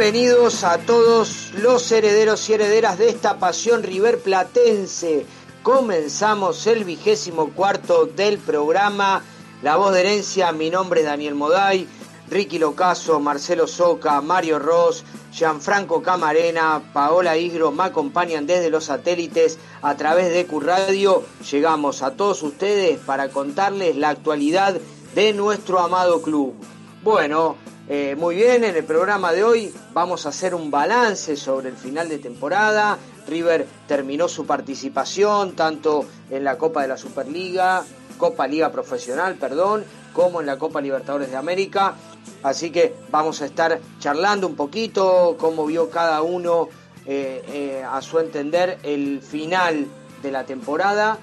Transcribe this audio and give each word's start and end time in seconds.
bienvenidos 0.00 0.64
a 0.64 0.78
todos 0.78 1.52
los 1.60 1.92
herederos 1.92 2.48
y 2.48 2.54
herederas 2.54 2.96
de 2.96 3.10
esta 3.10 3.38
pasión 3.38 3.82
River 3.82 4.18
Platense. 4.18 5.26
Comenzamos 5.62 6.66
el 6.66 6.84
vigésimo 6.84 7.50
cuarto 7.50 8.06
del 8.06 8.38
programa 8.38 9.22
La 9.60 9.76
Voz 9.76 9.92
de 9.92 10.00
Herencia. 10.00 10.52
Mi 10.52 10.70
nombre 10.70 11.00
es 11.00 11.06
Daniel 11.06 11.34
Moday, 11.34 11.86
Ricky 12.30 12.58
Locaso, 12.58 13.20
Marcelo 13.20 13.66
Soca, 13.66 14.22
Mario 14.22 14.58
Ross, 14.58 15.04
Gianfranco 15.32 16.00
Camarena, 16.00 16.80
Paola 16.94 17.36
Igro 17.36 17.70
me 17.70 17.84
acompañan 17.84 18.46
desde 18.46 18.70
los 18.70 18.84
satélites 18.84 19.58
a 19.82 19.96
través 19.96 20.32
de 20.32 20.46
Curradio. 20.46 21.24
Llegamos 21.50 22.00
a 22.00 22.12
todos 22.12 22.42
ustedes 22.42 22.98
para 23.00 23.28
contarles 23.28 23.96
la 23.96 24.08
actualidad 24.08 24.80
de 25.14 25.34
nuestro 25.34 25.78
amado 25.78 26.22
club. 26.22 26.54
Bueno, 27.02 27.56
eh, 27.92 28.14
muy 28.16 28.36
bien, 28.36 28.62
en 28.62 28.76
el 28.76 28.84
programa 28.84 29.32
de 29.32 29.42
hoy 29.42 29.74
vamos 29.92 30.24
a 30.24 30.28
hacer 30.28 30.54
un 30.54 30.70
balance 30.70 31.36
sobre 31.36 31.70
el 31.70 31.76
final 31.76 32.08
de 32.08 32.18
temporada. 32.18 32.96
River 33.26 33.66
terminó 33.88 34.28
su 34.28 34.46
participación 34.46 35.56
tanto 35.56 36.04
en 36.30 36.44
la 36.44 36.56
Copa 36.56 36.82
de 36.82 36.88
la 36.88 36.96
Superliga, 36.96 37.84
Copa 38.16 38.46
Liga 38.46 38.70
Profesional, 38.70 39.34
perdón, 39.34 39.84
como 40.12 40.40
en 40.40 40.46
la 40.46 40.56
Copa 40.56 40.80
Libertadores 40.80 41.32
de 41.32 41.36
América. 41.36 41.96
Así 42.44 42.70
que 42.70 42.94
vamos 43.10 43.42
a 43.42 43.46
estar 43.46 43.80
charlando 43.98 44.46
un 44.46 44.54
poquito 44.54 45.36
cómo 45.36 45.66
vio 45.66 45.90
cada 45.90 46.22
uno 46.22 46.68
eh, 47.06 47.42
eh, 47.48 47.84
a 47.84 48.00
su 48.02 48.20
entender 48.20 48.78
el 48.84 49.20
final 49.20 49.88
de 50.22 50.30
la 50.30 50.44
temporada. 50.44 51.18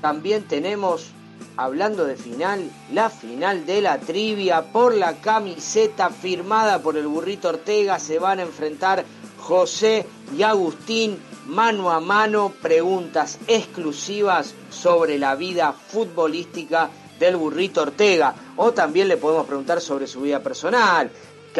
También 0.00 0.44
tenemos 0.44 1.10
hablando 1.56 2.04
de 2.04 2.16
final, 2.16 2.70
la 2.92 3.10
final 3.10 3.66
de 3.66 3.80
la 3.82 3.98
trivia 3.98 4.62
por 4.72 4.94
la 4.94 5.14
camiseta 5.20 6.10
firmada 6.10 6.80
por 6.80 6.96
el 6.96 7.06
burrito 7.06 7.48
Ortega. 7.48 7.98
Se 7.98 8.18
van 8.18 8.38
a 8.38 8.42
enfrentar 8.42 9.04
José 9.38 10.06
y 10.36 10.42
Agustín 10.42 11.18
mano 11.46 11.90
a 11.90 12.00
mano, 12.00 12.52
preguntas 12.60 13.38
exclusivas 13.46 14.54
sobre 14.70 15.18
la 15.18 15.34
vida 15.34 15.72
futbolística 15.72 16.90
del 17.18 17.36
burrito 17.36 17.82
Ortega. 17.82 18.34
O 18.56 18.72
también 18.72 19.08
le 19.08 19.16
podemos 19.16 19.46
preguntar 19.46 19.80
sobre 19.80 20.06
su 20.06 20.20
vida 20.20 20.40
personal, 20.42 21.10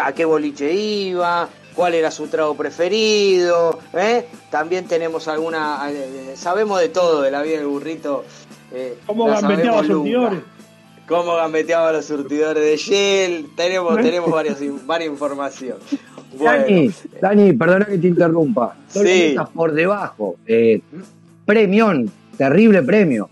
a 0.01 0.13
qué 0.13 0.25
boliche 0.25 0.73
iba, 0.73 1.49
cuál 1.75 1.95
era 1.95 2.11
su 2.11 2.29
trago 2.29 2.55
preferido. 2.57 3.79
¿eh? 3.95 4.29
También 4.51 4.87
tenemos 4.87 5.29
alguna, 5.29 5.81
eh, 5.91 6.35
sabemos 6.37 6.81
de 6.81 6.89
todo 6.89 7.23
de 7.23 7.31
la 7.31 7.43
vida 7.43 7.59
del 7.59 7.67
burrito 7.67 8.25
eh, 8.73 8.99
¿Cómo 9.07 9.27
gambeteaba 9.27 9.79
los 9.79 9.87
surtidores? 9.87 10.41
¿Cómo 11.07 11.35
gambeteaba 11.37 11.93
los 11.93 12.05
surtidores 12.05 12.63
de 12.63 12.77
Shell? 12.77 13.47
Tenemos, 13.57 13.97
tenemos 14.03 14.31
varias, 14.31 14.59
varias 14.87 15.11
información. 15.11 15.79
Dani, 16.39 16.91
Dani, 17.23 17.53
perdona 17.55 17.87
que 17.87 17.99
te 17.99 18.07
interrumpa. 18.09 18.77
Sí. 18.89 19.35
por 19.55 19.73
debajo. 19.73 20.37
Eh, 20.47 20.83
premión, 21.47 22.11
terrible 22.37 22.83
premio. 22.83 23.31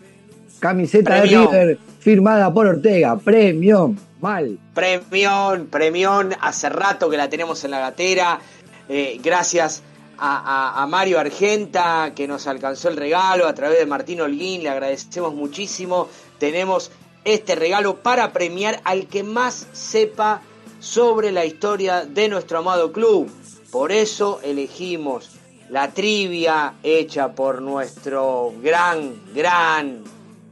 Camiseta 0.58 1.16
de 1.16 1.22
River 1.22 1.78
firmada 2.00 2.52
por 2.52 2.66
Ortega. 2.66 3.18
Premión, 3.18 3.98
mal. 4.20 4.58
Premión, 4.74 5.66
premión. 5.66 6.30
Hace 6.40 6.70
rato 6.70 7.10
que 7.10 7.18
la 7.18 7.28
tenemos 7.28 7.62
en 7.64 7.72
la 7.72 7.80
gatera. 7.80 8.40
Eh, 8.88 9.20
gracias 9.22 9.82
a, 10.18 10.86
Mario 10.88 11.18
Argenta 11.18 12.12
que 12.14 12.26
nos 12.26 12.46
alcanzó 12.46 12.88
el 12.88 12.96
regalo 12.96 13.46
a 13.46 13.54
través 13.54 13.78
de 13.78 13.86
Martín 13.86 14.20
Holguín, 14.20 14.62
le 14.62 14.68
agradecemos 14.68 15.34
muchísimo. 15.34 16.08
Tenemos 16.38 16.90
este 17.24 17.54
regalo 17.54 17.96
para 17.96 18.32
premiar 18.32 18.80
al 18.84 19.06
que 19.08 19.22
más 19.22 19.66
sepa 19.72 20.42
sobre 20.80 21.32
la 21.32 21.44
historia 21.44 22.04
de 22.04 22.28
nuestro 22.28 22.58
amado 22.58 22.92
club. 22.92 23.30
Por 23.70 23.92
eso 23.92 24.40
elegimos 24.42 25.30
la 25.70 25.90
trivia 25.90 26.74
hecha 26.82 27.32
por 27.32 27.60
nuestro 27.60 28.52
gran, 28.62 29.34
gran 29.34 30.04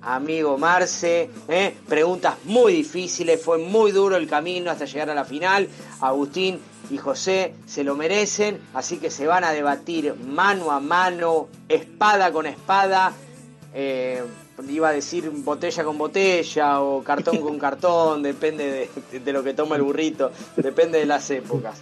amigo 0.03 0.59
Marce. 0.59 1.31
¿eh? 1.49 1.75
Preguntas 1.89 2.37
muy 2.45 2.73
difíciles, 2.73 3.41
fue 3.43 3.59
muy 3.59 3.93
duro 3.93 4.17
el 4.17 4.29
camino 4.29 4.71
hasta 4.71 4.85
llegar 4.85 5.11
a 5.11 5.15
la 5.15 5.25
final. 5.25 5.69
Agustín 6.01 6.61
y 6.91 6.99
José 6.99 7.55
se 7.67 7.85
lo 7.85 7.95
merecen, 7.95 8.61
así 8.75 8.99
que 8.99 9.11
se 9.11 9.27
van 9.27 9.45
a 9.45 9.53
debatir 9.53 10.15
mano 10.15 10.71
a 10.71 10.81
mano, 10.81 11.49
espada 11.69 12.33
con 12.33 12.47
espada. 12.47 13.13
Eh, 13.75 14.23
iba 14.69 14.89
a 14.89 14.93
decir 14.93 15.31
botella 15.31 15.83
con 15.85 15.99
botella 15.99 16.81
o 16.81 17.03
cartón 17.03 17.39
con 17.39 17.59
cartón, 17.59 18.23
depende 18.23 18.89
de, 19.13 19.33
lo 19.33 19.43
que 19.43 19.55
toma 19.55 19.77
el 19.77 19.83
burrito, 19.83 20.31
depende 20.57 20.99
de 20.99 21.07
las 21.07 21.29
épocas. 21.31 21.81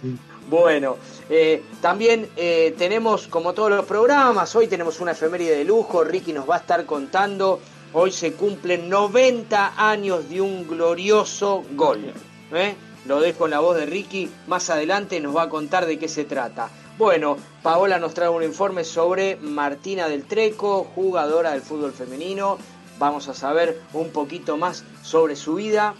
Bueno, 0.49 0.97
eh, 1.29 1.63
también 1.81 2.29
eh, 2.35 2.75
tenemos, 2.77 3.27
como 3.27 3.53
todos 3.53 3.69
los 3.69 3.85
programas, 3.85 4.55
hoy 4.55 4.67
tenemos 4.67 4.99
una 4.99 5.11
efeméride 5.11 5.57
de 5.57 5.65
lujo, 5.65 6.03
Ricky 6.03 6.33
nos 6.33 6.49
va 6.49 6.55
a 6.55 6.59
estar 6.59 6.85
contando, 6.85 7.59
hoy 7.93 8.11
se 8.11 8.33
cumplen 8.33 8.89
90 8.89 9.73
años 9.77 10.29
de 10.29 10.41
un 10.41 10.67
glorioso 10.67 11.63
gol. 11.75 12.13
¿eh? 12.51 12.75
Lo 13.05 13.19
dejo 13.19 13.45
en 13.45 13.51
la 13.51 13.59
voz 13.59 13.75
de 13.75 13.85
Ricky, 13.85 14.29
más 14.47 14.69
adelante 14.69 15.19
nos 15.19 15.35
va 15.35 15.43
a 15.43 15.49
contar 15.49 15.85
de 15.85 15.99
qué 15.99 16.07
se 16.07 16.23
trata. 16.23 16.69
Bueno, 16.97 17.37
Paola 17.61 17.99
nos 17.99 18.13
trae 18.13 18.29
un 18.29 18.43
informe 18.43 18.83
sobre 18.83 19.35
Martina 19.37 20.07
del 20.07 20.25
Treco, 20.25 20.87
jugadora 20.95 21.51
del 21.51 21.61
fútbol 21.61 21.91
femenino. 21.91 22.57
Vamos 22.99 23.27
a 23.27 23.33
saber 23.33 23.81
un 23.93 24.11
poquito 24.11 24.57
más 24.57 24.83
sobre 25.01 25.35
su 25.35 25.55
vida. 25.55 25.95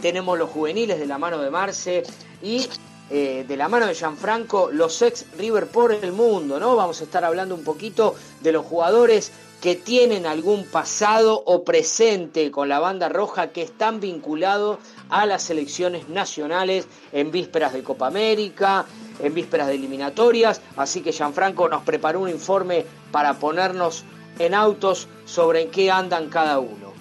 Tenemos 0.00 0.38
los 0.38 0.50
juveniles 0.50 0.98
de 0.98 1.06
la 1.06 1.18
mano 1.18 1.38
de 1.38 1.50
Marce 1.50 2.02
y 2.42 2.68
eh, 3.08 3.44
de 3.46 3.56
la 3.56 3.68
mano 3.68 3.86
de 3.86 3.94
Gianfranco, 3.94 4.70
los 4.72 5.00
ex 5.02 5.26
River 5.38 5.68
por 5.68 5.92
el 5.92 6.12
mundo, 6.12 6.58
¿no? 6.58 6.74
Vamos 6.74 7.00
a 7.00 7.04
estar 7.04 7.24
hablando 7.24 7.54
un 7.54 7.62
poquito 7.62 8.16
de 8.40 8.50
los 8.50 8.66
jugadores 8.66 9.30
que 9.60 9.74
tienen 9.74 10.26
algún 10.26 10.64
pasado 10.64 11.42
o 11.46 11.64
presente 11.64 12.50
con 12.50 12.68
la 12.68 12.78
banda 12.78 13.08
roja 13.08 13.48
que 13.48 13.62
están 13.62 14.00
vinculados 14.00 14.78
a 15.08 15.24
las 15.26 15.42
selecciones 15.42 16.08
nacionales 16.08 16.86
en 17.12 17.30
vísperas 17.30 17.72
de 17.72 17.82
Copa 17.82 18.06
América, 18.06 18.84
en 19.20 19.34
vísperas 19.34 19.68
de 19.68 19.74
eliminatorias. 19.74 20.60
Así 20.76 21.00
que 21.00 21.12
Gianfranco 21.12 21.68
nos 21.68 21.82
preparó 21.82 22.20
un 22.20 22.28
informe 22.28 22.84
para 23.10 23.34
ponernos 23.34 24.04
en 24.38 24.54
autos 24.54 25.08
sobre 25.24 25.62
en 25.62 25.70
qué 25.70 25.90
andan 25.90 26.28
cada 26.28 26.58
uno. 26.58 26.92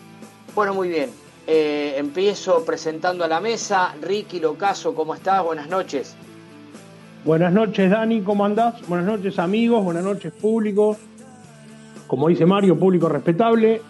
Bueno, 0.54 0.74
muy 0.74 0.88
bien. 0.88 1.10
Eh, 1.48 1.96
empiezo 1.98 2.64
presentando 2.64 3.26
a 3.26 3.28
la 3.28 3.42
mesa. 3.42 3.94
Ricky 4.02 4.40
Locaso, 4.40 4.96
¿cómo 4.96 5.14
estás? 5.14 5.44
Buenas 5.44 5.68
noches. 5.68 6.16
Buenas 7.26 7.52
noches, 7.52 7.90
Dani, 7.90 8.22
¿cómo 8.22 8.46
andás? 8.46 8.88
Buenas 8.88 9.08
noches, 9.08 9.40
amigos. 9.40 9.84
Buenas 9.84 10.04
noches, 10.04 10.32
público 10.32 10.96
como 12.08 12.28
dice 12.28 12.46
Mario, 12.46 12.78
público 12.78 13.10
respetable. 13.10 13.82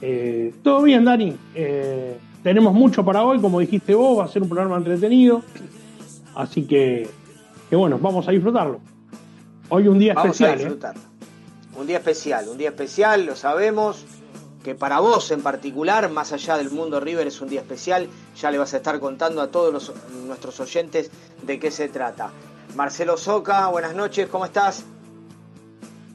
Eh, 0.00 0.54
todo 0.62 0.82
bien, 0.82 1.04
Dani. 1.04 1.36
Eh, 1.54 2.18
tenemos 2.42 2.74
mucho 2.74 3.04
para 3.04 3.24
hoy, 3.24 3.40
como 3.40 3.60
dijiste 3.60 3.94
vos, 3.94 4.18
va 4.18 4.24
a 4.24 4.28
ser 4.28 4.42
un 4.42 4.48
programa 4.48 4.76
entretenido. 4.76 5.42
Así 6.34 6.66
que, 6.66 7.08
que 7.70 7.76
bueno, 7.76 7.98
vamos 7.98 8.28
a 8.28 8.32
disfrutarlo. 8.32 8.80
Hoy 9.68 9.88
un 9.88 9.98
día 9.98 10.14
vamos 10.14 10.32
especial. 10.32 10.50
A 10.50 10.54
¿eh? 10.54 10.58
disfrutar. 10.58 10.94
Un 11.76 11.86
día 11.86 11.98
especial, 11.98 12.48
un 12.48 12.58
día 12.58 12.68
especial, 12.68 13.26
lo 13.26 13.36
sabemos. 13.36 14.04
Que 14.62 14.74
para 14.74 14.98
vos 15.00 15.30
en 15.30 15.42
particular, 15.42 16.10
más 16.10 16.32
allá 16.32 16.56
del 16.56 16.70
mundo 16.70 16.98
River, 16.98 17.26
es 17.26 17.40
un 17.42 17.48
día 17.48 17.60
especial. 17.60 18.08
Ya 18.40 18.50
le 18.50 18.56
vas 18.56 18.72
a 18.72 18.78
estar 18.78 18.98
contando 18.98 19.42
a 19.42 19.48
todos 19.48 19.92
nuestros 20.26 20.60
oyentes 20.60 21.10
de 21.46 21.58
qué 21.58 21.70
se 21.70 21.88
trata. 21.88 22.30
Marcelo 22.74 23.18
Soca, 23.18 23.68
buenas 23.68 23.94
noches, 23.94 24.26
¿cómo 24.28 24.46
estás? 24.46 24.84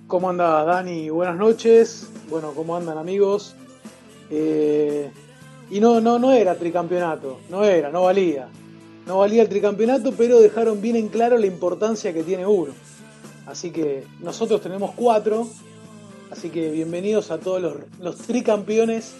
¿Cómo 0.10 0.28
anda 0.32 0.64
Dani? 0.64 1.12
Buenas 1.12 1.38
noches. 1.38 2.08
Bueno, 2.32 2.54
¿cómo 2.56 2.76
andan 2.76 2.98
amigos? 2.98 3.54
Eh, 4.32 5.12
y 5.70 5.80
no, 5.80 6.02
no, 6.02 6.18
no 6.18 6.32
era 6.32 6.56
tricampeonato, 6.56 7.38
no 7.52 7.64
era, 7.64 7.92
no 7.92 8.02
valía. 8.02 8.48
No 9.06 9.20
valía 9.20 9.44
el 9.44 9.50
tricampeonato, 9.50 10.12
pero 10.18 10.40
dejaron 10.40 10.82
bien 10.82 10.96
en 10.96 11.10
claro 11.10 11.38
la 11.38 11.46
importancia 11.46 12.12
que 12.12 12.24
tiene 12.24 12.48
uno. 12.48 12.74
Así 13.46 13.70
que 13.70 14.04
nosotros 14.20 14.62
tenemos 14.62 14.94
cuatro, 14.96 15.48
así 16.32 16.50
que 16.50 16.72
bienvenidos 16.72 17.30
a 17.30 17.38
todos 17.38 17.62
los, 17.62 17.74
los 18.00 18.18
tricampeones 18.18 19.14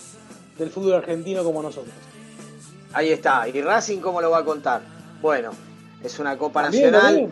del 0.58 0.72
fútbol 0.72 0.94
argentino 0.94 1.44
como 1.44 1.62
nosotros. 1.62 1.94
Ahí 2.94 3.10
está. 3.10 3.48
¿Y 3.48 3.62
Racing 3.62 4.00
cómo 4.00 4.22
lo 4.22 4.32
va 4.32 4.40
a 4.40 4.44
contar? 4.44 4.82
Bueno, 5.22 5.52
es 6.04 6.18
una 6.18 6.36
Copa 6.36 6.64
Nacional. 6.64 7.30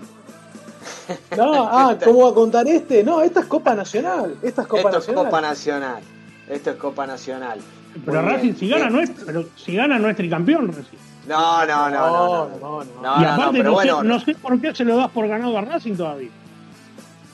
No, 1.36 1.54
ah, 1.72 1.98
¿cómo 2.04 2.26
va 2.26 2.30
a 2.32 2.34
contar 2.34 2.68
este? 2.68 3.04
No, 3.04 3.22
esta 3.22 3.42
es 3.42 3.46
Copa 3.46 3.76
Nacional. 3.76 4.38
Esta 4.42 4.64
es 4.64 4.68
Copa 4.68 4.90
Esto 4.90 4.92
Nacional. 4.92 5.24
es 5.24 5.26
Copa 5.26 5.42
Nacional. 5.42 6.04
Esto 6.50 6.70
es 6.72 6.76
Copa 6.78 7.08
Nacional. 7.08 7.60
Pero 8.06 8.22
Racing, 8.22 8.54
si 8.54 8.70
gana, 8.70 8.90
no 8.90 9.02
es, 9.02 9.12
pero 9.26 9.46
si 9.56 9.76
gana 9.76 9.98
no 9.98 10.10
es 10.10 10.16
tricampeón, 10.16 10.68
Racing. 10.68 10.98
No, 11.28 11.66
no, 11.66 11.90
no, 11.90 12.10
no. 12.10 12.50
no, 12.60 12.84
no, 13.02 13.22
y 13.22 13.26
aparte, 13.26 13.64
no, 13.64 13.82
sé, 13.82 13.92
no, 14.04 14.20
sé, 14.20 14.36
por 14.36 14.62
qué 14.62 14.74
se 14.74 14.86
lo 14.86 14.96
das 14.96 15.10
por 15.10 15.28
ganado 15.28 15.58
a 15.58 15.62
Racing 15.62 15.96
todavía. 15.96 16.30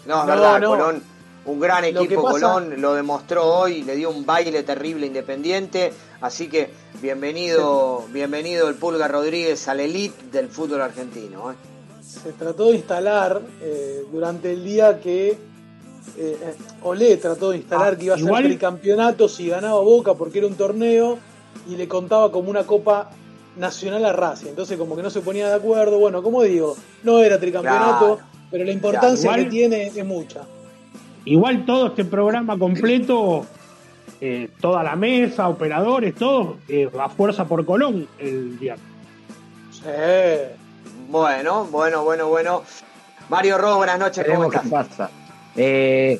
No, 0.08 0.22
es 0.22 0.28
verdad, 0.28 0.64
Colón, 0.64 1.04
un 1.46 1.60
gran 1.60 1.84
equipo, 1.86 2.24
Colón, 2.24 2.82
lo 2.82 2.94
demostró 2.94 3.46
hoy, 3.46 3.84
le 3.84 3.96
dio 3.96 4.10
un 4.10 4.26
baile 4.26 4.64
terrible 4.64 5.06
Independiente, 5.06 5.94
así 6.22 6.48
que 6.48 6.72
bienvenido, 7.02 8.06
bienvenido 8.10 8.68
el 8.68 8.76
Pulga 8.76 9.08
Rodríguez 9.08 9.68
al 9.68 9.80
elite 9.80 10.26
del 10.32 10.50
fútbol 10.50 10.82
argentino. 10.82 11.52
¿eh? 11.52 11.56
Se 12.22 12.32
trató 12.34 12.70
de 12.70 12.76
instalar 12.78 13.42
eh, 13.62 14.04
durante 14.12 14.54
el 14.54 14.64
día 14.64 15.00
que 15.00 15.30
eh, 15.30 15.38
eh, 16.18 16.38
Olé 16.84 17.18
trató 17.18 17.52
de 17.52 17.58
instalar 17.58 17.94
Ah, 17.94 17.98
que 17.98 18.06
iba 18.06 18.16
a 18.16 18.18
ser 18.18 18.44
tricampeonato 18.44 19.28
si 19.28 19.48
ganaba 19.48 19.80
Boca 19.82 20.14
porque 20.14 20.40
era 20.40 20.48
un 20.48 20.56
torneo 20.56 21.18
y 21.70 21.76
le 21.76 21.88
contaba 21.88 22.32
como 22.32 22.50
una 22.50 22.64
copa 22.66 23.10
nacional 23.58 24.06
a 24.06 24.14
Racing. 24.14 24.48
Entonces 24.50 24.78
como 24.78 24.96
que 24.96 25.04
no 25.04 25.10
se 25.10 25.22
ponía 25.22 25.48
de 25.48 25.56
acuerdo. 25.56 25.98
Bueno, 26.00 26.22
como 26.22 26.44
digo, 26.44 26.76
no 27.04 27.20
era 27.20 27.40
tricampeonato, 27.40 28.16
Claro. 28.18 28.30
pero 28.52 28.64
la 28.66 28.72
importancia 28.72 29.30
Igual- 29.32 29.44
que 29.46 29.50
tiene 29.50 29.88
es 29.88 30.06
mucha. 30.06 30.42
Igual 31.26 31.66
todo 31.66 31.88
este 31.88 32.04
programa 32.06 32.60
completo, 32.60 33.46
eh, 34.20 34.50
toda 34.60 34.84
la 34.84 34.96
mesa, 34.96 35.48
operadores, 35.48 36.16
todo, 36.16 36.58
eh, 36.68 36.90
a 37.00 37.10
fuerza 37.10 37.46
por 37.48 37.66
Colón 37.66 38.08
el 38.20 38.60
día. 38.60 38.76
Sí. 39.72 39.90
Bueno, 41.14 41.66
bueno, 41.66 42.04
bueno, 42.04 42.28
bueno. 42.28 42.64
Mario 43.30 43.60
Ro, 43.60 43.78
buenas 43.78 44.00
noches, 44.00 44.26
¿cómo 44.28 44.50
qué 44.50 44.58
estás? 44.58 44.88
pasa. 44.88 45.10
Eh, 45.56 46.20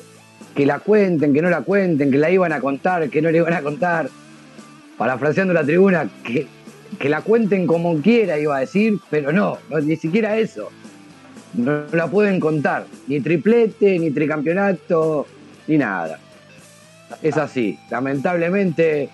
que 0.54 0.64
la 0.64 0.78
cuenten, 0.78 1.34
que 1.34 1.42
no 1.42 1.50
la 1.50 1.62
cuenten, 1.62 2.12
que 2.12 2.16
la 2.16 2.30
iban 2.30 2.52
a 2.52 2.60
contar, 2.60 3.10
que 3.10 3.20
no 3.20 3.28
la 3.32 3.38
iban 3.38 3.54
a 3.54 3.62
contar. 3.62 4.08
Parafraseando 4.96 5.52
la 5.52 5.64
tribuna, 5.64 6.08
que, 6.22 6.46
que 6.96 7.08
la 7.08 7.22
cuenten 7.22 7.66
como 7.66 8.00
quiera, 8.00 8.38
iba 8.38 8.56
a 8.56 8.60
decir, 8.60 9.00
pero 9.10 9.32
no, 9.32 9.58
no, 9.68 9.80
ni 9.80 9.96
siquiera 9.96 10.38
eso. 10.38 10.68
No 11.54 11.86
la 11.90 12.06
pueden 12.06 12.38
contar. 12.38 12.86
Ni 13.08 13.18
triplete, 13.18 13.98
ni 13.98 14.12
tricampeonato, 14.12 15.26
ni 15.66 15.76
nada. 15.76 16.20
Es 17.20 17.36
así. 17.36 17.80
Lamentablemente, 17.90 19.08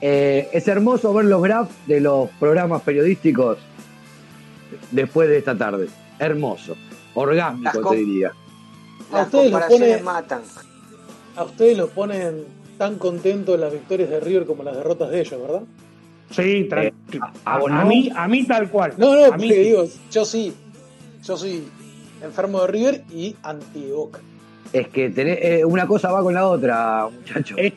eh, 0.00 0.48
es 0.50 0.66
hermoso 0.66 1.12
ver 1.12 1.26
los 1.26 1.42
graphs 1.42 1.74
de 1.86 2.00
los 2.00 2.30
programas 2.40 2.80
periodísticos 2.80 3.58
después 4.90 5.28
de 5.28 5.38
esta 5.38 5.56
tarde. 5.56 5.88
Hermoso. 6.18 6.76
Orgánico, 7.14 7.90
te 7.90 7.96
diría. 7.96 8.32
A 9.12 9.16
Las 9.18 9.26
ustedes 9.26 9.50
los 9.50 9.60
comparaciones 9.60 9.88
pone- 9.98 10.02
matan. 10.02 10.42
A 11.36 11.44
ustedes 11.44 11.78
los 11.78 11.90
ponen 11.90 12.44
tan 12.78 12.96
contentos 12.96 13.58
las 13.58 13.72
victorias 13.72 14.10
de 14.10 14.20
River 14.20 14.46
como 14.46 14.62
las 14.62 14.76
derrotas 14.76 15.10
de 15.10 15.20
ellos, 15.20 15.40
¿verdad? 15.40 15.62
Sí, 16.30 16.68
Eh, 16.72 16.92
a, 17.44 17.54
¿a 17.54 17.58
vos 17.58 17.70
a 17.70 17.84
mí, 17.84 18.10
a 18.14 18.26
mí 18.26 18.44
tal 18.44 18.68
cual. 18.70 18.94
No, 18.96 19.14
no, 19.14 19.32
a 19.32 19.36
mí 19.36 19.48
sí. 19.48 19.54
digo, 19.54 19.84
yo 20.10 20.24
sí. 20.24 20.52
Yo 21.24 21.36
soy 21.36 21.62
enfermo 22.22 22.60
de 22.62 22.66
River 22.68 23.04
y 23.14 23.36
anti 23.42 23.90
Boca. 23.94 24.20
Es 24.72 24.88
que 24.88 25.08
tenés- 25.14 25.38
eh, 25.40 25.64
una 25.64 25.86
cosa 25.86 26.10
va 26.10 26.22
con 26.22 26.34
la 26.34 26.46
otra, 26.48 27.08
muchachos. 27.08 27.56
Es, 27.60 27.72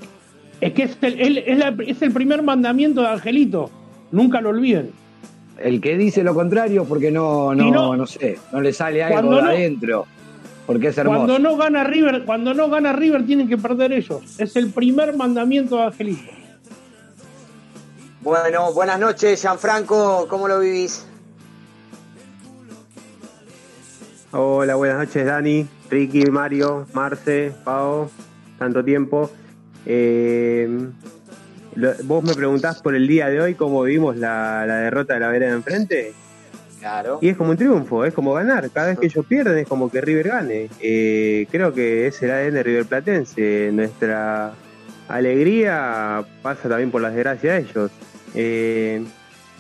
es 0.62 0.74
que 0.74 0.84
es 0.84 0.98
el, 1.02 1.20
el- 1.22 1.38
es, 1.40 1.58
la- 1.60 1.76
es 1.86 2.02
el 2.02 2.12
primer 2.12 2.42
mandamiento 2.42 3.02
de 3.02 3.08
Angelito. 3.08 3.70
Nunca 4.12 4.42
lo 4.42 4.50
olviden. 4.50 4.92
El 5.62 5.82
que 5.82 5.98
dice 5.98 6.24
lo 6.24 6.34
contrario 6.34 6.86
porque 6.86 7.12
no, 7.12 7.54
no, 7.54 7.72
no- 7.72 7.96
no, 7.98 8.06
sé, 8.08 8.38
no 8.52 8.62
le 8.62 8.72
sale 8.74 9.04
algo 9.04 9.36
de 9.36 9.42
no- 9.42 9.48
adentro. 9.50 10.06
Porque 10.66 10.90
es 10.90 10.98
hermoso. 11.00 11.26
Cuando 11.26 11.40
no 11.40 11.58
gana 11.58 11.84
River, 11.84 12.24
cuando 12.26 12.54
no 12.54 12.70
gana 12.70 12.94
River 12.94 13.26
tienen 13.26 13.48
que 13.50 13.58
perder 13.58 13.92
ellos. 13.92 14.22
Es 14.38 14.56
el 14.56 14.70
primer 14.72 15.16
mandamiento 15.18 15.78
de 15.78 15.84
Angelito. 15.84 16.32
Bueno, 18.22 18.72
buenas 18.74 19.00
noches, 19.00 19.42
Gianfranco, 19.42 20.28
¿cómo 20.30 20.48
lo 20.48 20.60
vivís? 20.60 21.06
Hola, 24.32 24.76
buenas 24.76 24.98
noches 25.00 25.26
Dani, 25.26 25.66
Ricky, 25.90 26.26
Mario, 26.30 26.86
Marce, 26.94 27.52
Pau, 27.64 28.10
tanto 28.60 28.84
tiempo. 28.84 29.32
Eh, 29.86 30.70
lo- 31.76 31.94
vos 32.04 32.24
me 32.24 32.34
preguntás 32.34 32.82
por 32.82 32.96
el 32.96 33.08
día 33.08 33.28
de 33.30 33.42
hoy 33.42 33.56
cómo 33.56 33.84
vimos 33.84 34.18
la, 34.18 34.66
la 34.68 34.78
derrota 34.78 35.14
de 35.16 35.20
la 35.20 35.28
vereda 35.30 35.50
de 35.52 35.56
enfrente. 35.58 36.14
Claro. 36.80 37.20
Y 37.22 37.28
es 37.30 37.36
como 37.38 37.52
un 37.52 37.58
triunfo, 37.58 38.06
es 38.06 38.14
como 38.14 38.34
ganar. 38.34 38.70
Cada 38.70 38.88
vez 38.88 39.00
que 39.00 39.08
ellos 39.08 39.26
pierden 39.26 39.58
es 39.58 39.68
como 39.68 39.92
que 39.92 40.00
River 40.00 40.30
gane. 40.30 40.70
Eh, 40.80 41.46
creo 41.52 41.74
que 41.74 42.08
es 42.08 42.22
el 42.24 42.32
ADN 42.32 42.64
River 42.64 42.86
Platense. 42.86 43.70
Nuestra 43.74 44.54
alegría 45.10 46.24
pasa 46.42 46.70
también 46.70 46.90
por 46.92 47.02
las 47.02 47.14
desgracias 47.14 47.54
de 47.64 47.70
ellos. 47.70 47.92
Eh, 48.34 49.04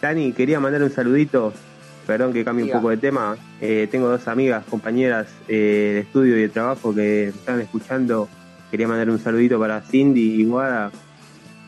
Dani, 0.01 0.31
quería 0.31 0.59
mandar 0.59 0.81
un 0.81 0.91
saludito. 0.91 1.53
Perdón 2.07 2.31
que 2.33 2.43
cambie 2.45 2.65
Diga. 2.65 2.77
un 2.77 2.81
poco 2.81 2.91
de 2.91 2.97
tema. 2.97 3.35
Eh, 3.61 3.87
tengo 3.91 4.07
dos 4.07 4.27
amigas, 4.29 4.63
compañeras 4.69 5.27
eh, 5.47 5.91
de 5.95 5.99
estudio 5.99 6.37
y 6.37 6.41
de 6.43 6.49
trabajo 6.49 6.95
que 6.95 7.27
están 7.27 7.59
escuchando. 7.59 8.29
Quería 8.71 8.87
mandar 8.87 9.09
un 9.09 9.19
saludito 9.19 9.59
para 9.59 9.81
Cindy 9.81 10.41
y 10.41 10.45
Guada, 10.45 10.89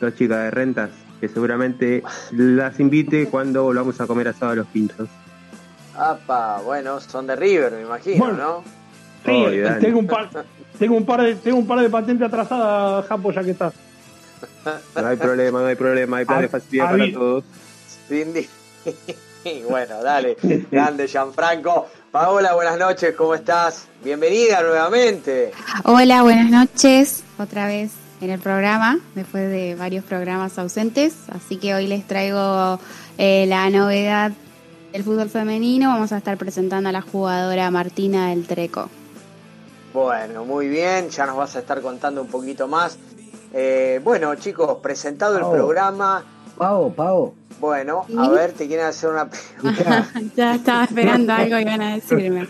dos 0.02 0.14
chicas 0.16 0.38
de 0.44 0.50
rentas, 0.50 0.90
que 1.20 1.28
seguramente 1.28 2.02
las 2.32 2.78
invite 2.80 3.28
cuando 3.28 3.62
volvamos 3.62 4.00
a 4.00 4.06
comer 4.06 4.28
asado 4.28 4.52
a 4.52 4.54
los 4.56 4.66
pinchos. 4.66 5.08
Apa, 5.96 6.60
bueno, 6.64 7.00
son 7.00 7.26
de 7.26 7.36
River, 7.36 7.72
me 7.72 7.82
imagino, 7.82 8.18
Bueno. 8.18 8.36
¿no? 8.36 8.64
Sí, 9.24 9.60
tengo 9.80 10.00
un 10.00 10.06
par, 10.08 10.28
tengo 10.78 10.96
un 10.96 11.06
par 11.06 11.22
de, 11.22 11.36
tengo 11.36 11.58
un 11.58 11.66
par 11.66 11.78
de 11.80 11.88
patentes 11.88 12.26
atrasadas, 12.26 13.06
Japo, 13.06 13.30
ya 13.32 13.44
que 13.44 13.52
estás. 13.52 13.72
No 14.96 15.06
hay 15.06 15.16
problema, 15.16 15.60
no 15.60 15.66
hay 15.66 15.76
problema, 15.76 16.16
hay 16.16 16.24
plan 16.24 16.40
de 16.40 16.46
Ah, 16.46 16.50
facilidad 16.50 16.84
para 16.86 16.96
bien. 16.96 17.14
todos. 17.14 17.44
Cindy. 18.08 18.48
bueno, 19.70 20.02
dale, 20.02 20.36
grande 20.72 21.06
Gianfranco. 21.06 21.86
Paola, 22.10 22.54
buenas 22.54 22.78
noches, 22.78 23.14
¿cómo 23.16 23.34
estás? 23.36 23.86
Bienvenida 24.02 24.60
nuevamente. 24.62 25.52
Hola, 25.84 26.22
buenas 26.22 26.50
noches. 26.50 27.22
Otra 27.38 27.66
vez 27.68 27.92
en 28.22 28.30
el 28.30 28.38
programa, 28.38 29.00
después 29.16 29.50
de 29.50 29.74
varios 29.74 30.04
programas 30.04 30.56
ausentes. 30.56 31.16
Así 31.28 31.56
que 31.56 31.74
hoy 31.74 31.88
les 31.88 32.06
traigo 32.06 32.78
eh, 33.18 33.46
la 33.48 33.68
novedad 33.68 34.30
del 34.92 35.02
fútbol 35.02 35.28
femenino. 35.28 35.88
Vamos 35.88 36.12
a 36.12 36.18
estar 36.18 36.38
presentando 36.38 36.88
a 36.88 36.92
la 36.92 37.02
jugadora 37.02 37.68
Martina 37.72 38.28
del 38.28 38.46
Treco. 38.46 38.88
Bueno, 39.92 40.44
muy 40.44 40.68
bien, 40.68 41.10
ya 41.10 41.26
nos 41.26 41.36
vas 41.36 41.56
a 41.56 41.58
estar 41.58 41.80
contando 41.82 42.22
un 42.22 42.28
poquito 42.28 42.68
más. 42.68 42.96
Eh, 43.52 44.00
bueno, 44.04 44.34
chicos, 44.36 44.78
presentado 44.80 45.36
el 45.36 45.44
programa. 45.44 46.24
Pau, 46.56 46.94
Pau, 46.94 47.34
Bueno, 47.58 48.06
a 48.16 48.28
ver, 48.28 48.52
te 48.52 48.68
quieren 48.68 48.86
hacer 48.86 49.10
una 49.10 49.28
pregunta. 49.28 50.06
ya 50.36 50.54
estaba 50.54 50.84
esperando 50.84 51.32
algo 51.32 51.58
y 51.58 51.64
van 51.64 51.82
a 51.82 51.94
decirme. 51.94 52.46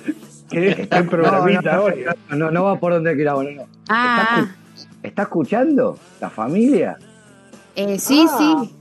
Que 0.50 0.86
el 0.90 1.08
programita 1.08 1.76
no, 1.76 1.84
hoy. 1.84 2.04
no, 2.28 2.36
no, 2.36 2.50
no 2.50 2.64
va 2.64 2.78
por 2.78 2.92
donde 2.92 3.14
quiera, 3.14 3.32
no, 3.32 3.42
no. 3.42 3.66
Ah, 3.88 4.46
¿Está 5.02 5.22
escuchando? 5.22 5.98
¿La 6.20 6.30
familia? 6.30 6.98
eh, 7.74 7.98
sí, 7.98 8.24
Ah. 8.28 8.36
sí. 8.64 8.72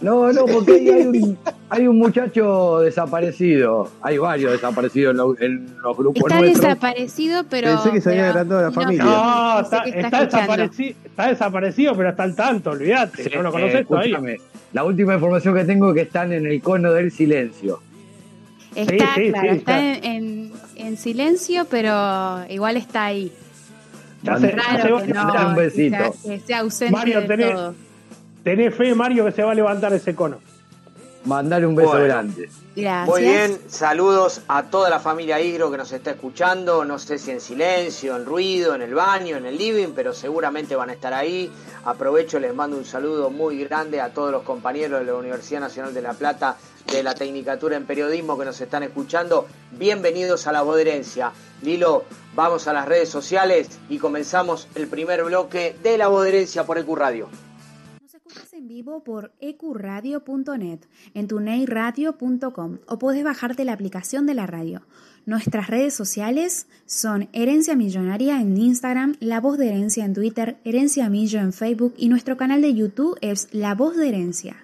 No, 0.00 0.30
no, 0.32 0.44
porque 0.46 0.72
ahí 0.72 0.88
hay 0.90 1.06
un, 1.06 1.38
hay 1.70 1.86
un 1.86 1.98
muchacho 1.98 2.80
desaparecido. 2.80 3.90
Hay 4.02 4.18
varios 4.18 4.52
desaparecidos 4.52 5.12
en, 5.12 5.16
lo- 5.16 5.40
en 5.40 5.76
los 5.82 5.96
grupos 5.96 6.22
Está 6.24 6.38
nuestros. 6.40 6.62
desaparecido, 6.64 7.44
pero. 7.48 7.68
Pensé 7.68 7.90
que 7.92 8.00
se 8.00 8.10
había 8.10 8.28
agrandado 8.28 8.60
la 8.62 8.66
no, 8.68 8.72
familia. 8.72 9.04
No, 9.04 9.60
está, 9.60 9.84
está 9.84 10.24
desaparecido, 10.24 10.96
está 11.04 11.28
desaparecido, 11.28 11.96
pero 11.96 12.08
está 12.10 12.22
al 12.24 12.34
tanto, 12.34 12.70
olvídate. 12.70 13.24
Sí, 13.24 13.30
no 13.34 13.42
lo 13.42 13.48
eh, 13.50 13.52
conoces 13.52 13.86
todavía. 13.86 14.16
escúchame, 14.16 14.40
La 14.72 14.84
última 14.84 15.14
información 15.14 15.54
que 15.54 15.64
tengo 15.64 15.88
es 15.90 15.94
que 15.94 16.02
están 16.02 16.32
en 16.32 16.46
el 16.46 16.60
cono 16.60 16.92
del 16.92 17.10
silencio. 17.12 17.80
Está, 18.74 18.92
Sí, 18.92 18.98
sí, 19.26 19.30
claro, 19.30 19.48
sí, 19.52 19.56
está 19.58 19.78
está. 19.80 19.80
en, 19.80 20.04
en- 20.04 20.52
en 20.76 20.96
silencio, 20.96 21.66
pero 21.70 22.44
igual 22.50 22.76
está 22.76 23.04
ahí. 23.04 23.32
Ya 24.24 24.38
se- 24.38 24.56
va- 24.56 25.02
que 25.02 25.12
no, 25.12 25.48
un 25.48 25.54
besito. 25.54 25.96
que 25.96 26.18
sea- 26.18 26.30
que 26.36 26.40
sea 26.40 26.58
ausente 26.60 26.92
Mario, 26.92 27.20
de 27.20 27.28
tenés- 27.28 27.52
todo. 27.52 27.74
Tenés 28.42 28.74
fe, 28.74 28.94
Mario, 28.94 29.24
que 29.24 29.32
se 29.32 29.42
va 29.42 29.52
a 29.52 29.54
levantar 29.54 29.92
ese 29.94 30.14
cono. 30.14 30.38
Mandale 31.24 31.66
un 31.66 31.74
beso 31.74 31.88
Bueno. 31.90 32.04
grande. 32.04 32.50
Gracias. 32.76 33.08
Muy 33.08 33.22
bien, 33.22 33.58
saludos 33.68 34.42
a 34.46 34.64
toda 34.64 34.90
la 34.90 34.98
familia 35.00 35.40
Higro 35.40 35.70
que 35.70 35.78
nos 35.78 35.90
está 35.92 36.10
escuchando, 36.10 36.84
no 36.84 36.98
sé 36.98 37.18
si 37.18 37.30
en 37.30 37.40
silencio, 37.40 38.14
en 38.16 38.26
ruido, 38.26 38.74
en 38.74 38.82
el 38.82 38.92
baño, 38.94 39.36
en 39.38 39.46
el 39.46 39.56
living, 39.56 39.92
pero 39.94 40.12
seguramente 40.12 40.76
van 40.76 40.90
a 40.90 40.92
estar 40.92 41.14
ahí. 41.14 41.50
Aprovecho, 41.86 42.38
les 42.38 42.54
mando 42.54 42.76
un 42.76 42.84
saludo 42.84 43.30
muy 43.30 43.64
grande 43.64 44.02
a 44.02 44.10
todos 44.10 44.30
los 44.32 44.42
compañeros 44.42 45.00
de 45.00 45.06
la 45.06 45.14
Universidad 45.14 45.60
Nacional 45.60 45.94
de 45.94 46.02
La 46.02 46.12
Plata, 46.12 46.56
de 46.90 47.02
la 47.02 47.14
Tecnicatura 47.14 47.76
en 47.76 47.86
Periodismo 47.86 48.38
que 48.38 48.44
nos 48.44 48.60
están 48.60 48.82
escuchando. 48.82 49.46
Bienvenidos 49.72 50.46
a 50.46 50.52
la 50.52 50.62
Boderencia. 50.62 51.32
Lilo, 51.62 52.04
vamos 52.34 52.68
a 52.68 52.72
las 52.72 52.86
redes 52.86 53.08
sociales 53.08 53.68
y 53.88 53.98
comenzamos 53.98 54.68
el 54.74 54.88
primer 54.88 55.24
bloque 55.24 55.76
de 55.82 55.98
la 55.98 56.08
Boderencia 56.08 56.64
por 56.64 56.78
EQ 56.78 56.94
Radio. 56.94 57.28
Nos 58.02 58.14
escuchas 58.14 58.52
en 58.52 58.68
vivo 58.68 59.02
por 59.02 59.32
ecuradio.net, 59.40 60.80
en 61.14 61.28
tuneiradio.com 61.28 62.78
o 62.86 62.98
puedes 62.98 63.24
bajarte 63.24 63.64
la 63.64 63.72
aplicación 63.72 64.26
de 64.26 64.34
la 64.34 64.46
radio. 64.46 64.82
Nuestras 65.26 65.68
redes 65.68 65.94
sociales 65.94 66.66
son 66.84 67.28
Herencia 67.32 67.74
Millonaria 67.76 68.42
en 68.42 68.58
Instagram, 68.58 69.16
La 69.20 69.40
Voz 69.40 69.56
de 69.56 69.68
Herencia 69.68 70.04
en 70.04 70.12
Twitter, 70.12 70.58
Herencia 70.64 71.08
Millo 71.08 71.40
en 71.40 71.54
Facebook 71.54 71.94
y 71.96 72.08
nuestro 72.08 72.36
canal 72.36 72.60
de 72.60 72.74
YouTube 72.74 73.16
es 73.22 73.48
La 73.50 73.74
Voz 73.74 73.96
de 73.96 74.08
Herencia. 74.08 74.63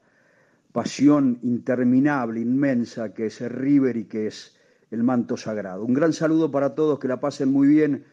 pasión 0.71 1.39
interminable, 1.43 2.39
inmensa, 2.39 3.13
que 3.13 3.27
es 3.27 3.41
el 3.41 3.49
River 3.49 3.97
y 3.97 4.05
que 4.05 4.27
es 4.27 4.55
el 4.89 5.03
manto 5.03 5.37
sagrado. 5.37 5.83
Un 5.83 5.93
gran 5.93 6.13
saludo 6.13 6.51
para 6.51 6.75
todos, 6.75 6.99
que 6.99 7.07
la 7.07 7.19
pasen 7.19 7.51
muy 7.51 7.67
bien 7.67 8.05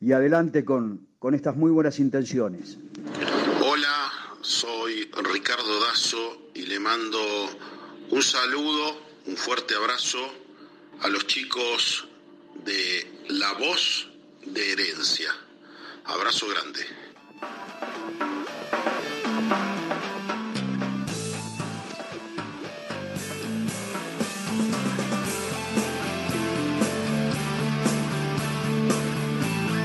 y 0.00 0.12
adelante 0.12 0.64
con, 0.64 1.06
con 1.18 1.34
estas 1.34 1.56
muy 1.56 1.70
buenas 1.70 1.98
intenciones. 1.98 2.78
Hola, 3.64 4.10
soy 4.40 5.10
Ricardo 5.32 5.80
Dazo 5.86 6.50
y 6.54 6.66
le 6.66 6.78
mando 6.78 7.18
un 8.10 8.22
saludo, 8.22 9.00
un 9.26 9.36
fuerte 9.36 9.74
abrazo 9.74 10.18
a 11.00 11.08
los 11.08 11.26
chicos 11.26 12.08
de 12.64 13.24
La 13.28 13.52
Voz 13.54 14.10
de 14.46 14.72
Herencia. 14.72 15.30
Abrazo 16.04 16.46
grande. 16.48 18.43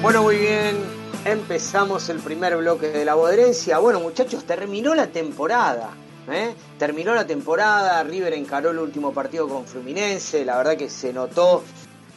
Bueno, 0.02 0.24
muy 0.24 0.38
bien. 0.38 0.78
Empezamos 1.26 2.08
el 2.08 2.20
primer 2.20 2.56
bloque 2.56 2.88
de 2.88 3.04
la 3.04 3.16
boderencia. 3.16 3.80
Bueno, 3.80 4.00
muchachos, 4.00 4.46
terminó 4.46 4.96
la 4.96 5.08
temporada. 5.08 5.90
¿eh? 6.32 6.56
Terminó 6.78 7.14
la 7.14 7.28
temporada. 7.28 8.02
River 8.04 8.34
encaró 8.34 8.70
el 8.70 8.80
último 8.80 9.12
partido 9.12 9.50
con 9.50 9.66
Fluminense. 9.66 10.46
La 10.46 10.56
verdad 10.56 10.78
que 10.78 10.90
se 10.90 11.12
notó 11.12 11.64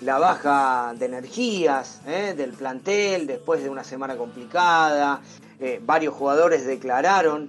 la 0.00 0.18
baja 0.18 0.94
de 0.96 1.06
energías 1.06 2.02
¿eh? 2.06 2.34
del 2.36 2.52
plantel 2.52 3.26
después 3.26 3.64
de 3.64 3.68
una 3.68 3.82
semana 3.82 4.16
complicada. 4.16 5.20
Eh, 5.58 5.80
varios 5.82 6.14
jugadores 6.14 6.64
declararon 6.64 7.48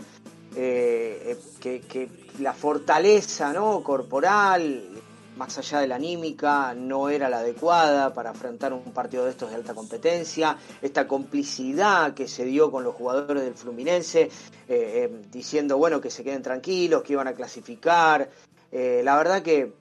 que, 0.56 1.38
que, 1.62 2.10
la 2.40 2.54
fortaleza 2.54 3.54
¿no? 3.54 3.84
corporal 3.84 4.92
más 5.36 5.58
allá 5.58 5.80
de 5.80 5.88
la 5.88 5.96
anímica, 5.96 6.74
no 6.75 7.10
era 7.10 7.30
la 7.30 7.40
adecuada 7.40 8.13
para 8.13 8.32
afrontar 8.32 8.74
un 8.74 8.94
partido 8.94 9.25
de 9.25 9.32
estos 9.32 9.50
de 9.50 9.56
alta 9.56 9.74
competencia. 9.74 10.58
Esta 10.82 11.08
complicidad 11.08 12.13
que 12.13 12.28
se 12.28 12.46
dio 12.46 12.72
con 12.72 12.84
los 12.84 12.96
jugadores 12.96 13.44
del 13.44 13.56
Fluminense, 13.56 14.22
eh, 14.22 14.30
eh, 14.68 15.22
diciendo, 15.32 15.78
bueno, 15.78 16.00
que 16.00 16.10
se 16.10 16.24
queden 16.24 16.44
tranquilos, 16.44 17.04
que 17.04 17.13
iban 17.13 17.28
a 17.28 17.34
clasificar. 17.34 18.30
Eh, 18.72 19.02
la 19.04 19.18
verdad 19.18 19.42
que 19.42 19.74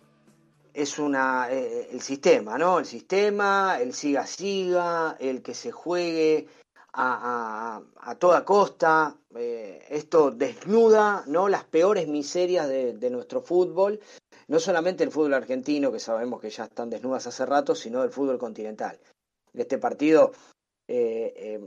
es 0.75 0.99
una 0.99 1.51
el 1.51 2.01
sistema, 2.01 2.57
¿no? 2.57 2.79
El 2.79 2.87
sistema, 2.87 3.77
el 3.79 3.93
siga-siga, 3.93 5.17
el 5.21 5.43
que 5.43 5.53
se 5.53 5.71
juegue 5.71 6.49
a, 6.95 7.83
toda 8.19 8.45
costa. 8.45 9.15
esto 9.35 10.31
desnuda 10.31 11.25
¿no? 11.27 11.49
las 11.49 11.65
peores 11.65 12.09
miserias 12.09 12.69
de 12.69 13.11
nuestro 13.11 13.43
fútbol 13.43 14.01
no 14.53 14.61
solamente 14.61 15.03
el 15.03 15.11
fútbol 15.11 15.33
argentino, 15.33 15.91
que 15.91 15.99
sabemos 15.99 16.39
que 16.39 16.51
ya 16.51 16.65
están 16.65 16.91
desnudas 16.91 17.27
hace 17.27 17.47
rato, 17.47 17.75
sino 17.75 18.05
el 18.05 18.11
fútbol 18.11 18.37
continental. 18.37 19.01
Este 19.55 19.79
partido, 19.79 20.33
eh, 20.87 21.33
eh, 21.35 21.61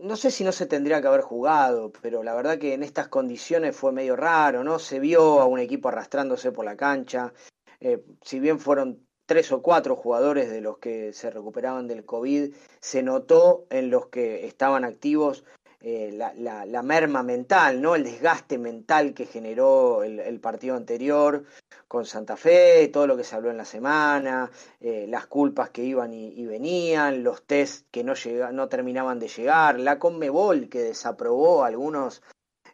no 0.00 0.16
sé 0.16 0.30
si 0.30 0.42
no 0.42 0.52
se 0.52 0.64
tendría 0.64 1.02
que 1.02 1.08
haber 1.08 1.20
jugado, 1.20 1.92
pero 2.00 2.22
la 2.22 2.34
verdad 2.34 2.56
que 2.56 2.72
en 2.72 2.82
estas 2.82 3.08
condiciones 3.08 3.76
fue 3.76 3.92
medio 3.92 4.16
raro, 4.16 4.64
¿no? 4.64 4.78
Se 4.78 5.00
vio 5.00 5.42
a 5.42 5.44
un 5.44 5.58
equipo 5.58 5.90
arrastrándose 5.90 6.50
por 6.50 6.64
la 6.64 6.78
cancha, 6.78 7.34
eh, 7.78 8.02
si 8.22 8.40
bien 8.40 8.58
fueron 8.58 9.06
tres 9.26 9.52
o 9.52 9.60
cuatro 9.60 9.94
jugadores 9.94 10.48
de 10.48 10.62
los 10.62 10.78
que 10.78 11.12
se 11.12 11.30
recuperaban 11.30 11.88
del 11.88 12.06
COVID, 12.06 12.54
se 12.80 13.02
notó 13.02 13.66
en 13.68 13.90
los 13.90 14.06
que 14.06 14.46
estaban 14.46 14.86
activos 14.86 15.44
eh, 15.80 16.10
la, 16.12 16.82
merma 16.82 17.22
mental, 17.22 17.80
¿no? 17.80 17.94
El 17.94 18.04
desgaste 18.04 18.58
mental 18.58 19.14
que 19.14 19.26
generó 19.26 20.02
el, 20.02 20.40
partido 20.40 20.74
anterior 20.74 21.44
con 21.86 22.04
Santa 22.04 22.36
Fe, 22.36 22.88
todo 22.88 23.06
lo 23.06 23.16
que 23.16 23.24
se 23.24 23.36
habló 23.36 23.50
en 23.50 23.56
la 23.56 23.64
semana, 23.64 24.50
eh, 24.80 25.06
las 25.08 25.26
culpas 25.26 25.70
que 25.70 25.84
iban 25.84 26.12
y, 26.12 26.44
venían, 26.46 27.22
los 27.22 27.42
test 27.44 27.86
que 27.90 28.02
no, 28.02 28.14
no 28.52 28.68
terminaban 28.68 29.18
de 29.18 29.28
llegar, 29.28 29.78
la 29.78 29.98
Conmebol 29.98 30.68
que 30.68 30.80
desaprobó 30.80 31.64
algunos 31.64 32.22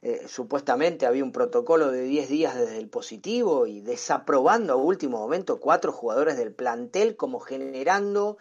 eh, 0.04 0.28
supuestamente 0.28 1.06
había 1.06 1.24
un 1.24 1.32
protocolo 1.32 1.90
de 1.90 2.02
10 2.02 2.28
días 2.28 2.54
desde 2.54 2.76
el 2.76 2.90
positivo 2.90 3.66
y 3.66 3.80
desaprobando 3.80 4.74
a 4.74 4.76
último 4.76 5.16
momento 5.16 5.58
cuatro 5.58 5.92
jugadores 5.92 6.36
del 6.36 6.54
plantel 6.54 7.16
como 7.16 7.40
generando 7.40 8.36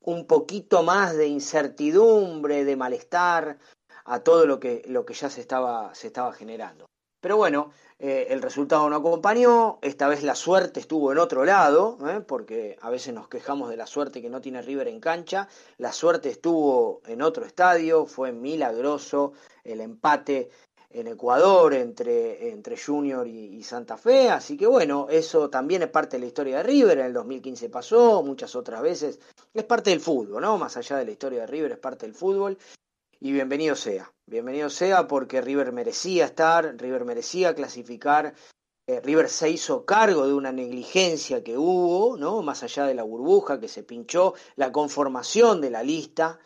un 0.00 0.28
poquito 0.28 0.84
más 0.84 1.16
de 1.16 1.26
incertidumbre, 1.26 2.64
de 2.64 2.76
malestar, 2.76 3.58
a 4.04 4.20
todo 4.20 4.46
lo 4.46 4.60
que, 4.60 4.82
lo 4.86 5.04
que 5.04 5.14
ya 5.14 5.30
se 5.30 5.40
estaba, 5.40 5.94
se 5.94 6.08
estaba 6.08 6.32
generando. 6.32 6.86
Pero 7.22 7.36
bueno, 7.36 7.70
eh, 8.00 8.26
el 8.30 8.42
resultado 8.42 8.90
no 8.90 8.96
acompañó, 8.96 9.78
esta 9.80 10.08
vez 10.08 10.24
la 10.24 10.34
suerte 10.34 10.80
estuvo 10.80 11.12
en 11.12 11.18
otro 11.18 11.44
lado, 11.44 11.96
¿eh? 12.08 12.20
porque 12.20 12.76
a 12.80 12.90
veces 12.90 13.14
nos 13.14 13.28
quejamos 13.28 13.70
de 13.70 13.76
la 13.76 13.86
suerte 13.86 14.20
que 14.20 14.28
no 14.28 14.40
tiene 14.40 14.60
River 14.60 14.88
en 14.88 14.98
cancha, 14.98 15.48
la 15.78 15.92
suerte 15.92 16.30
estuvo 16.30 17.00
en 17.06 17.22
otro 17.22 17.46
estadio, 17.46 18.06
fue 18.06 18.32
milagroso 18.32 19.34
el 19.62 19.80
empate 19.80 20.50
en 20.90 21.06
Ecuador 21.06 21.74
entre, 21.74 22.50
entre 22.50 22.76
Junior 22.76 23.24
y, 23.28 23.54
y, 23.54 23.62
Santa 23.62 23.96
Fe, 23.96 24.28
así 24.28 24.56
que 24.56 24.66
bueno, 24.66 25.06
eso 25.08 25.48
también 25.48 25.82
es 25.82 25.90
parte 25.90 26.16
de 26.16 26.22
la 26.22 26.26
historia 26.26 26.56
de 26.56 26.62
River, 26.64 26.98
en 26.98 27.06
el 27.06 27.12
2015 27.12 27.68
pasó, 27.70 28.24
muchas 28.24 28.56
otras 28.56 28.82
veces, 28.82 29.20
es 29.54 29.64
parte 29.64 29.90
del 29.90 30.00
fútbol, 30.00 30.42
¿no? 30.42 30.58
Más 30.58 30.76
allá 30.76 30.96
de 30.96 31.04
la 31.04 31.12
historia 31.12 31.42
de 31.42 31.46
River, 31.46 31.70
es 31.70 31.78
parte 31.78 32.04
del 32.04 32.16
fútbol, 32.16 32.58
y 33.24 33.30
bienvenido 33.30 33.76
sea. 33.76 34.12
Bienvenido 34.26 34.68
sea 34.68 35.06
porque 35.06 35.40
River 35.40 35.70
merecía 35.70 36.24
estar, 36.24 36.74
River 36.76 37.04
merecía 37.04 37.54
clasificar. 37.54 38.34
Eh, 38.88 39.00
River 39.00 39.28
se 39.28 39.48
hizo 39.48 39.84
cargo 39.84 40.26
de 40.26 40.34
una 40.34 40.50
negligencia 40.50 41.44
que 41.44 41.56
hubo, 41.56 42.16
¿no? 42.16 42.42
Más 42.42 42.64
allá 42.64 42.84
de 42.84 42.94
la 42.94 43.04
burbuja 43.04 43.60
que 43.60 43.68
se 43.68 43.84
pinchó, 43.84 44.34
la 44.56 44.72
conformación 44.72 45.60
de 45.60 45.70
la 45.70 45.84
lista 45.84 46.40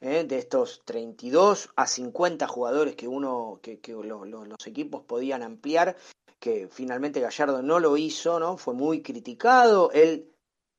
¿eh? 0.00 0.24
de 0.24 0.38
estos 0.38 0.80
32 0.86 1.68
a 1.76 1.86
50 1.86 2.48
jugadores 2.48 2.96
que 2.96 3.06
uno, 3.06 3.60
que, 3.60 3.78
los 3.86 4.66
equipos 4.66 5.02
podían 5.02 5.42
ampliar, 5.42 5.94
que 6.40 6.68
finalmente 6.72 7.20
Gallardo 7.20 7.60
no 7.60 7.80
lo 7.80 7.98
hizo, 7.98 8.40
¿no? 8.40 8.56
Fue 8.56 8.72
muy 8.72 9.02
criticado. 9.02 9.90
Él 9.92 10.32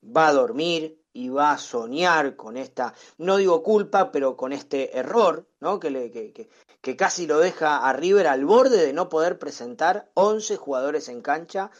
va 0.04 0.30
a 0.30 0.34
dormir, 0.34 1.05
y 1.16 1.30
va 1.30 1.52
a 1.52 1.58
soñar 1.58 2.36
con 2.36 2.58
esta, 2.58 2.94
no 3.18 3.38
digo 3.38 3.64
culpa, 3.64 4.12
pero 4.12 4.36
con 4.36 4.52
este 4.52 4.98
error, 4.98 5.48
¿no? 5.62 5.80
que, 5.80 5.90
le, 5.90 6.12
que, 6.12 6.50
que, 6.82 6.96
casi 6.98 7.26
lo 7.26 7.40
deja 7.40 7.88
a 7.88 7.94
River 7.94 8.28
al 8.28 8.44
borde 8.44 8.86
de 8.86 8.92
no 8.92 9.08
poder 9.08 9.40
presentar 9.40 10.12
11 10.14 10.58
jugadores 10.58 11.08
en 11.08 11.22
cancha 11.22 11.72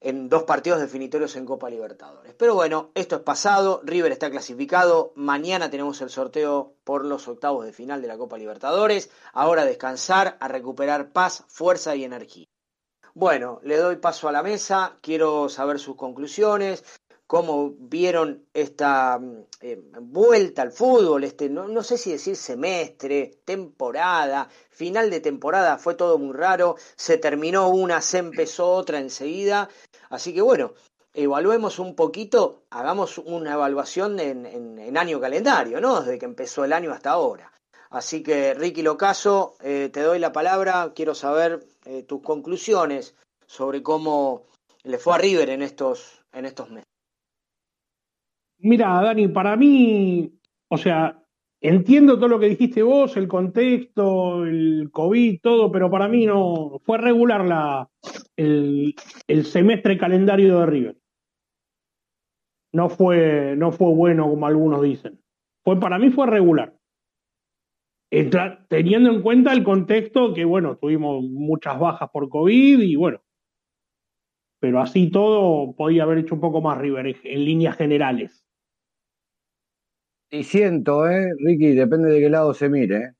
en 0.00 0.30
dos 0.30 0.44
partidos 0.44 0.80
definitorios 0.80 1.36
en 1.36 1.44
Copa 1.44 1.68
Libertadores. 1.68 2.32
Pero 2.34 2.54
bueno, 2.54 2.92
esto 2.94 3.16
es 3.16 3.22
pasado, 3.22 3.80
River 3.84 4.12
está 4.12 4.30
clasificado, 4.30 5.12
mañana 5.16 5.70
tenemos 5.70 6.00
el 6.00 6.08
sorteo 6.08 6.76
por 6.84 7.04
los 7.04 7.28
octavos 7.28 7.66
de 7.66 7.74
final 7.74 8.00
de 8.00 8.08
la 8.08 8.16
Copa 8.16 8.38
Libertadores, 8.38 9.10
ahora 9.34 9.66
descansar, 9.66 10.38
a 10.40 10.48
recuperar 10.48 11.12
paz, 11.12 11.44
fuerza 11.48 11.94
y 11.94 12.04
energía. 12.04 12.46
Bueno, 13.14 13.60
le 13.62 13.78
doy 13.78 13.96
paso 13.96 14.28
a 14.28 14.32
la 14.32 14.42
mesa, 14.42 14.98
quiero 15.00 15.48
saber 15.48 15.78
sus 15.78 15.96
conclusiones, 15.96 16.84
cómo 17.26 17.74
vieron 17.78 18.44
esta 18.54 19.18
mm, 19.18 19.44
eh, 19.60 19.82
vuelta 20.00 20.62
al 20.62 20.72
fútbol, 20.72 21.24
este, 21.24 21.48
no, 21.48 21.68
no, 21.68 21.82
sé 21.82 21.98
si 21.98 22.12
decir 22.12 22.36
semestre, 22.36 23.38
temporada, 23.44 24.48
final 24.70 25.10
de 25.10 25.20
temporada, 25.20 25.78
fue 25.78 25.94
todo 25.94 26.18
muy 26.18 26.34
raro, 26.34 26.76
se 26.96 27.18
terminó 27.18 27.68
una, 27.68 28.00
se 28.00 28.18
empezó 28.18 28.70
otra 28.70 28.98
enseguida, 29.00 29.68
así 30.10 30.32
que 30.32 30.40
bueno, 30.40 30.74
evaluemos 31.14 31.78
un 31.78 31.96
poquito, 31.96 32.62
hagamos 32.70 33.18
una 33.18 33.54
evaluación 33.54 34.20
en, 34.20 34.96
año 34.96 35.20
calendario, 35.20 35.80
¿no? 35.80 36.00
Desde 36.00 36.18
que 36.18 36.26
empezó 36.26 36.64
el 36.64 36.72
año 36.72 36.92
hasta 36.92 37.10
ahora. 37.10 37.52
Así 37.90 38.22
que 38.22 38.54
Ricky 38.54 38.82
Locaso, 38.82 39.56
eh, 39.60 39.88
te 39.92 40.00
doy 40.00 40.18
la 40.18 40.32
palabra, 40.32 40.92
quiero 40.94 41.14
saber 41.14 41.64
eh, 41.84 42.02
tus 42.02 42.20
conclusiones 42.22 43.14
sobre 43.46 43.82
cómo 43.82 44.46
le 44.82 44.98
fue 44.98 45.14
a 45.14 45.18
River 45.18 45.50
en 45.50 45.62
estos, 45.62 46.22
en 46.32 46.44
estos 46.44 46.70
meses. 46.70 46.95
Mira, 48.58 49.00
Dani, 49.02 49.28
para 49.28 49.56
mí, 49.56 50.32
o 50.68 50.78
sea, 50.78 51.22
entiendo 51.60 52.16
todo 52.16 52.28
lo 52.28 52.38
que 52.40 52.48
dijiste 52.48 52.82
vos, 52.82 53.16
el 53.16 53.28
contexto, 53.28 54.44
el 54.44 54.90
COVID, 54.92 55.40
todo, 55.40 55.70
pero 55.70 55.90
para 55.90 56.08
mí 56.08 56.26
no 56.26 56.80
fue 56.84 56.98
regular 56.98 57.44
la, 57.44 57.90
el, 58.36 58.94
semestre 59.44 59.98
calendario 59.98 60.60
de 60.60 60.66
River. 60.66 60.96
No 62.72 62.88
fue, 62.88 63.54
no 63.56 63.72
fue 63.72 63.88
bueno 63.94 64.28
como 64.28 64.46
algunos 64.46 64.82
dicen. 64.82 65.20
Fue, 65.64 65.78
para 65.80 65.98
mí 65.98 66.10
fue 66.10 66.26
regular. 66.26 66.76
teniendo 68.68 69.10
en 69.10 69.22
cuenta 69.22 69.52
el 69.52 69.64
contexto 69.64 70.34
que, 70.34 70.44
bueno, 70.44 70.76
tuvimos 70.76 71.22
muchas 71.24 71.78
bajas 71.78 72.10
por 72.10 72.28
COVID 72.28 72.80
y 72.80 72.96
bueno, 72.96 73.22
pero 74.60 74.80
así 74.80 75.10
todo 75.10 75.74
podía 75.74 76.04
haber 76.04 76.18
hecho 76.18 76.34
un 76.34 76.40
poco 76.40 76.60
más 76.60 76.78
River 76.78 77.16
en 77.24 77.44
líneas 77.44 77.76
generales. 77.76 78.45
Y 80.30 80.44
siento, 80.44 81.08
¿eh? 81.08 81.30
Ricky, 81.38 81.74
depende 81.74 82.10
de 82.10 82.20
qué 82.20 82.28
lado 82.28 82.52
se 82.52 82.68
mire. 82.68 82.96
¿eh? 82.96 83.12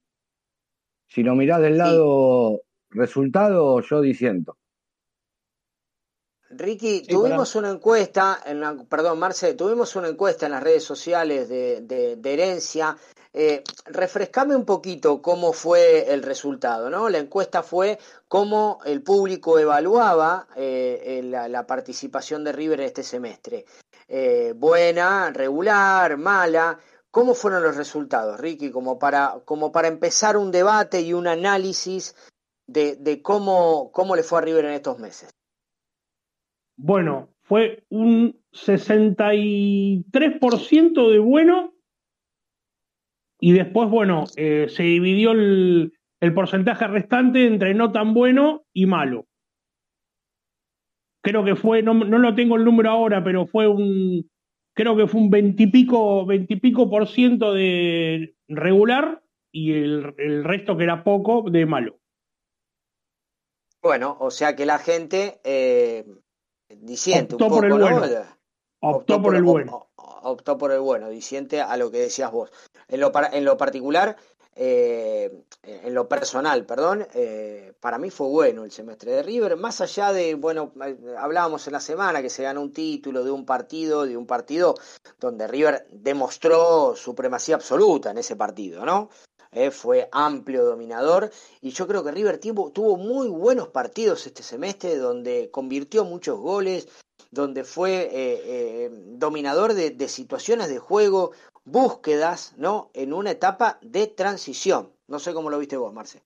Si 1.07 1.23
lo 1.23 1.35
mirás 1.35 1.61
del 1.61 1.79
lado 1.79 2.63
resultado, 2.91 3.81
yo 3.81 4.01
disiento. 4.01 4.57
Ricky, 6.51 7.03
tuvimos 7.03 7.55
una 7.57 7.71
encuesta, 7.71 8.41
en 8.47 8.61
la, 8.61 8.77
perdón, 8.89 9.19
Marce, 9.19 9.55
tuvimos 9.55 9.95
una 9.97 10.09
encuesta 10.09 10.47
en 10.47 10.53
las 10.53 10.63
redes 10.63 10.85
sociales 10.85 11.49
de, 11.49 11.81
de, 11.83 12.33
herencia. 12.33 12.97
Eh, 13.33 13.63
refrescame 13.87 14.57
un 14.57 14.65
poquito 14.65 15.21
cómo 15.21 15.53
fue 15.53 16.13
el 16.13 16.23
resultado, 16.23 16.89
¿no? 16.89 17.09
La 17.09 17.19
encuesta 17.19 17.63
fue 17.63 17.99
cómo 18.29 18.79
el 18.87 19.03
público 19.03 19.59
evaluaba 19.59 20.47
eh, 20.57 21.21
la, 21.25 21.67
participación 21.67 22.45
de 22.45 22.53
River 22.53 22.81
este 22.81 23.03
semestre. 23.03 23.67
Eh, 24.09 24.55
buena, 24.57 25.31
regular, 25.31 26.17
mala. 26.17 26.79
¿Cómo 27.17 27.33
fueron 27.33 27.63
los 27.63 27.79
resultados, 27.79 28.39
Ricky? 28.39 28.71
Como 28.71 28.99
para, 28.99 29.41
como 29.47 29.73
para 29.73 29.89
empezar 29.89 30.37
un 30.37 30.51
debate 30.51 31.01
y 31.01 31.15
un 31.15 31.27
análisis 31.27 32.15
de, 32.67 32.97
de 32.97 33.23
cómo, 33.23 33.91
cómo 33.91 34.15
le 34.15 34.23
fue 34.23 34.39
a 34.39 34.43
River 34.43 34.67
en 34.67 34.73
estos 34.73 34.99
meses. 34.99 35.31
Bueno, 36.77 37.31
fue 37.41 37.87
un 37.89 38.39
63% 38.53 41.11
de 41.11 41.19
bueno 41.19 41.73
y 43.41 43.55
después, 43.55 43.89
bueno, 43.89 44.25
eh, 44.37 44.67
se 44.69 44.83
dividió 44.83 45.31
el, 45.31 45.95
porcentaje 46.35 46.87
restante 46.87 47.47
entre 47.47 47.73
no 47.73 47.93
tan 47.93 48.13
bueno 48.13 48.67
y 48.75 48.85
malo. 48.85 49.25
Creo 51.23 51.47
que 51.47 51.57
fue, 51.57 51.83
no, 51.83 51.95
no 51.95 52.19
lo 52.19 52.35
tengo 52.35 52.57
el 52.57 52.65
número 52.67 52.91
ahora, 52.91 53.25
pero 53.25 53.47
fue 53.47 53.69
un, 53.69 54.29
creo 54.77 54.95
que 54.95 55.07
fue 55.09 55.21
un 55.21 55.31
veintipico, 55.31 56.27
veintipico 56.27 56.89
por 56.89 57.09
ciento 57.09 57.53
de 57.55 58.37
regular 58.47 59.23
y 59.51 59.73
el, 59.73 60.15
el, 60.19 60.45
resto 60.45 60.77
que 60.77 60.85
era 60.85 61.03
poco 61.03 61.51
de 61.51 61.65
malo. 61.65 61.99
Bueno, 63.83 64.17
o 64.21 64.31
sea 64.31 64.55
que 64.55 64.67
la 64.67 64.79
gente 64.79 65.41
eh, 65.45 66.05
disiente 66.69 67.35
optó 67.35 67.49
por 67.49 67.65
el 67.65 67.73
bueno. 67.73 68.03
Optó, 68.81 69.23
por, 69.23 69.35
el 69.35 69.43
bueno. 69.43 69.89
Optó 69.97 70.59
por 70.59 70.71
el 70.71 70.81
bueno, 70.81 71.09
disiente 71.09 71.61
a 71.63 71.77
lo 71.79 71.91
que 71.91 71.99
decías 71.99 72.31
vos. 72.31 72.53
En 72.89 73.01
lo, 73.01 73.11
en 73.33 73.45
lo 73.45 73.57
particular, 73.57 74.17
eh, 74.59 75.45
en 75.65 75.93
lo 75.93 76.09
personal, 76.09 76.65
perdón, 76.65 77.07
eh, 77.13 77.75
para 77.79 77.99
mí 77.99 78.09
fue 78.09 78.27
bueno 78.29 78.65
el 78.65 78.71
semestre 78.73 79.13
de 79.13 79.23
River, 79.23 79.59
más 79.59 79.83
allá 79.83 80.15
de, 80.15 80.35
bueno, 80.35 80.73
eh, 80.83 80.97
hablábamos 81.19 81.67
en 81.67 81.75
la 81.75 81.81
semana 81.81 82.23
que 82.23 82.31
se 82.31 82.43
ganó 82.43 82.63
un 82.63 82.73
título 82.73 83.23
de 83.23 83.31
un 83.31 83.45
partido, 83.45 84.07
de 84.07 84.17
un 84.17 84.27
partido 84.27 84.75
donde 85.21 85.47
River 85.47 85.87
demostró 85.91 86.97
supremacía 86.97 87.57
absoluta 87.57 88.11
en 88.11 88.19
ese 88.19 88.35
partido, 88.35 88.85
¿no? 88.85 89.11
fue 89.71 90.07
amplio 90.13 90.67
dominador 90.67 91.31
y 91.63 91.71
yo 91.71 91.87
creo 91.87 92.05
que 92.05 92.11
River 92.11 92.37
tuvo, 92.37 92.73
tuvo 92.73 92.99
muy 92.99 93.29
buenos 93.29 93.69
partidos 93.69 94.27
este 94.27 94.43
semestre 94.43 94.99
donde 94.99 95.51
convirtió 95.51 96.05
muchos 96.05 96.39
goles, 96.39 96.89
donde 97.31 97.65
fue 97.65 98.91
dominador 99.17 99.73
de, 99.73 100.09
situaciones 100.09 100.69
de 100.69 100.79
juego, 100.79 101.33
búsquedas, 101.67 102.55
¿no? 102.57 102.91
En 102.95 103.13
una 103.13 103.33
etapa 103.33 103.79
de 103.83 104.07
transición. 104.07 104.93
No 105.07 105.19
sé 105.19 105.35
cómo 105.35 105.51
lo 105.51 105.59
viste 105.59 105.77
vos, 105.77 105.93
Marce. 105.93 106.23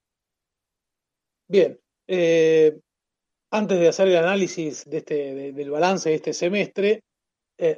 Bien. 1.48 1.80
Eh, 2.06 2.78
antes 3.50 3.80
de 3.80 3.88
hacer 3.88 4.08
el 4.08 4.16
análisis 4.16 4.84
de 4.84 4.98
este, 4.98 5.52
del 5.52 5.70
balance 5.70 6.08
de 6.08 6.14
este 6.14 6.32
semestre, 6.32 7.02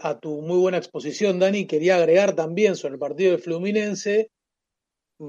a 0.01 0.21
tu 0.21 0.43
muy 0.43 0.59
buena 0.59 0.79
exposición, 0.79 1.41
Dani, 1.41 1.67
quería 1.67 1.97
agregar 1.97 2.37
también 2.37 2.77
sobre 2.77 2.95
el 2.95 3.01
partido 3.01 3.33
del 3.33 3.41
Fluminense 3.41 4.31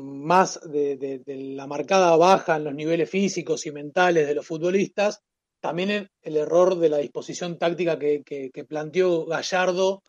más 0.01 0.59
de, 0.63 1.21
la 1.55 1.67
marcada 1.67 2.15
baja 2.15 2.55
en 2.55 2.63
los 2.63 2.73
niveles 2.73 3.09
físicos 3.09 3.65
y 3.65 3.71
mentales 3.71 4.27
de 4.27 4.35
los 4.35 4.45
futbolistas, 4.45 5.21
también 5.61 6.09
el, 6.21 6.37
error 6.37 6.77
de 6.77 6.89
la 6.89 6.97
disposición 6.97 7.57
táctica 7.57 7.97
que, 7.99 8.65
planteó 8.67 9.25
Gallardo 9.25 10.03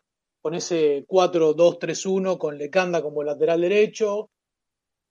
con 0.45 0.53
ese 0.53 1.07
4-2-3-1 1.07 2.37
con 2.37 2.59
Lecanda 2.59 3.01
como 3.01 3.23
lateral 3.23 3.61
derecho, 3.61 4.29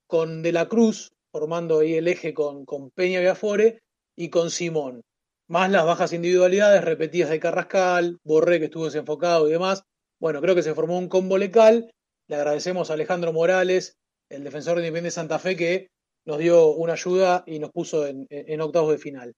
con 0.07 0.41
De 0.41 0.53
la 0.53 0.69
Cruz 0.69 1.11
formando 1.29 1.79
ahí 1.79 1.95
el 1.95 2.07
eje 2.07 2.33
con, 2.33 2.63
con 2.63 2.89
Peña 2.91 3.19
Viafore 3.19 3.81
y 4.15 4.29
con 4.29 4.49
Simón. 4.49 5.01
Más 5.49 5.69
las 5.69 5.85
bajas 5.85 6.13
individualidades 6.13 6.85
repetidas 6.85 7.31
de 7.31 7.41
Carrascal, 7.41 8.17
Borré 8.23 8.59
que 8.59 8.65
estuvo 8.67 8.85
desenfocado 8.85 9.49
y 9.49 9.51
demás. 9.51 9.83
Bueno, 10.21 10.39
creo 10.39 10.55
que 10.55 10.63
se 10.63 10.73
formó 10.73 10.97
un 10.97 11.09
combo 11.09 11.37
lecal. 11.37 11.91
Le 12.29 12.35
agradecemos 12.37 12.89
a 12.89 12.93
Alejandro 12.93 13.33
Morales 13.33 13.97
el 14.29 14.41
defensor 14.45 14.75
de 14.75 14.83
Independiente 14.83 15.15
Santa 15.15 15.37
Fe, 15.37 15.57
que 15.57 15.89
nos 16.23 16.37
dio 16.37 16.67
una 16.69 16.93
ayuda 16.93 17.43
y 17.45 17.59
nos 17.59 17.71
puso 17.71 18.07
en, 18.07 18.61
octavos 18.61 18.93
de 18.93 18.99
final. 18.99 19.33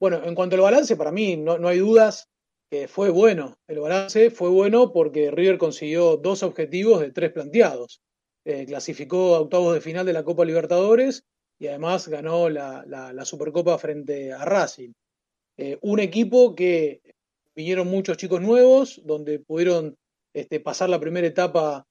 Bueno, 0.00 0.22
en 0.24 0.34
cuanto 0.34 0.56
al 0.56 0.62
balance, 0.62 0.96
para 0.96 1.12
mí 1.12 1.36
no, 1.36 1.68
hay 1.68 1.80
dudas 1.80 2.30
fue 2.88 3.10
bueno. 3.10 3.56
El 3.66 3.80
balance 3.80 4.30
fue 4.30 4.48
bueno 4.48 4.92
porque 4.92 5.30
River 5.30 5.58
consiguió 5.58 6.16
dos 6.16 6.42
objetivos 6.42 7.00
de 7.00 7.10
tres 7.10 7.32
planteados. 7.32 8.00
Eh, 8.44 8.66
clasificó 8.66 9.34
a 9.34 9.40
octavos 9.40 9.74
de 9.74 9.80
final 9.80 10.04
de 10.04 10.12
la 10.12 10.22
Copa 10.22 10.44
Libertadores 10.44 11.24
y 11.58 11.68
además 11.68 12.08
ganó 12.08 12.50
la, 12.50 13.24
Supercopa 13.24 13.78
frente 13.78 14.32
a 14.32 14.44
Racing. 14.44 14.92
Eh, 15.56 15.78
un 15.80 16.00
equipo 16.00 16.54
que 16.54 17.00
vinieron 17.54 17.88
muchos 17.88 18.16
chicos 18.16 18.40
nuevos, 18.40 19.00
donde 19.04 19.38
pudieron 19.38 19.96
este, 20.34 20.60
pasar 20.60 20.90
la 20.90 21.00
primera 21.00 21.26
etapa 21.26 21.86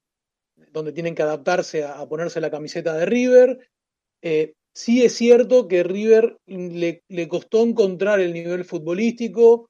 donde 0.72 0.92
tienen 0.92 1.16
que 1.16 1.24
adaptarse 1.24 1.84
a, 1.84 2.06
ponerse 2.08 2.42
la 2.42 2.52
camiseta 2.52 2.94
de 2.96 3.06
River. 3.06 3.70
Eh, 4.22 4.54
sí 4.74 5.04
es 5.04 5.14
cierto 5.14 5.68
que 5.68 5.84
River 5.84 6.38
le, 6.46 7.02
costó 7.28 7.64
encontrar 7.64 8.20
el 8.20 8.34
nivel 8.34 8.66
futbolístico, 8.66 9.70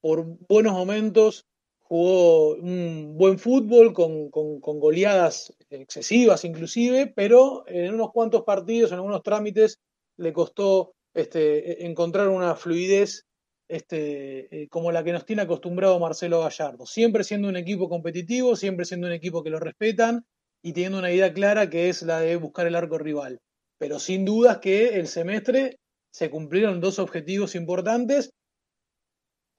por 0.00 0.24
buenos 0.48 0.72
momentos 0.72 1.46
jugó 1.80 2.54
un 2.54 3.16
buen 3.16 3.38
fútbol 3.38 3.92
con, 3.92 4.30
goleadas 4.30 5.52
excesivas 5.70 6.44
inclusive, 6.44 7.12
pero 7.14 7.64
en 7.66 7.94
unos 7.94 8.12
cuantos 8.12 8.42
partidos, 8.44 8.92
en 8.92 8.98
algunos 8.98 9.22
trámites, 9.22 9.80
le 10.16 10.32
costó 10.32 10.92
este, 11.14 11.84
encontrar 11.86 12.28
una 12.28 12.54
fluidez 12.54 13.24
este, 13.68 14.62
eh, 14.62 14.68
como 14.68 14.92
la 14.92 15.02
que 15.02 15.12
nos 15.12 15.24
tiene 15.24 15.42
acostumbrado 15.42 15.98
Marcelo 15.98 16.40
Gallardo. 16.40 16.86
Siempre 16.86 17.24
siendo 17.24 17.48
un 17.48 17.56
equipo 17.56 17.88
competitivo, 17.88 18.56
siempre 18.56 18.84
siendo 18.84 19.06
un 19.06 19.12
equipo 19.12 19.42
que 19.42 19.50
lo 19.50 19.58
respetan 19.58 20.24
y 20.62 20.72
teniendo 20.72 20.98
una 20.98 21.12
idea 21.12 21.32
clara 21.32 21.70
que 21.70 21.88
es 21.88 22.02
la 22.02 22.20
de 22.20 22.36
buscar 22.36 22.66
el 22.66 22.74
arco 22.76 22.98
rival. 22.98 23.40
Pero 23.78 23.98
sin 23.98 24.24
dudas 24.24 24.58
que 24.58 24.98
el 24.98 25.08
semestre 25.08 25.78
se 26.12 26.30
cumplieron 26.30 26.80
dos 26.80 26.98
objetivos 26.98 27.54
importantes 27.54 28.30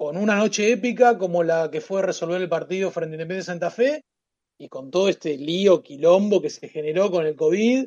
con 0.01 0.17
una 0.17 0.35
noche 0.35 0.71
épica 0.71 1.15
como 1.19 1.43
la 1.43 1.69
que 1.69 1.79
fue 1.79 2.01
resolver 2.01 2.41
el 2.41 2.49
partido 2.49 2.89
frente 2.89 3.13
a 3.13 3.17
Independiente 3.17 3.45
Santa 3.45 3.69
Fe 3.69 4.03
y 4.57 4.67
con 4.67 4.89
todo 4.89 5.07
este 5.09 5.37
lío, 5.37 5.83
quilombo 5.83 6.41
que 6.41 6.49
se 6.49 6.69
generó 6.69 7.11
con 7.11 7.27
el 7.27 7.35
COVID, 7.35 7.85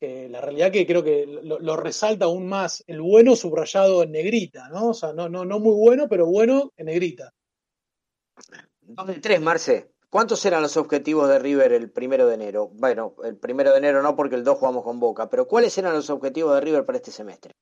la 0.00 0.40
realidad 0.40 0.72
que 0.72 0.86
creo 0.86 1.04
que 1.04 1.26
lo, 1.26 1.76
resalta 1.76 2.24
aún 2.24 2.48
más 2.48 2.82
el 2.86 3.02
bueno 3.02 3.36
subrayado 3.36 4.02
en 4.02 4.12
negrita, 4.12 4.70
¿no? 4.70 4.88
O 4.88 4.94
sea, 4.94 5.12
no, 5.12 5.28
no, 5.28 5.44
no 5.44 5.60
muy 5.60 5.74
bueno, 5.74 6.08
pero 6.08 6.24
bueno 6.24 6.72
en 6.78 6.86
negrita. 6.86 7.34
Dos 8.80 9.06
de 9.08 9.16
tres, 9.16 9.42
Marce. 9.42 9.90
¿Cuántos 10.08 10.42
eran 10.46 10.62
los 10.62 10.78
objetivos 10.78 11.28
de 11.28 11.38
River 11.40 11.74
el 11.74 11.90
primero 11.90 12.26
de 12.26 12.36
enero? 12.36 12.70
Bueno, 12.72 13.16
el 13.22 13.36
primero 13.36 13.72
de 13.72 13.76
enero 13.76 14.02
no 14.02 14.16
porque 14.16 14.36
el 14.36 14.44
2 14.44 14.56
jugamos 14.56 14.82
con 14.82 14.98
Boca, 14.98 15.28
pero 15.28 15.46
¿cuáles 15.46 15.76
eran 15.76 15.92
los 15.92 16.08
objetivos 16.08 16.54
de 16.54 16.62
River 16.62 16.86
para 16.86 16.96
este 16.96 17.10
semestre? 17.10 17.54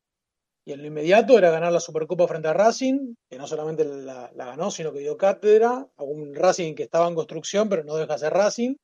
Y 0.69 0.73
en 0.73 0.83
lo 0.83 0.89
inmediato 0.89 1.39
era 1.39 1.49
ganar 1.51 1.73
la 1.73 1.81
Supercopa 1.81 2.29
frente 2.29 2.49
a 2.49 2.53
Racing, 2.53 3.15
que 3.31 3.39
no 3.39 3.47
solamente 3.47 3.87
la, 3.87 4.31
ganó, 4.35 4.71
sino 4.71 4.93
que 4.93 4.99
dio 4.99 5.17
cátedra 5.17 5.89
a 5.97 6.03
un 6.03 6.35
Racing 6.35 6.75
que 6.75 6.83
estaba 6.83 7.09
en 7.09 7.15
construcción, 7.15 7.71
pero 7.71 7.85
no 7.85 7.97
deja 7.97 8.13
de 8.13 8.19
ser 8.19 8.35
Racing. 8.35 8.75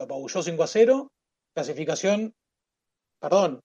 Lo 0.00 0.06
apabulló 0.06 0.42
5 0.42 0.60
a 0.60 0.66
0. 0.66 1.12
Clasificación, 1.54 2.34
perdón, 3.20 3.60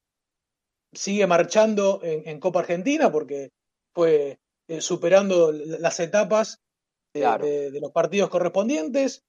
sigue 0.94 1.26
marchando 1.26 2.02
en, 2.04 2.40
Copa 2.40 2.60
Argentina 2.60 3.12
porque 3.12 3.50
fue 3.96 4.38
eh, 4.68 4.80
superando 4.80 5.52
las 5.52 6.00
etapas 6.00 6.60
de, 7.16 7.80
los 7.82 7.92
partidos 7.92 8.30
correspondientes 8.30 9.24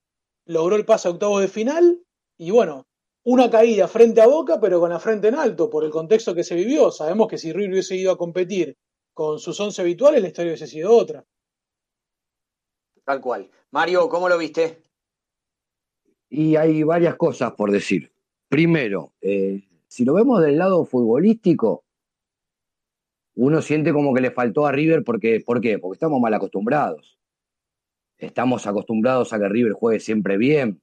logró 0.44 0.76
el 0.76 0.84
paso 0.84 1.08
a 1.08 1.12
octavos 1.12 1.40
de 1.40 1.48
final 1.48 2.02
y 2.36 2.50
bueno, 2.50 2.84
una 3.26 3.50
caída 3.50 3.88
frente 3.88 4.20
a 4.20 4.28
Boca, 4.28 4.60
pero 4.60 4.78
con 4.78 4.90
la 4.90 5.00
frente 5.00 5.26
en 5.28 5.34
alto 5.34 5.68
por 5.68 5.82
el 5.82 5.90
contexto 5.90 6.32
que 6.32 6.44
se 6.44 6.54
vivió. 6.54 6.92
Sabemos 6.92 7.26
que 7.26 7.38
si 7.38 7.52
River 7.52 7.72
hubiese 7.72 7.96
ido 7.96 8.12
a 8.12 8.16
competir 8.16 8.76
con 9.12 9.40
sus 9.40 9.58
once 9.58 9.82
habituales, 9.82 10.22
la 10.22 10.28
historia 10.28 10.50
hubiese 10.50 10.68
sido 10.68 10.96
otra. 10.96 11.24
Tal 13.04 13.20
cual. 13.20 13.50
Mario, 13.72 14.08
¿cómo 14.08 14.28
lo 14.28 14.38
viste? 14.38 14.80
Y 16.28 16.54
hay 16.54 16.84
varias 16.84 17.16
cosas 17.16 17.52
por 17.54 17.72
decir. 17.72 18.12
Primero, 18.48 19.12
eh, 19.20 19.64
si 19.88 20.04
lo 20.04 20.14
vemos 20.14 20.40
del 20.40 20.58
lado 20.58 20.84
futbolístico, 20.84 21.84
uno 23.34 23.60
siente 23.60 23.92
como 23.92 24.14
que 24.14 24.20
le 24.20 24.30
faltó 24.30 24.66
a 24.66 24.72
River 24.72 25.02
porque, 25.02 25.42
¿por 25.44 25.60
qué? 25.60 25.80
Porque 25.80 25.96
estamos 25.96 26.20
mal 26.20 26.32
acostumbrados. 26.32 27.18
Estamos 28.18 28.68
acostumbrados 28.68 29.32
a 29.32 29.40
que 29.40 29.48
River 29.48 29.72
juegue 29.72 29.98
siempre 29.98 30.36
bien, 30.36 30.80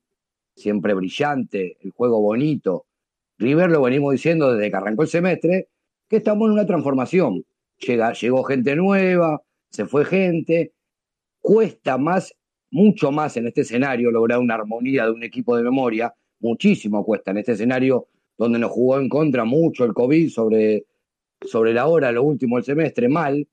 siempre 0.55 0.93
brillante, 0.93 1.77
el 1.81 1.91
juego 1.91 2.21
bonito. 2.21 2.85
River 3.37 3.69
lo 3.69 3.81
venimos 3.81 4.11
diciendo 4.11 4.53
desde 4.53 4.69
que 4.69 4.77
arrancó 4.77 5.03
el 5.03 5.07
semestre, 5.09 5.69
que 6.07 6.17
estamos 6.17 6.47
en 6.47 6.53
una 6.53 6.65
transformación. 6.65 7.45
Llega, 7.79 8.13
llegó 8.13 8.43
gente 8.43 8.75
nueva, 8.75 9.41
se 9.69 9.85
fue 9.85 10.05
gente. 10.05 10.73
Cuesta 11.39 11.97
más, 11.97 12.33
mucho 12.71 13.11
más 13.11 13.35
en 13.37 13.47
este 13.47 13.61
escenario 13.61 14.11
lograr 14.11 14.39
una 14.39 14.55
armonía 14.55 15.05
de 15.05 15.11
un 15.11 15.23
equipo 15.23 15.57
de 15.57 15.63
memoria. 15.63 16.13
Muchísimo 16.39 17.03
cuesta 17.03 17.31
en 17.31 17.39
este 17.39 17.53
escenario 17.53 18.07
donde 18.37 18.59
nos 18.59 18.71
jugó 18.71 18.99
en 18.99 19.09
contra 19.09 19.45
mucho 19.45 19.85
el 19.85 19.93
COVID 19.93 20.29
sobre, 20.29 20.85
sobre 21.41 21.73
la 21.73 21.87
hora, 21.87 22.11
lo 22.11 22.23
último 22.23 22.57
del 22.57 22.65
semestre, 22.65 23.09
mal. 23.09 23.47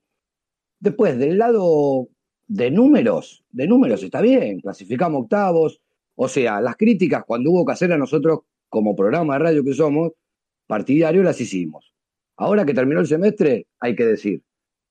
Después, 0.79 1.19
del 1.19 1.39
lado 1.39 2.09
de 2.47 2.71
números, 2.71 3.45
de 3.51 3.67
números 3.67 4.03
está 4.03 4.21
bien, 4.21 4.61
clasificamos 4.61 5.23
octavos. 5.23 5.81
O 6.23 6.29
sea, 6.29 6.61
las 6.61 6.77
críticas 6.77 7.25
cuando 7.27 7.51
hubo 7.51 7.65
que 7.65 7.73
hacer 7.73 7.91
a 7.95 7.97
nosotros 7.97 8.41
como 8.69 8.95
programa 8.95 9.33
de 9.33 9.39
radio 9.39 9.65
que 9.65 9.73
somos, 9.73 10.13
partidario 10.67 11.23
las 11.23 11.41
hicimos. 11.41 11.95
Ahora 12.37 12.67
que 12.67 12.75
terminó 12.75 13.01
el 13.01 13.07
semestre, 13.07 13.69
hay 13.79 13.97
que 13.97 14.05
decir, 14.05 14.43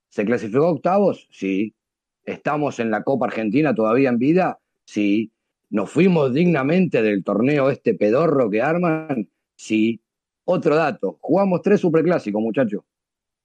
¿se 0.09 0.25
clasificó 0.25 0.67
octavos? 0.67 1.27
Sí. 1.29 1.75
¿Estamos 2.23 2.79
en 2.79 2.89
la 2.89 3.03
Copa 3.03 3.27
Argentina 3.27 3.75
todavía 3.75 4.09
en 4.09 4.17
vida? 4.17 4.59
Sí. 4.85 5.31
¿Nos 5.69 5.91
fuimos 5.91 6.33
dignamente 6.33 7.03
del 7.03 7.23
torneo 7.23 7.69
este 7.69 7.93
pedorro 7.93 8.49
que 8.49 8.63
arman? 8.63 9.29
Sí. 9.55 10.01
Otro 10.45 10.75
dato, 10.75 11.19
jugamos 11.21 11.61
tres 11.61 11.79
superclásicos, 11.79 12.41
muchachos. 12.41 12.81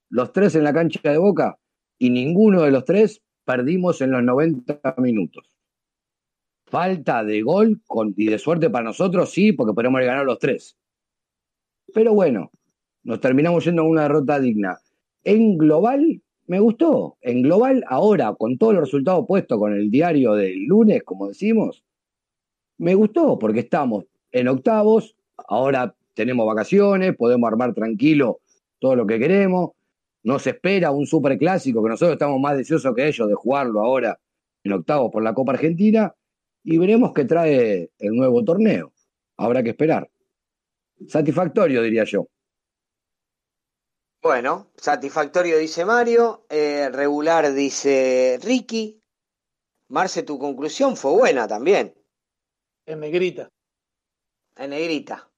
Los 0.09 0.33
tres 0.33 0.55
en 0.55 0.65
la 0.65 0.73
cancha 0.73 1.01
de 1.03 1.19
Boca 1.19 1.59
y 1.99 2.09
ninguno 2.09 2.63
de 2.63 2.71
los 2.71 2.87
tres 2.87 3.21
perdimos 3.45 4.01
en 4.01 4.13
los 4.13 4.23
90 4.23 4.95
minutos. 4.97 5.54
Falta 6.75 7.23
de 7.23 7.41
gol 7.41 7.81
y 8.17 8.27
de 8.27 8.37
suerte 8.37 8.69
para 8.69 8.87
nosotros, 8.87 9.31
sí, 9.31 9.53
porque 9.53 9.75
podemos 9.75 10.01
ganar 10.01 10.27
los 10.27 10.41
tres. 10.41 10.77
Pero 11.95 12.15
bueno, 12.15 12.51
nos 13.05 13.21
terminamos 13.21 13.65
yendo 13.65 13.83
a 13.83 13.85
una 13.85 14.03
derrota 14.03 14.41
digna. 14.41 14.81
En 15.23 15.57
global, 15.57 16.21
me 16.49 16.59
gustó. 16.59 17.17
En 17.21 17.43
global, 17.43 17.85
ahora, 17.87 18.35
con 18.37 18.59
todos 18.59 18.75
los 18.75 18.83
resultados 18.87 19.25
puestos 19.29 19.57
con 19.57 19.73
el 19.73 19.89
diario 19.89 20.33
del 20.33 20.65
lunes, 20.65 21.05
como 21.05 21.29
decimos, 21.29 21.85
me 22.79 22.97
gustó 22.97 23.39
porque 23.39 23.61
estamos 23.61 24.07
en 24.33 24.49
octavos, 24.49 25.15
ahora 25.47 25.95
tenemos 26.13 26.45
vacaciones, 26.45 27.15
podemos 27.17 27.47
armar 27.47 27.73
tranquilo 27.73 28.41
todo 28.81 28.97
lo 28.97 29.07
que 29.07 29.21
queremos. 29.21 29.71
Nos 30.25 30.45
espera 30.49 30.91
un 30.91 31.07
superclásico 31.07 31.85
que 31.85 31.91
nosotros 31.91 32.15
estamos 32.15 32.41
más 32.41 32.57
deseosos 32.57 32.93
que 32.97 33.07
ellos 33.07 33.29
de 33.29 33.35
jugarlo 33.35 33.81
ahora 33.81 34.19
en 34.65 34.73
octavos 34.73 35.13
por 35.13 35.23
la 35.23 35.35
Copa 35.35 35.53
Argentina 35.53 36.13
y 36.65 36.79
veremos 36.79 37.13
qué 37.13 37.25
trae 37.25 37.91
el 37.99 38.13
nuevo 38.17 38.43
torneo. 38.43 38.93
Habrá 39.37 39.63
que 39.63 39.71
esperar. 39.71 40.11
Satisfactorio, 41.07 41.83
diría 41.83 42.05
yo. 42.05 42.27
Bueno, 44.23 44.71
satisfactorio 44.77 45.59
dice 45.59 45.85
Mario, 45.85 46.47
eh, 46.49 46.89
regular 46.91 47.53
dice 47.53 48.39
Ricky. 48.43 49.03
Marce, 49.89 50.23
tu 50.23 50.39
conclusión 50.39 50.97
fue 50.97 51.13
buena 51.13 51.47
también. 51.47 51.95
En 52.87 53.01
negrita. 53.01 53.51
En 54.57 54.71
negrita. 54.71 55.31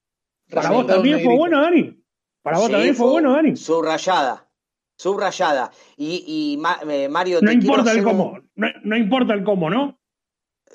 ¿Para 0.49 0.71
vos 0.71 0.87
también 0.87 1.21
fue 1.21 1.37
bueno, 1.37 1.61
Dani? 1.61 2.01
¿Para 2.43 2.59
vos 2.59 2.71
también 2.71 2.95
fue, 2.95 3.11
bueno, 3.11 3.33
Dani? 3.33 3.57
Subrayada. 3.57 4.49
Subrayada. 4.97 5.73
Y, 5.97 6.25
y 6.25 6.63
eh, 6.89 7.09
Mario, 7.09 7.41
no 7.43 7.51
importa 7.51 7.91
el 7.91 8.05
cómo. 8.05 8.39
No, 8.55 8.97
importa 8.97 9.35
el 9.35 9.43
cómo, 9.43 9.69
¿no? 9.69 9.99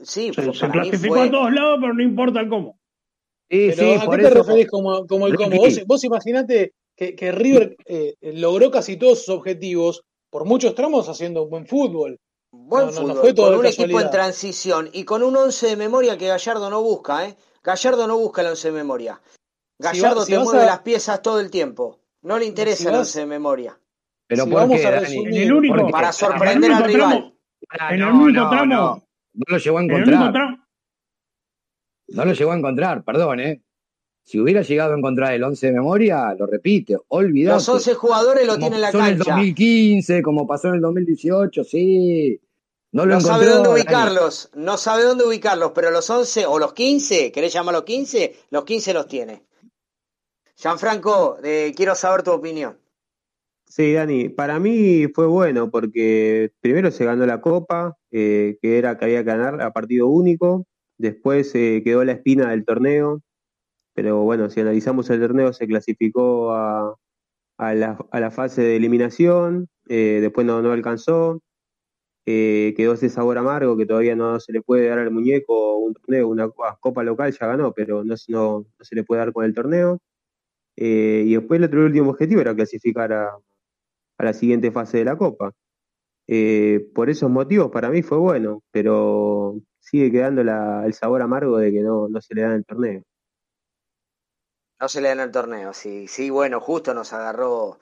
Sí, 0.04 0.32
se, 0.34 0.54
se 0.54 0.70
clasificó 0.70 1.22
a 1.22 1.32
todos 1.32 1.52
lados, 1.52 1.78
pero 1.82 1.94
no 1.94 2.02
importa 2.02 2.40
el 2.40 2.50
cómo. 2.50 2.80
Sí, 3.50 3.72
sí, 3.74 3.94
¿A 3.94 4.08
qué 4.10 4.18
te 4.18 4.30
referís 4.30 4.70
como, 4.70 5.06
como 5.06 5.28
el 5.28 5.36
cómo? 5.36 5.58
Vos, 5.58 5.86
vos 5.86 6.04
imaginate 6.04 6.74
que, 6.96 7.32
River 7.32 7.76
eh, 7.86 8.16
logró 8.22 8.72
casi 8.72 8.98
todos 8.98 9.26
sus 9.26 9.36
objetivos 9.36 10.04
por 10.30 10.46
muchos 10.46 10.76
tramos 10.76 11.10
haciendo 11.10 11.44
un 11.44 11.50
buen 11.50 11.68
fútbol. 11.68 12.20
Buen 12.52 12.92
fútbol, 12.92 13.18
fue 13.18 13.34
todo 13.34 13.52
con 13.52 13.60
un 13.60 13.66
equipo 13.66 14.00
en 14.00 14.10
transición 14.10 14.90
y 14.94 15.04
con 15.04 15.24
un 15.24 15.36
once 15.36 15.68
de 15.68 15.76
memoria 15.76 16.18
que 16.18 16.28
Gallardo 16.28 16.70
no 16.70 16.82
busca, 16.82 17.26
¿eh? 17.28 17.36
Gallardo 17.64 18.08
no 18.08 18.18
busca 18.18 18.42
el 18.42 18.48
once 18.48 18.70
de 18.70 18.74
memoria. 18.74 19.22
Gallardo 19.78 20.26
te 20.26 20.40
mueve 20.40 20.66
las 20.66 20.80
piezas 20.80 21.22
todo 21.22 21.40
el 21.40 21.52
tiempo. 21.52 22.00
No 22.22 22.38
le 22.38 22.46
interesa 22.46 22.90
el 22.90 22.96
once 22.96 23.20
de 23.20 23.26
memoria. 23.26 23.78
Pero 24.28 24.48
¿por 24.48 24.70
qué, 24.70 24.82
en 24.84 25.34
el 25.34 25.54
único, 25.54 25.90
para 25.90 26.14
sorprender 26.14 26.72
al 26.72 26.84
rival. 26.86 27.34
en 27.90 28.02
el 28.02 28.12
único 28.12 28.50
tramo. 28.50 29.04
No, 29.34 29.44
lo 29.48 29.58
llegó 29.58 29.78
a 29.78 29.84
encontrar. 29.84 30.34
No 32.08 32.26
lo 32.26 32.34
llegó 32.34 32.52
a 32.52 32.58
encontrar, 32.58 33.04
perdón, 33.04 33.40
¿eh? 33.40 33.62
Si 34.24 34.40
hubiera 34.40 34.62
llegado 34.62 34.94
a 34.94 34.98
encontrar 34.98 35.34
el 35.34 35.44
11 35.44 35.68
de 35.68 35.74
memoria, 35.74 36.34
lo 36.38 36.46
repite, 36.46 36.98
olvidate. 37.08 37.56
Los 37.56 37.70
11 37.70 37.94
jugadores 37.96 38.46
lo 38.46 38.58
tienen 38.58 38.76
en 38.76 38.82
la 38.82 38.92
cancha. 38.92 39.08
en 39.08 39.14
el 39.14 39.20
2015, 39.20 40.22
como 40.22 40.46
pasó 40.46 40.68
en 40.70 40.76
el 40.76 40.82
2018, 40.82 41.64
sí. 41.64 42.40
No 42.94 43.06
lo 43.06 43.16
no 43.16 43.22
sabe 43.22 43.46
dónde 43.48 43.70
ubicarlos, 43.70 44.50
no 44.54 44.78
sabe 44.78 45.04
dónde 45.04 45.24
ubicarlos, 45.24 45.72
pero 45.74 45.92
los 45.92 46.10
11 46.10 46.46
o 46.46 46.60
los 46.60 46.74
15, 46.74 47.32
¿querés 47.32 47.54
llamarlos 47.54 47.84
15? 47.84 48.36
Los 48.50 48.66
15 48.66 48.94
los 48.94 49.08
tiene. 49.08 49.44
Gianfranco, 50.58 51.38
eh, 51.42 51.72
quiero 51.76 51.96
saber 51.96 52.22
tu 52.22 52.32
opinión. 52.32 52.78
Sí, 53.72 53.94
Dani, 53.94 54.28
para 54.28 54.60
mí 54.60 55.08
fue 55.16 55.28
bueno 55.28 55.72
porque 55.72 56.52
primero 56.60 56.92
se 56.92 57.06
ganó 57.06 57.26
la 57.26 57.40
Copa, 57.40 57.96
eh, 58.12 58.58
que 58.62 58.78
era 58.78 58.98
que 58.98 59.06
había 59.06 59.20
que 59.20 59.24
ganar 59.24 59.62
a 59.62 59.72
partido 59.72 60.08
único, 60.10 60.66
después 60.98 61.56
eh, 61.56 61.82
quedó 61.84 62.04
la 62.04 62.12
espina 62.14 62.50
del 62.52 62.66
torneo, 62.66 63.22
pero 63.94 64.24
bueno, 64.24 64.50
si 64.50 64.62
analizamos 64.62 65.10
el 65.10 65.22
torneo 65.22 65.54
se 65.54 65.68
clasificó 65.68 66.54
a, 66.54 66.96
a, 67.58 67.74
la, 67.76 67.98
a 68.12 68.20
la, 68.20 68.32
fase 68.32 68.62
de 68.62 68.76
eliminación, 68.78 69.70
eh, 69.90 70.20
después 70.22 70.46
no, 70.46 70.62
no 70.62 70.74
alcanzó, 70.74 71.42
eh, 72.26 72.74
quedó 72.78 72.94
ese 72.94 73.10
sabor 73.10 73.38
amargo 73.38 73.78
que 73.78 73.86
todavía 73.86 74.16
no 74.18 74.40
se 74.42 74.54
le 74.54 74.62
puede 74.62 74.90
dar 74.90 75.00
al 75.00 75.12
muñeco 75.12 75.78
un 75.78 75.94
torneo, 75.94 76.28
una 76.30 76.50
copa 76.50 77.04
local 77.04 77.32
ya 77.32 77.48
ganó, 77.48 77.74
pero 77.74 78.04
no, 78.04 78.16
no, 78.30 78.66
no 78.80 78.86
se 78.86 78.96
le 78.96 79.04
puede 79.06 79.20
dar 79.20 79.34
con 79.34 79.46
el 79.46 79.54
torneo. 79.54 80.00
Y 80.76 81.34
después 81.36 81.60
el 81.60 81.66
otro 81.66 81.86
último 81.86 82.12
objetivo 82.12 82.42
era 82.42 82.56
clasificar 82.56 83.14
a, 83.14 83.38
a 84.22 84.26
la 84.26 84.34
siguiente 84.34 84.72
fase 84.72 85.00
de 85.00 85.06
la 85.06 85.18
copa. 85.18 85.52
Eh, 86.28 86.88
por 86.94 87.10
esos 87.10 87.30
motivos 87.30 87.72
para 87.72 87.90
mí 87.90 88.04
fue 88.04 88.20
bueno, 88.20 88.62
pero 88.72 89.56
sigue 89.80 90.12
quedando 90.12 90.42
el 90.42 90.94
sabor 90.94 91.22
amargo 91.24 91.58
de 91.58 91.72
que 91.72 91.82
no, 91.82 92.08
no 92.08 92.22
se 92.22 92.36
le 92.36 92.44
da 92.44 92.54
el 92.54 92.64
torneo. 92.64 93.02
No 94.80 94.88
se 94.88 95.02
le 95.02 95.10
dan 95.10 95.20
el 95.20 95.32
torneo, 95.32 95.74
sí, 95.74 96.08
sí, 96.08 96.30
bueno, 96.30 96.60
justo 96.60 96.94
nos 96.94 97.14
agarró. 97.14 97.80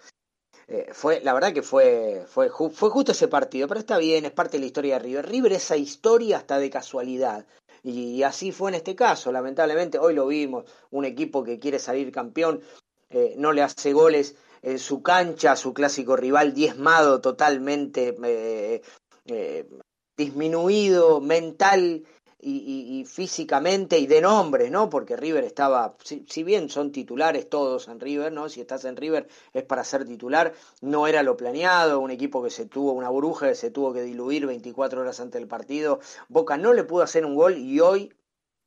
Eh, 0.67 0.89
fue, 0.93 1.21
la 1.21 1.33
verdad 1.33 1.53
que 1.53 1.61
fue, 1.61 2.23
fue, 2.27 2.49
fue 2.49 2.89
justo 2.89 3.11
ese 3.11 3.27
partido, 3.27 3.67
pero 3.67 3.79
está 3.79 3.97
bien, 3.97 4.25
es 4.25 4.31
parte 4.31 4.57
de 4.57 4.61
la 4.61 4.67
historia 4.67 4.95
de 4.95 4.99
River. 4.99 5.29
River 5.29 5.53
esa 5.53 5.75
historia 5.75 6.37
hasta 6.37 6.57
de 6.57 6.69
casualidad. 6.69 7.45
Y, 7.83 8.23
así 8.23 8.51
fue 8.51 8.71
en 8.71 8.75
este 8.75 8.95
caso, 8.95 9.31
lamentablemente, 9.31 9.99
hoy 9.99 10.13
lo 10.13 10.27
vimos, 10.27 10.65
un 10.91 11.05
equipo 11.05 11.43
que 11.43 11.59
quiere 11.59 11.79
salir 11.79 12.11
campeón, 12.11 12.61
eh, 13.09 13.33
no 13.37 13.51
le 13.51 13.63
hace 13.63 13.93
goles 13.93 14.35
en 14.61 14.79
su 14.79 15.01
cancha, 15.01 15.55
su 15.55 15.73
clásico 15.73 16.15
rival 16.15 16.53
diezmado, 16.53 17.21
totalmente 17.21 18.15
eh, 18.23 18.81
eh, 19.25 19.69
disminuido 20.17 21.21
mental 21.21 22.03
y, 22.41 23.05
físicamente 23.05 23.99
y 23.99 24.07
de 24.07 24.21
nombre, 24.21 24.69
¿no? 24.69 24.89
Porque 24.89 25.17
River 25.17 25.43
estaba, 25.43 25.97
si, 26.03 26.43
bien 26.43 26.69
son 26.69 26.91
titulares 26.91 27.49
todos 27.49 27.87
en 27.89 27.99
River, 27.99 28.31
¿no? 28.31 28.47
Si 28.47 28.61
estás 28.61 28.85
en 28.85 28.95
River 28.95 29.27
es 29.53 29.63
para 29.63 29.83
ser 29.83 30.05
titular, 30.05 30.53
no 30.81 31.07
era 31.07 31.21
lo 31.23 31.35
planeado, 31.35 31.99
un 31.99 32.11
equipo 32.11 32.41
que 32.41 32.49
se 32.49 32.65
tuvo, 32.65 32.93
una 32.93 33.09
bruja 33.09 33.49
que 33.49 33.55
se 33.55 33.71
tuvo 33.71 33.93
que 33.93 34.03
diluir 34.03 34.45
24 34.47 35.01
horas 35.01 35.19
antes 35.19 35.39
del 35.39 35.49
partido, 35.49 35.99
Boca 36.29 36.57
no 36.57 36.73
le 36.73 36.83
pudo 36.85 37.03
hacer 37.03 37.25
un 37.25 37.35
gol 37.35 37.57
y 37.57 37.81
hoy, 37.81 38.13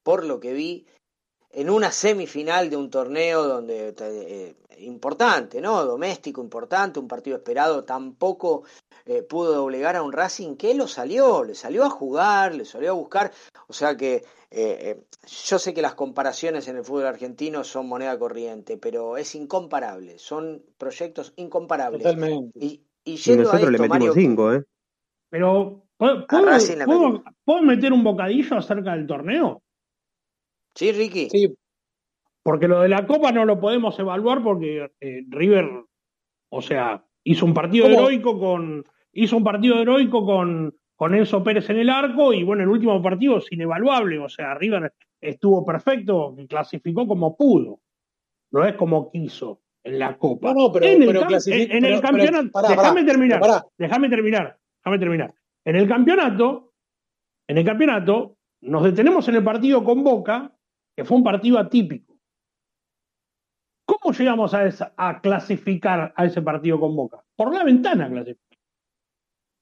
por 0.03 0.25
lo 0.25 0.39
que 0.39 0.53
vi, 0.53 0.87
en 1.53 1.71
una 1.71 1.93
semifinal 1.93 2.71
de 2.71 2.77
un 2.77 2.91
torneo 2.91 3.47
donde 3.47 3.95
eh, 3.99 4.55
importante, 4.79 5.61
¿no? 5.61 5.85
Doméstico 5.85 6.43
importante, 6.43 6.99
un 6.99 7.09
partido 7.09 7.37
esperado, 7.37 7.85
tampoco 7.85 8.65
eh, 9.05 9.23
pudo 9.23 9.55
doblegar 9.55 9.97
a 9.97 10.03
un 10.03 10.13
Racing 10.13 10.57
que 10.57 10.75
lo 10.75 10.87
salió, 10.87 11.45
le 11.45 11.55
salió 11.55 11.85
a 11.85 11.91
jugar, 11.91 12.55
le 12.55 12.65
salió 12.65 12.91
a 12.91 12.95
buscar. 12.95 13.33
O 13.69 13.73
sea 13.73 13.97
que 13.97 14.15
eh, 14.15 14.23
eh, 14.51 15.03
yo 15.49 15.59
sé 15.59 15.75
que 15.75 15.83
las 15.83 15.95
comparaciones 15.95 16.69
en 16.69 16.77
el 16.77 16.85
fútbol 16.85 17.07
argentino 17.07 17.65
son 17.65 17.89
moneda 17.89 18.19
corriente, 18.19 18.77
pero 18.77 19.17
es 19.17 19.35
incomparable, 19.35 20.19
son 20.19 20.63
proyectos 20.79 21.33
incomparables. 21.37 22.03
Totalmente. 22.03 22.59
Y, 22.59 22.83
y, 23.05 23.13
nosotros 23.37 23.71
le 23.73 23.79
metimos 23.79 24.15
cinco, 24.15 24.53
¿eh? 24.53 24.63
Pero, 25.31 25.85
¿puedo, 25.97 26.27
¿puedo, 26.27 27.63
meter 27.63 27.93
un 27.93 28.05
bocadillo 28.05 28.59
acerca 28.59 28.93
del 28.93 29.07
torneo? 29.07 29.63
Sí, 30.75 30.93
Ricky. 30.93 31.29
Sí. 31.31 31.55
Porque 32.43 32.69
lo 32.69 32.81
de 32.81 32.89
la 32.89 33.07
Copa 33.07 33.31
no 33.31 33.45
lo 33.45 33.61
podemos 33.61 33.99
evaluar 33.99 34.43
porque 34.43 34.91
River, 35.29 35.69
o 36.51 36.63
sea, 36.63 37.05
Hizo 37.25 37.47
un 37.47 37.55
partido 37.55 37.87
heroico 37.87 38.39
con. 38.39 38.85
Hizo 39.13 39.37
un 39.37 39.45
partido 39.45 39.81
heroico 39.81 40.25
con, 40.25 40.75
con 40.97 41.15
Enzo 41.15 41.45
Pérez 41.45 41.69
en 41.71 41.79
el 41.79 41.91
arco 41.91 42.33
y 42.33 42.43
bueno, 42.45 42.63
el 42.63 42.69
último 42.69 43.01
partido 43.03 43.39
es 43.39 43.51
inevaluable. 43.53 44.19
O 44.19 44.29
sea, 44.29 44.55
River 44.55 44.93
estuvo 45.21 45.65
perfecto, 45.65 46.35
clasificó 46.49 47.07
como 47.07 47.37
pudo. 47.37 47.81
No 48.51 48.65
es 48.65 48.75
como 48.75 49.11
quiso 49.11 49.61
en 49.85 49.99
la 49.99 50.17
Copa. 50.17 50.53
No, 50.55 50.73
pero, 50.73 50.87
en 50.87 51.03
el, 51.03 51.09
en, 51.11 51.85
el 51.85 52.01
campeonato. 52.01 52.51
déjame 52.69 53.05
terminar. 53.05 53.41
Déjame 53.77 54.09
terminar. 54.09 54.59
Déjame 54.79 54.99
terminar. 54.99 55.35
En 55.65 55.77
el 55.77 55.87
campeonato, 55.87 56.73
en 57.47 57.59
el 57.59 57.65
campeonato, 57.65 58.37
nos 58.63 58.83
detenemos 58.83 59.29
en 59.29 59.37
el 59.37 59.45
partido 59.45 59.85
con 59.85 60.03
Boca, 60.03 60.53
que 60.97 61.05
fue 61.05 61.17
un 61.17 61.25
partido 61.25 61.59
atípico. 61.59 62.19
¿Cómo 63.87 64.15
llegamos 64.15 64.55
a, 64.55 64.95
a 64.97 65.21
clasificar 65.21 66.13
a 66.17 66.25
ese 66.25 66.43
partido 66.43 66.79
con 66.79 66.95
Boca? 66.97 67.23
Por 67.37 67.53
la 67.55 67.65
ventana 67.65 68.09
clasificar. 68.09 68.59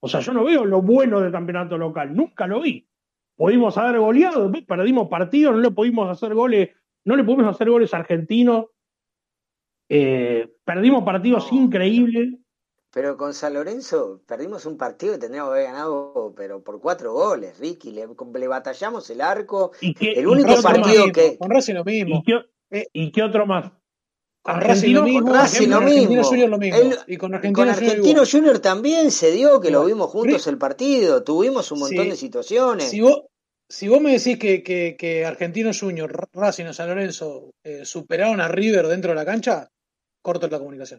O 0.02 0.08
sea, 0.08 0.20
yo 0.20 0.32
no 0.32 0.44
veo 0.44 0.64
lo 0.64 0.80
bueno 0.80 1.20
del 1.20 1.32
campeonato 1.32 1.76
local, 1.76 2.14
nunca 2.14 2.46
lo 2.46 2.60
vi. 2.60 2.88
Pudimos 3.36 3.76
haber 3.78 4.00
goleado, 4.00 4.50
perdimos 4.66 5.08
partidos, 5.08 5.54
no 5.54 5.60
le 5.60 5.70
pudimos 5.70 6.08
hacer 6.10 6.34
goles, 6.34 6.70
no 7.04 7.16
le 7.16 7.24
pudimos 7.24 7.54
hacer 7.54 7.70
goles 7.70 7.92
argentinos. 7.94 8.66
Eh, 9.88 10.52
perdimos 10.64 11.04
partidos 11.04 11.50
increíbles. 11.52 12.39
Pero 12.92 13.16
con 13.16 13.34
San 13.34 13.54
Lorenzo 13.54 14.20
perdimos 14.26 14.66
un 14.66 14.76
partido 14.76 15.12
que 15.12 15.20
tendríamos 15.20 15.52
que 15.52 15.60
haber 15.60 15.72
ganado, 15.72 16.34
pero 16.36 16.62
por 16.62 16.80
cuatro 16.80 17.12
goles, 17.12 17.56
Ricky. 17.58 17.92
Le, 17.92 18.06
batallamos 18.48 19.08
el 19.10 19.20
arco. 19.20 19.70
el 19.80 20.26
único 20.26 20.60
partido 20.60 21.12
que. 21.12 21.38
Con 21.38 21.50
Racing 21.50 21.74
lo 21.74 21.84
mismo. 21.84 22.22
¿Y 22.92 23.12
qué, 23.12 23.22
otro 23.22 23.46
más? 23.46 23.70
Con 24.42 24.60
Racing 24.60 24.94
lo 24.94 25.02
mismo. 25.02 26.24
Junior 26.24 26.50
lo 26.50 26.58
mismo. 26.58 26.78
y 27.06 27.16
con 27.16 27.34
Argentino, 27.34 28.24
Junior, 28.28 28.58
también 28.58 29.12
se 29.12 29.30
dio 29.30 29.60
que 29.60 29.70
lo 29.70 29.84
vimos 29.84 30.10
juntos 30.10 30.48
el 30.48 30.58
partido. 30.58 31.22
Tuvimos 31.22 31.70
un 31.70 31.80
montón 31.80 32.08
de 32.08 32.16
situaciones. 32.16 32.90
Si 32.90 33.00
vos, 33.00 33.22
si 33.68 33.86
vos 33.86 34.00
me 34.00 34.10
decís 34.10 34.36
que, 34.36 34.64
que, 34.64 34.96
que 34.98 35.24
Argentino 35.24 35.70
Junior, 35.78 36.28
Racing 36.32 36.64
o 36.64 36.72
San 36.72 36.88
Lorenzo 36.88 37.52
eh, 37.62 37.84
superaron 37.84 38.40
a 38.40 38.48
River 38.48 38.88
dentro 38.88 39.12
de 39.12 39.14
la 39.14 39.24
cancha, 39.24 39.68
corto 40.22 40.48
la 40.48 40.58
comunicación. 40.58 40.98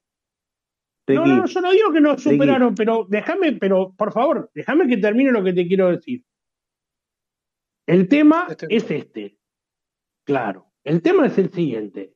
No, 1.15 1.25
no, 1.25 1.45
yo 1.45 1.61
no 1.61 1.71
digo 1.71 1.91
que 1.91 2.01
nos 2.01 2.21
superaron, 2.21 2.75
pero 2.75 3.05
déjame, 3.09 3.53
pero 3.53 3.93
por 3.97 4.11
favor, 4.11 4.51
déjame 4.53 4.87
que 4.87 4.97
termine 4.97 5.31
lo 5.31 5.43
que 5.43 5.53
te 5.53 5.67
quiero 5.67 5.89
decir. 5.89 6.23
El 7.87 8.07
tema 8.07 8.47
es 8.69 8.89
este. 8.89 9.37
Claro, 10.25 10.71
el 10.83 11.01
tema 11.01 11.27
es 11.27 11.37
el 11.37 11.51
siguiente. 11.51 12.13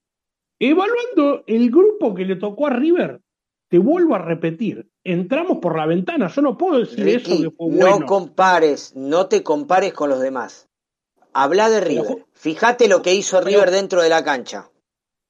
Evaluando 0.60 1.43
el 1.47 1.69
grupo 1.69 2.15
que 2.15 2.25
le 2.25 2.38
tocó 2.38 2.67
a 2.67 2.69
River, 2.69 3.21
te 3.69 3.77
vuelvo 3.79 4.15
a 4.15 4.19
repetir, 4.19 4.89
entramos 5.03 5.58
por 5.58 5.75
la 5.75 5.86
ventana. 5.86 6.27
Yo 6.27 6.41
no 6.41 6.58
puedo 6.58 6.79
decir 6.79 7.08
eso 7.08 7.41
que 7.41 7.51
fue 7.51 7.69
bueno. 7.71 7.99
No 7.99 8.05
compares, 8.05 8.95
no 8.95 9.27
te 9.27 9.43
compares 9.43 9.93
con 9.93 10.10
los 10.10 10.21
demás. 10.21 10.69
Habla 11.34 11.69
de 11.69 11.81
River. 11.81 12.25
Fíjate 12.34 12.88
lo 12.88 13.01
que 13.01 13.13
hizo 13.13 13.41
River 13.41 13.71
dentro 13.71 14.01
de 14.01 14.10
la 14.10 14.23
cancha. 14.23 14.69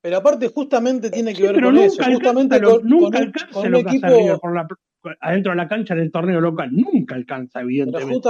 Pero 0.06 0.18
aparte 0.18 0.50
justamente 0.50 1.10
tiene 1.10 1.34
que 1.34 1.41
ver 1.41 1.60
con 1.60 1.76
eso, 1.80 2.04
justamente 2.04 2.62
con, 2.62 2.88
nunca 2.88 3.18
alcanza 3.18 3.60
un 3.60 3.76
equipo 3.76 4.39
por 4.39 4.54
la, 4.54 4.68
adentro 5.20 5.52
de 5.52 5.56
la 5.56 5.68
cancha 5.68 5.96
en 5.96 6.02
el 6.02 6.12
torneo 6.12 6.39
local, 6.39 6.70
nunca 6.72 7.15
alcanza 7.15 7.62
evidentemente. 7.62 8.30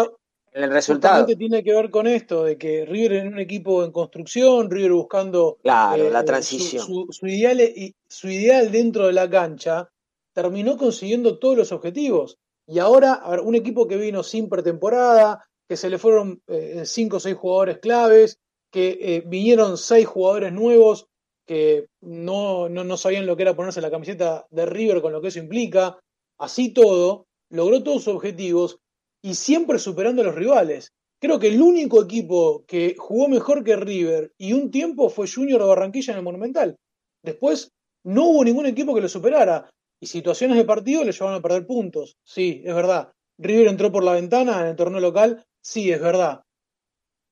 en 0.54 0.64
el 0.64 0.72
resultado. 0.72 1.26
tiene 1.26 1.66
que 1.66 1.74
ver 1.74 1.90
con 1.90 2.08
esto, 2.08 2.46
de 2.46 2.58
que 2.58 2.86
River 2.86 3.12
en 3.18 3.34
un 3.34 3.40
equipo 3.40 3.84
en 3.84 3.92
construcción, 3.92 4.72
River 4.72 4.94
buscando 4.94 5.58
claro, 5.64 6.10
la 6.10 6.22
eh, 6.22 6.24
transición. 6.24 6.82
Su, 7.10 7.28
ideal, 7.28 7.60
su 8.08 8.30
ideal 8.30 8.72
dentro 8.72 9.08
de 9.08 9.12
la 9.12 9.30
cancha, 9.30 9.90
terminó 10.32 10.78
consiguiendo 10.78 11.40
todos 11.40 11.58
los 11.58 11.74
objetivos. 11.74 12.38
Y 12.68 12.80
ahora, 12.80 13.16
a 13.16 13.32
ver, 13.32 13.42
un 13.42 13.56
equipo 13.56 13.86
que 13.86 13.98
vino 13.98 14.24
sin 14.24 14.48
pretemporada, 14.48 15.46
que 15.68 15.76
se 15.76 15.90
le 15.90 15.98
fueron 15.98 16.42
eh, 16.48 16.84
cinco 16.86 17.18
o 17.18 17.20
seis 17.20 17.36
jugadores 17.36 17.80
claves, 17.80 18.40
que 18.72 18.98
eh, 19.02 19.24
vinieron 19.28 19.78
seis 19.78 20.08
jugadores 20.08 20.54
nuevos 20.54 21.10
que 21.46 21.88
no, 22.02 22.70
no, 22.70 22.98
sabían 22.98 23.26
lo 23.26 23.36
que 23.36 23.44
era 23.44 23.56
ponerse 23.56 23.82
la 23.82 23.92
camiseta 23.92 24.46
de 24.50 24.66
River 24.66 25.02
con 25.02 25.14
lo 25.14 25.22
que 25.22 25.28
eso 25.30 25.40
implica. 25.40 26.00
Así 26.40 26.74
todo, 26.74 27.28
logró 27.50 27.84
todos 27.84 28.04
sus 28.04 28.16
objetivos 28.16 28.80
y 29.22 29.36
siempre 29.36 29.80
superando 29.80 30.22
a 30.22 30.26
los 30.26 30.36
rivales. 30.36 30.92
Creo 31.22 31.40
que 31.40 31.48
el 31.48 31.62
único 31.62 32.04
equipo 32.04 32.66
que 32.68 32.96
jugó 32.98 33.28
mejor 33.28 33.64
que 33.64 33.76
River 33.76 34.32
y 34.38 34.54
un 34.54 34.70
tiempo 34.70 35.10
fue 35.10 35.28
Junior 35.28 35.62
de 35.62 35.68
Barranquilla 35.68 36.14
en 36.14 36.20
el 36.20 36.26
Monumental. 36.26 36.76
Después 37.24 37.72
no 38.04 38.26
hubo 38.26 38.44
ningún 38.44 38.66
equipo 38.66 38.94
que 38.94 39.02
lo 39.02 39.10
superara. 39.10 39.70
Y 40.00 40.08
situaciones 40.08 40.58
de 40.58 40.66
partido 40.66 41.04
le 41.04 41.12
llevaron 41.12 41.40
a 41.40 41.42
perder 41.42 41.66
puntos. 41.66 42.18
Sí, 42.24 42.62
es 42.66 42.76
verdad. 42.76 43.12
River 43.40 43.68
entró 43.68 43.92
por 43.92 44.04
la 44.04 44.14
ventana 44.14 44.62
en 44.62 44.68
el 44.68 44.76
torneo 44.76 45.00
local. 45.00 45.44
Sí, 45.64 45.92
es 45.92 46.02
verdad. 46.02 46.42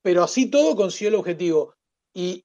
Pero 0.02 0.22
así 0.22 0.50
todo 0.50 0.74
consiguió 0.74 1.10
el 1.10 1.14
objetivo. 1.14 1.74
Y 2.14 2.42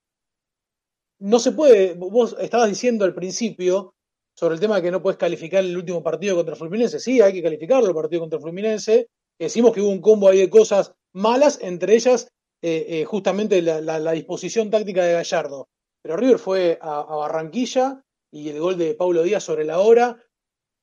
no 1.20 1.38
se 1.38 1.52
puede, 1.52 1.94
vos 1.94 2.36
estabas 2.40 2.68
diciendo 2.68 3.04
al 3.04 3.14
principio 3.14 3.94
sobre 4.34 4.54
el 4.54 4.60
tema 4.60 4.76
de 4.76 4.82
que 4.82 4.90
no 4.90 5.02
puedes 5.02 5.18
calificar 5.18 5.62
el 5.62 5.76
último 5.76 6.02
partido 6.02 6.34
contra 6.34 6.56
Fluminense. 6.56 6.98
Sí, 6.98 7.20
hay 7.20 7.32
que 7.32 7.42
calificarlo 7.42 7.88
el 7.88 7.94
partido 7.94 8.22
contra 8.22 8.40
Fluminense. 8.40 9.08
Decimos 9.38 9.72
que 9.72 9.80
hubo 9.80 9.90
un 9.90 10.00
combo 10.00 10.28
ahí 10.28 10.38
de 10.38 10.50
cosas 10.50 10.94
malas, 11.12 11.58
entre 11.62 11.94
ellas 11.94 12.28
eh, 12.62 12.86
eh, 12.88 13.04
justamente 13.04 13.62
la, 13.62 14.12
disposición 14.12 14.70
táctica 14.70 15.04
de 15.04 15.14
Gallardo. 15.14 15.68
Pero 16.02 16.16
River 16.16 16.38
fue 16.38 16.78
a, 16.80 17.02
Barranquilla 17.02 18.02
y 18.32 18.48
el 18.48 18.60
gol 18.60 18.78
de 18.78 18.94
Paulo 18.94 19.22
Díaz 19.22 19.44
sobre 19.44 19.64
la 19.64 19.80
hora 19.80 20.22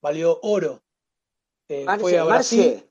valió 0.04 0.40
oro. 0.44 0.84
Eh, 1.70 1.86
fue 2.00 2.18
a 2.18 2.24
Brasil. 2.24 2.87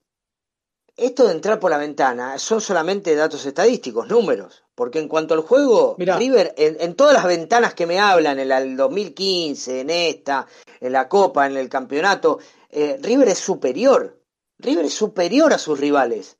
Esto 0.96 1.26
de 1.26 1.34
entrar 1.34 1.60
por 1.60 1.70
la 1.70 1.78
ventana 1.78 2.38
son 2.38 2.60
solamente 2.60 3.14
datos 3.14 3.44
estadísticos, 3.44 4.08
números. 4.08 4.64
Porque 4.74 4.98
en 4.98 5.08
cuanto 5.08 5.34
al 5.34 5.40
juego, 5.40 5.96
River, 5.98 6.54
en, 6.58 6.94
todas 6.94 7.14
las 7.14 7.26
ventanas 7.26 7.74
que 7.74 7.86
me 7.86 7.98
hablan, 7.98 8.38
en 8.38 8.50
el 8.50 8.76
2015, 8.76 9.80
en 9.80 9.90
esta, 9.90 10.46
en 10.80 10.92
la 10.92 11.08
Copa, 11.08 11.46
en 11.46 11.56
el 11.56 11.70
campeonato, 11.70 12.40
eh, 12.70 12.98
River 13.02 13.28
es 13.28 13.38
superior. 13.38 14.20
River 14.58 14.84
es 14.84 14.92
superior 14.92 15.52
a 15.54 15.58
sus 15.58 15.80
rivales. 15.80 16.38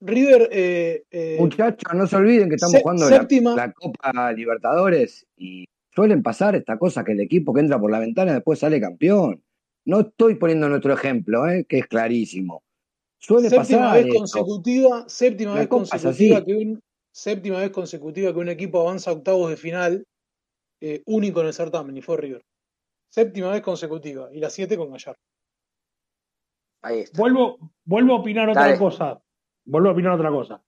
River. 0.00 0.48
Eh, 0.52 1.04
eh, 1.10 1.36
Muchachos, 1.40 1.92
no 1.94 2.06
se 2.06 2.16
olviden 2.16 2.48
que 2.48 2.54
estamos 2.54 2.80
jugando 2.80 3.08
la, 3.08 3.72
Copa 3.72 4.32
Libertadores 4.32 5.26
y 5.36 5.64
suelen 5.92 6.22
pasar 6.22 6.54
esta 6.54 6.78
cosa 6.78 7.02
que 7.02 7.12
el 7.12 7.20
equipo 7.20 7.52
que 7.52 7.60
entra 7.60 7.80
por 7.80 7.90
la 7.90 7.98
ventana 7.98 8.32
después 8.32 8.60
sale 8.60 8.80
campeón. 8.80 9.42
No 9.84 10.00
estoy 10.00 10.36
poniendo 10.36 10.68
nuestro 10.68 10.92
ejemplo, 10.92 11.42
que 11.68 11.78
es 11.78 11.86
clarísimo. 11.86 12.62
Suele 13.22 13.48
séptima 13.50 13.94
Vez 13.94 14.06
consecutiva, 14.12 15.04
séptima 15.08 15.54
vez 15.54 15.68
consecutiva 15.68 16.44
que 16.44 16.56
un, 16.56 16.82
séptima 17.12 17.60
vez 17.60 17.70
consecutiva 17.70 18.32
que 18.32 18.38
un 18.40 18.48
equipo 18.48 18.80
avanza 18.80 19.10
a 19.10 19.14
octavos 19.14 19.48
de 19.48 19.56
final, 19.56 20.04
eh, 20.80 21.02
único 21.06 21.40
en 21.40 21.46
el 21.46 21.52
certamen, 21.52 21.96
y 21.96 22.02
fue 22.02 22.16
River. 22.16 22.44
Séptima 23.08 23.52
vez 23.52 23.62
consecutiva, 23.62 24.28
y 24.32 24.40
la 24.40 24.50
siete 24.50 24.76
con 24.76 24.90
Gallardo. 24.90 25.20
Ahí 26.82 27.04
Vuelvo, 27.14 27.58
vuelvo 27.84 28.14
a 28.14 28.16
opinar 28.16 28.48
otra 28.48 28.76
cosa. 28.76 29.22
Vuelvo 29.64 29.90
a 29.90 29.92
opinar 29.92 30.14
otra 30.14 30.30
cosa. 30.30 30.64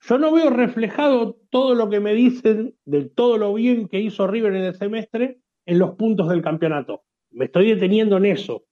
Yo 0.00 0.18
no 0.18 0.32
veo 0.32 0.50
reflejado 0.50 1.36
todo 1.50 1.76
lo 1.76 1.88
que 1.88 2.00
me 2.00 2.14
dicen 2.14 2.76
de 2.84 3.04
todo 3.04 3.38
lo 3.38 3.54
bien 3.54 3.86
que 3.86 4.00
hizo 4.00 4.26
River 4.26 4.56
en 4.56 4.64
el 4.64 4.74
semestre 4.74 5.38
en 5.66 5.78
los 5.78 5.94
puntos 5.94 6.28
del 6.28 6.42
campeonato. 6.42 7.04
Me 7.30 7.44
estoy 7.44 7.72
deteniendo 7.72 8.16
en 8.16 8.26
eso. 8.26 8.64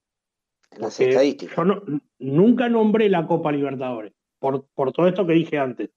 En 0.71 0.83
las 0.83 1.01
estadísticas. 1.01 1.57
Yo 1.57 1.83
nunca 2.19 2.69
nombré 2.69 3.09
la 3.09 3.27
Copa 3.27 3.53
Libertadores, 3.53 4.13
por, 4.39 4.67
por 4.75 4.93
todo 4.93 5.09
esto 5.09 5.27
que 5.27 5.33
dije 5.33 5.59
antes. 5.59 5.91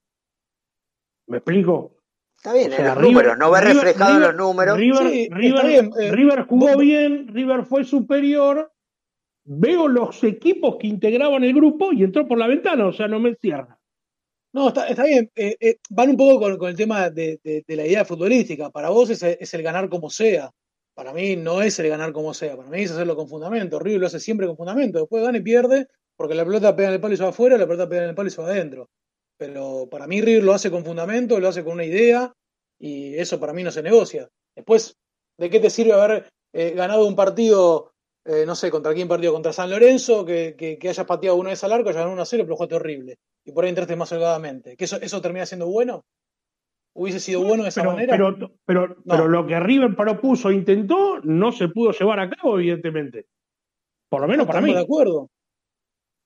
¿Me 1.27 1.37
explico? 1.37 1.97
Está 2.35 2.53
bien, 2.53 2.73
en 2.73 2.85
los 2.85 2.99
números, 2.99 3.37
no 3.37 3.51
ve 3.51 3.61
reflejado 3.61 4.15
en 4.15 4.21
los 4.21 4.35
números. 4.35 4.77
River, 4.77 5.07
eh, 5.07 5.29
River, 6.11 6.45
jugó 6.45 6.77
bien, 6.77 7.27
River 7.29 7.63
fue 7.63 7.85
superior. 7.85 8.69
Veo 9.45 9.87
los 9.87 10.21
equipos 10.23 10.75
que 10.77 10.87
integraban 10.87 11.43
el 11.43 11.53
grupo 11.53 11.93
y 11.93 12.03
entró 12.03 12.27
por 12.27 12.37
la 12.37 12.47
ventana, 12.47 12.85
o 12.87 12.91
sea, 12.91 13.07
no 13.07 13.19
me 13.19 13.35
cierra. 13.35 13.79
No, 14.53 14.67
está, 14.67 14.87
está 14.87 15.05
bien. 15.05 15.31
Eh, 15.35 15.55
eh, 15.59 15.77
van 15.89 16.09
un 16.09 16.17
poco 16.17 16.57
con, 16.57 16.69
el 16.69 16.75
tema 16.75 17.09
de, 17.09 17.39
la 17.65 17.87
idea 17.87 18.05
futbolística. 18.05 18.69
Para 18.69 18.89
vos 18.89 19.09
es, 19.09 19.23
es, 19.23 19.53
el 19.53 19.63
ganar 19.63 19.87
como 19.87 20.09
sea. 20.09 20.51
Para 20.95 21.13
mí 21.13 21.35
no 21.35 21.61
es 21.61 21.79
el 21.79 21.89
ganar 21.89 22.13
como 22.13 22.33
sea. 22.33 22.55
Para 22.55 22.69
mí 22.69 22.81
es 22.81 22.91
hacerlo 22.91 23.15
con 23.15 23.27
fundamento. 23.27 23.79
River 23.79 24.01
lo 24.01 24.07
hace 24.07 24.19
siempre 24.19 24.47
con 24.47 24.57
fundamento. 24.57 24.99
Después 24.99 25.23
gana 25.23 25.37
y 25.37 25.41
pierde 25.41 25.87
porque 26.15 26.35
la 26.35 26.45
pelota 26.45 26.75
pega 26.75 26.89
en 26.89 26.95
el 26.95 27.01
palo 27.01 27.13
y 27.13 27.17
se 27.17 27.23
va 27.23 27.29
afuera, 27.29 27.57
la 27.57 27.65
pelota 27.65 27.89
pega 27.89 28.03
en 28.03 28.09
el 28.09 28.15
palo 28.15 28.27
y 28.27 28.31
se 28.31 28.41
va 28.41 28.47
adentro. 28.49 28.89
Pero 29.37 29.87
para 29.89 30.07
mí 30.07 30.21
River 30.21 30.43
lo 30.43 30.53
hace 30.53 30.69
con 30.69 30.85
fundamento, 30.85 31.39
lo 31.39 31.47
hace 31.47 31.63
con 31.63 31.73
una 31.73 31.85
idea 31.85 32.33
y 32.79 33.15
eso 33.15 33.39
para 33.39 33.53
mí 33.53 33.63
no 33.63 33.71
se 33.71 33.81
negocia. 33.81 34.29
Después, 34.55 34.95
¿de 35.37 35.49
qué 35.49 35.59
te 35.59 35.69
sirve 35.69 35.93
haber 35.93 36.29
eh, 36.53 36.71
ganado 36.71 37.07
un 37.07 37.15
partido, 37.15 37.93
eh, 38.25 38.45
no 38.45 38.55
sé, 38.55 38.69
contra 38.69 38.93
quién 38.93 39.07
partido? 39.07 39.33
Contra 39.33 39.53
San 39.53 39.69
Lorenzo, 39.71 40.25
que, 40.25 40.55
que, 40.57 40.89
hayas 40.89 41.05
pateado 41.05 41.37
una 41.37 41.49
vez 41.49 41.63
al 41.63 41.71
arco, 41.71 41.89
hayas 41.89 41.97
ganado 41.97 42.13
1 42.13 42.21
a 42.21 42.25
0, 42.25 42.43
pero 42.43 42.55
jugaste 42.55 42.75
horrible. 42.75 43.17
Y 43.43 43.51
por 43.51 43.63
ahí 43.63 43.69
entraste 43.69 43.95
más 43.95 44.11
holgadamente. 44.11 44.77
¿Que 44.77 44.85
eso, 44.85 44.97
eso 45.01 45.21
termina 45.21 45.45
siendo 45.45 45.67
bueno? 45.67 46.05
¿Hubiese 46.95 47.19
sido 47.19 47.43
bueno 47.43 47.63
de 47.63 47.69
esa 47.69 47.83
manera? 47.83 48.11
Pero, 48.11 48.37
pero, 48.65 48.97
pero 49.07 49.27
lo 49.27 49.47
que 49.47 49.59
River 49.59 49.95
propuso, 49.95 50.51
intentó, 50.51 51.19
no 51.23 51.51
se 51.51 51.67
pudo 51.67 51.91
llevar 51.91 52.19
a 52.19 52.29
cabo, 52.29 52.59
evidentemente. 52.59 53.25
Por 54.09 54.21
lo 54.21 54.27
menos 54.27 54.45
para 54.45 54.61
mí. 54.61 54.73
de 54.73 54.81
acuerdo. 54.81 55.31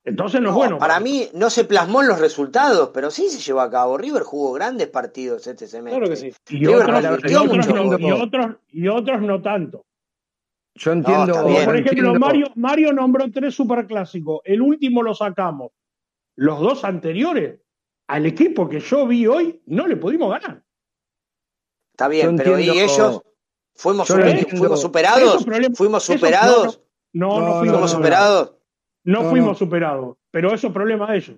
Entonces 0.03 0.41
no, 0.41 0.49
es 0.49 0.55
bueno. 0.55 0.77
Para 0.77 0.99
mí 0.99 1.29
no 1.33 1.49
se 1.49 1.63
plasmó 1.63 2.01
en 2.01 2.09
los 2.09 2.19
resultados, 2.19 2.91
pero 2.93 3.11
sí 3.11 3.29
se 3.29 3.39
llevó 3.39 3.61
a 3.61 3.69
cabo. 3.69 3.97
River 3.97 4.23
jugó 4.23 4.53
grandes 4.53 4.87
partidos 4.87 5.47
este 5.47 5.67
semestre. 5.67 5.99
Claro 5.99 6.09
que 6.09 6.15
sí. 6.17 6.33
Y, 6.49 6.65
otros, 6.67 7.03
y, 7.23 8.87
otros, 8.87 9.21
no, 9.21 9.41
tanto. 9.41 9.85
Yo 10.75 10.91
entiendo. 10.91 11.33
por 11.43 11.77
ejemplo, 11.77 12.13
Mario, 12.15 12.47
Mario 12.55 12.93
nombró 12.93 13.31
tres 13.31 13.55
superclásicos. 13.55 14.41
El 14.43 14.61
último 14.61 15.01
lo 15.01 15.13
sacamos. 15.13 15.71
Los 16.35 16.59
dos 16.59 16.83
anteriores, 16.83 17.61
al 18.07 18.25
equipo 18.25 18.69
que 18.69 18.79
yo 18.79 19.05
vi 19.05 19.27
hoy, 19.27 19.61
no 19.65 19.87
le 19.87 19.97
pudimos 19.97 20.31
ganar. 20.31 20.63
Está 21.91 22.07
bien, 22.07 22.37
pero 22.37 22.59
¿y 22.59 22.69
ellos? 22.69 23.21
¿Fuimos, 23.75 24.07
¿fuimos 24.07 24.81
superados? 24.81 25.45
¿Fuimos 25.75 26.03
superados? 26.03 26.81
No, 27.13 27.39
no, 27.39 27.59
fuimos 27.59 27.91
superados. 27.91 28.55
No, 29.03 29.29
fuimos 29.29 29.57
superados, 29.57 30.17
pero 30.31 30.53
eso 30.53 30.67
es 30.67 30.73
problema 30.73 31.11
de 31.11 31.17
ellos. 31.17 31.37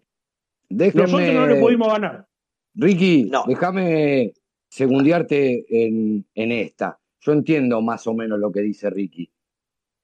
Nosotros 0.69 1.12
no 1.12 1.47
le 1.47 1.60
pudimos 1.60 1.88
ganar. 1.88 2.27
Ricky, 2.75 3.32
déjame 3.47 4.34
segundiarte 4.69 5.65
en, 5.69 6.25
en 6.34 6.51
esta. 6.51 6.99
Yo 7.19 7.34
entiendo 7.34 7.82
más 7.82 8.08
o 8.08 8.13
menos 8.13 8.39
lo 8.39 8.51
que 8.51 8.62
dice 8.62 8.89
Ricky. 8.89 9.32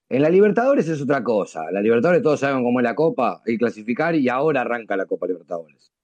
En 0.09 0.21
la 0.21 0.29
Libertadores 0.29 0.87
es 0.87 1.01
otra 1.01 1.23
cosa. 1.23 1.71
La 1.71 1.81
Libertadores 1.81 2.21
todos 2.21 2.39
saben 2.39 2.63
cómo 2.63 2.79
es 2.79 2.83
la 2.83 2.95
Copa, 2.95 3.41
hay 3.45 3.53
que 3.53 3.59
clasificar 3.59 4.15
y 4.15 4.29
ahora 4.29 4.61
arranca 4.61 4.97
la 4.97 5.05
Copa 5.05 5.27
Libertadores. 5.27 5.94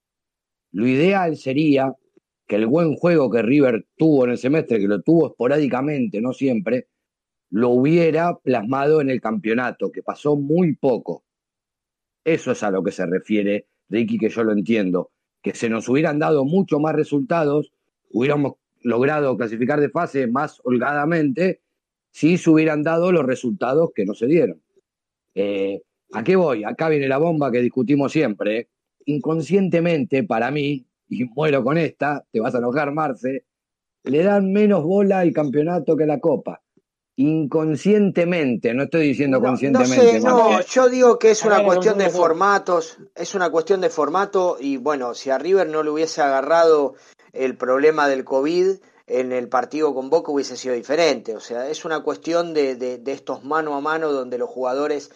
Lo 0.71 0.87
ideal 0.87 1.37
sería 1.37 1.93
que 2.47 2.55
el 2.55 2.67
buen 2.67 2.95
juego 2.95 3.29
que 3.29 3.41
River 3.41 3.85
tuvo 3.97 4.25
en 4.25 4.31
el 4.31 4.37
semestre, 4.37 4.79
que 4.79 4.87
lo 4.87 5.01
tuvo 5.01 5.27
esporádicamente, 5.27 6.21
no 6.21 6.33
siempre, 6.33 6.87
lo 7.49 7.69
hubiera 7.69 8.37
plasmado 8.37 9.01
en 9.01 9.09
el 9.09 9.21
campeonato, 9.21 9.91
que 9.91 10.03
pasó 10.03 10.35
muy 10.35 10.75
poco. 10.75 11.23
Eso 12.23 12.51
es 12.51 12.63
a 12.63 12.71
lo 12.71 12.83
que 12.83 12.91
se 12.91 13.05
refiere 13.05 13.67
Ricky, 13.89 14.17
que 14.17 14.29
yo 14.29 14.43
lo 14.43 14.53
entiendo. 14.53 15.11
Que 15.41 15.53
se 15.53 15.69
nos 15.69 15.89
hubieran 15.89 16.19
dado 16.19 16.45
mucho 16.45 16.79
más 16.79 16.95
resultados, 16.95 17.71
hubiéramos 18.11 18.53
logrado 18.83 19.35
clasificar 19.37 19.79
de 19.79 19.89
fase 19.89 20.27
más 20.27 20.59
holgadamente, 20.63 21.61
si 22.11 22.37
se 22.37 22.49
hubieran 22.49 22.83
dado 22.83 23.11
los 23.11 23.25
resultados 23.25 23.91
que 23.95 24.05
no 24.05 24.13
se 24.13 24.27
dieron. 24.27 24.61
Eh, 25.35 25.81
¿A 26.13 26.23
qué 26.23 26.35
voy? 26.35 26.63
Acá 26.63 26.89
viene 26.89 27.07
la 27.07 27.17
bomba 27.17 27.51
que 27.51 27.61
discutimos 27.61 28.11
siempre. 28.11 28.57
¿eh? 28.57 28.69
Inconscientemente, 29.05 30.23
para 30.23 30.51
mí, 30.51 30.85
y 31.07 31.25
muero 31.25 31.63
con 31.63 31.77
esta, 31.77 32.25
te 32.31 32.39
vas 32.39 32.55
a 32.55 32.59
enojar, 32.59 32.91
Marce, 32.91 33.45
le 34.03 34.23
dan 34.23 34.51
menos 34.51 34.83
bola 34.83 35.19
al 35.19 35.33
campeonato 35.33 35.95
que 35.95 36.05
la 36.05 36.19
Copa. 36.19 36.61
Inconscientemente, 37.17 38.73
no 38.73 38.83
estoy 38.83 39.09
diciendo 39.09 39.41
conscientemente. 39.41 40.19
No, 40.21 40.51
no, 40.51 40.61
yo 40.61 40.89
digo 40.89 41.19
que 41.19 41.31
es 41.31 41.43
una 41.43 41.63
cuestión 41.63 41.97
de 41.97 42.09
formatos, 42.09 42.97
es 43.13 43.35
una 43.35 43.49
cuestión 43.49 43.81
de 43.81 43.89
formato 43.89 44.57
y 44.59 44.77
bueno, 44.77 45.13
si 45.13 45.29
a 45.29 45.37
River 45.37 45.67
no 45.67 45.83
le 45.83 45.91
hubiese 45.91 46.21
agarrado 46.21 46.95
el 47.33 47.57
problema 47.57 48.07
del 48.07 48.23
COVID 48.23 48.77
en 49.07 49.31
el 49.33 49.49
partido 49.49 49.93
con 49.93 50.09
Boca 50.09 50.31
hubiese 50.31 50.55
sido 50.55 50.73
diferente, 50.73 51.35
o 51.35 51.41
sea, 51.41 51.69
es 51.69 51.83
una 51.83 52.01
cuestión 52.01 52.53
de, 52.53 52.75
de, 52.75 53.11
estos 53.11 53.43
mano 53.43 53.75
a 53.75 53.81
mano 53.81 54.11
donde 54.11 54.37
los 54.37 54.49
jugadores 54.49 55.11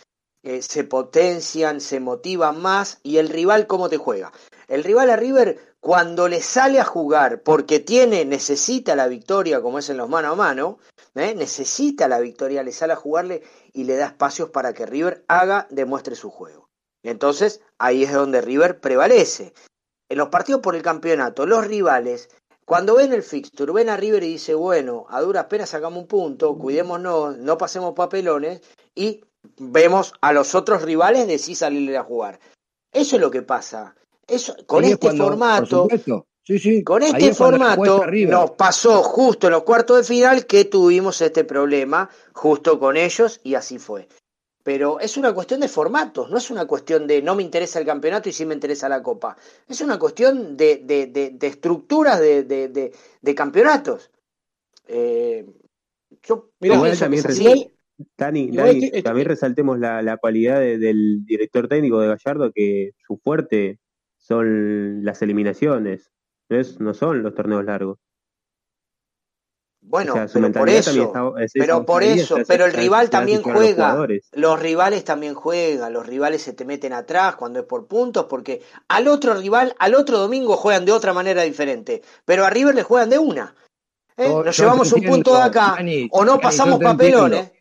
eh, 0.46 0.62
se 0.62 0.84
potencian, 0.84 1.82
se 1.82 2.00
motivan 2.00 2.62
más 2.62 3.00
y 3.02 3.18
el 3.18 3.30
rival 3.30 3.66
cómo 3.66 3.90
te 3.90 3.98
juega. 3.98 4.32
El 4.68 4.84
rival 4.84 5.10
a 5.10 5.16
River 5.16 5.60
cuando 5.80 6.28
le 6.28 6.40
sale 6.40 6.80
a 6.80 6.86
jugar 6.86 7.42
porque 7.42 7.80
tiene, 7.80 8.26
necesita 8.26 8.96
la 8.96 9.08
victoria, 9.08 9.60
como 9.60 9.80
es 9.80 9.90
en 9.90 9.98
los 9.98 10.08
mano 10.08 10.32
a 10.32 10.36
mano, 10.36 10.78
¿eh? 11.16 11.34
necesita 11.34 12.08
la 12.08 12.20
victoria, 12.20 12.62
le 12.62 12.72
sale 12.72 12.94
a 12.94 12.96
jugarle 12.96 13.42
y 13.74 13.86
le 13.86 13.96
da 13.96 14.06
espacios 14.06 14.52
para 14.52 14.74
que 14.74 14.86
River 14.86 15.26
haga, 15.28 15.66
demuestre 15.72 16.14
su 16.14 16.30
juego. 16.30 16.70
Entonces, 17.02 17.62
ahí 17.80 18.04
es 18.04 18.14
donde 18.14 18.42
River 18.42 18.80
prevalece. 18.80 19.52
En 20.10 20.20
los 20.20 20.30
partidos 20.30 20.62
por 20.62 20.76
el 20.76 20.84
campeonato, 20.84 21.48
los 21.48 21.66
rivales, 21.66 22.30
cuando 22.66 22.98
ven 22.98 23.14
el 23.14 23.24
fixture, 23.24 23.74
ven 23.74 23.90
a 23.90 23.98
River 23.98 24.24
y 24.24 24.34
dice, 24.34 24.54
bueno, 24.54 25.08
a 25.10 25.22
duras 25.22 25.46
penas 25.46 25.70
sacamos 25.70 26.04
un 26.04 26.08
punto, 26.08 26.56
cuidémonos, 26.56 27.36
no 27.40 27.58
pasemos 27.58 27.96
papelones, 27.96 28.62
y 28.94 29.24
vemos 29.58 30.14
a 30.22 30.34
los 30.34 30.56
otros 30.56 30.82
rivales 30.84 31.28
de 31.28 31.38
sí 31.38 31.56
salirle 31.56 31.98
a 31.98 32.04
jugar. 32.04 32.40
Eso 32.92 33.16
es 33.16 33.22
lo 33.22 33.32
que 33.32 33.42
pasa. 33.42 33.96
Eso, 34.28 34.56
con 34.66 34.84
este 34.84 35.12
formato, 35.12 35.88
con 36.84 37.04
este 37.04 37.34
formato 37.34 38.06
nos 38.28 38.52
pasó 38.52 39.04
justo 39.04 39.48
en 39.48 39.54
los 39.54 39.64
cuartos 39.64 39.98
de 39.98 40.04
final 40.04 40.46
que 40.46 40.66
tuvimos 40.66 41.22
este 41.22 41.44
problema 41.44 42.10
justo 42.34 42.80
con 42.80 42.98
ellos 42.98 43.40
y 43.44 43.56
así 43.56 43.80
fue. 43.80 44.08
Pero 44.64 45.00
es 45.00 45.18
una 45.18 45.34
cuestión 45.34 45.60
de 45.60 45.68
formatos, 45.68 46.32
no 46.32 46.38
es 46.38 46.50
una 46.50 46.66
cuestión 46.66 47.06
de 47.06 47.22
no 47.22 47.36
me 47.36 47.44
interesa 47.44 47.80
el 47.80 47.86
campeonato 47.86 48.30
y 48.30 48.32
sí 48.32 48.46
me 48.46 48.56
interesa 48.56 48.90
la 48.90 49.04
copa. 49.04 49.38
Es 49.68 49.82
una 49.82 50.00
cuestión 50.00 50.58
de, 50.58 50.78
de, 50.78 51.08
de, 51.08 51.48
estructuras 51.48 52.20
de, 52.20 52.44
de, 52.44 53.36
campeonatos. 53.36 54.10
Eh, 54.88 55.46
yo 56.24 56.50
también, 56.60 57.72
Dani, 58.18 58.52
también 59.04 59.28
resaltemos 59.28 59.80
la, 59.80 60.02
la 60.02 60.18
cualidad 60.18 60.60
del 60.60 61.26
director 61.26 61.68
técnico 61.68 62.00
de 62.02 62.10
Gallardo, 62.10 62.52
que 62.52 62.92
su 63.08 63.18
fuerte 63.18 63.80
son 64.18 65.04
las 65.04 65.22
eliminaciones, 65.22 66.12
no, 66.50 66.58
no 66.80 66.94
son 66.94 67.24
los 67.24 67.34
torneos 67.34 67.64
largos. 67.64 68.00
Bueno, 69.88 70.16
pero 70.34 70.52
por 70.52 70.68
eso, 70.68 71.14
pero 71.54 71.86
por 71.86 72.04
eso, 72.04 72.38
pero 72.48 72.66
el 72.66 72.74
rival 72.74 73.12
también 73.12 73.44
juega, 73.44 73.96
los, 74.32 74.60
rivales 74.60 75.04
también 75.04 75.36
juegan, 75.36 75.94
los 75.94 76.08
rivales 76.08 76.42
se 76.42 76.54
te 76.54 76.66
meten 76.66 76.92
atrás 76.92 77.36
cuando 77.36 77.60
es 77.60 77.66
por 77.66 77.86
puntos, 77.86 78.26
porque 78.26 78.64
al 78.88 79.08
otro 79.08 79.36
rival, 79.36 79.76
al 79.78 79.94
otro 79.94 80.18
domingo 80.18 80.58
juegan 80.58 80.86
de 80.86 80.92
otra 80.92 81.14
manera 81.14 81.44
diferente, 81.44 82.02
pero 82.26 82.46
a 82.46 82.50
River 82.50 82.74
le 82.74 82.82
juegan 82.82 83.12
de 83.12 83.20
una. 83.20 83.56
¿eh? 84.18 84.28
Nos 84.28 84.58
llevamos 84.58 84.92
un 84.92 85.04
punto 85.04 85.36
de 85.36 85.44
acá, 85.44 85.78
o 86.10 86.26
no 86.26 86.40
pasamos 86.40 86.80
papelones. 86.80 87.52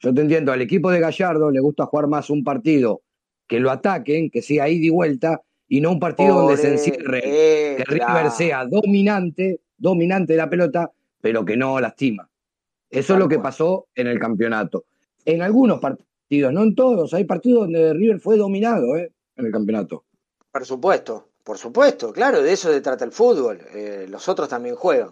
Yo 0.00 0.14
te 0.14 0.20
entiendo, 0.20 0.52
al 0.52 0.60
equipo 0.62 0.90
de 0.90 1.00
Gallardo 1.00 1.50
le 1.50 1.60
gusta 1.60 1.86
jugar 1.86 2.06
más 2.06 2.30
un 2.30 2.44
partido 2.44 3.02
que 3.46 3.58
lo 3.58 3.70
ataquen, 3.70 4.30
que 4.30 4.42
sea 4.42 4.68
ida 4.68 4.86
y 4.86 4.90
vuelta, 4.90 5.42
y 5.66 5.80
no 5.80 5.90
un 5.90 5.98
partido 5.98 6.34
donde 6.34 6.56
se 6.56 6.72
encierre, 6.72 7.20
que 7.20 7.84
River 7.86 8.30
sea 8.30 8.64
dominante, 8.66 9.60
dominante 9.76 10.34
de 10.34 10.36
la 10.36 10.48
pelota, 10.48 10.92
pero 11.20 11.44
que 11.44 11.56
no 11.56 11.80
lastima. 11.80 12.28
Eso 12.90 13.14
es 13.14 13.18
lo 13.18 13.28
que 13.28 13.38
pasó 13.38 13.86
en 13.94 14.06
el 14.06 14.18
campeonato. 14.18 14.84
En 15.24 15.42
algunos 15.42 15.80
partidos, 15.80 16.52
no 16.52 16.62
en 16.62 16.74
todos, 16.74 17.12
hay 17.12 17.24
partidos 17.24 17.62
donde 17.62 17.92
River 17.92 18.20
fue 18.20 18.36
dominado 18.36 18.96
¿eh? 18.96 19.12
en 19.36 19.46
el 19.46 19.52
campeonato. 19.52 20.04
Por 20.50 20.64
supuesto, 20.64 21.28
por 21.42 21.58
supuesto, 21.58 22.12
claro, 22.12 22.42
de 22.42 22.52
eso 22.52 22.72
se 22.72 22.80
trata 22.80 23.04
el 23.04 23.12
fútbol. 23.12 23.60
Eh, 23.74 24.06
los 24.08 24.28
otros 24.28 24.48
también 24.48 24.74
juegan. 24.74 25.10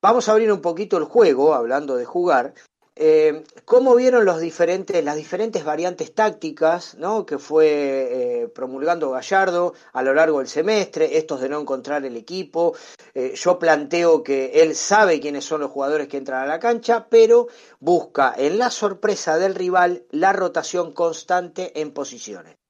Vamos 0.00 0.28
a 0.28 0.32
abrir 0.32 0.50
un 0.50 0.60
poquito 0.60 0.98
el 0.98 1.04
juego, 1.04 1.54
hablando 1.54 1.96
de 1.96 2.04
jugar, 2.04 2.54
eh, 2.94 3.44
¿Cómo 3.64 3.94
vieron 3.94 4.26
los 4.26 4.38
diferentes, 4.38 5.02
las 5.02 5.16
diferentes 5.16 5.64
variantes 5.64 6.14
tácticas 6.14 6.94
¿no? 6.96 7.24
que 7.24 7.38
fue 7.38 8.42
eh, 8.42 8.48
promulgando 8.48 9.10
Gallardo 9.10 9.72
a 9.94 10.02
lo 10.02 10.12
largo 10.12 10.38
del 10.38 10.48
semestre? 10.48 11.16
Estos 11.16 11.40
de 11.40 11.48
no 11.48 11.60
encontrar 11.60 12.04
el 12.04 12.16
equipo. 12.16 12.74
Eh, 13.14 13.32
yo 13.34 13.58
planteo 13.58 14.22
que 14.22 14.62
él 14.62 14.74
sabe 14.74 15.20
quiénes 15.20 15.44
son 15.44 15.62
los 15.62 15.70
jugadores 15.70 16.08
que 16.08 16.18
entran 16.18 16.42
a 16.42 16.46
la 16.46 16.58
cancha, 16.58 17.06
pero 17.08 17.48
busca 17.80 18.34
en 18.36 18.58
la 18.58 18.70
sorpresa 18.70 19.38
del 19.38 19.54
rival 19.54 20.04
la 20.10 20.34
rotación 20.34 20.92
constante 20.92 21.80
en 21.80 21.92
posiciones. 21.92 22.61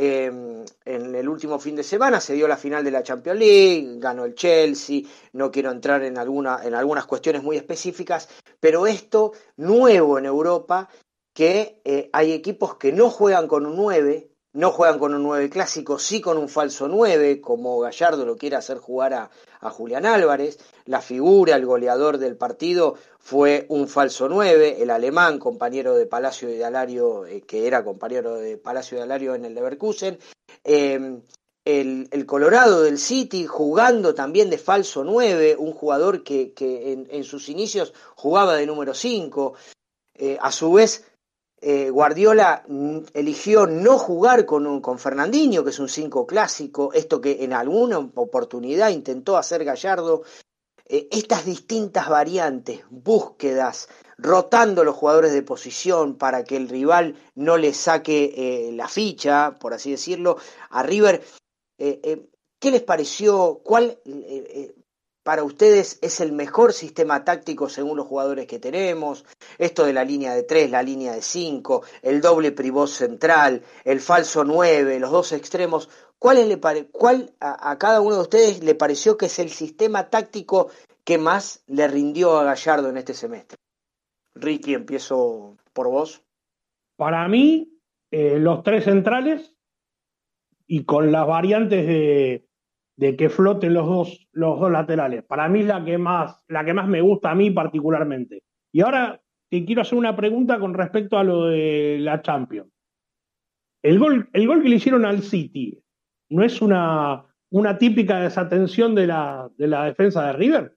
Em, 0.00 0.64
en 0.84 1.12
el 1.16 1.28
último 1.28 1.58
fin 1.58 1.74
de 1.74 1.82
semana 1.82 2.20
se 2.20 2.34
dio 2.34 2.46
la 2.46 2.56
final 2.56 2.84
de 2.84 2.92
la 2.92 3.02
Champions 3.02 3.40
League, 3.40 3.96
ganó 3.98 4.26
el 4.26 4.36
Chelsea, 4.36 5.00
no 5.32 5.50
quiero 5.50 5.72
entrar 5.72 6.04
en, 6.04 6.18
alguna, 6.18 6.60
en 6.62 6.74
algunas 6.74 7.04
cuestiones 7.04 7.42
muy 7.42 7.56
específicas, 7.56 8.28
pero 8.60 8.86
esto 8.86 9.32
nuevo 9.56 10.16
en 10.16 10.26
Europa, 10.26 10.88
que 11.34 11.80
eh, 11.84 12.10
hay 12.12 12.32
equipos 12.32 12.76
que 12.76 12.92
no 12.92 13.10
juegan 13.10 13.48
con 13.48 13.66
un 13.66 13.74
9, 13.74 14.27
no 14.58 14.72
juegan 14.72 14.98
con 14.98 15.14
un 15.14 15.22
9 15.22 15.50
clásico, 15.50 16.00
sí 16.00 16.20
con 16.20 16.36
un 16.36 16.48
falso 16.48 16.88
9, 16.88 17.40
como 17.40 17.78
Gallardo 17.78 18.26
lo 18.26 18.36
quiere 18.36 18.56
hacer 18.56 18.78
jugar 18.78 19.14
a, 19.14 19.30
Julián 19.70 20.04
Álvarez. 20.04 20.58
La 20.84 21.00
figura, 21.00 21.54
el 21.54 21.64
goleador 21.64 22.18
del 22.18 22.36
partido 22.36 22.96
fue 23.20 23.66
un 23.68 23.86
falso 23.86 24.28
9, 24.28 24.82
el 24.82 24.90
alemán, 24.90 25.38
compañero 25.38 25.94
de 25.94 26.06
Palacio 26.06 26.48
de 26.48 26.64
Alario, 26.64 27.24
eh, 27.24 27.42
que 27.42 27.68
era 27.68 27.84
compañero 27.84 28.34
de 28.34 28.56
Palacio 28.56 28.98
de 28.98 29.04
Alario 29.04 29.36
en 29.36 29.44
el 29.44 29.54
Leverkusen. 29.54 30.18
Em, 30.64 31.22
el, 31.64 32.26
Colorado 32.26 32.82
del 32.82 32.98
City 32.98 33.46
jugando 33.46 34.12
también 34.12 34.50
de 34.50 34.58
falso 34.58 35.04
9, 35.04 35.54
un 35.56 35.72
jugador 35.72 36.24
que, 36.24 36.52
en, 37.08 37.22
sus 37.22 37.48
inicios 37.48 37.94
jugaba 38.16 38.56
de 38.56 38.66
número 38.66 38.92
5. 38.92 39.54
Eh, 40.20 40.36
a 40.40 40.50
su 40.50 40.72
vez, 40.72 41.04
eh, 41.60 41.90
Guardiola 41.90 42.62
mm, 42.68 42.98
eligió 43.14 43.66
no 43.66 43.98
jugar 43.98 44.46
con, 44.46 44.80
con 44.80 44.98
Fernandinho, 44.98 45.64
que 45.64 45.70
es 45.70 45.78
un 45.78 45.88
5 45.88 46.26
clásico, 46.26 46.92
esto 46.92 47.20
que 47.20 47.42
en 47.44 47.52
alguna 47.52 47.98
oportunidad 47.98 48.90
intentó 48.90 49.36
hacer 49.36 49.64
Gallardo. 49.64 50.22
eh, 50.88 51.08
estas 51.10 51.44
distintas 51.44 52.08
variantes, 52.08 52.80
búsquedas, 52.90 53.88
rotando 54.16 54.84
los 54.84 54.96
jugadores 54.96 55.32
de 55.32 55.42
posición 55.42 56.16
para 56.16 56.44
que 56.44 56.56
el 56.56 56.68
rival 56.68 57.16
no 57.34 57.56
le 57.56 57.74
saque 57.74 58.32
eh, 58.36 58.72
la 58.72 58.88
ficha, 58.88 59.58
por 59.60 59.74
así 59.74 59.90
decirlo, 59.90 60.38
a 60.70 60.82
River. 60.82 61.22
¿Qué 61.76 62.72
les 62.72 62.82
pareció? 62.82 63.60
¿Cuál 63.62 63.98
para 65.28 65.44
ustedes 65.44 65.98
es 66.00 66.20
el 66.20 66.32
mejor 66.32 66.72
sistema 66.72 67.22
táctico 67.22 67.68
según 67.68 67.98
los 67.98 68.06
jugadores 68.06 68.46
que 68.46 68.58
tenemos, 68.58 69.26
esto 69.58 69.84
de 69.84 69.92
la 69.92 70.02
línea 70.02 70.32
de 70.32 70.42
3, 70.42 70.70
la 70.70 70.82
línea 70.82 71.12
de 71.12 71.20
5, 71.20 71.82
el 72.00 72.22
doble 72.22 72.50
privó 72.50 72.86
central, 72.86 73.62
el 73.84 74.00
falso 74.00 74.44
9, 74.44 74.98
los 74.98 75.10
dos 75.10 75.32
extremos, 75.32 75.90
¿cuál, 76.18 76.48
le 76.48 76.58
cuál 76.90 77.34
a, 77.40 77.76
cada 77.76 78.00
uno 78.00 78.14
de 78.14 78.22
ustedes 78.22 78.64
le 78.64 78.74
pareció 78.74 79.18
que 79.18 79.26
es 79.26 79.38
el 79.38 79.50
sistema 79.50 80.08
táctico 80.08 80.70
que 81.04 81.18
más 81.18 81.62
le 81.66 81.86
rindió 81.88 82.38
a 82.38 82.44
Gallardo 82.44 82.88
en 82.88 82.96
este 82.96 83.12
semestre? 83.12 83.58
Ricky, 84.34 84.72
empiezo 84.72 85.58
por 85.74 85.90
vos. 85.90 86.22
Para 86.96 87.28
mí, 87.28 87.78
eh, 88.10 88.38
los 88.38 88.62
tres 88.62 88.84
centrales 88.84 89.54
y 90.66 90.84
con 90.84 91.12
las 91.12 91.26
variantes 91.26 91.86
de, 91.86 92.47
de 92.98 93.16
que 93.16 93.28
floten 93.30 93.74
los 93.74 93.86
dos, 93.86 94.28
los 94.32 94.58
dos 94.58 94.72
laterales. 94.72 95.22
Para 95.22 95.48
mí 95.48 95.60
es 95.60 95.66
la 95.66 95.84
que, 95.84 95.96
más, 95.98 96.42
la 96.48 96.64
que 96.64 96.74
más 96.74 96.88
me 96.88 97.00
gusta 97.00 97.30
a 97.30 97.34
mí 97.34 97.48
particularmente. 97.52 98.42
Y 98.72 98.80
ahora 98.80 99.22
te 99.48 99.64
quiero 99.64 99.82
hacer 99.82 99.96
una 99.96 100.16
pregunta 100.16 100.58
con 100.58 100.74
respecto 100.74 101.16
a 101.16 101.22
lo 101.22 101.46
de 101.46 101.98
la 102.00 102.22
Champions. 102.22 102.72
El 103.84 104.00
gol, 104.00 104.28
el 104.32 104.48
gol 104.48 104.62
que 104.62 104.68
le 104.68 104.76
hicieron 104.76 105.04
al 105.04 105.22
City, 105.22 105.80
¿no 106.30 106.42
es 106.42 106.60
una, 106.60 107.24
una 107.50 107.78
típica 107.78 108.18
desatención 108.18 108.96
de 108.96 109.06
la, 109.06 109.48
de 109.56 109.68
la 109.68 109.84
defensa 109.84 110.26
de 110.26 110.32
River? 110.32 110.76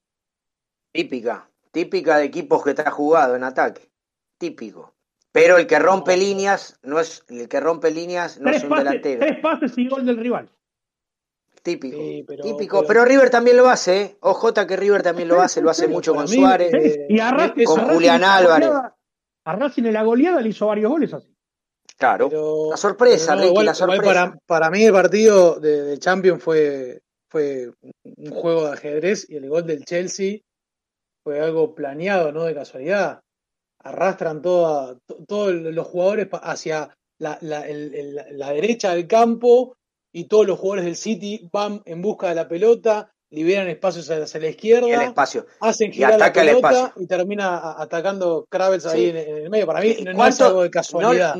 Típica, 0.94 1.50
típica 1.72 2.18
de 2.18 2.26
equipos 2.26 2.64
que 2.64 2.70
está 2.70 2.92
jugado 2.92 3.36
en 3.36 3.44
ataque. 3.44 3.90
Típico. 4.38 4.94
Pero 5.32 5.58
el 5.58 5.66
que 5.66 5.80
rompe 5.80 6.16
líneas 6.18 6.80
no 6.84 7.00
es 7.00 7.26
el 7.30 7.50
que 7.50 7.60
rompe 7.60 7.90
líneas 7.90 8.40
no 8.40 8.52
es 8.52 8.64
un 8.64 8.78
delantero. 8.78 9.22
Tres 9.22 9.40
pases 9.40 9.76
y 9.76 9.88
gol 9.88 10.06
del 10.06 10.18
rival. 10.18 10.52
Típico, 11.64 11.97
pero, 12.26 12.43
típico. 12.43 12.84
Pero, 12.88 13.05
River 13.05 13.30
también 13.30 13.57
lo 13.57 13.70
hace, 13.70 14.01
¿eh? 14.01 14.18
OJ 14.22 14.66
que 14.68 14.76
River 14.76 15.03
también 15.03 15.28
lo 15.28 15.41
hace, 15.41 15.62
lo 15.62 15.70
hace 15.70 15.88
mucho 15.88 16.16
con 16.16 16.28
Suárez, 16.28 16.72
y 17.07 17.64
con 17.64 17.88
Julián 17.88 18.24
Álvarez. 18.24 18.70
A 19.43 19.55
Racing 19.55 19.86
en 19.86 19.93
la 19.93 20.03
goleada 20.03 20.41
le 20.41 20.49
hizo 20.49 20.68
varios 20.68 20.91
goles 20.91 21.14
así. 21.14 21.36
Claro, 21.97 22.30
la 22.70 22.78
sorpresa, 22.78 23.36
Ricky, 23.36 23.64
la 23.64 23.74
sorpresa. 23.76 24.03
Para, 24.03 24.39
para, 24.47 24.72
mí 24.72 24.84
el 24.84 24.93
partido 24.93 25.59
de, 25.59 25.84
de, 25.84 25.99
Champions 25.99 26.41
fue, 26.41 27.01
fue 27.30 27.72
un 28.03 28.32
juego 28.32 28.66
de 28.66 28.74
ajedrez 28.74 29.30
y 29.30 29.36
el 29.36 29.47
gol 29.49 29.68
del 29.68 29.86
Chelsea 29.86 30.39
fue 31.24 31.39
algo 31.39 31.76
planeado, 31.76 32.32
no 32.32 32.43
de 32.43 32.55
casualidad. 32.55 33.22
Arrastran 33.84 34.41
toda, 34.41 34.97
todos 35.28 35.53
los 35.53 35.88
jugadores 35.88 36.28
hacia 36.32 36.95
la, 37.20 37.38
la, 37.41 37.66
la 37.68 38.51
derecha 38.51 38.95
del 38.95 39.07
campo 39.07 39.76
y 40.12 40.26
todos 40.26 40.45
los 40.45 40.59
jugadores 40.59 40.86
del 40.86 40.95
City 40.95 41.49
van 41.51 41.82
en 41.86 42.01
busca 42.01 42.30
de 42.30 42.36
la 42.36 42.47
pelota, 42.47 43.12
liberan 43.30 43.68
espacios 43.70 44.09
hacia 44.09 44.39
la 44.39 44.49
izquierda, 44.49 45.03
espacio. 45.03 45.45
hacen 45.62 45.91
girar 45.91 46.20
la 46.20 46.34
pelota 46.34 46.93
y 46.97 47.07
termina 47.07 47.82
atacando 47.82 48.45
Kravels 48.49 48.86
ahí 48.86 49.09
en, 49.09 49.18
el 49.18 49.49
medio. 49.49 49.66
Para 49.66 49.82
mí 49.82 49.95
no, 50.03 50.28
es 50.28 50.41
algo 50.41 50.64
de 50.64 50.70
casualidad. 50.70 51.38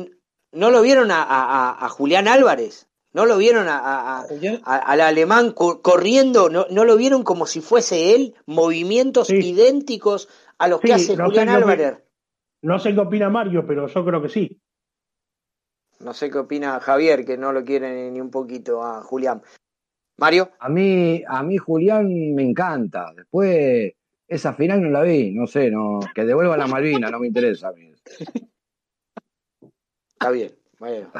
No, 0.52 0.70
lo 0.70 0.82
vieron 0.82 1.08
a, 1.10 1.88
Julián 1.90 2.28
Álvarez? 2.28 2.88
¿No 3.14 3.26
lo 3.26 3.36
vieron 3.36 3.66
a, 3.68 4.24
al 4.64 5.00
alemán 5.02 5.52
corriendo? 5.52 6.48
¿No, 6.48 6.66
¿No 6.70 6.84
lo 6.84 6.96
vieron 6.96 7.24
como 7.24 7.46
si 7.46 7.60
fuese 7.60 8.14
él? 8.14 8.34
Movimientos 8.46 9.28
idénticos 9.30 10.28
a 10.58 10.68
los 10.68 10.80
que 10.80 10.94
hace 10.94 11.16
Julián 11.16 11.50
Álvarez. 11.50 11.98
no 12.62 12.78
sé 12.78 12.94
qué 12.94 13.00
opina 13.00 13.28
Mario, 13.28 13.66
pero 13.66 13.86
yo 13.86 14.04
creo 14.04 14.22
que 14.22 14.28
sí. 14.30 14.60
No 16.02 16.12
sé 16.14 16.30
qué 16.30 16.38
opina 16.38 16.80
Javier, 16.80 17.24
que 17.24 17.36
no 17.36 17.52
lo 17.52 17.64
quiere 17.64 18.10
ni 18.10 18.20
un 18.20 18.30
poquito 18.30 18.82
a 18.82 19.02
Julián. 19.02 19.42
Mario. 20.18 20.50
A 20.58 20.68
mí, 20.68 21.22
a 21.26 21.42
mí 21.42 21.56
Julián 21.56 22.34
me 22.34 22.42
encanta. 22.42 23.12
Después, 23.14 23.92
esa 24.26 24.52
final 24.54 24.82
no 24.82 24.90
la 24.90 25.02
vi, 25.02 25.32
no 25.32 25.46
sé, 25.46 25.70
no, 25.70 26.00
que 26.14 26.24
devuelva 26.24 26.56
la 26.56 26.66
Malvina, 26.66 27.10
no 27.10 27.20
me 27.20 27.26
interesa 27.26 27.68
a 27.68 27.72
mí. 27.72 27.92
Está 30.12 30.30
bien, 30.30 30.52
bueno. 30.78 31.10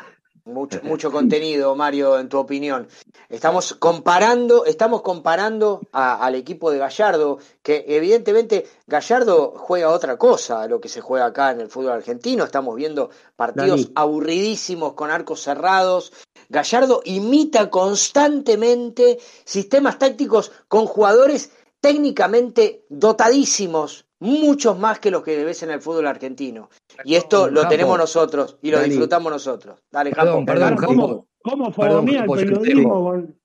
Mucho, 0.44 0.80
mucho 0.82 1.12
contenido, 1.12 1.74
Mario, 1.76 2.18
en 2.18 2.28
tu 2.28 2.38
opinión. 2.38 2.88
Estamos 3.28 3.74
comparando, 3.74 4.64
estamos 4.64 5.02
comparando 5.02 5.80
al 5.92 6.34
equipo 6.34 6.70
de 6.70 6.78
Gallardo, 6.78 7.38
que 7.62 7.84
evidentemente 7.88 8.66
Gallardo 8.86 9.54
juega 9.56 9.90
otra 9.90 10.18
cosa 10.18 10.62
a 10.62 10.68
lo 10.68 10.80
que 10.80 10.88
se 10.88 11.00
juega 11.00 11.26
acá 11.26 11.52
en 11.52 11.60
el 11.60 11.68
fútbol 11.68 11.92
argentino. 11.92 12.44
Estamos 12.44 12.74
viendo 12.76 13.10
partidos 13.36 13.90
aburridísimos 13.94 14.94
con 14.94 15.10
arcos 15.10 15.40
cerrados. 15.40 16.12
Gallardo 16.48 17.00
imita 17.04 17.70
constantemente 17.70 19.18
sistemas 19.44 19.98
tácticos 19.98 20.52
con 20.68 20.86
jugadores 20.86 21.50
técnicamente 21.80 22.84
dotadísimos, 22.88 24.06
muchos 24.22 24.78
más 24.78 25.00
que 25.00 25.10
los 25.10 25.22
que 25.22 25.44
ves 25.44 25.62
en 25.62 25.72
el 25.72 25.80
fútbol 25.80 26.06
argentino. 26.06 26.70
Y 27.04 27.16
esto 27.16 27.50
lo 27.50 27.66
tenemos 27.68 27.98
nosotros 27.98 28.58
y 28.62 28.70
lo 28.70 28.80
disfrutamos 28.80 29.30
nosotros. 29.30 29.82
Dale, 29.90 30.12
perdón, 30.12 30.46
perdón, 30.46 30.76
¿Cómo, 30.76 31.26
cómo 31.42 32.38
el 32.38 32.46
periodismo 32.46 33.04
con, 33.04 33.36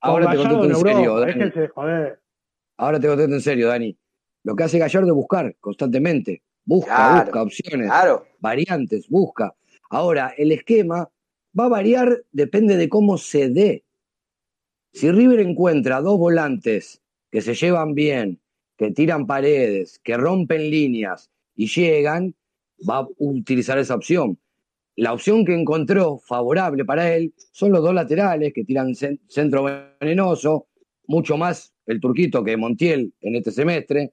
Ahora 0.00 0.30
te 0.30 0.36
contesto 0.36 0.64
en 0.64 0.76
serio, 0.76 1.18
Dani. 1.20 1.52
Ahora 2.76 3.00
te 3.00 3.06
contesto 3.06 3.34
en 3.34 3.40
serio, 3.40 3.68
Dani. 3.68 3.98
Lo 4.42 4.56
que 4.56 4.64
hace 4.64 4.78
Gallardo 4.78 5.08
es 5.08 5.14
buscar 5.14 5.56
constantemente. 5.60 6.42
Busca, 6.66 7.22
busca 7.22 7.42
opciones, 7.42 7.90
variantes, 8.40 9.08
busca. 9.08 9.54
Ahora, 9.90 10.34
el 10.36 10.50
esquema 10.50 11.08
va 11.58 11.66
a 11.66 11.68
variar, 11.68 12.24
depende 12.32 12.76
de 12.76 12.88
cómo 12.88 13.18
se 13.18 13.50
dé. 13.50 13.84
Si 14.92 15.10
River 15.10 15.40
encuentra 15.40 16.00
dos 16.00 16.18
volantes 16.18 17.02
que 17.30 17.42
se 17.42 17.54
llevan 17.54 17.94
bien, 17.94 18.40
que 18.76 18.90
tiran 18.90 19.26
paredes, 19.26 20.00
que 20.02 20.16
rompen 20.16 20.70
líneas 20.70 21.30
y 21.54 21.68
llegan, 21.68 22.34
va 22.88 22.98
a 22.98 23.08
utilizar 23.18 23.78
esa 23.78 23.94
opción. 23.94 24.38
La 24.96 25.12
opción 25.12 25.44
que 25.44 25.54
encontró 25.54 26.18
favorable 26.18 26.84
para 26.84 27.14
él 27.14 27.34
son 27.52 27.72
los 27.72 27.82
dos 27.82 27.94
laterales 27.94 28.52
que 28.52 28.64
tiran 28.64 28.94
centro 28.94 29.64
venenoso, 30.00 30.68
mucho 31.06 31.36
más 31.36 31.74
el 31.86 32.00
turquito 32.00 32.44
que 32.44 32.56
Montiel 32.56 33.12
en 33.20 33.36
este 33.36 33.50
semestre. 33.50 34.12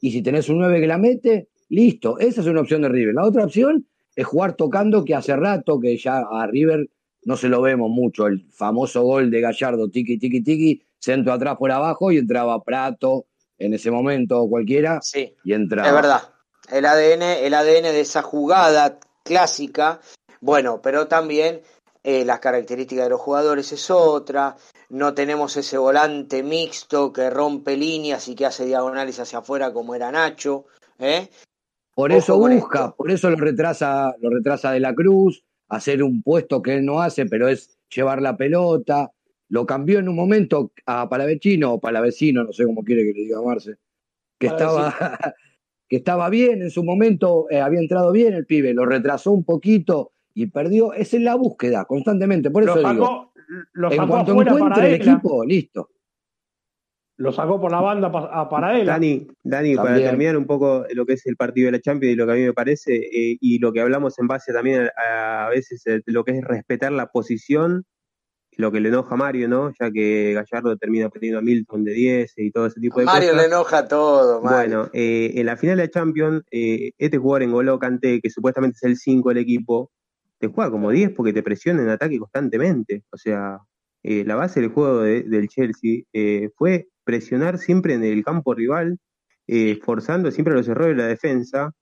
Y 0.00 0.12
si 0.12 0.22
tenés 0.22 0.48
un 0.48 0.58
9 0.58 0.80
que 0.80 0.86
la 0.86 0.98
mete, 0.98 1.48
listo. 1.70 2.18
Esa 2.18 2.42
es 2.42 2.46
una 2.46 2.60
opción 2.60 2.82
de 2.82 2.90
River. 2.90 3.14
La 3.14 3.24
otra 3.24 3.44
opción 3.44 3.86
es 4.14 4.26
jugar 4.26 4.54
tocando, 4.54 5.04
que 5.04 5.14
hace 5.14 5.34
rato 5.36 5.80
que 5.80 5.96
ya 5.96 6.18
a 6.30 6.46
River 6.46 6.88
no 7.24 7.36
se 7.36 7.48
lo 7.48 7.62
vemos 7.62 7.90
mucho. 7.90 8.26
El 8.26 8.46
famoso 8.50 9.02
gol 9.02 9.30
de 9.30 9.40
Gallardo, 9.40 9.88
tiki, 9.88 10.18
tiki, 10.18 10.42
tiki, 10.42 10.82
centro 10.98 11.32
atrás 11.32 11.56
por 11.58 11.70
abajo 11.70 12.12
y 12.12 12.18
entraba 12.18 12.62
Prato, 12.62 13.26
en 13.60 13.74
ese 13.74 13.90
momento 13.90 14.48
cualquiera 14.48 15.00
sí, 15.02 15.36
y 15.44 15.52
entra. 15.52 15.86
Es 15.86 15.92
verdad. 15.92 16.22
El 16.68 16.86
ADN, 16.86 17.22
el 17.22 17.54
ADN 17.54 17.82
de 17.82 18.00
esa 18.00 18.22
jugada 18.22 18.98
clásica, 19.22 20.00
bueno, 20.40 20.80
pero 20.82 21.06
también 21.06 21.60
eh, 22.02 22.24
las 22.24 22.40
características 22.40 23.04
de 23.04 23.10
los 23.10 23.20
jugadores 23.20 23.70
es 23.72 23.90
otra. 23.90 24.56
No 24.88 25.14
tenemos 25.14 25.56
ese 25.56 25.78
volante 25.78 26.42
mixto 26.42 27.12
que 27.12 27.28
rompe 27.28 27.76
líneas 27.76 28.26
y 28.28 28.34
que 28.34 28.46
hace 28.46 28.64
diagonales 28.64 29.20
hacia 29.20 29.40
afuera 29.40 29.72
como 29.72 29.94
era 29.94 30.10
Nacho. 30.10 30.64
¿eh? 30.98 31.28
Por 31.94 32.12
eso 32.12 32.38
busca, 32.38 32.92
por 32.92 33.10
eso 33.10 33.28
lo 33.28 33.36
retrasa, 33.36 34.14
lo 34.20 34.30
retrasa 34.30 34.72
de 34.72 34.80
la 34.80 34.94
Cruz, 34.94 35.44
hacer 35.68 36.02
un 36.02 36.22
puesto 36.22 36.62
que 36.62 36.76
él 36.76 36.86
no 36.86 37.02
hace, 37.02 37.26
pero 37.26 37.48
es 37.48 37.76
llevar 37.94 38.22
la 38.22 38.36
pelota 38.36 39.10
lo 39.50 39.66
cambió 39.66 39.98
en 39.98 40.08
un 40.08 40.16
momento 40.16 40.72
a 40.86 41.08
Palavecino 41.08 41.74
o 41.74 41.80
Palavecino, 41.80 42.44
no 42.44 42.52
sé 42.52 42.64
cómo 42.64 42.82
quiere 42.84 43.02
que 43.02 43.12
le 43.12 43.24
diga 43.24 43.42
Marce, 43.42 43.76
que 44.38 44.46
estaba, 44.46 44.94
que 45.88 45.96
estaba 45.96 46.30
bien 46.30 46.62
en 46.62 46.70
su 46.70 46.84
momento, 46.84 47.46
eh, 47.50 47.60
había 47.60 47.80
entrado 47.80 48.12
bien 48.12 48.32
el 48.32 48.46
pibe, 48.46 48.72
lo 48.72 48.86
retrasó 48.86 49.32
un 49.32 49.44
poquito 49.44 50.12
y 50.34 50.46
perdió. 50.46 50.94
Es 50.94 51.14
en 51.14 51.24
la 51.24 51.34
búsqueda 51.34 51.84
constantemente, 51.84 52.50
por 52.50 52.62
eso 52.62 52.78
digo. 52.78 53.32
en 53.74 54.08
cuanto 54.08 54.40
encuentre 54.40 54.86
el 54.86 54.94
equipo, 54.94 55.44
listo. 55.44 55.90
Lo 57.16 57.32
sacó 57.32 57.60
por 57.60 57.70
la 57.72 57.80
banda 57.80 58.10
para 58.48 58.78
él. 58.78 58.86
Dani, 58.86 59.26
Dani 59.42 59.74
para 59.74 59.96
terminar 59.96 60.38
un 60.38 60.46
poco 60.46 60.86
lo 60.94 61.04
que 61.04 61.14
es 61.14 61.26
el 61.26 61.36
partido 61.36 61.66
de 61.66 61.72
la 61.72 61.80
Champions 61.80 62.14
y 62.14 62.16
lo 62.16 62.24
que 62.24 62.32
a 62.32 62.36
mí 62.36 62.42
me 62.42 62.54
parece, 62.54 62.96
eh, 62.96 63.36
y 63.40 63.58
lo 63.58 63.72
que 63.72 63.80
hablamos 63.80 64.18
en 64.20 64.28
base 64.28 64.54
también 64.54 64.88
a, 64.96 65.46
a 65.46 65.50
veces 65.50 65.82
de 65.84 66.02
lo 66.06 66.24
que 66.24 66.38
es 66.38 66.44
respetar 66.44 66.92
la 66.92 67.08
posición 67.08 67.84
lo 68.60 68.70
que 68.70 68.80
le 68.80 68.88
enoja 68.88 69.14
a 69.14 69.18
Mario, 69.18 69.48
¿no? 69.48 69.72
Ya 69.78 69.90
que 69.90 70.34
Gallardo 70.34 70.76
termina 70.76 71.08
perdiendo 71.08 71.38
a 71.38 71.42
Milton 71.42 71.84
de 71.84 71.92
10 71.92 72.32
y 72.36 72.50
todo 72.50 72.66
ese 72.66 72.80
tipo 72.80 73.00
de 73.00 73.06
cosas. 73.06 73.20
Mario 73.20 73.36
le 73.36 73.46
enoja 73.46 73.88
todo, 73.88 74.40
Mario. 74.40 74.78
Bueno, 74.78 74.90
eh, 74.92 75.32
en 75.34 75.46
la 75.46 75.56
final 75.56 75.76
de 75.76 75.84
la 75.84 75.90
Champions, 75.90 76.42
eh, 76.50 76.92
este 76.98 77.18
jugador 77.18 77.42
en 77.42 77.52
Golo 77.52 77.78
Kanté, 77.78 78.20
que 78.20 78.30
supuestamente 78.30 78.76
es 78.76 78.82
el 78.84 78.96
5 78.96 79.28
del 79.30 79.38
equipo, 79.38 79.90
te 80.38 80.48
juega 80.48 80.70
como 80.70 80.90
10 80.90 81.10
porque 81.16 81.32
te 81.32 81.42
presiona 81.42 81.82
en 81.82 81.88
ataque 81.88 82.18
constantemente. 82.18 83.02
O 83.10 83.16
sea, 83.16 83.58
eh, 84.02 84.24
la 84.24 84.36
base 84.36 84.60
del 84.60 84.70
juego 84.70 85.02
del 85.02 85.48
Chelsea 85.48 86.04
fue 86.56 86.88
presionar 87.04 87.58
siempre 87.58 87.94
en 87.94 88.04
el 88.04 88.22
campo 88.24 88.54
rival, 88.54 88.98
eh, 89.48 89.80
forzando 89.82 90.30
siempre 90.30 90.54
los 90.54 90.68
errores 90.68 90.96
de 90.96 91.02
la 91.02 91.08
defensa, 91.08 91.72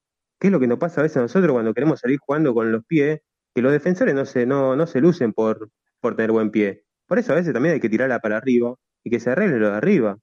que 0.41 0.47
es 0.47 0.53
lo 0.53 0.59
que 0.59 0.67
nos 0.67 0.79
pasa 0.79 1.01
a 1.01 1.03
veces 1.03 1.19
a 1.19 1.21
nosotros 1.21 1.53
cuando 1.53 1.75
queremos 1.75 2.01
salir 2.01 2.19
jugando 2.19 2.55
con 2.55 2.73
los 2.73 2.83
pies, 2.87 3.21
que 3.55 3.61
los 3.61 3.73
defensores 3.73 4.15
no 4.15 4.25
se, 4.25 4.47
no, 4.47 4.75
no 4.75 4.87
se 4.87 5.03
lucen 5.03 5.35
por, 5.35 5.69
por 6.01 6.17
tener 6.17 6.33
buen 6.33 6.51
pie. 6.51 6.85
Por 7.07 7.19
eso 7.19 7.33
a 7.33 7.37
veces 7.37 7.53
también 7.53 7.75
hay 7.75 7.81
que 7.81 7.89
tirarla 7.89 8.21
para 8.21 8.37
arriba 8.37 8.75
y 9.03 9.11
que 9.11 9.21
se 9.21 9.31
arregle 9.31 9.59
lo 9.59 9.71
de 9.71 9.77
arriba. 9.77 10.19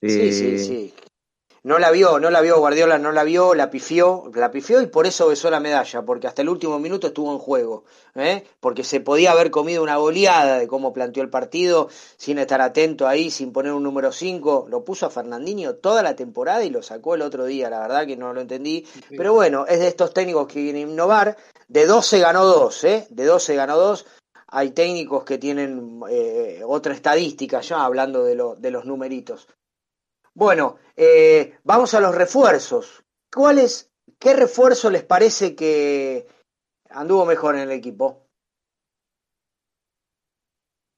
Sí, 0.00 0.32
sí, 0.32 0.54
eh, 0.54 0.58
sí. 0.58 0.94
No 1.62 1.78
la 1.78 1.90
vio, 1.90 2.18
no 2.18 2.30
la 2.30 2.40
vio 2.40 2.58
Guardiola, 2.58 2.98
no 2.98 3.12
la 3.12 3.22
vio, 3.22 3.54
la 3.54 3.70
pifió, 3.70 4.30
la 4.34 4.50
pifió 4.50 4.80
y 4.80 4.86
por 4.86 5.06
eso 5.06 5.28
besó 5.28 5.50
la 5.50 5.60
medalla, 5.60 6.00
porque 6.06 6.26
hasta 6.26 6.40
el 6.40 6.48
último 6.48 6.78
minuto 6.78 7.08
estuvo 7.08 7.30
en 7.32 7.38
juego, 7.38 7.84
¿eh? 8.14 8.44
porque 8.60 8.82
se 8.82 9.00
podía 9.00 9.32
haber 9.32 9.50
comido 9.50 9.82
una 9.82 9.96
goleada 9.96 10.58
de 10.58 10.66
cómo 10.66 10.94
planteó 10.94 11.22
el 11.22 11.28
partido, 11.28 11.90
sin 12.16 12.38
estar 12.38 12.62
atento 12.62 13.06
ahí, 13.06 13.30
sin 13.30 13.52
poner 13.52 13.72
un 13.72 13.82
número 13.82 14.10
5, 14.10 14.68
lo 14.70 14.86
puso 14.86 15.04
a 15.04 15.10
Fernandinho 15.10 15.74
toda 15.74 16.02
la 16.02 16.16
temporada 16.16 16.64
y 16.64 16.70
lo 16.70 16.82
sacó 16.82 17.14
el 17.14 17.20
otro 17.20 17.44
día, 17.44 17.68
la 17.68 17.80
verdad 17.80 18.06
que 18.06 18.16
no 18.16 18.32
lo 18.32 18.40
entendí, 18.40 18.86
pero 19.10 19.34
bueno, 19.34 19.66
es 19.68 19.80
de 19.80 19.88
estos 19.88 20.14
técnicos 20.14 20.46
que 20.46 20.62
quieren 20.62 20.88
innovar, 20.88 21.36
de 21.68 21.84
12 21.84 22.20
ganó 22.20 22.46
2, 22.46 22.84
¿eh? 22.84 23.06
de 23.10 23.24
12 23.26 23.54
ganó 23.54 23.76
2, 23.76 24.06
hay 24.52 24.72
técnicos 24.72 25.24
que 25.24 25.38
tienen 25.38 26.00
eh, 26.10 26.62
otra 26.64 26.92
estadística 26.92 27.60
ya 27.60 27.84
hablando 27.84 28.24
de, 28.24 28.34
lo, 28.34 28.56
de 28.56 28.70
los 28.70 28.84
numeritos. 28.84 29.48
Bueno, 30.34 30.76
eh, 30.96 31.58
vamos 31.64 31.94
a 31.94 32.00
los 32.00 32.14
refuerzos. 32.14 33.04
¿Cuáles, 33.32 33.90
qué 34.18 34.34
refuerzo 34.34 34.90
les 34.90 35.04
parece 35.04 35.54
que 35.54 36.26
anduvo 36.88 37.24
mejor 37.26 37.54
en 37.54 37.62
el 37.62 37.70
equipo? 37.70 38.26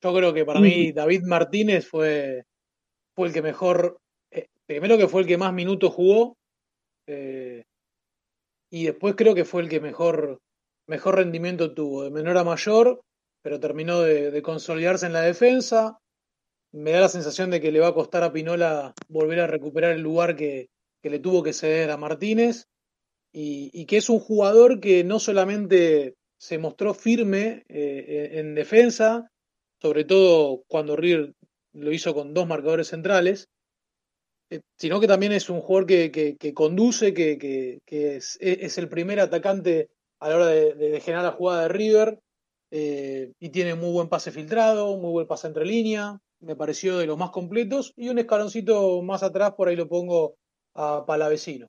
Yo 0.02 0.14
creo 0.14 0.32
que 0.34 0.44
para 0.44 0.60
mí 0.60 0.92
David 0.92 1.22
Martínez 1.24 1.86
fue, 1.86 2.44
fue 3.14 3.28
el 3.28 3.34
que 3.34 3.42
mejor, 3.42 3.98
eh, 4.32 4.48
primero 4.66 4.96
que 4.96 5.06
fue 5.06 5.20
el 5.20 5.28
que 5.28 5.38
más 5.38 5.52
minutos 5.52 5.94
jugó, 5.94 6.36
eh, 7.06 7.62
y 8.70 8.86
después 8.86 9.14
creo 9.14 9.34
que 9.34 9.44
fue 9.44 9.62
el 9.62 9.68
que 9.68 9.80
mejor, 9.80 10.40
mejor 10.88 11.16
rendimiento 11.16 11.72
tuvo, 11.72 12.02
de 12.02 12.10
menor 12.10 12.36
a 12.38 12.44
mayor, 12.44 13.00
pero 13.42 13.60
terminó 13.60 14.00
de 14.00 14.42
consolidarse 14.42 15.06
en 15.06 15.12
la 15.12 15.22
defensa, 15.22 15.98
me 16.72 16.92
da 16.92 17.00
la 17.00 17.08
sensación 17.08 17.50
de 17.50 17.60
que 17.60 17.70
le 17.70 17.80
va 17.80 17.88
a 17.88 17.94
costar 17.94 18.22
a 18.22 18.32
Pinola 18.32 18.94
volver 19.08 19.40
a 19.40 19.46
recuperar 19.46 19.92
el 19.92 20.00
lugar 20.00 20.36
que, 20.36 20.70
le 21.02 21.18
tuvo 21.18 21.42
que 21.42 21.52
ceder 21.52 21.90
a 21.90 21.96
Martínez. 21.96 22.66
Y, 23.34 23.86
que 23.86 23.96
es 23.96 24.10
un 24.10 24.18
jugador 24.18 24.80
que 24.80 25.04
no 25.04 25.18
solamente 25.18 26.16
se 26.38 26.58
mostró 26.58 26.92
firme 26.92 27.64
eh, 27.68 28.30
en 28.34 28.54
defensa, 28.54 29.30
sobre 29.80 30.04
todo 30.04 30.64
cuando 30.66 30.96
River 30.96 31.32
lo 31.72 31.92
hizo 31.92 32.12
con 32.12 32.34
dos 32.34 32.46
marcadores 32.46 32.88
centrales, 32.88 33.48
eh, 34.50 34.60
sino 34.76 35.00
que 35.00 35.06
también 35.06 35.32
es 35.32 35.48
un 35.48 35.60
jugador 35.60 35.86
que, 35.86 36.52
conduce, 36.54 37.14
que, 37.14 37.80
es, 37.86 38.38
el 38.78 38.88
primer 38.90 39.20
atacante 39.20 39.88
a 40.20 40.28
la 40.28 40.36
hora 40.36 40.46
de, 40.48 41.00
generar 41.00 41.24
la 41.24 41.32
jugada 41.32 41.62
de 41.62 41.68
River 41.68 42.20
eh, 42.74 43.32
y 43.38 43.50
tiene 43.50 43.74
muy 43.74 43.92
buen 43.92 44.08
pase 44.08 44.32
filtrado, 44.32 44.96
muy 44.96 45.10
buen 45.10 45.26
pase 45.26 45.46
entre 45.46 45.66
línea, 45.66 46.18
me 46.40 46.56
pareció 46.56 46.96
de 46.96 47.06
los 47.06 47.18
más 47.18 47.30
completos, 47.30 47.92
y 47.96 48.08
un 48.08 48.18
escaloncito 48.18 49.02
más 49.02 49.22
atrás, 49.22 49.52
por 49.52 49.68
ahí 49.68 49.76
lo 49.76 49.88
pongo 49.88 50.36
a 50.74 51.04
Palavecino. 51.04 51.66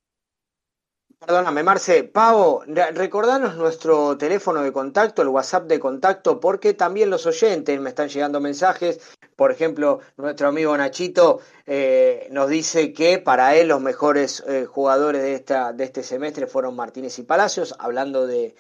Perdóname, 1.20 1.64
Marce. 1.64 2.04
Pavo, 2.06 2.64
recordanos 2.66 3.56
nuestro 3.56 4.18
teléfono 4.18 4.62
de 4.62 4.74
contacto, 4.74 5.22
el 5.22 5.30
WhatsApp 5.30 5.68
de 5.68 5.80
contacto, 5.80 6.40
porque 6.40 6.74
también 6.74 7.10
los 7.10 7.26
oyentes 7.26 7.80
me 7.80 7.90
están 7.90 8.10
llegando 8.10 8.42
mensajes. 8.42 9.00
Por 9.36 9.52
ejemplo, 9.52 10.00
nuestro 10.18 10.48
amigo 10.48 10.76
Nachito 10.76 11.40
eh, 11.66 12.28
nos 12.32 12.50
dice 12.50 12.94
que 12.94 13.20
para 13.20 13.56
él 13.56 13.70
los 13.70 13.82
mejores 13.82 14.44
eh, 14.48 14.66
jugadores 14.66 15.22
de, 15.22 15.36
esta, 15.36 15.74
de 15.74 15.84
este 15.84 16.04
semestre 16.04 16.48
fueron 16.48 16.76
Martínez 16.76 17.18
y 17.20 17.24
Palacios, 17.24 17.74
hablando 17.80 18.28
de, 18.28 18.56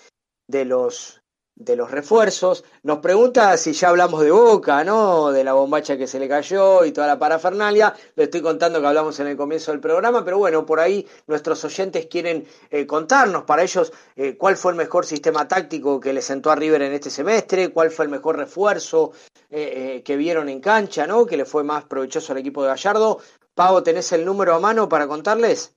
de 0.47 0.65
los 0.65 1.22
de 1.55 1.75
los 1.75 1.91
refuerzos. 1.91 2.63
Nos 2.83 2.99
pregunta 2.99 3.55
si 3.57 3.73
ya 3.73 3.89
hablamos 3.89 4.21
de 4.21 4.31
Boca, 4.31 4.83
¿no? 4.83 5.31
De 5.31 5.43
la 5.43 5.53
bombacha 5.53 5.97
que 5.97 6.07
se 6.07 6.19
le 6.19 6.27
cayó 6.27 6.83
y 6.85 6.91
toda 6.91 7.07
la 7.07 7.19
parafernalia. 7.19 7.93
Le 8.15 8.23
estoy 8.23 8.41
contando 8.41 8.81
que 8.81 8.87
hablamos 8.87 9.19
en 9.19 9.27
el 9.27 9.37
comienzo 9.37 9.71
del 9.71 9.79
programa, 9.79 10.25
pero 10.25 10.37
bueno, 10.37 10.65
por 10.65 10.79
ahí 10.79 11.07
nuestros 11.27 11.63
oyentes 11.63 12.07
quieren 12.07 12.45
eh, 12.69 12.87
contarnos 12.87 13.43
para 13.43 13.63
ellos 13.63 13.93
eh, 14.15 14.35
cuál 14.37 14.57
fue 14.57 14.71
el 14.71 14.77
mejor 14.77 15.05
sistema 15.05 15.47
táctico 15.47 15.99
que 15.99 16.13
le 16.13 16.21
sentó 16.21 16.51
a 16.51 16.55
River 16.55 16.81
en 16.81 16.93
este 16.93 17.09
semestre, 17.09 17.69
cuál 17.69 17.91
fue 17.91 18.05
el 18.05 18.11
mejor 18.11 18.37
refuerzo 18.37 19.11
eh, 19.49 20.01
que 20.03 20.17
vieron 20.17 20.49
en 20.49 20.59
cancha, 20.59 21.05
¿no? 21.05 21.25
Que 21.25 21.37
le 21.37 21.45
fue 21.45 21.63
más 21.63 21.85
provechoso 21.85 22.33
al 22.33 22.39
equipo 22.39 22.63
de 22.63 22.69
Gallardo. 22.69 23.19
Pavo, 23.53 23.83
¿tenés 23.83 24.11
el 24.11 24.25
número 24.25 24.55
a 24.55 24.59
mano 24.59 24.89
para 24.89 25.07
contarles? 25.07 25.75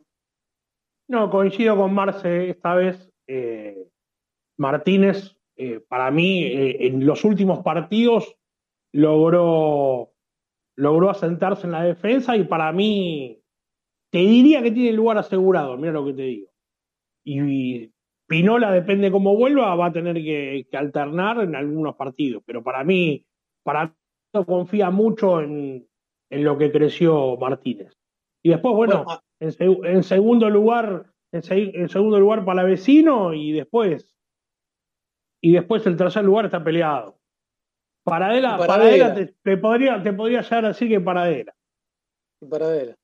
No, 1.08 1.30
coincido 1.30 1.78
con 1.78 1.94
Marce 1.94 2.50
esta 2.50 2.74
vez. 2.74 3.12
Eh, 3.28 3.92
Martínez, 4.58 5.38
eh, 5.56 5.80
para 5.88 6.10
mí, 6.10 6.44
eh, 6.44 6.88
en 6.88 7.06
los 7.06 7.24
últimos 7.26 7.60
partidos 7.60 8.36
logró, 8.92 10.14
logró 10.76 11.12
asentarse 11.12 11.68
en 11.68 11.74
la 11.74 11.84
defensa 11.84 12.36
y 12.36 12.46
para 12.46 12.72
mí, 12.72 13.40
te 14.12 14.18
diría 14.18 14.64
que 14.64 14.72
tiene 14.72 14.94
lugar 14.94 15.20
asegurado, 15.20 15.78
mira 15.78 15.94
lo 15.94 16.08
que 16.08 16.14
te 16.14 16.24
digo. 16.24 16.50
Y 17.24 17.93
Pinola, 18.28 18.72
depende 18.72 19.12
cómo 19.12 19.36
vuelva, 19.36 19.76
va 19.76 19.88
a 19.88 19.92
tener 19.92 20.16
que, 20.16 20.68
alternar 20.74 21.42
en 21.42 21.56
algunos 21.56 21.96
partidos. 21.96 22.44
Pero 22.46 22.64
para 22.64 22.84
mí, 22.84 23.26
para 23.64 23.88
mí 23.88 24.46
confía 24.46 24.90
mucho 24.90 25.42
en, 25.42 25.88
lo 26.30 26.58
que 26.58 26.72
creció 26.72 27.38
Martínez. 27.38 27.94
Y 28.42 28.50
después, 28.50 28.76
bueno, 28.76 29.06
en, 29.40 30.04
segundo 30.04 30.50
lugar, 30.50 31.12
en, 31.32 31.90
segundo 31.90 32.20
lugar 32.20 32.44
para 32.44 32.64
vecino 32.64 33.34
y 33.34 33.52
después, 33.52 34.16
y 35.42 35.54
después 35.54 35.86
el 35.86 35.98
tercer 35.98 36.24
lugar 36.24 36.46
está 36.46 36.64
peleado. 36.64 37.20
Paradela, 38.06 38.58
Paradela, 38.58 39.16
te, 39.16 39.58
podría, 39.58 40.02
te 40.02 40.12
podría 40.12 40.42
llegar 40.42 40.66
a 40.66 40.70
decir 40.70 40.90
que 40.90 41.00
Paradela. 41.00 41.54
Paradela. 42.50 42.96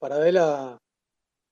Paradela 0.00 0.81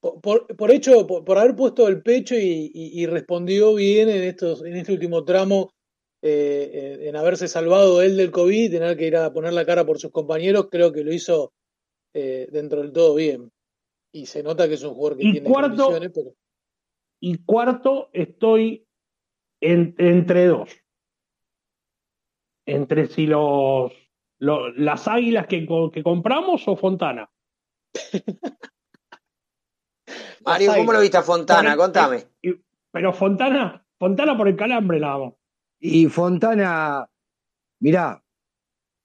por, 0.01 0.71
hecho, 0.71 1.05
por, 1.05 1.37
haber 1.37 1.55
puesto 1.55 1.87
el 1.87 2.01
pecho 2.01 2.35
y, 2.35 3.05
respondió 3.05 3.75
bien 3.75 4.09
en, 4.09 4.23
estos, 4.23 4.63
en 4.63 4.75
este 4.75 4.93
último 4.93 5.23
tramo, 5.23 5.71
eh, 6.23 6.97
en 7.01 7.15
haberse 7.15 7.47
salvado 7.47 8.01
él 8.01 8.17
del 8.17 8.31
COVID 8.31 8.65
y 8.65 8.69
tener 8.69 8.97
que 8.97 9.07
ir 9.07 9.15
a 9.15 9.31
poner 9.31 9.53
la 9.53 9.65
cara 9.65 9.85
por 9.85 9.99
sus 9.99 10.11
compañeros, 10.11 10.69
creo 10.71 10.91
que 10.91 11.03
lo 11.03 11.13
hizo 11.13 11.53
eh, 12.13 12.47
dentro 12.51 12.81
del 12.81 12.91
todo 12.91 13.15
bien. 13.15 13.51
Y 14.11 14.25
se 14.25 14.41
nota 14.41 14.67
que 14.67 14.73
es 14.73 14.83
un 14.83 14.95
jugador 14.95 15.17
que 15.17 15.23
tiene 15.31 15.43
cuarto, 15.43 15.85
condiciones, 15.85 16.11
pero... 16.13 16.33
Y 17.21 17.37
cuarto, 17.43 18.09
estoy 18.13 18.87
entre 19.61 20.47
dos. 20.47 20.71
Entre 22.65 23.05
si 23.05 23.27
los, 23.27 23.91
las 24.39 25.07
águilas 25.07 25.45
que, 25.45 25.67
que 25.93 26.03
compramos 26.03 26.67
o 26.67 26.75
Fontana. 26.75 27.29
Mario, 30.45 30.73
¿cómo 30.75 30.93
lo 30.93 31.01
viste 31.01 31.17
a 31.17 31.23
Fontana? 31.23 31.75
Contame. 31.75 32.25
pero 32.91 33.13
Fontana, 33.13 33.85
Fontana 33.97 34.37
por 34.37 34.47
el 34.47 34.55
calambre 34.55 34.99
nada 34.99 35.33
Y 35.79 36.07
Fontana, 36.07 37.07
mirá, 37.79 38.23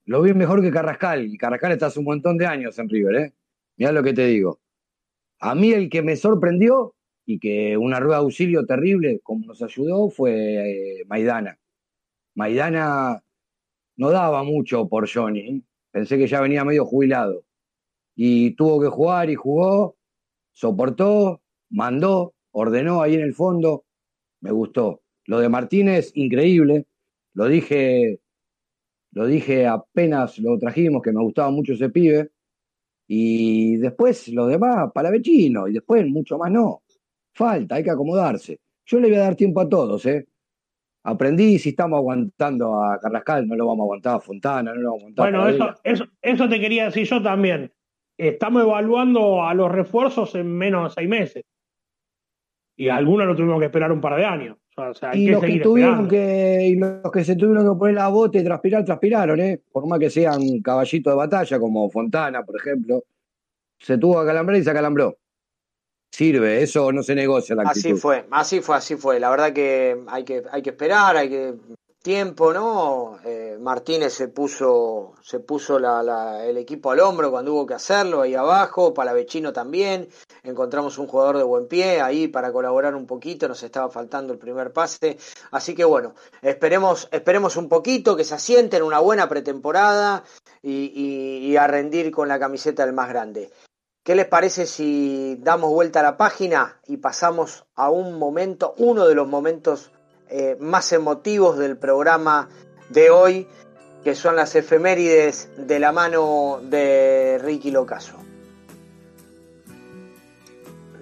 lo 0.07 0.23
vi 0.23 0.33
mejor 0.35 0.63
que 0.63 0.71
Carrascal. 0.71 1.27
Y 1.27 1.37
Carrascal 1.37 1.73
está 1.73 1.87
hace 1.87 1.99
un 1.99 2.07
montón 2.07 2.39
de 2.39 2.47
años 2.47 2.79
en 2.79 2.89
River, 2.89 3.15
¿eh? 3.17 3.35
Mirá 3.77 3.93
lo 3.93 4.03
que 4.03 4.15
te 4.15 4.27
digo. 4.27 4.61
A 5.41 5.55
mí 5.55 5.73
el 5.73 5.91
que 5.91 6.03
me 6.03 6.17
sorprendió 6.17 6.95
y 7.27 7.39
que 7.39 7.77
una 7.77 8.01
rueda 8.01 8.19
de 8.19 8.25
auxilio 8.25 8.65
terrible, 8.65 9.21
como 9.23 9.47
nos 9.47 9.63
ayudó, 9.63 10.09
fue 10.09 11.01
eh, 11.01 11.05
Maidana. 11.07 11.59
Maidana 12.35 13.23
no 13.97 14.11
daba 14.11 14.45
mucho 14.45 14.89
por 14.89 15.11
Johnny. 15.13 15.41
¿eh? 15.41 15.63
Pensé 15.91 16.17
que 16.19 16.29
ya 16.29 16.41
venía 16.41 16.65
medio 16.65 16.87
jubilado. 16.87 17.45
Y 18.15 18.53
tuvo 18.53 18.81
que 18.81 18.89
jugar 18.89 19.29
y 19.29 19.35
jugó 19.35 19.97
soportó, 20.57 21.43
mandó, 21.69 22.35
ordenó 22.51 23.03
ahí 23.03 23.15
en 23.15 23.21
el 23.21 23.35
fondo, 23.35 23.85
me 24.41 24.51
gustó. 24.51 25.03
Lo 25.27 25.39
de 25.39 25.51
Martínez, 25.51 26.13
increíble, 26.15 26.87
lo 27.35 27.47
dije, 27.47 28.21
lo 29.13 29.27
dije 29.27 29.67
apenas 29.67 30.39
lo 30.39 30.59
trajimos, 30.59 31.03
que 31.03 31.13
me 31.13 31.23
gustaba 31.23 31.51
mucho 31.51 31.75
ese 31.75 31.91
pibe, 31.91 32.31
y 33.07 33.77
después 33.77 34.29
lo 34.29 34.47
demás, 34.47 34.91
para 34.95 35.11
vecino, 35.11 35.69
y 35.69 35.75
después 35.75 36.07
mucho 36.07 36.39
más 36.39 36.51
no. 36.51 36.83
Falta, 37.35 37.75
hay 37.75 37.85
que 37.85 37.91
acomodarse. 37.91 38.61
Yo 38.87 38.99
le 38.99 39.09
voy 39.09 39.19
a 39.19 39.21
dar 39.21 39.37
tiempo 39.37 39.61
a 39.61 39.69
todos, 39.69 40.07
¿eh? 40.07 40.27
Aprendí, 41.03 41.59
si 41.59 41.69
estamos 41.69 41.99
aguantando 41.99 42.83
a 42.83 42.99
Carrascal, 42.99 43.47
no 43.47 43.57
lo 43.57 43.67
vamos 43.67 43.81
a 43.81 43.85
aguantar 43.85 44.15
a 44.17 44.21
Fontana, 44.21 44.73
no 44.73 44.81
lo 44.81 44.91
vamos 44.93 45.03
a 45.03 45.23
aguantar 45.23 45.33
Bueno, 45.33 45.49
eso, 45.49 45.81
eso, 45.85 46.05
eso 46.23 46.49
te 46.49 46.59
quería 46.59 46.87
decir 46.87 47.07
yo 47.07 47.23
también 47.23 47.71
estamos 48.19 48.63
evaluando 48.63 49.45
a 49.45 49.55
los 49.55 49.71
refuerzos 49.71 50.35
en 50.35 50.53
menos 50.57 50.85
de 50.85 50.95
seis 50.95 51.09
meses. 51.09 51.45
Y 52.77 52.89
algunos 52.89 53.27
lo 53.27 53.35
tuvimos 53.35 53.59
que 53.59 53.67
esperar 53.67 53.91
un 53.91 54.01
par 54.01 54.17
de 54.17 54.25
años. 54.25 54.57
y, 55.15 55.29
los 55.31 55.43
que 55.43 55.61
tuvieron 55.61 56.07
que, 56.07 56.67
y 56.67 56.77
los 56.77 57.11
que 57.11 57.25
se 57.25 57.37
tuvieron 57.37 57.73
que 57.73 57.79
poner 57.79 57.95
la 57.95 58.09
bota 58.09 58.39
y 58.39 58.45
transpirar, 58.45 58.85
transpiraron, 58.85 59.41
¿eh? 59.41 59.61
Por 59.73 59.87
más 59.87 59.99
que 59.99 60.11
sean 60.11 60.61
caballitos 60.61 61.13
de 61.13 61.17
batalla, 61.17 61.59
como 61.59 61.89
Fontana, 61.91 62.43
por 62.43 62.57
ejemplo. 62.57 63.03
Se 63.79 63.97
tuvo 63.99 64.15
que 64.15 64.21
acalambrar 64.21 64.59
y 64.59 64.65
se 64.65 64.71
acalambró. 64.71 65.17
Sirve, 66.11 66.63
eso 66.63 66.93
no 66.93 67.03
se 67.03 67.15
negocia 67.15 67.55
la 67.55 67.63
actitud. 67.63 67.91
Así 67.91 68.01
fue, 68.01 68.27
así 68.31 68.61
fue, 68.61 68.77
así 68.77 68.97
fue. 68.97 69.21
La 69.21 69.31
verdad 69.31 69.53
que 69.53 70.03
hay 70.09 70.25
que, 70.25 70.43
hay 70.51 70.63
que 70.63 70.71
esperar, 70.71 71.17
hay 71.17 71.29
que 71.29 71.55
tiempo, 72.07 72.53
¿no? 72.53 73.19
Eh, 73.25 73.59
Martínez 73.61 74.13
se 74.13 74.29
puso, 74.29 75.15
se 75.25 75.41
puso 75.41 75.77
el 75.77 76.57
equipo 76.57 76.93
al 76.93 77.01
hombro 77.01 77.33
cuando 77.33 77.53
hubo 77.53 77.67
que 77.67 77.75
hacerlo, 77.75 78.23
ahí 78.23 78.37
abajo, 78.37 78.95
Palavecino 78.95 79.53
también, 79.53 80.09
encontramos 80.45 80.99
un 80.99 81.09
jugador 81.09 81.37
de 81.37 81.43
buen 81.43 81.67
pie 81.67 82.01
ahí 82.01 82.29
para 82.29 82.53
colaborar 82.53 82.95
un 82.95 83.09
poquito, 83.09 83.49
nos 83.49 83.61
estaba 83.65 83.91
faltando 83.91 84.33
el 84.33 84.39
primer 84.39 84.73
pase, 84.73 85.19
así 85.51 85.75
que 85.75 85.85
bueno, 85.85 86.15
esperemos, 86.43 87.09
esperemos 87.11 87.57
un 87.57 87.69
poquito, 87.69 88.15
que 88.15 88.23
se 88.23 88.37
asienten 88.37 88.85
una 88.85 89.01
buena 89.01 89.29
pretemporada 89.29 90.23
y, 90.63 91.57
a 91.57 91.67
rendir 91.67 92.13
con 92.13 92.29
la 92.29 92.39
camiseta 92.39 92.87
del 92.87 92.95
más 92.95 93.09
grande. 93.09 93.51
¿Qué 94.05 94.15
les 94.15 94.27
parece 94.27 94.67
si 94.67 95.39
damos 95.41 95.73
vuelta 95.73 95.99
a 95.99 96.05
la 96.05 96.17
página 96.17 96.81
y 96.87 96.99
pasamos 96.99 97.67
a 97.75 97.91
un 97.91 98.17
momento, 98.17 98.77
uno 98.79 99.09
de 99.09 99.17
los 99.17 99.27
momentos 99.27 99.91
eh, 100.29 100.57
más 100.61 100.93
emotivos 100.93 101.59
del 101.59 101.77
programa 101.77 102.49
de 102.89 103.11
hoy, 103.11 103.47
que 104.03 104.15
son 104.15 104.37
las 104.37 104.55
efemérides 104.55 105.51
de 105.57 105.79
la 105.79 105.93
mano 105.93 106.61
de 106.63 107.39
Ricky 107.43 107.71
Locaso. 107.71 108.17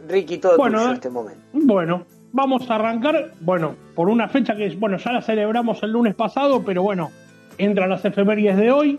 Ricky, 0.08 0.38
todo 0.38 0.56
bueno, 0.56 0.88
en 0.88 0.92
este 0.94 1.10
momento. 1.10 1.40
Bueno, 1.52 2.06
vamos 2.32 2.68
a 2.70 2.74
arrancar, 2.74 3.32
bueno, 3.40 3.76
por 3.94 4.08
una 4.08 4.28
fecha 4.28 4.56
que, 4.56 4.68
bueno, 4.76 4.98
ya 4.98 5.12
la 5.12 5.22
celebramos 5.22 5.82
el 5.82 5.92
lunes 5.92 6.14
pasado, 6.14 6.62
pero 6.64 6.82
bueno, 6.82 7.10
entran 7.58 7.90
las 7.90 8.04
efemérides 8.04 8.56
de 8.56 8.72
hoy. 8.72 8.98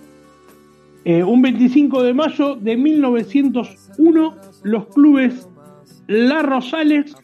Eh, 1.03 1.23
un 1.23 1.41
25 1.41 2.01
de 2.01 2.13
mayo 2.13 2.55
de 2.55 2.77
1901, 2.77 4.35
los 4.63 4.87
clubes 4.87 5.47
La 6.07 6.41
Rosales 6.41 7.15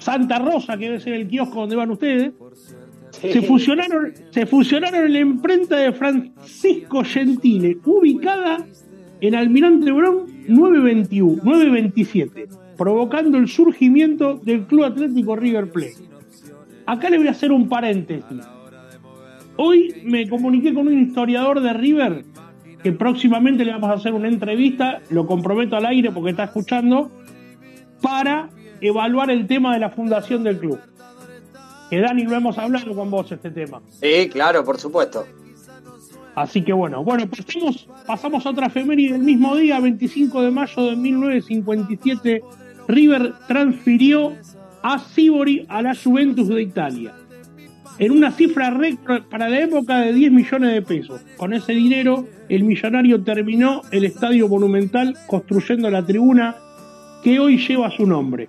Santa 0.00 0.38
Rosa, 0.38 0.76
que 0.76 0.84
debe 0.84 1.00
ser 1.00 1.14
el 1.14 1.28
kiosco 1.28 1.60
donde 1.60 1.76
van 1.76 1.90
ustedes, 1.90 2.32
se 3.10 3.42
fusionaron, 3.42 4.12
se 4.30 4.46
fusionaron 4.46 5.06
en 5.06 5.12
la 5.12 5.18
imprenta 5.20 5.76
de 5.76 5.92
Francisco 5.92 7.02
Gentile, 7.04 7.78
ubicada 7.84 8.64
en 9.20 9.34
Almirante 9.34 9.90
Brown 9.90 10.26
921, 10.48 11.42
927, 11.42 12.48
provocando 12.76 13.38
el 13.38 13.48
surgimiento 13.48 14.40
del 14.42 14.66
Club 14.66 14.84
Atlético 14.84 15.36
River 15.36 15.70
Plate. 15.70 16.08
Acá 16.86 17.10
le 17.10 17.18
voy 17.18 17.28
a 17.28 17.32
hacer 17.32 17.52
un 17.52 17.68
paréntesis. 17.68 18.44
Hoy 19.56 19.94
me 20.04 20.28
comuniqué 20.28 20.72
con 20.72 20.86
un 20.86 21.00
historiador 21.00 21.60
de 21.60 21.72
River 21.72 22.24
que 22.82 22.92
próximamente 22.92 23.64
le 23.64 23.72
vamos 23.72 23.90
a 23.90 23.94
hacer 23.94 24.12
una 24.12 24.28
entrevista, 24.28 25.00
lo 25.10 25.26
comprometo 25.26 25.76
al 25.76 25.86
aire 25.86 26.10
porque 26.10 26.30
está 26.30 26.44
escuchando, 26.44 27.10
para 28.00 28.48
evaluar 28.82 29.30
el 29.30 29.46
tema 29.46 29.72
de 29.72 29.80
la 29.80 29.90
fundación 29.90 30.42
del 30.42 30.58
club. 30.58 30.78
Que 31.88 32.00
Dani, 32.00 32.24
lo 32.24 32.34
hemos 32.34 32.58
hablado 32.58 32.94
con 32.94 33.10
vos 33.10 33.30
este 33.30 33.50
tema. 33.50 33.80
Sí, 34.00 34.28
claro, 34.30 34.64
por 34.64 34.78
supuesto. 34.78 35.24
Así 36.34 36.62
que 36.62 36.72
bueno, 36.72 37.04
bueno, 37.04 37.28
pasamos, 37.28 37.86
pasamos 38.06 38.46
a 38.46 38.50
otra 38.50 38.66
efeméride 38.68 39.12
del 39.12 39.22
mismo 39.22 39.54
día, 39.54 39.78
25 39.78 40.42
de 40.42 40.50
mayo 40.50 40.84
de 40.84 40.96
1957, 40.96 42.42
River 42.88 43.34
transfirió 43.46 44.32
a 44.82 44.98
Sibori 44.98 45.66
a 45.68 45.82
la 45.82 45.94
Juventus 45.94 46.48
de 46.48 46.62
Italia. 46.62 47.12
En 47.98 48.12
una 48.12 48.32
cifra 48.32 48.70
récord 48.70 49.24
para 49.24 49.50
la 49.50 49.60
época 49.60 49.98
de 49.98 50.14
10 50.14 50.32
millones 50.32 50.72
de 50.72 50.80
pesos. 50.80 51.20
Con 51.36 51.52
ese 51.52 51.74
dinero, 51.74 52.26
el 52.48 52.64
millonario 52.64 53.22
terminó 53.22 53.82
el 53.90 54.06
estadio 54.06 54.48
monumental 54.48 55.14
construyendo 55.26 55.90
la 55.90 56.04
tribuna 56.04 56.56
que 57.22 57.38
hoy 57.38 57.58
lleva 57.58 57.90
su 57.90 58.06
nombre 58.06 58.48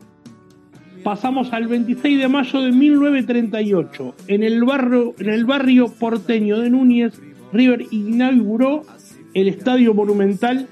pasamos 1.03 1.51
al 1.53 1.67
26 1.67 2.19
de 2.19 2.27
mayo 2.27 2.61
de 2.61 2.71
1938. 2.71 4.15
En 4.27 4.43
el, 4.43 4.63
barrio, 4.63 5.13
en 5.19 5.29
el 5.29 5.45
barrio 5.45 5.89
porteño 5.89 6.59
de 6.59 6.69
Núñez, 6.69 7.19
River 7.51 7.85
inauguró 7.91 8.83
el 9.33 9.47
Estadio 9.47 9.93
Monumental 9.93 10.67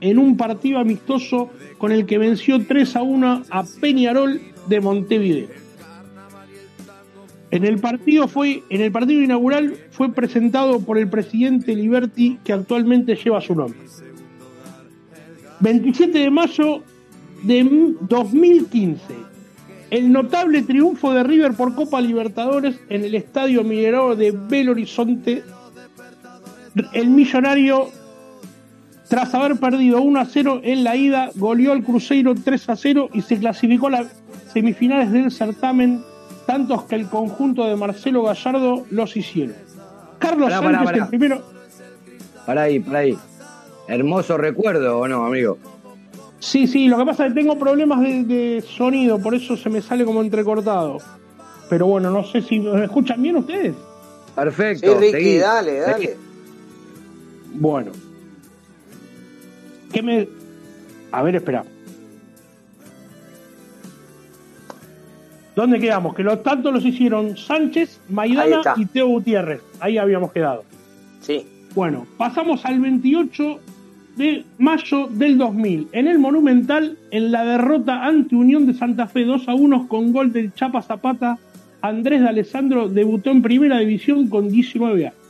en 0.00 0.18
un 0.18 0.36
partido 0.36 0.78
amistoso 0.78 1.50
con 1.78 1.92
el 1.92 2.06
que 2.06 2.18
venció 2.18 2.64
3 2.64 2.96
a 2.96 3.02
1 3.02 3.42
a 3.50 3.64
Peñarol 3.80 4.40
de 4.68 4.80
Montevideo. 4.80 5.48
En 7.50 7.64
el 7.64 7.78
partido 7.78 8.26
fue, 8.28 8.64
en 8.68 8.80
el 8.80 8.90
partido 8.90 9.22
inaugural 9.22 9.74
fue 9.90 10.12
presentado 10.12 10.80
por 10.80 10.98
el 10.98 11.08
presidente 11.08 11.74
Liberty 11.74 12.38
que 12.44 12.52
actualmente 12.52 13.14
lleva 13.14 13.40
su 13.40 13.54
nombre. 13.54 13.78
27 15.60 16.18
de 16.18 16.30
mayo 16.30 16.82
de 17.44 17.94
2015 18.00 19.35
el 19.90 20.12
notable 20.12 20.62
triunfo 20.62 21.12
de 21.12 21.22
River 21.22 21.52
por 21.52 21.74
Copa 21.74 22.00
Libertadores 22.00 22.80
en 22.88 23.04
el 23.04 23.14
Estadio 23.14 23.62
Minerador 23.62 24.16
de 24.16 24.32
Belo 24.32 24.72
Horizonte. 24.72 25.44
El 26.92 27.10
millonario, 27.10 27.88
tras 29.08 29.32
haber 29.34 29.56
perdido 29.56 30.02
1 30.02 30.20
a 30.20 30.24
0 30.24 30.60
en 30.64 30.84
la 30.84 30.96
ida, 30.96 31.30
goleó 31.36 31.72
al 31.72 31.82
Cruzeiro 31.82 32.34
3 32.34 32.68
a 32.68 32.76
0 32.76 33.10
y 33.12 33.22
se 33.22 33.38
clasificó 33.38 33.86
a 33.86 33.90
las 33.90 34.22
semifinales 34.52 35.12
del 35.12 35.30
certamen, 35.30 36.02
tantos 36.46 36.84
que 36.84 36.96
el 36.96 37.08
conjunto 37.08 37.64
de 37.64 37.76
Marcelo 37.76 38.22
Gallardo 38.24 38.84
los 38.90 39.16
hicieron. 39.16 39.54
Carlos 40.18 40.50
Sánchez, 40.50 40.96
el 40.96 41.08
primero. 41.08 41.42
Para 42.44 42.62
ahí, 42.62 42.80
para 42.80 43.00
ahí. 43.00 43.16
Hermoso 43.88 44.36
recuerdo, 44.36 44.98
¿o 44.98 45.08
no, 45.08 45.24
amigo? 45.24 45.58
Sí, 46.38 46.66
sí, 46.66 46.88
lo 46.88 46.98
que 46.98 47.04
pasa 47.06 47.26
es 47.26 47.32
que 47.32 47.40
tengo 47.40 47.58
problemas 47.58 48.00
de, 48.00 48.62
sonido, 48.66 49.18
por 49.18 49.34
eso 49.34 49.56
se 49.56 49.70
me 49.70 49.80
sale 49.80 50.04
como 50.04 50.20
entrecortado. 50.20 50.98
Pero 51.68 51.86
bueno, 51.86 52.10
no 52.10 52.24
sé 52.24 52.42
si 52.42 52.60
me 52.60 52.84
escuchan 52.84 53.20
bien 53.20 53.36
ustedes. 53.36 53.74
Perfecto. 54.34 55.00
Sí, 55.00 55.12
Ricky, 55.12 55.38
dale, 55.38 55.80
dale. 55.80 56.16
Bueno. 57.54 57.92
¿Qué 59.92 60.02
me.? 60.02 60.28
A 61.10 61.22
ver, 61.22 61.36
espera. 61.36 61.64
¿Dónde 65.56 65.80
quedamos? 65.80 66.14
Que 66.14 66.22
los 66.22 66.42
tantos 66.42 66.72
los 66.72 66.84
hicieron 66.84 67.36
Sánchez, 67.36 67.98
Maidana 68.10 68.60
y 68.76 68.84
Teo 68.84 69.06
Gutiérrez. 69.06 69.62
Ahí 69.80 69.96
habíamos 69.96 70.30
quedado. 70.30 70.64
Sí. 71.20 71.46
Bueno, 71.74 72.06
pasamos 72.18 72.64
al 72.66 72.78
28 72.78 73.60
de 74.16 74.44
mayo 74.58 75.08
del 75.08 75.38
2000, 75.38 75.88
en 75.92 76.08
el 76.08 76.18
Monumental, 76.18 76.98
en 77.10 77.30
la 77.30 77.44
derrota 77.44 78.04
ante 78.04 78.34
Unión 78.34 78.66
de 78.66 78.74
Santa 78.74 79.06
Fe 79.06 79.24
2 79.24 79.48
a 79.48 79.54
1 79.54 79.88
con 79.88 80.12
gol 80.12 80.32
del 80.32 80.52
Chapa 80.54 80.82
Zapata, 80.82 81.38
Andrés 81.82 82.22
de 82.22 82.28
Alessandro 82.28 82.88
debutó 82.88 83.30
en 83.30 83.42
Primera 83.42 83.78
División 83.78 84.28
con 84.28 84.48
19 84.48 85.06
años. 85.06 85.26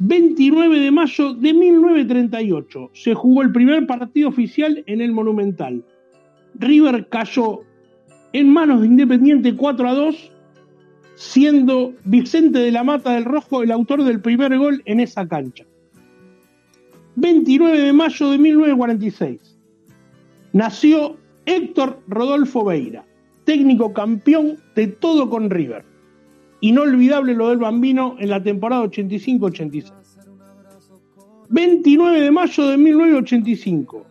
29 0.00 0.78
de 0.78 0.90
mayo 0.92 1.34
de 1.34 1.52
1938 1.52 2.90
se 2.92 3.14
jugó 3.14 3.42
el 3.42 3.50
primer 3.50 3.84
partido 3.86 4.28
oficial 4.28 4.84
en 4.86 5.00
el 5.00 5.10
Monumental. 5.10 5.82
River 6.54 7.08
cayó 7.08 7.62
en 8.32 8.52
manos 8.52 8.80
de 8.80 8.86
Independiente 8.86 9.56
4 9.56 9.88
a 9.88 9.94
2 9.94 10.32
siendo 11.18 11.94
Vicente 12.04 12.60
de 12.60 12.70
la 12.70 12.84
Mata 12.84 13.14
del 13.14 13.24
Rojo 13.24 13.64
el 13.64 13.72
autor 13.72 14.04
del 14.04 14.20
primer 14.20 14.56
gol 14.56 14.82
en 14.84 15.00
esa 15.00 15.26
cancha. 15.26 15.64
29 17.16 17.80
de 17.80 17.92
mayo 17.92 18.30
de 18.30 18.38
1946. 18.38 19.58
Nació 20.52 21.16
Héctor 21.44 22.00
Rodolfo 22.06 22.64
Beira, 22.64 23.04
técnico 23.44 23.92
campeón 23.92 24.58
de 24.76 24.86
todo 24.86 25.28
con 25.28 25.50
River. 25.50 25.84
Inolvidable 26.60 27.34
lo 27.34 27.48
del 27.48 27.58
bambino 27.58 28.14
en 28.20 28.30
la 28.30 28.40
temporada 28.40 28.84
85-86. 28.84 29.92
29 31.48 32.20
de 32.20 32.30
mayo 32.30 32.68
de 32.68 32.76
1985. 32.76 34.06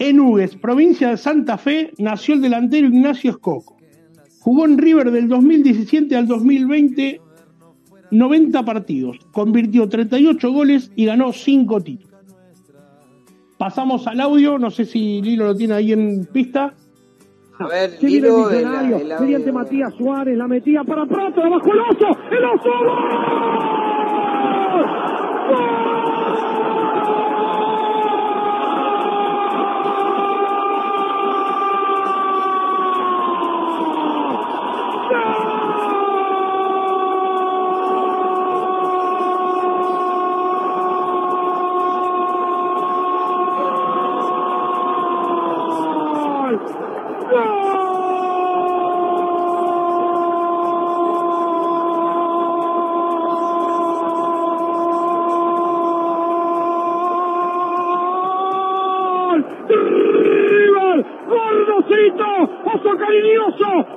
En 0.00 0.20
Hugues, 0.20 0.54
provincia 0.56 1.08
de 1.08 1.16
Santa 1.16 1.56
Fe, 1.56 1.94
nació 1.96 2.34
el 2.34 2.42
delantero 2.42 2.88
Ignacio 2.88 3.30
Escoco. 3.30 3.73
Jugó 4.44 4.66
en 4.66 4.76
River 4.76 5.10
del 5.10 5.26
2017 5.26 6.14
al 6.14 6.28
2020 6.28 7.22
90 8.10 8.62
partidos, 8.62 9.18
convirtió 9.32 9.88
38 9.88 10.52
goles 10.52 10.92
y 10.94 11.06
ganó 11.06 11.32
5 11.32 11.80
títulos. 11.80 12.20
Pasamos 13.56 14.06
al 14.06 14.20
audio, 14.20 14.58
no 14.58 14.70
sé 14.70 14.84
si 14.84 15.22
Lilo 15.22 15.46
lo 15.46 15.54
tiene 15.54 15.72
ahí 15.72 15.92
en 15.92 16.26
pista. 16.26 16.74
A 17.58 17.66
ver, 17.68 17.96
Lilo, 18.02 18.50
el, 18.50 18.92
el 18.92 19.14
Mediante 19.18 19.50
Matías 19.50 19.94
Suárez, 19.94 20.36
la 20.36 20.46
metía 20.46 20.84
para 20.84 21.06
Prato, 21.06 21.40
bajo 21.40 21.72
el 21.72 21.80
oso, 21.80 22.18
el 22.30 22.44
oso. 22.44 23.74
¡Gol 47.30 47.64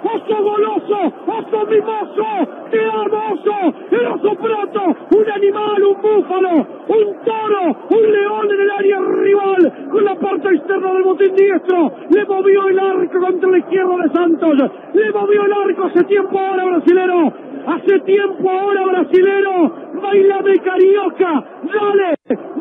oso 0.04 0.44
goloso, 0.44 1.14
oso 1.28 1.66
mimoso, 1.70 2.26
te 2.72 2.86
amo 2.86 3.22
oso, 3.34 3.74
el 3.92 4.08
oso 4.08 4.36
prato, 4.36 4.82
un 5.16 5.32
animal, 5.32 5.84
un 5.84 6.02
búfalo, 6.02 6.68
un 6.88 7.16
toro, 7.26 7.78
un 7.90 8.12
león 8.12 8.52
en 8.52 8.62
el 8.62 8.72
área 8.72 9.00
rival, 9.00 9.90
con 9.92 10.06
la 10.06 10.16
parte 10.16 10.50
externa 10.50 10.94
del 10.94 11.04
botín 11.04 11.36
diestro, 11.36 11.92
le 12.10 12.26
movió 12.26 12.68
el 12.68 12.80
arco 12.80 13.20
contra 13.20 13.50
la 13.50 13.58
izquierda 13.58 13.98
de 13.98 14.10
Santos, 14.10 14.72
le 14.94 15.12
movió 15.12 15.46
el 15.46 15.54
arco 15.54 15.84
hace 15.86 16.04
tiempo 16.06 16.40
ahora 16.40 16.66
brasilero, 16.66 17.34
hace 17.68 18.00
tiempo 18.00 18.50
ahora 18.50 18.86
brasilero, 18.86 19.74
baila 20.02 20.42
de 20.42 20.60
carioca, 20.60 21.46
dale, 21.64 22.16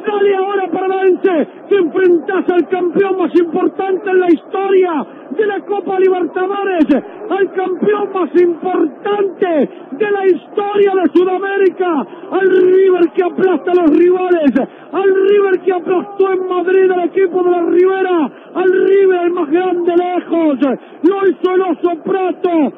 dale 0.07 0.37
ahora 0.37 0.67
para 0.69 0.87
Vence, 1.03 1.49
que 1.69 1.77
enfrentas 1.77 2.51
al 2.51 2.69
campeón 2.69 3.19
más 3.19 3.35
importante 3.39 4.11
en 4.11 4.21
la 4.21 4.31
historia 4.31 5.07
de 5.37 5.47
la 5.47 5.61
Copa 5.61 5.99
Libertadores, 5.99 6.87
al 7.31 7.53
campeón 7.53 8.13
más 8.13 8.31
importante 8.41 9.71
de 9.93 10.11
la 10.11 10.27
historia 10.27 10.93
de 10.95 11.11
Sudamérica, 11.13 12.07
al 12.31 12.51
River 12.51 13.11
que 13.15 13.25
aplasta 13.25 13.73
a 13.73 13.75
los 13.75 13.91
rivales, 13.91 14.53
al 14.93 15.15
River 15.29 15.61
que 15.61 15.73
aplastó 15.73 16.33
en 16.33 16.49
Madrid 16.49 16.91
al 16.91 17.05
equipo 17.05 17.43
de 17.43 17.51
la 17.51 17.63
Rivera, 17.63 18.31
al 18.55 18.87
River 18.89 19.21
el 19.25 19.33
más 19.33 19.51
grande 19.51 19.95
lejos, 19.97 20.59
lo 21.03 21.29
hizo 21.29 21.55
el 21.55 21.61
oso 21.63 22.03
Prato, 22.03 22.73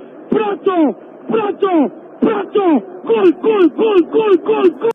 Prato, 1.29 1.69
Prato, 2.21 2.61
gol, 3.05 3.33
gol, 3.43 3.71
gol, 3.71 4.03
gol, 4.11 4.39
gol, 4.45 4.71
gol. 4.81 4.91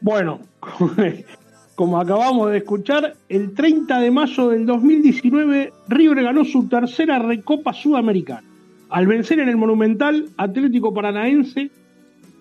Bueno, 0.00 0.40
como 1.74 2.00
acabamos 2.00 2.50
de 2.50 2.58
escuchar, 2.58 3.14
el 3.28 3.54
30 3.54 4.00
de 4.00 4.10
mayo 4.10 4.48
del 4.48 4.66
2019 4.66 5.72
River 5.88 6.22
ganó 6.22 6.44
su 6.44 6.68
tercera 6.68 7.18
Recopa 7.18 7.72
Sudamericana, 7.72 8.48
al 8.90 9.06
vencer 9.06 9.40
en 9.40 9.48
el 9.48 9.56
Monumental 9.56 10.26
Atlético 10.36 10.92
Paranaense 10.92 11.70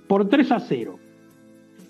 por 0.08 0.30
3 0.30 0.52
a 0.52 0.60
0. 0.60 1.00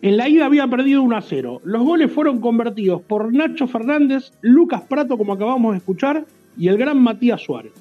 En 0.01 0.17
la 0.17 0.28
ida 0.28 0.45
había 0.45 0.67
perdido 0.67 1.01
1 1.01 1.15
a 1.15 1.21
0. 1.21 1.61
Los 1.63 1.84
goles 1.84 2.11
fueron 2.11 2.41
convertidos 2.41 3.01
por 3.03 3.34
Nacho 3.34 3.67
Fernández, 3.67 4.32
Lucas 4.41 4.82
Prato, 4.82 5.17
como 5.17 5.34
acabamos 5.34 5.71
de 5.71 5.78
escuchar, 5.78 6.26
y 6.57 6.67
el 6.67 6.78
gran 6.78 7.01
Matías 7.01 7.41
Suárez. 7.41 7.71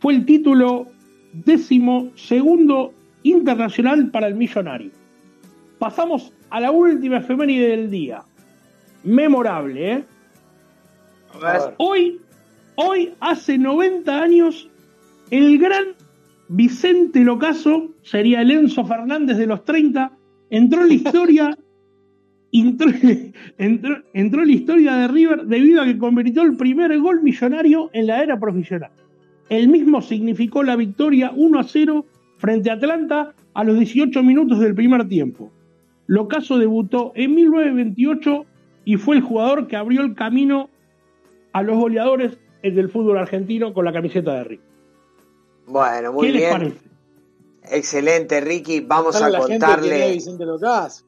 Fue 0.00 0.14
el 0.14 0.24
título 0.24 0.86
décimo 1.32 2.10
segundo 2.14 2.94
internacional 3.22 4.10
para 4.10 4.28
el 4.28 4.34
millonario. 4.34 4.90
Pasamos 5.78 6.32
a 6.48 6.58
la 6.58 6.70
última 6.70 7.18
efeméride 7.18 7.68
del 7.68 7.90
día. 7.90 8.22
Memorable, 9.04 9.92
¿eh? 9.92 10.04
Hoy, 11.76 12.20
hoy, 12.76 13.12
hace 13.20 13.58
90 13.58 14.22
años, 14.22 14.68
el 15.30 15.58
gran 15.58 15.94
Vicente 16.48 17.20
Locaso, 17.20 17.90
sería 18.02 18.40
el 18.40 18.50
Enzo 18.50 18.84
Fernández 18.84 19.36
de 19.36 19.46
los 19.46 19.64
30, 19.64 20.12
entró 20.48 20.82
en 20.82 20.88
la 20.88 20.94
historia, 20.94 21.58
entró, 22.52 22.90
entró, 23.58 24.02
entró 24.14 24.42
en 24.42 24.48
la 24.48 24.54
historia 24.54 24.96
de 24.96 25.08
River 25.08 25.44
debido 25.44 25.82
a 25.82 25.84
que 25.84 25.98
convirtió 25.98 26.42
el 26.42 26.56
primer 26.56 26.98
gol 26.98 27.22
millonario 27.22 27.90
en 27.92 28.06
la 28.06 28.22
era 28.22 28.40
profesional. 28.40 28.90
El 29.50 29.68
mismo 29.68 30.00
significó 30.00 30.62
la 30.62 30.76
victoria 30.76 31.32
1 31.36 31.58
a 31.58 31.64
0 31.64 32.06
frente 32.38 32.70
a 32.70 32.74
Atlanta 32.74 33.34
a 33.52 33.64
los 33.64 33.76
18 33.78 34.22
minutos 34.22 34.58
del 34.60 34.74
primer 34.74 35.06
tiempo. 35.08 35.50
Locaso 36.06 36.56
debutó 36.58 37.12
en 37.14 37.34
1928 37.34 38.46
y 38.84 38.96
fue 38.96 39.16
el 39.16 39.22
jugador 39.22 39.66
que 39.66 39.76
abrió 39.76 40.00
el 40.00 40.14
camino 40.14 40.70
a 41.52 41.62
los 41.62 41.76
goleadores 41.78 42.38
del 42.62 42.88
fútbol 42.88 43.18
argentino 43.18 43.74
con 43.74 43.84
la 43.84 43.92
camiseta 43.92 44.34
de 44.34 44.44
River. 44.44 44.64
Bueno, 45.66 46.12
muy 46.12 46.28
¿Qué 46.28 46.32
les 46.32 46.40
bien. 46.42 46.52
parece? 46.52 46.78
Excelente, 47.72 48.40
Ricky. 48.40 48.80
Vamos 48.80 49.12
Contale 49.16 49.36
a 49.36 49.40
la 49.40 49.46
gente 49.46 49.58
quién 49.58 49.62
es 49.62 49.76
contarle, 49.76 50.12
Vicente 50.12 50.44
Locas. 50.46 51.06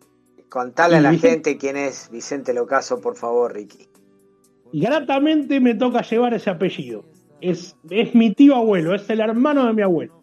contarle 0.49 0.97
a 0.97 1.01
la 1.01 1.11
Vicente- 1.11 1.30
gente 1.51 1.57
quién 1.59 1.76
es 1.76 2.11
Vicente 2.12 2.53
Locaso, 2.55 3.01
por 3.01 3.16
favor, 3.16 3.55
Ricky. 3.55 3.86
Gratamente 4.72 5.61
me 5.61 5.74
toca 5.74 6.03
llevar 6.03 6.34
ese 6.34 6.51
apellido. 6.51 7.05
Es, 7.43 7.76
es 7.90 8.14
mi 8.14 8.32
tío 8.32 8.55
abuelo, 8.55 8.95
es 8.95 9.11
el 9.11 9.20
hermano 9.20 9.66
de 9.66 9.72
mi 9.72 9.82
abuelo. 9.82 10.22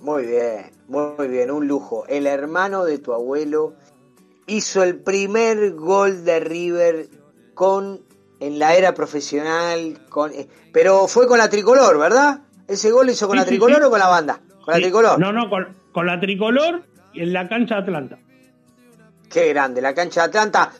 Muy 0.00 0.24
bien, 0.26 0.70
muy 0.88 1.28
bien, 1.28 1.50
un 1.50 1.68
lujo. 1.68 2.06
El 2.08 2.26
hermano 2.26 2.84
de 2.84 2.98
tu 2.98 3.12
abuelo 3.12 3.74
hizo 4.46 4.82
el 4.82 4.96
primer 4.96 5.72
gol 5.72 6.24
de 6.24 6.40
River 6.40 7.08
con 7.54 8.00
en 8.40 8.58
la 8.58 8.74
era 8.74 8.94
profesional, 8.94 10.00
con 10.08 10.32
eh, 10.32 10.48
pero 10.72 11.06
fue 11.06 11.26
con 11.26 11.38
la 11.38 11.48
tricolor, 11.48 11.98
¿verdad? 11.98 12.40
Ese 12.66 12.90
gol 12.90 13.06
lo 13.06 13.12
hizo 13.12 13.26
con 13.26 13.36
Sí, 13.36 13.40
la 13.40 13.46
tricolor 13.46 13.78
sí. 13.78 13.84
o 13.84 13.90
con 13.90 13.98
la 13.98 14.08
banda? 14.08 14.40
Con 14.64 14.74
la 14.74 14.80
tricolor. 14.80 15.18
No, 15.18 15.32
no, 15.32 15.48
con, 15.50 15.68
con 15.92 16.06
la 16.06 16.18
tricolor 16.18 16.82
y 17.12 17.22
en 17.22 17.32
la 17.32 17.48
cancha 17.48 17.76
de 17.76 17.80
Atlanta. 17.82 18.18
Qué 19.30 19.48
grande, 19.48 19.80
la 19.82 19.94
cancha 19.94 20.22
de 20.22 20.26
Atlanta. 20.28 20.72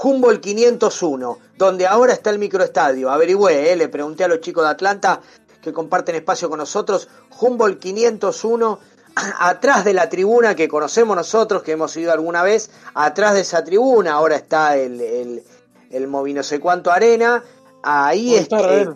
Humboldt 0.00 0.40
501, 0.40 1.38
donde 1.58 1.86
ahora 1.86 2.12
está 2.14 2.30
el 2.30 2.38
microestadio. 2.38 3.10
Averigüé, 3.10 3.72
eh, 3.72 3.76
le 3.76 3.88
pregunté 3.88 4.24
a 4.24 4.28
los 4.28 4.40
chicos 4.40 4.64
de 4.64 4.70
Atlanta 4.70 5.20
que 5.60 5.72
comparten 5.72 6.14
espacio 6.14 6.48
con 6.48 6.58
nosotros. 6.58 7.08
Humboldt 7.40 7.80
501, 7.80 8.78
atrás 9.40 9.84
de 9.84 9.92
la 9.92 10.08
tribuna 10.08 10.54
que 10.54 10.68
conocemos 10.68 11.16
nosotros, 11.16 11.62
que 11.62 11.72
hemos 11.72 11.96
ido 11.96 12.12
alguna 12.12 12.42
vez, 12.42 12.70
atrás 12.94 13.34
de 13.34 13.40
esa 13.40 13.64
tribuna, 13.64 14.12
ahora 14.12 14.36
está 14.36 14.76
el, 14.76 15.00
el, 15.00 15.42
el 15.90 16.06
Movi 16.06 16.32
no 16.32 16.42
sé 16.42 16.60
cuánto 16.60 16.90
Arena. 16.92 17.42
Ahí, 17.82 18.34
es- 18.36 18.48
eh, 18.52 18.86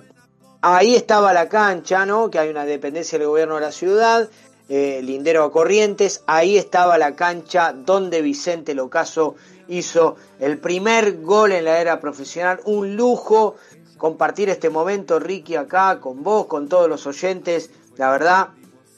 ahí 0.61 0.95
estaba 0.95 1.33
la 1.33 1.49
cancha, 1.49 2.07
¿no? 2.07 2.31
Que 2.31 2.39
hay 2.39 2.49
una 2.49 2.65
dependencia 2.65 3.19
del 3.19 3.29
gobierno 3.29 3.57
de 3.57 3.61
la 3.63 3.73
ciudad, 3.73 4.29
eh, 4.69 5.01
Lindero 5.03 5.43
a 5.45 5.51
Corrientes. 5.53 6.23
Ahí 6.27 6.57
estaba 6.57 6.97
la 6.99 7.17
cancha 7.17 7.73
donde 7.73 8.23
Vicente 8.23 8.75
Locaso 8.75 9.35
hizo 9.69 10.17
el 10.41 10.59
primer 10.59 11.21
gol 11.21 11.53
en 11.53 11.65
la 11.65 11.81
era 11.81 12.01
profesional. 12.01 12.61
Un 12.65 12.97
lujo 12.97 13.57
compartir 13.99 14.49
este 14.49 14.69
momento, 14.69 15.19
Ricky, 15.19 15.55
acá 15.55 16.01
con 16.01 16.23
vos, 16.23 16.47
con 16.47 16.69
todos 16.69 16.89
los 16.89 17.07
oyentes. 17.07 17.71
La 17.97 18.11
verdad, 18.11 18.49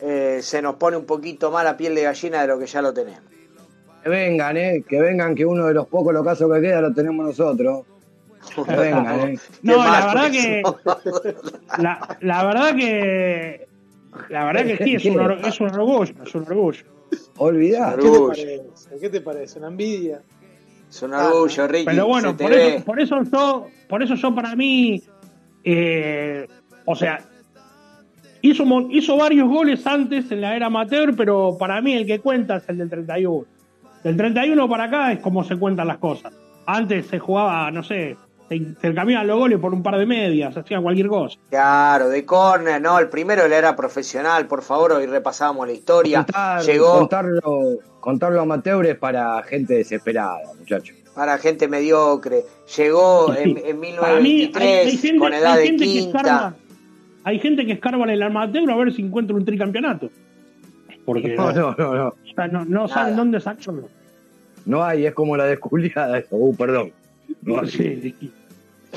eh, 0.00 0.40
se 0.42 0.62
nos 0.62 0.76
pone 0.76 0.96
un 0.96 1.04
poquito 1.04 1.50
más 1.50 1.64
la 1.64 1.76
piel 1.76 1.94
de 1.94 2.02
gallina 2.02 2.42
de 2.42 2.48
lo 2.48 2.58
que 2.58 2.66
ya 2.66 2.82
lo 2.82 2.92
tenemos. 2.92 3.22
Que 4.02 4.08
vengan, 4.08 4.56
¿eh? 4.56 4.84
Que 4.86 5.00
vengan, 5.00 5.34
que 5.34 5.46
uno 5.46 5.66
de 5.66 5.74
los 5.74 5.86
pocos 5.86 6.12
locazos 6.12 6.52
que 6.52 6.60
queda 6.60 6.80
lo 6.80 6.92
tenemos 6.92 7.26
nosotros. 7.26 7.84
Que 8.54 8.76
vengan, 8.76 9.20
¿eh? 9.28 9.38
No, 9.62 9.78
la 9.78 10.06
verdad 10.06 10.30
que. 10.30 10.62
La, 11.78 12.18
la 12.20 12.44
verdad 12.44 12.76
que. 12.76 13.68
La 14.28 14.44
verdad 14.44 14.64
que 14.64 14.84
sí, 14.84 14.94
es 14.96 15.04
un, 15.06 15.20
es 15.44 15.60
un 15.60 15.70
orgullo, 15.70 16.14
es 16.24 16.34
un 16.34 16.42
orgullo. 16.42 16.84
Olvidá. 17.36 17.96
¿Qué 17.96 18.10
te 18.10 18.20
parece? 18.20 18.62
¿Qué 19.00 19.08
te 19.10 19.20
parece? 19.20 19.58
¿Una 19.58 19.68
envidia? 19.68 20.22
Es 20.94 21.02
un 21.02 21.12
orgullo, 21.12 21.66
Ricky. 21.66 21.86
Pero 21.86 22.06
bueno, 22.06 22.36
por 22.36 22.52
eso, 22.52 22.84
por 22.84 23.00
eso 23.00 23.22
yo, 23.24 23.66
por 23.88 24.02
eso 24.04 24.14
yo 24.14 24.32
para 24.32 24.54
mí, 24.54 25.02
eh, 25.64 26.46
o 26.84 26.94
sea, 26.94 27.18
hizo, 28.42 28.64
hizo 28.90 29.16
varios 29.16 29.48
goles 29.48 29.84
antes 29.88 30.30
en 30.30 30.40
la 30.40 30.54
era 30.54 30.66
amateur, 30.66 31.16
pero 31.16 31.56
para 31.58 31.80
mí 31.80 31.94
el 31.94 32.06
que 32.06 32.20
cuenta 32.20 32.58
es 32.58 32.68
el 32.68 32.78
del 32.78 32.90
31. 32.90 33.44
Del 34.04 34.16
31 34.16 34.68
para 34.68 34.84
acá 34.84 35.12
es 35.12 35.18
como 35.18 35.42
se 35.42 35.56
cuentan 35.56 35.88
las 35.88 35.98
cosas. 35.98 36.32
Antes 36.64 37.06
se 37.06 37.18
jugaba, 37.18 37.68
no 37.72 37.82
sé, 37.82 38.16
se 38.58 38.62
intercambiaban 38.64 39.26
los 39.26 39.38
goles 39.38 39.58
por 39.58 39.72
un 39.72 39.82
par 39.82 39.98
de 39.98 40.06
medias, 40.06 40.56
hacían 40.56 40.82
cualquier 40.82 41.08
cosa. 41.08 41.38
Claro, 41.50 42.08
de 42.08 42.24
córner, 42.24 42.80
no, 42.80 42.98
el 42.98 43.08
primero 43.08 43.44
él 43.44 43.52
era 43.52 43.74
profesional, 43.76 44.46
por 44.46 44.62
favor, 44.62 44.92
hoy 44.92 45.06
repasábamos 45.06 45.66
la 45.66 45.72
historia. 45.72 46.18
Contar- 46.24 46.62
Llegó 46.64 46.98
Contarlo, 46.98 47.78
contarlo 48.00 48.40
amateur 48.40 48.86
es 48.86 48.96
para 48.96 49.42
gente 49.42 49.74
desesperada, 49.74 50.38
muchachos. 50.58 50.96
para 51.14 51.38
gente 51.38 51.68
mediocre, 51.68 52.42
llegó 52.76 53.34
en, 53.34 53.56
en 53.58 53.80
mí, 53.80 53.88
1923 53.92 54.62
hay, 54.62 54.86
hay 54.88 54.96
gente, 54.98 55.18
con 55.18 55.32
edad 55.34 55.56
de 55.56 55.62
que 55.70 55.76
quinta. 55.76 56.18
escarba, 56.18 56.54
hay 57.24 57.38
gente 57.38 57.66
que 57.66 57.72
escarba 57.72 58.04
en 58.04 58.10
el 58.10 58.22
amateur 58.22 58.70
a 58.70 58.76
ver 58.76 58.92
si 58.92 59.02
encuentra 59.02 59.36
un 59.36 59.44
tricampeonato. 59.44 60.10
Porque 61.04 61.34
No, 61.36 61.52
no, 61.52 61.74
no, 61.76 61.76
no, 61.76 61.94
no. 61.94 62.08
o 62.08 62.34
sea, 62.34 62.48
no- 62.48 62.64
no 62.64 62.88
saben 62.88 63.16
dónde 63.16 63.38
sacarlo. 63.40 63.88
No 64.66 64.82
hay, 64.82 65.04
es 65.04 65.12
como 65.12 65.36
la 65.36 65.44
desculiada 65.44 66.18
eso. 66.18 66.28
Uh, 66.36 66.56
perdón. 66.56 66.92
No. 67.42 67.66
Sí. 67.66 68.14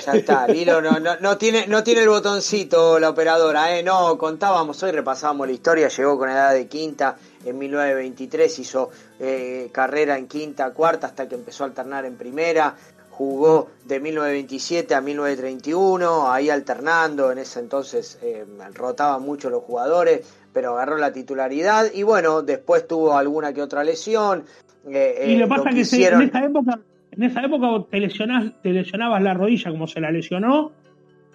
Ya 0.05 0.13
está, 0.13 0.47
Lilo 0.47 0.81
no, 0.81 0.99
no, 0.99 1.17
no 1.19 1.37
tiene, 1.37 1.67
no 1.67 1.83
tiene 1.83 2.01
el 2.03 2.09
botoncito 2.09 2.99
la 2.99 3.09
operadora, 3.09 3.77
¿eh? 3.77 3.83
No, 3.83 4.17
contábamos 4.17 4.81
hoy, 4.83 4.91
repasábamos 4.91 5.47
la 5.47 5.53
historia, 5.53 5.87
llegó 5.89 6.17
con 6.17 6.29
edad 6.29 6.53
de 6.53 6.67
quinta, 6.67 7.15
en 7.45 7.57
1923 7.57 8.59
hizo 8.59 8.89
eh, 9.19 9.69
carrera 9.71 10.17
en 10.17 10.27
quinta, 10.27 10.71
cuarta, 10.71 11.07
hasta 11.07 11.27
que 11.27 11.35
empezó 11.35 11.63
a 11.63 11.67
alternar 11.67 12.05
en 12.05 12.15
primera, 12.17 12.75
jugó 13.11 13.69
de 13.85 13.99
1927 13.99 14.93
a 14.93 15.01
1931, 15.01 16.31
ahí 16.31 16.49
alternando, 16.49 17.31
en 17.31 17.39
ese 17.39 17.59
entonces 17.59 18.19
eh, 18.21 18.45
rotaban 18.73 19.21
mucho 19.23 19.49
los 19.49 19.63
jugadores, 19.63 20.21
pero 20.53 20.73
agarró 20.73 20.97
la 20.97 21.11
titularidad 21.11 21.91
y 21.93 22.03
bueno, 22.03 22.41
después 22.41 22.87
tuvo 22.87 23.15
alguna 23.17 23.53
que 23.53 23.61
otra 23.61 23.83
lesión. 23.83 24.45
eh, 24.89 25.25
Y 25.29 25.35
lo 25.37 25.45
que 25.47 25.49
pasa 25.49 25.63
que 25.63 25.85
se- 25.85 25.97
quisieron- 25.97 26.21
en 26.23 26.29
esa 26.29 26.45
época, 26.45 26.79
en 27.17 27.23
esa 27.23 27.41
época 27.41 27.67
te, 27.89 27.99
lesionás, 27.99 28.51
te 28.61 28.69
lesionabas 28.69 29.21
la 29.23 29.33
rodilla 29.33 29.71
como 29.71 29.87
se 29.87 29.99
la 29.99 30.11
lesionó 30.11 30.71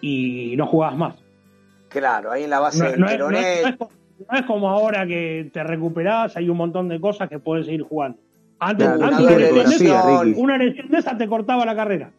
y 0.01 0.55
no 0.57 0.67
jugabas 0.67 0.97
más. 0.97 1.17
Claro, 1.89 2.31
ahí 2.31 2.45
en 2.45 2.51
la 2.51 2.61
base 2.61 2.85
del 2.85 3.01
no, 3.01 3.07
peroné. 3.07 3.77
no 3.79 4.39
es 4.39 4.47
como 4.47 4.69
ahora 4.69 5.07
que 5.07 5.51
te 5.53 5.63
recuperás, 5.65 6.37
hay 6.37 6.49
un 6.49 6.57
montón 6.57 6.89
de 6.89 7.01
cosas 7.01 7.29
que 7.29 7.41
puedes 7.41 7.67
seguir 7.67 7.83
jugando. 7.83 8.19
Antes, 8.61 8.87
Claro, 8.87 9.05
antes 9.05 9.21
una 9.21 9.37
lesión 9.37 9.71
de 9.71 9.87
esa, 9.87 10.41
una 10.41 10.59
lesión 10.59 10.89
de 10.89 10.99
esa 10.99 11.19
te 11.19 11.27
cortaba 11.27 11.67
la 11.67 11.75
carrera. 11.75 12.13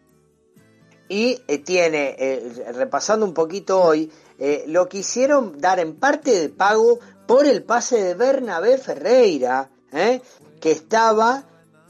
Y 1.08 1.38
eh, 1.48 1.60
tiene, 1.60 2.16
eh, 2.20 2.74
repasando 2.76 3.26
un 3.26 3.34
poquito 3.34 3.82
hoy, 3.82 4.12
eh, 4.40 4.66
lo 4.68 4.90
quisieron 4.90 5.60
dar 5.60 5.80
en 5.80 5.96
parte 5.96 6.32
de 6.32 6.50
pago 6.50 7.00
por 7.28 7.46
el 7.46 7.64
pase 7.64 8.04
de 8.04 8.16
Bernabé 8.16 8.78
Ferreira, 8.78 9.70
que 10.60 10.72
estaba 10.72 11.44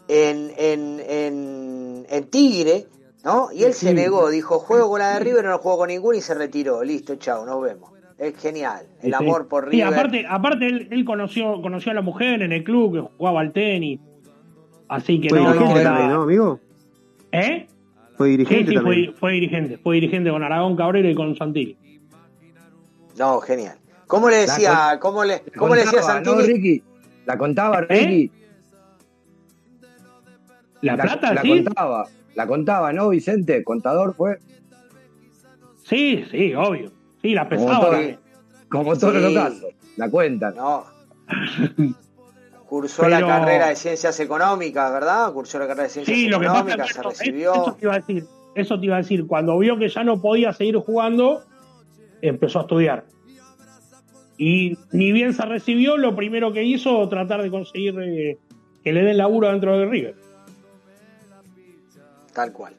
en, 0.07 0.51
en, 0.57 0.99
en, 1.07 2.05
en 2.09 2.23
Tigre, 2.29 2.87
¿no? 3.23 3.49
Y 3.53 3.63
él 3.63 3.73
se 3.73 3.93
negó, 3.93 4.29
dijo, 4.29 4.59
juego 4.59 4.89
con 4.89 4.99
la 4.99 5.13
de 5.13 5.19
River, 5.21 5.45
no 5.45 5.57
juego 5.59 5.79
con 5.79 5.87
ninguno 5.89 6.17
y 6.17 6.21
se 6.21 6.33
retiró. 6.33 6.83
Listo, 6.83 7.15
chao, 7.15 7.45
nos 7.45 7.61
vemos. 7.61 7.91
Es 8.17 8.37
genial, 8.37 8.85
el 9.01 9.09
Sí. 9.11 9.15
amor 9.23 9.47
por 9.47 9.65
Sí, 9.65 9.77
River. 9.77 9.87
aparte, 9.93 10.25
aparte 10.29 10.67
él, 10.67 10.87
él 10.91 11.03
conoció, 11.05 11.61
conoció 11.61 11.91
a 11.91 11.95
la 11.95 12.01
mujer 12.01 12.41
en 12.41 12.51
el 12.51 12.63
club 12.63 12.93
que 12.93 13.01
jugaba 13.17 13.41
al 13.41 13.51
tenis. 13.51 13.99
Así 14.87 15.19
que 15.19 15.29
Fue 15.29 15.39
no, 15.39 15.47
dirigente 15.53 15.73
no 15.73 15.79
era- 15.79 15.89
también, 15.89 16.09
¿no, 16.13 16.21
amigo? 16.23 16.59
¿Eh? 17.31 17.67
Fue 18.17 18.29
dirigente 18.29 18.69
sí, 18.71 18.75
también. 18.75 19.05
fue, 19.11 19.19
fue 19.19 19.31
dirigente. 19.33 19.77
Fue 19.77 19.95
dirigente 19.95 20.29
con 20.29 20.43
Aragón 20.43 20.75
Cabrera 20.75 21.09
y 21.09 21.15
con 21.15 21.35
Santilli. 21.35 21.77
No, 23.17 23.39
genial. 23.39 23.77
¿Cómo 24.07 24.29
le 24.29 24.35
La 24.35 24.41
decía, 24.53 24.97
cómo 24.99 25.23
le, 25.23 25.41
La 25.45 25.57
cómo 25.57 25.73
le 25.75 25.81
decía 25.81 26.01
contaba, 26.01 26.19
¿no? 26.21 26.41
Ricky? 26.41 26.83
La 27.25 27.37
contaba, 27.37 27.85
¿Eh? 27.89 28.29
Ricky. 30.83 30.97
¿La, 30.97 31.03
Plata, 31.03 31.33
la 31.33 31.41
sí? 31.41 31.63
contaba. 31.63 32.07
La 32.35 32.47
contaba, 32.47 32.93
¿no, 32.93 33.09
Vicente? 33.09 33.63
Contador 33.63 34.15
fue. 34.15 34.37
Sí, 35.85 36.25
sí, 36.31 36.53
obvio. 36.55 36.91
Sí, 37.21 37.33
la 37.33 37.47
Como 37.47 37.65
pesaba. 37.65 37.79
todo, 37.81 37.91
también. 37.91 38.19
como 38.69 38.97
todos 38.97 39.13
Sí. 39.15 39.21
los 39.21 39.33
casos. 39.33 39.65
La 39.97 40.09
cuentan. 40.09 40.55
No. 40.55 40.85
Cursó 42.67 43.07
la 43.07 43.21
carrera 43.21 43.67
de 43.67 43.75
ciencias 43.75 44.19
económicas, 44.19 44.91
¿verdad? 44.91 45.31
Cursó 45.31 45.59
la 45.59 45.67
carrera 45.67 45.83
de 45.83 45.89
ciencias 45.89 46.17
Sí, 46.17 46.27
lo 46.27 46.39
que 46.39 46.47
pasa 46.47 46.59
es 46.59 46.65
económicas, 46.65 46.87
que 46.87 46.93
se 46.93 47.03
recibió. 47.03 47.53
eso 47.53 47.73
te 47.75 47.85
iba 47.85 47.93
a 47.93 47.99
decir. 47.99 48.25
Eso 48.55 48.79
te 48.79 48.85
iba 48.85 48.95
a 48.95 48.97
decir. 48.99 49.27
Cuando 49.27 49.57
vio 49.59 49.77
que 49.77 49.89
ya 49.89 50.03
no 50.03 50.19
podía 50.21 50.53
seguir 50.53 50.77
jugando, 50.77 51.43
empezó 52.21 52.59
a 52.59 52.61
estudiar. 52.63 53.05
Y 54.37 54.77
ni 54.91 55.11
bien 55.11 55.33
se 55.33 55.45
recibió, 55.45 55.97
lo 55.97 56.15
primero 56.15 56.51
que 56.51 56.63
hizo 56.63 57.07
tratar 57.09 57.43
de 57.43 57.51
conseguir 57.51 57.95
eh, 58.01 58.37
que 58.83 58.91
le 58.91 59.03
den 59.03 59.17
laburo 59.17 59.49
dentro 59.51 59.77
de 59.77 59.85
River. 59.85 60.15
Tal 62.33 62.51
cual. 62.51 62.75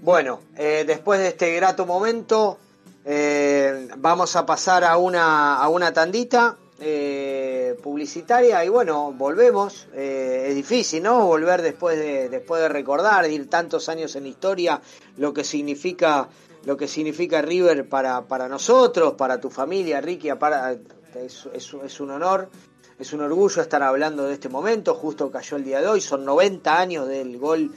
Bueno, 0.00 0.40
eh, 0.56 0.84
después 0.86 1.20
de 1.20 1.28
este 1.28 1.54
grato 1.54 1.86
momento, 1.86 2.58
eh, 3.04 3.88
vamos 3.98 4.34
a 4.36 4.44
pasar 4.44 4.84
a 4.84 4.96
una, 4.96 5.56
a 5.56 5.68
una 5.68 5.92
tandita 5.92 6.56
eh, 6.80 7.76
publicitaria 7.82 8.64
y 8.64 8.68
bueno, 8.68 9.12
volvemos. 9.12 9.86
Es 9.94 10.54
difícil, 10.56 11.02
¿no? 11.04 11.26
Volver 11.26 11.62
después 11.62 11.96
de, 11.98 12.28
después 12.28 12.60
de 12.60 12.68
recordar, 12.68 13.24
de 13.24 13.32
ir 13.32 13.48
tantos 13.48 13.88
años 13.88 14.16
en 14.16 14.26
historia, 14.26 14.80
lo 15.16 15.32
que 15.32 15.44
significa 15.44 16.28
lo 16.64 16.76
que 16.76 16.86
significa 16.86 17.42
River 17.42 17.88
para, 17.88 18.22
para 18.22 18.48
nosotros, 18.48 19.14
para 19.14 19.40
tu 19.40 19.50
familia, 19.50 20.00
Ricky, 20.00 20.30
para, 20.38 20.76
es- 21.16 21.48
es 21.54 22.00
un 22.00 22.10
honor, 22.12 22.48
es 23.00 23.12
un 23.12 23.20
orgullo 23.20 23.60
estar 23.62 23.82
hablando 23.82 24.24
de 24.26 24.34
este 24.34 24.48
momento, 24.48 24.94
justo 24.94 25.28
cayó 25.28 25.56
el 25.56 25.64
día 25.64 25.80
de 25.80 25.88
hoy, 25.88 26.00
son 26.00 26.24
90 26.24 26.78
años 26.78 27.08
del 27.08 27.36
gol 27.38 27.72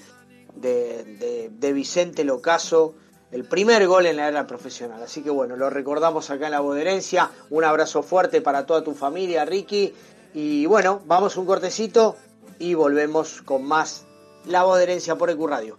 de, 0.56 1.74
Vicente 1.74 2.24
Locaso, 2.24 2.96
el 3.32 3.46
primer 3.46 3.88
gol 3.88 4.06
en 4.06 4.18
la 4.18 4.28
era 4.28 4.48
profesional. 4.48 5.02
Así 5.04 5.22
que 5.22 5.30
bueno, 5.30 5.56
lo 5.56 5.70
recordamos 5.70 6.30
acá 6.30 6.46
en 6.46 6.52
la 6.52 6.60
Boderencia. 6.60 7.30
Un 7.50 7.64
abrazo 7.64 8.04
fuerte 8.04 8.42
para 8.42 8.66
toda 8.66 8.84
tu 8.84 8.94
familia, 8.94 9.46
Ricky. 9.46 9.94
Y 10.34 10.66
bueno, 10.66 11.02
vamos 11.06 11.38
un 11.38 11.46
cortecito 11.46 12.16
y 12.60 12.74
volvemos 12.74 13.42
con 13.42 13.66
más 13.66 14.06
La 14.46 14.64
Boderencia 14.64 15.16
por 15.16 15.30
EQ 15.30 15.48
Radio. 15.48 15.78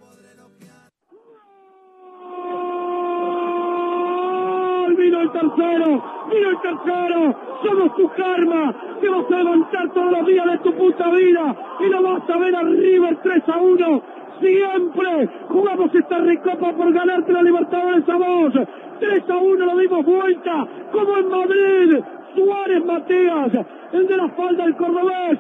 ¡Vino 4.97 5.21
el 5.21 5.31
tercero! 5.31 5.87
¡Vino 6.31 6.51
el 6.51 6.61
tercero! 6.63 7.39
¡Somos 7.63 7.97
tu 7.97 8.09
karma! 8.17 8.99
Te 9.01 9.09
vas 9.09 9.27
a 9.31 9.37
levantar 9.37 9.93
todos 9.95 10.11
los 10.11 10.27
días 10.27 10.47
de 10.47 10.59
tu 10.59 10.77
puta 10.77 11.11
vida 11.11 11.57
y 11.81 11.91
no 11.91 12.03
vas 12.03 12.29
a 12.29 12.39
ver 12.39 12.57
a 12.57 12.63
River 12.63 13.19
3 13.23 13.43
a 13.47 13.59
1. 13.59 14.03
Siempre 14.41 15.29
jugamos 15.49 15.95
esta 15.95 16.19
recopa 16.19 16.73
por 16.73 16.93
ganarte 16.93 17.33
la 17.33 17.43
Libertadores 17.43 18.09
a 18.09 18.17
vos. 18.17 18.53
3 19.01 19.31
a 19.31 19.37
1 19.37 19.65
lo 19.65 19.79
dimos 19.79 20.05
vuelta, 20.05 20.67
como 20.93 21.17
en 21.17 21.29
Madrid. 21.29 22.05
Suárez 22.35 22.85
Matías, 22.85 23.53
el 23.93 24.07
de 24.07 24.17
la 24.17 24.29
falda 24.29 24.65
del 24.65 24.77
cordobés. 24.77 25.39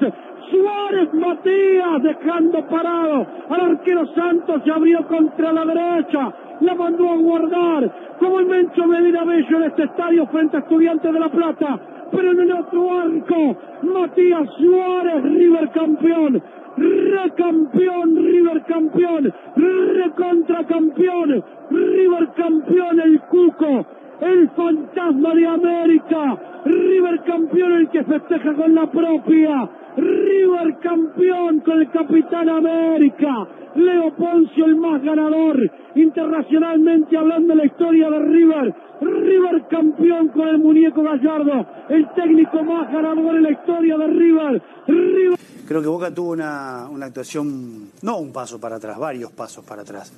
Suárez 0.50 1.12
Matías 1.12 2.02
dejando 2.02 2.66
parado 2.68 3.26
al 3.50 3.60
arquero 3.60 4.06
Santos 4.14 4.62
se 4.64 4.70
abrió 4.70 5.06
contra 5.06 5.52
la 5.52 5.64
derecha, 5.64 6.32
la 6.60 6.74
mandó 6.74 7.10
a 7.10 7.16
guardar 7.16 7.90
como 8.18 8.40
el 8.40 8.46
Mencho 8.46 8.86
Medina 8.86 9.24
Bello 9.24 9.58
en 9.58 9.64
este 9.64 9.84
estadio 9.84 10.26
frente 10.28 10.56
a 10.56 10.60
Estudiantes 10.60 11.12
de 11.12 11.20
La 11.20 11.28
Plata, 11.28 11.78
pero 12.10 12.30
en 12.30 12.40
el 12.40 12.52
otro 12.52 12.98
arco, 12.98 13.56
Matías 13.82 14.48
Suárez, 14.58 15.22
River 15.22 15.70
campeón, 15.70 16.42
recampeón, 16.76 18.16
River 18.16 18.62
campeón, 18.66 19.34
recontra 19.56 20.66
campeón, 20.66 21.44
River 21.70 22.28
campeón, 22.36 23.00
el 23.00 23.20
Cuco, 23.22 23.86
el 24.20 24.50
fantasma 24.50 25.34
de 25.34 25.46
América, 25.46 26.62
River 26.64 27.22
campeón 27.24 27.72
el 27.72 27.90
que 27.90 28.04
festeja 28.04 28.54
con 28.54 28.74
la 28.74 28.90
propia, 28.90 29.70
River 29.96 30.78
campeón 30.82 31.60
con 31.60 31.80
el 31.80 31.90
capitán 31.90 32.48
América, 32.48 33.48
Leo 33.74 34.14
Poncio 34.16 34.64
el 34.64 34.76
más 34.76 35.02
ganador, 35.02 35.58
internacionalmente 35.94 37.16
hablando 37.16 37.54
de 37.54 37.56
la 37.56 37.66
historia 37.66 38.10
de 38.10 38.18
River, 38.20 38.74
River 39.00 39.66
campeón 39.68 40.28
con 40.28 40.48
el 40.48 40.58
muñeco 40.58 41.02
Gallardo, 41.02 41.66
el 41.88 42.08
técnico 42.14 42.62
más 42.64 42.92
ganador 42.92 43.36
en 43.36 43.42
la 43.42 43.50
historia 43.52 43.96
de 43.98 44.06
River, 44.06 44.62
River 44.86 45.38
Creo 45.66 45.82
que 45.82 45.88
Boca 45.88 46.14
tuvo 46.14 46.30
una, 46.30 46.88
una 46.88 47.06
actuación, 47.06 47.90
no 48.02 48.18
un 48.18 48.32
paso 48.32 48.60
para 48.60 48.76
atrás, 48.76 48.98
varios 48.98 49.32
pasos 49.32 49.64
para 49.64 49.82
atrás. 49.82 50.12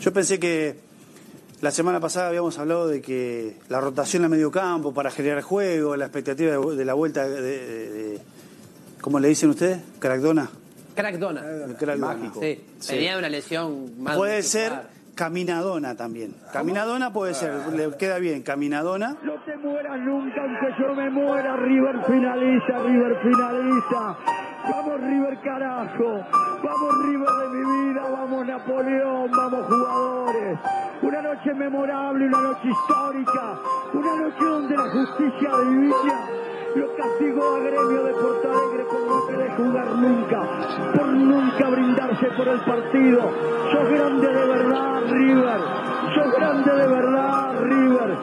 Yo 0.00 0.12
pensé 0.12 0.40
que 0.40 0.89
la 1.60 1.70
semana 1.70 2.00
pasada 2.00 2.28
habíamos 2.28 2.58
hablado 2.58 2.88
de 2.88 3.00
que 3.02 3.56
la 3.68 3.80
rotación 3.80 4.24
a 4.24 4.28
medio 4.28 4.50
campo 4.50 4.94
para 4.94 5.10
generar 5.10 5.42
juego, 5.42 5.96
la 5.96 6.06
expectativa 6.06 6.52
de, 6.56 6.76
de 6.76 6.84
la 6.84 6.94
vuelta 6.94 7.26
de, 7.28 7.40
de- 7.42 7.90
de- 7.90 8.20
¿Cómo 9.00 9.18
le 9.18 9.28
dicen 9.28 9.50
ustedes? 9.50 9.80
¿Crackdona? 9.98 10.48
Crackdona. 10.94 11.42
Crackdona. 11.78 12.32
Sí, 12.40 12.64
Sí. 12.78 12.88
tenía 12.94 13.16
una 13.18 13.28
lesión 13.30 14.02
más 14.02 14.16
Puede 14.16 14.42
ser 14.42 14.72
caminadona 15.14 15.94
también. 15.96 16.34
Caminadona 16.52 17.12
puede 17.12 17.34
ser, 17.34 17.52
le 17.74 17.96
queda 17.96 18.18
bien, 18.18 18.42
caminadona. 18.42 19.16
No 19.22 19.34
te 19.44 19.56
mueras 19.56 19.98
nunca, 20.00 20.40
aunque 20.42 20.82
yo 20.82 20.94
me 20.94 21.10
muera. 21.10 21.56
River 21.56 21.96
finaliza, 22.06 22.78
River 22.86 23.16
finaliza. 23.22 24.16
Vamos 24.70 25.00
River 25.00 25.38
carajo. 25.42 26.20
Vamos 26.62 26.94
River 27.06 27.28
de 27.28 27.48
mi 27.58 27.88
vida. 27.90 28.02
Napoleón. 28.50 29.30
Vamos 29.30 29.66
jugadores. 29.66 30.58
Una 31.02 31.22
noche 31.22 31.54
memorable, 31.54 32.26
una 32.26 32.40
noche 32.40 32.68
histórica. 32.68 33.58
Una 33.92 34.16
noche 34.16 34.44
donde 34.44 34.76
la 34.76 34.90
justicia 34.90 35.58
divina 35.60 36.26
lo 36.76 36.94
castigó 36.96 37.56
a 37.56 37.60
Gremio 37.60 38.04
de 38.04 38.12
Porto 38.12 38.50
Alegre 38.50 38.84
por 38.84 39.00
no 39.06 39.26
querer 39.26 39.50
jugar 39.56 39.96
nunca. 39.96 40.92
Por 40.94 41.06
nunca 41.08 41.68
brindarse 41.68 42.26
por 42.36 42.46
el 42.48 42.60
partido. 42.60 43.22
Sos 43.72 43.88
grande 43.90 44.28
de 44.28 44.46
verdad, 44.46 45.02
River. 45.08 45.60
Sos 46.14 46.32
grande 46.36 46.70
de 46.70 46.86
verdad, 46.86 47.60
River. 47.60 48.18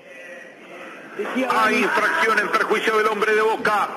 Hay 1.50 1.76
infracción 1.76 2.40
en 2.40 2.50
perjuicio 2.54 2.98
del 2.98 3.08
hombre 3.08 3.36
de 3.36 3.42
Boca. 3.42 3.90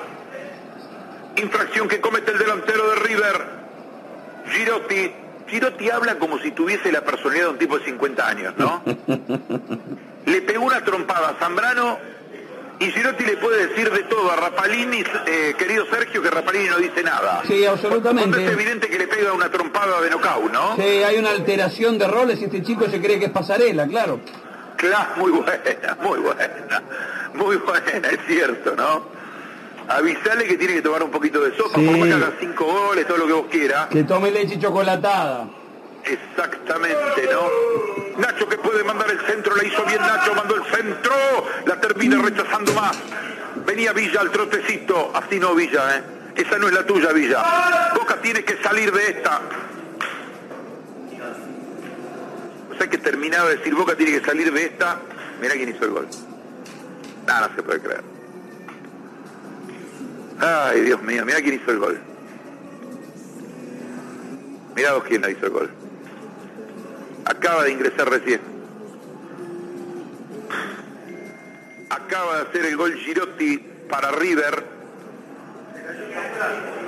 Infracción 1.37 1.87
que 1.87 2.01
comete 2.01 2.33
el 2.33 2.39
delantero 2.39 2.89
de 2.89 2.95
River. 2.95 3.45
Girotti. 4.51 5.24
Girotti 5.47 5.89
habla 5.89 6.15
como 6.17 6.39
si 6.39 6.51
tuviese 6.51 6.91
la 6.91 7.01
personalidad 7.01 7.45
de 7.45 7.51
un 7.51 7.57
tipo 7.57 7.77
de 7.77 7.85
50 7.85 8.27
años, 8.27 8.53
¿no? 8.57 8.83
le 10.25 10.41
pegó 10.41 10.65
una 10.65 10.83
trompada 10.83 11.29
a 11.29 11.33
Zambrano 11.35 11.97
y 12.79 12.91
Girotti 12.91 13.23
le 13.23 13.37
puede 13.37 13.67
decir 13.67 13.89
de 13.89 14.03
todo 14.03 14.31
a 14.31 14.35
Rapalini, 14.35 15.03
eh, 15.27 15.55
querido 15.57 15.85
Sergio, 15.85 16.21
que 16.21 16.29
Rapalini 16.29 16.67
no 16.67 16.77
dice 16.77 17.03
nada. 17.03 17.41
Sí, 17.47 17.65
absolutamente. 17.65 18.29
Cuando 18.29 18.49
es 18.49 18.51
evidente 18.51 18.89
que 18.89 18.97
le 18.97 19.07
pega 19.07 19.31
una 19.33 19.49
trompada 19.49 20.01
de 20.01 20.09
nocaut, 20.09 20.51
¿no? 20.51 20.75
Sí, 20.75 20.81
hay 20.81 21.17
una 21.17 21.29
alteración 21.29 21.97
de 21.97 22.07
roles 22.07 22.41
y 22.41 22.45
este 22.45 22.61
chico 22.63 22.89
se 22.89 23.01
cree 23.01 23.19
que 23.19 23.25
es 23.25 23.31
pasarela, 23.31 23.87
claro. 23.87 24.19
Claro, 24.75 25.09
muy 25.17 25.31
buena, 25.31 25.97
muy 26.01 26.19
buena, 26.19 26.83
muy 27.33 27.55
buena, 27.57 28.09
es 28.09 28.19
cierto, 28.27 28.75
¿no? 28.75 29.14
Avisale 29.87 30.45
que 30.45 30.57
tiene 30.57 30.75
que 30.75 30.81
tomar 30.81 31.03
un 31.03 31.11
poquito 31.11 31.41
de 31.41 31.55
sopa, 31.55 31.77
Sí. 31.79 31.85
por 31.85 31.97
más 31.97 32.07
que 32.07 32.13
haga 32.13 32.33
cinco 32.39 32.65
goles, 32.65 33.07
todo 33.07 33.17
lo 33.17 33.27
que 33.27 33.33
vos 33.33 33.45
quieras. 33.51 33.87
Que 33.87 34.03
tome 34.03 34.31
leche 34.31 34.57
chocolatada. 34.59 35.47
Exactamente, 36.03 37.29
¿no? 37.31 38.19
Nacho 38.21 38.47
que 38.47 38.57
puede 38.57 38.83
mandar 38.83 39.09
el 39.09 39.19
centro, 39.21 39.55
la 39.55 39.63
hizo 39.65 39.83
bien 39.85 39.99
Nacho, 40.01 40.33
mandó 40.35 40.55
el 40.55 40.63
centro, 40.65 41.13
la 41.65 41.79
termina 41.81 42.21
rechazando 42.21 42.73
más. 42.73 42.97
Venía 43.65 43.91
Villa 43.93 44.21
al 44.21 44.31
trotecito, 44.31 45.11
así 45.15 45.39
no 45.39 45.55
Villa, 45.55 45.97
¿eh? 45.97 46.03
Esa 46.35 46.57
no 46.57 46.67
es 46.67 46.73
la 46.73 46.85
tuya, 46.85 47.11
Villa. 47.13 47.91
Boca 47.95 48.17
tiene 48.21 48.43
que 48.43 48.61
salir 48.61 48.91
de 48.91 49.09
esta. 49.09 49.39
O 52.73 52.77
sea 52.77 52.87
que 52.89 52.97
terminaba 52.97 53.49
de 53.49 53.57
decir 53.57 53.73
Boca 53.73 53.95
tiene 53.95 54.19
que 54.19 54.25
salir 54.25 54.51
de 54.51 54.65
esta. 54.65 54.99
Mirá 55.41 55.53
quién 55.55 55.69
hizo 55.69 55.85
el 55.85 55.91
gol. 55.91 56.07
Nada, 57.25 57.47
no 57.47 57.55
se 57.55 57.63
puede 57.63 57.79
creer. 57.79 58.14
Ay, 60.39 60.81
Dios 60.81 61.01
mío, 61.01 61.25
mirá 61.25 61.41
quién 61.41 61.55
hizo 61.55 61.71
el 61.71 61.79
gol. 61.79 61.99
Mirá 64.75 64.93
vos 64.93 65.03
quién 65.05 65.21
la 65.21 65.31
hizo 65.31 65.45
el 65.45 65.51
gol. 65.51 65.69
Acaba 67.25 67.63
de 67.63 67.71
ingresar 67.71 68.09
recién. 68.09 68.41
Acaba 71.89 72.37
de 72.37 72.41
hacer 72.49 72.65
el 72.65 72.75
gol 72.75 72.93
Girotti 72.95 73.57
para 73.89 74.11
River. 74.11 74.74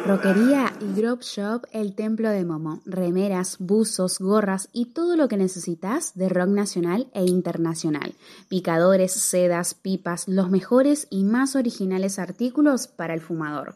Roquería 0.07 0.71
y 0.79 0.93
Grove 0.97 1.21
Shop 1.21 1.63
El 1.73 1.93
Templo 1.93 2.29
de 2.29 2.45
Momo. 2.45 2.81
Remeras, 2.85 3.57
buzos, 3.59 4.19
gorras 4.19 4.69
y 4.71 4.85
todo 4.93 5.17
lo 5.17 5.27
que 5.27 5.35
necesitas 5.35 6.13
de 6.15 6.29
rock 6.29 6.47
nacional 6.47 7.07
e 7.13 7.25
internacional. 7.25 8.13
Picadores, 8.47 9.11
sedas, 9.11 9.73
pipas, 9.73 10.29
los 10.29 10.49
mejores 10.49 11.07
y 11.09 11.25
más 11.25 11.57
originales 11.57 12.19
artículos 12.19 12.87
para 12.87 13.13
el 13.13 13.19
fumador. 13.19 13.75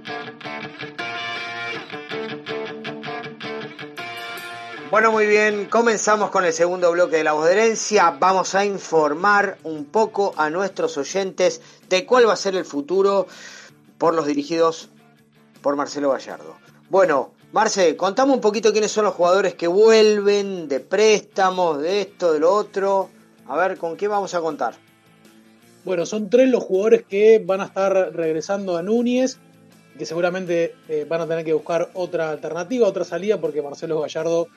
Bueno, 4.91 5.13
muy 5.13 5.25
bien, 5.25 5.67
comenzamos 5.67 6.31
con 6.31 6.43
el 6.43 6.51
segundo 6.51 6.91
bloque 6.91 7.15
de 7.15 7.23
la 7.23 7.31
voz 7.31 7.45
de 7.45 7.53
herencia. 7.53 8.17
Vamos 8.19 8.55
a 8.55 8.65
informar 8.65 9.57
un 9.63 9.85
poco 9.85 10.33
a 10.35 10.49
nuestros 10.49 10.97
oyentes 10.97 11.61
de 11.87 12.05
cuál 12.05 12.27
va 12.27 12.33
a 12.33 12.35
ser 12.35 12.57
el 12.57 12.65
futuro 12.65 13.25
por 13.97 14.13
los 14.13 14.25
dirigidos 14.25 14.89
por 15.61 15.77
Marcelo 15.77 16.11
Gallardo. 16.11 16.57
Bueno, 16.89 17.31
Marce, 17.53 17.95
contame 17.95 18.33
un 18.33 18.41
poquito 18.41 18.73
quiénes 18.73 18.91
son 18.91 19.05
los 19.05 19.13
jugadores 19.13 19.55
que 19.55 19.67
vuelven 19.67 20.67
de 20.67 20.81
préstamos, 20.81 21.81
de 21.81 22.01
esto, 22.01 22.33
de 22.33 22.41
lo 22.41 22.53
otro. 22.53 23.09
A 23.47 23.55
ver, 23.55 23.77
¿con 23.77 23.95
qué 23.95 24.09
vamos 24.09 24.33
a 24.33 24.41
contar? 24.41 24.73
Bueno, 25.85 26.05
son 26.05 26.29
tres 26.29 26.49
los 26.49 26.65
jugadores 26.65 27.03
que 27.03 27.39
van 27.39 27.61
a 27.61 27.65
estar 27.67 27.93
regresando 28.13 28.75
a 28.75 28.83
Núñez, 28.83 29.37
que 29.97 30.05
seguramente 30.05 30.75
eh, 30.89 31.05
van 31.07 31.21
a 31.21 31.27
tener 31.27 31.45
que 31.45 31.53
buscar 31.53 31.91
otra 31.93 32.29
alternativa, 32.31 32.89
otra 32.89 33.05
salida, 33.05 33.39
porque 33.39 33.61
Marcelo 33.61 34.01
Gallardo 34.01 34.49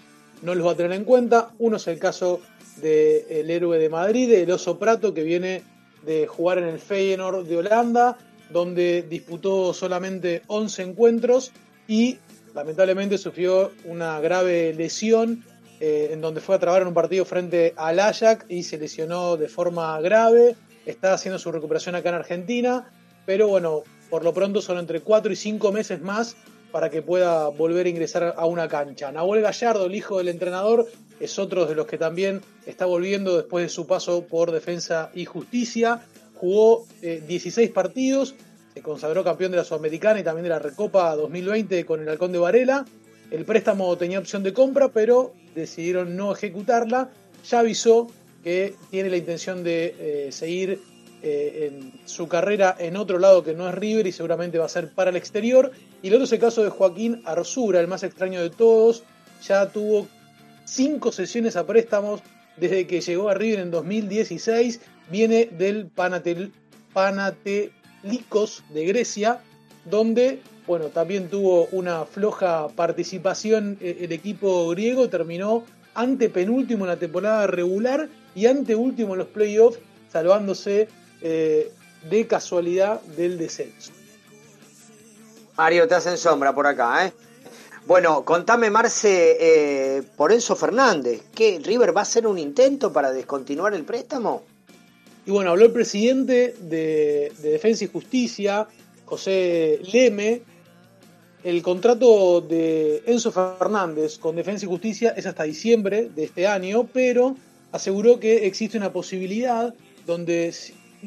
no 0.42 0.54
los 0.54 0.66
va 0.66 0.72
a 0.72 0.76
tener 0.76 0.92
en 0.92 1.04
cuenta. 1.04 1.50
Uno 1.58 1.76
es 1.76 1.86
el 1.86 1.98
caso 1.98 2.40
del 2.76 3.50
héroe 3.50 3.78
de 3.78 3.88
Madrid, 3.88 4.32
el 4.32 4.50
Oso 4.50 4.78
Prato, 4.78 5.14
que 5.14 5.22
viene 5.22 5.62
de 6.04 6.26
jugar 6.26 6.58
en 6.58 6.64
el 6.64 6.78
Feyenoord 6.78 7.46
de 7.46 7.56
Holanda, 7.56 8.18
donde 8.50 9.02
disputó 9.08 9.72
solamente 9.72 10.42
11 10.46 10.82
encuentros 10.82 11.52
y 11.88 12.18
lamentablemente 12.54 13.18
sufrió 13.18 13.72
una 13.84 14.20
grave 14.20 14.74
lesión 14.74 15.44
eh, 15.80 16.10
en 16.12 16.20
donde 16.20 16.40
fue 16.40 16.54
a 16.54 16.58
trabajar 16.58 16.82
en 16.82 16.88
un 16.88 16.94
partido 16.94 17.24
frente 17.24 17.74
al 17.76 17.98
Ajax 17.98 18.46
y 18.48 18.62
se 18.62 18.78
lesionó 18.78 19.36
de 19.36 19.48
forma 19.48 20.00
grave. 20.00 20.56
Está 20.86 21.14
haciendo 21.14 21.38
su 21.38 21.50
recuperación 21.50 21.94
acá 21.94 22.10
en 22.10 22.14
Argentina, 22.16 22.90
pero 23.26 23.48
bueno, 23.48 23.82
por 24.10 24.22
lo 24.22 24.32
pronto 24.32 24.60
son 24.62 24.78
entre 24.78 25.00
4 25.00 25.32
y 25.32 25.36
5 25.36 25.72
meses 25.72 26.00
más 26.00 26.36
para 26.74 26.90
que 26.90 27.02
pueda 27.02 27.50
volver 27.50 27.86
a 27.86 27.88
ingresar 27.88 28.34
a 28.36 28.46
una 28.46 28.66
cancha. 28.66 29.12
Nahuel 29.12 29.42
Gallardo, 29.42 29.86
el 29.86 29.94
hijo 29.94 30.18
del 30.18 30.26
entrenador, 30.26 30.88
es 31.20 31.38
otro 31.38 31.66
de 31.66 31.76
los 31.76 31.86
que 31.86 31.98
también 31.98 32.40
está 32.66 32.84
volviendo 32.84 33.36
después 33.36 33.64
de 33.64 33.68
su 33.68 33.86
paso 33.86 34.26
por 34.26 34.50
Defensa 34.50 35.12
y 35.14 35.24
Justicia. 35.24 36.02
Jugó 36.34 36.84
16 37.00 37.70
partidos, 37.70 38.34
se 38.74 38.82
consagró 38.82 39.22
campeón 39.22 39.52
de 39.52 39.58
la 39.58 39.62
Sudamericana 39.62 40.18
y 40.18 40.24
también 40.24 40.42
de 40.42 40.48
la 40.48 40.58
Recopa 40.58 41.14
2020 41.14 41.86
con 41.86 42.02
el 42.02 42.08
Halcón 42.08 42.32
de 42.32 42.38
Varela. 42.38 42.84
El 43.30 43.44
préstamo 43.44 43.96
tenía 43.96 44.18
opción 44.18 44.42
de 44.42 44.52
compra, 44.52 44.88
pero 44.88 45.32
decidieron 45.54 46.16
no 46.16 46.32
ejecutarla. 46.32 47.08
Ya 47.48 47.60
avisó 47.60 48.08
que 48.42 48.74
tiene 48.90 49.10
la 49.10 49.16
intención 49.16 49.62
de 49.62 49.94
eh, 50.00 50.32
seguir 50.32 50.80
eh, 51.26 51.70
en 51.72 51.92
su 52.04 52.28
carrera 52.28 52.76
en 52.78 52.98
otro 52.98 53.18
lado 53.18 53.42
que 53.42 53.54
no 53.54 53.66
es 53.66 53.74
River 53.74 54.06
y 54.06 54.12
seguramente 54.12 54.58
va 54.58 54.66
a 54.66 54.68
ser 54.68 54.90
para 54.90 55.08
el 55.08 55.16
exterior. 55.16 55.72
Y 56.02 56.08
el 56.08 56.14
otro 56.14 56.24
es 56.24 56.32
el 56.32 56.38
caso 56.38 56.62
de 56.62 56.68
Joaquín 56.68 57.22
Arzura, 57.24 57.80
el 57.80 57.88
más 57.88 58.02
extraño 58.02 58.42
de 58.42 58.50
todos. 58.50 59.04
Ya 59.42 59.70
tuvo 59.70 60.06
cinco 60.64 61.12
sesiones 61.12 61.56
a 61.56 61.66
préstamos 61.66 62.20
desde 62.58 62.86
que 62.86 63.00
llegó 63.00 63.30
a 63.30 63.34
River 63.34 63.60
en 63.60 63.70
2016. 63.70 64.80
Viene 65.10 65.46
del 65.46 65.86
Panatel, 65.86 66.52
de 66.92 68.84
Grecia, 68.84 69.40
donde 69.86 70.40
bueno, 70.66 70.86
también 70.86 71.28
tuvo 71.28 71.68
una 71.72 72.04
floja 72.04 72.68
participación 72.68 73.78
eh, 73.80 73.98
el 74.00 74.12
equipo 74.12 74.68
griego, 74.68 75.08
terminó 75.08 75.64
ante 75.94 76.28
penúltimo 76.28 76.84
en 76.84 76.90
la 76.90 76.98
temporada 76.98 77.46
regular 77.46 78.08
y 78.34 78.46
ante 78.46 78.74
último 78.74 79.14
en 79.14 79.20
los 79.20 79.28
playoffs, 79.28 79.78
salvándose 80.10 80.88
eh, 81.24 81.72
de 82.10 82.26
casualidad 82.26 83.00
del 83.00 83.38
descenso. 83.38 83.92
Mario, 85.56 85.88
te 85.88 85.94
hacen 85.94 86.18
sombra 86.18 86.54
por 86.54 86.66
acá, 86.66 87.06
¿eh? 87.06 87.12
Bueno, 87.86 88.24
contame, 88.24 88.68
Marce, 88.68 89.36
eh, 89.40 90.02
por 90.16 90.32
Enzo 90.32 90.54
Fernández, 90.54 91.22
¿qué? 91.34 91.60
¿River 91.64 91.96
va 91.96 92.00
a 92.00 92.02
hacer 92.02 92.26
un 92.26 92.38
intento 92.38 92.92
para 92.92 93.10
descontinuar 93.10 93.72
el 93.72 93.84
préstamo? 93.84 94.42
Y 95.24 95.30
bueno, 95.30 95.52
habló 95.52 95.64
el 95.64 95.72
presidente 95.72 96.54
de, 96.60 97.32
de 97.38 97.50
Defensa 97.52 97.84
y 97.84 97.88
Justicia, 97.88 98.68
José 99.06 99.80
Leme. 99.92 100.42
El 101.42 101.62
contrato 101.62 102.42
de 102.42 103.02
Enzo 103.06 103.32
Fernández 103.32 104.18
con 104.18 104.36
Defensa 104.36 104.66
y 104.66 104.68
Justicia 104.68 105.14
es 105.16 105.24
hasta 105.24 105.44
diciembre 105.44 106.10
de 106.14 106.24
este 106.24 106.46
año, 106.46 106.86
pero 106.92 107.34
aseguró 107.72 108.20
que 108.20 108.46
existe 108.46 108.76
una 108.76 108.92
posibilidad 108.92 109.74
donde 110.06 110.52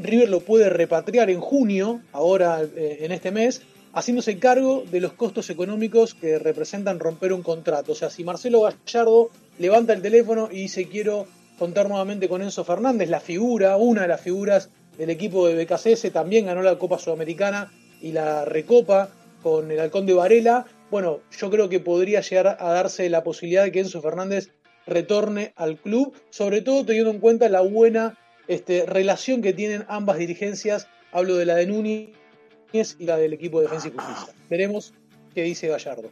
River 0.02 0.30
lo 0.30 0.40
puede 0.41 0.69
repatriar 0.69 1.30
en 1.30 1.40
junio, 1.40 2.02
ahora 2.11 2.61
eh, 2.64 2.99
en 3.02 3.11
este 3.11 3.32
mes, 3.32 3.61
haciéndose 3.94 4.38
cargo 4.38 4.84
de 4.90 4.99
los 4.99 5.14
costos 5.14 5.49
económicos 5.49 6.14
que 6.14 6.40
representan 6.40 6.99
romper 6.99 7.34
un 7.34 7.41
contrato. 7.41 7.94
O 7.94 7.95
sea, 7.95 8.10
si 8.10 8.24
Marcelo 8.24 8.61
Gallardo 8.61 9.32
levanta 9.57 9.94
el 9.94 10.02
teléfono 10.02 10.49
y 10.52 10.61
dice 10.61 10.88
quiero 10.88 11.26
contar 11.57 11.90
nuevamente 11.90 12.30
con 12.30 12.41
Enzo 12.41 12.64
Fernández, 12.64 13.10
la 13.10 13.19
figura, 13.19 13.78
una 13.78 14.03
de 14.03 14.07
las 14.07 14.22
figuras 14.22 14.69
del 14.98 15.10
equipo 15.10 15.48
de 15.48 15.64
BKCS, 15.64 16.11
también 16.11 16.45
ganó 16.45 16.61
la 16.61 16.78
Copa 16.78 16.99
Sudamericana 16.99 17.72
y 18.02 18.11
la 18.11 18.45
Recopa 18.45 19.10
con 19.41 19.72
el 19.72 19.80
Halcón 19.80 20.06
de 20.06 20.14
Varela. 20.14 20.65
Bueno, 20.91 21.22
yo 21.38 21.49
creo 21.49 21.69
que 21.69 21.80
podría 21.80 22.22
llegar 22.22 22.57
a 22.60 22.72
darse 22.72 23.10
la 23.10 23.24
posibilidad 23.24 23.64
de 23.64 23.72
que 23.72 23.80
Enzo 23.80 24.02
Fernández 24.02 24.52
retorne 24.86 25.53
al 25.56 25.78
club, 25.78 26.14
sobre 26.30 26.61
todo 26.61 26.86
teniendo 26.86 27.11
en 27.11 27.19
cuenta 27.19 27.49
la 27.49 27.61
buena 27.61 28.18
este, 28.48 28.86
relación 28.86 29.41
que 29.41 29.53
tienen 29.53 29.86
ambas 29.88 30.18
dirigencias. 30.18 30.88
Hablo 31.11 31.36
de 31.36 31.45
la 31.45 31.56
de 31.56 31.68
Núñez 31.68 32.95
y 32.99 33.06
la 33.06 33.18
del 33.18 33.34
equipo 33.34 33.60
de 33.60 33.65
Defensa 33.65 33.88
y 33.88 33.91
Justicia. 33.91 34.34
Veremos 34.49 34.94
qué 35.34 35.44
dice 35.44 35.68
Gallardo. 35.68 36.10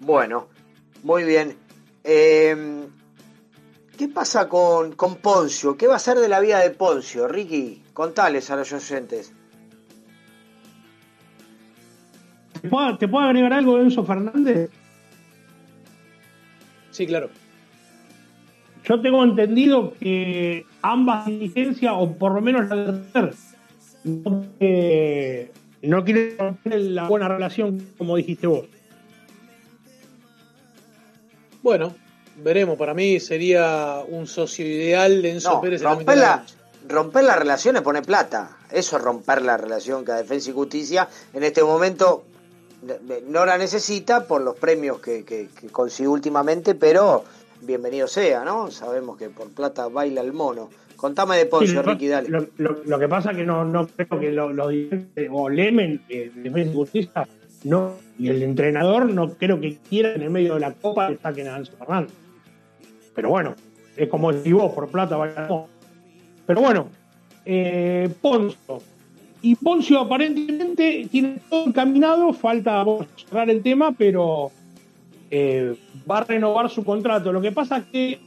Bueno, 0.00 0.48
muy 1.02 1.24
bien. 1.24 1.56
Eh, 2.02 2.86
¿Qué 3.96 4.08
pasa 4.08 4.48
con, 4.48 4.92
con 4.92 5.16
Poncio? 5.16 5.76
¿Qué 5.76 5.86
va 5.86 5.96
a 5.96 6.00
ser 6.00 6.18
de 6.18 6.28
la 6.28 6.40
vida 6.40 6.58
de 6.58 6.70
Poncio? 6.70 7.28
Ricky, 7.28 7.82
contales 7.92 8.50
a 8.50 8.56
los 8.56 8.72
oyentes. 8.72 9.32
¿Te 12.60 12.68
puedo, 12.68 12.98
¿Te 12.98 13.06
puedo 13.06 13.26
agregar 13.26 13.52
algo 13.52 13.78
Enzo 13.78 14.04
Fernández? 14.04 14.70
Sí, 16.90 17.06
claro. 17.06 17.28
Yo 18.84 19.00
tengo 19.00 19.24
entendido 19.24 19.94
que 19.98 20.66
ambas 20.82 21.26
dirigencias, 21.26 21.92
o 21.96 22.12
por 22.12 22.32
lo 22.32 22.40
menos 22.42 22.68
la 22.68 22.84
tercera, 22.86 23.30
no, 24.04 24.44
eh, 24.60 25.50
no 25.82 26.04
quieren 26.04 26.36
romper 26.38 26.80
la 26.80 27.08
buena 27.08 27.28
relación, 27.28 27.86
como 27.96 28.16
dijiste 28.16 28.46
vos. 28.46 28.66
Bueno, 31.62 31.94
veremos. 32.42 32.76
Para 32.76 32.92
mí 32.94 33.20
sería 33.20 34.02
un 34.06 34.26
socio 34.26 34.66
ideal 34.66 35.22
de 35.22 35.30
Enzo 35.32 35.54
No, 35.54 35.60
Pérez 35.60 35.82
romper, 35.82 36.06
de 36.16 36.20
la 36.20 36.26
la, 36.26 36.94
romper 36.94 37.24
la 37.24 37.36
relación 37.36 37.76
es 37.76 37.82
poner 37.82 38.02
plata. 38.02 38.58
Eso 38.70 38.96
es 38.98 39.02
romper 39.02 39.42
la 39.42 39.56
relación 39.56 40.04
que 40.04 40.12
a 40.12 40.16
Defensa 40.16 40.50
y 40.50 40.52
Justicia 40.52 41.08
en 41.32 41.42
este 41.42 41.62
momento 41.62 42.24
de- 42.82 42.98
de- 42.98 43.22
no 43.26 43.46
la 43.46 43.56
necesita 43.56 44.26
por 44.26 44.42
los 44.42 44.56
premios 44.56 44.98
que, 45.00 45.24
que, 45.24 45.48
que 45.58 45.68
consigue 45.68 46.08
últimamente, 46.08 46.74
pero 46.74 47.24
bienvenido 47.62 48.06
sea, 48.06 48.44
¿no? 48.44 48.70
Sabemos 48.70 49.16
que 49.16 49.28
por 49.30 49.48
plata 49.50 49.88
baila 49.88 50.20
el 50.20 50.32
mono. 50.32 50.70
Contame 50.96 51.36
de 51.36 51.46
Poncio, 51.46 51.68
Sí, 51.68 51.74
lo, 51.76 51.82
Ricky, 51.82 52.08
dale. 52.08 52.28
lo- 52.28 52.46
lo- 52.56 52.82
lo 52.84 52.98
que 52.98 53.08
pasa 53.08 53.32
es 53.32 53.36
que 53.36 53.44
no, 53.44 53.64
no 53.64 53.86
creo 53.86 54.20
que 54.20 54.30
los 54.32 54.54
lo 54.54 54.68
o 55.32 55.48
Lemen, 55.48 56.00
eh, 56.08 56.30
de 56.34 56.42
Defensa 56.42 56.70
y 56.70 56.74
Justicia, 56.74 57.28
no, 57.64 57.92
y 58.18 58.28
el 58.28 58.42
entrenador 58.42 59.10
no 59.10 59.30
creo 59.34 59.60
que 59.60 59.76
quiera 59.88 60.14
en 60.14 60.22
el 60.22 60.30
medio 60.30 60.54
de 60.54 60.60
la 60.60 60.72
copa 60.72 61.08
que 61.08 61.16
saquen 61.18 61.48
a 61.48 61.56
Enzo 61.58 61.72
Fernández. 61.76 62.12
Pero 63.14 63.28
bueno, 63.30 63.54
es 63.96 64.08
como 64.08 64.32
si 64.32 64.52
vos 64.52 64.72
por 64.72 64.88
plata 64.88 65.16
vaya 65.16 65.48
Pero 66.46 66.60
bueno, 66.60 66.88
eh, 67.44 68.08
Poncio. 68.20 68.80
Y 69.42 69.56
Poncio 69.56 70.00
aparentemente 70.00 71.06
tiene 71.10 71.38
todo 71.50 71.66
encaminado, 71.66 72.32
falta 72.32 72.82
cerrar 73.28 73.50
el 73.50 73.62
tema, 73.62 73.92
pero 73.92 74.50
eh, 75.36 75.74
va 76.08 76.18
a 76.18 76.24
renovar 76.24 76.70
su 76.70 76.84
contrato. 76.84 77.32
Lo 77.32 77.40
que 77.40 77.50
pasa 77.50 77.78
es 77.78 77.84
que 77.86 78.20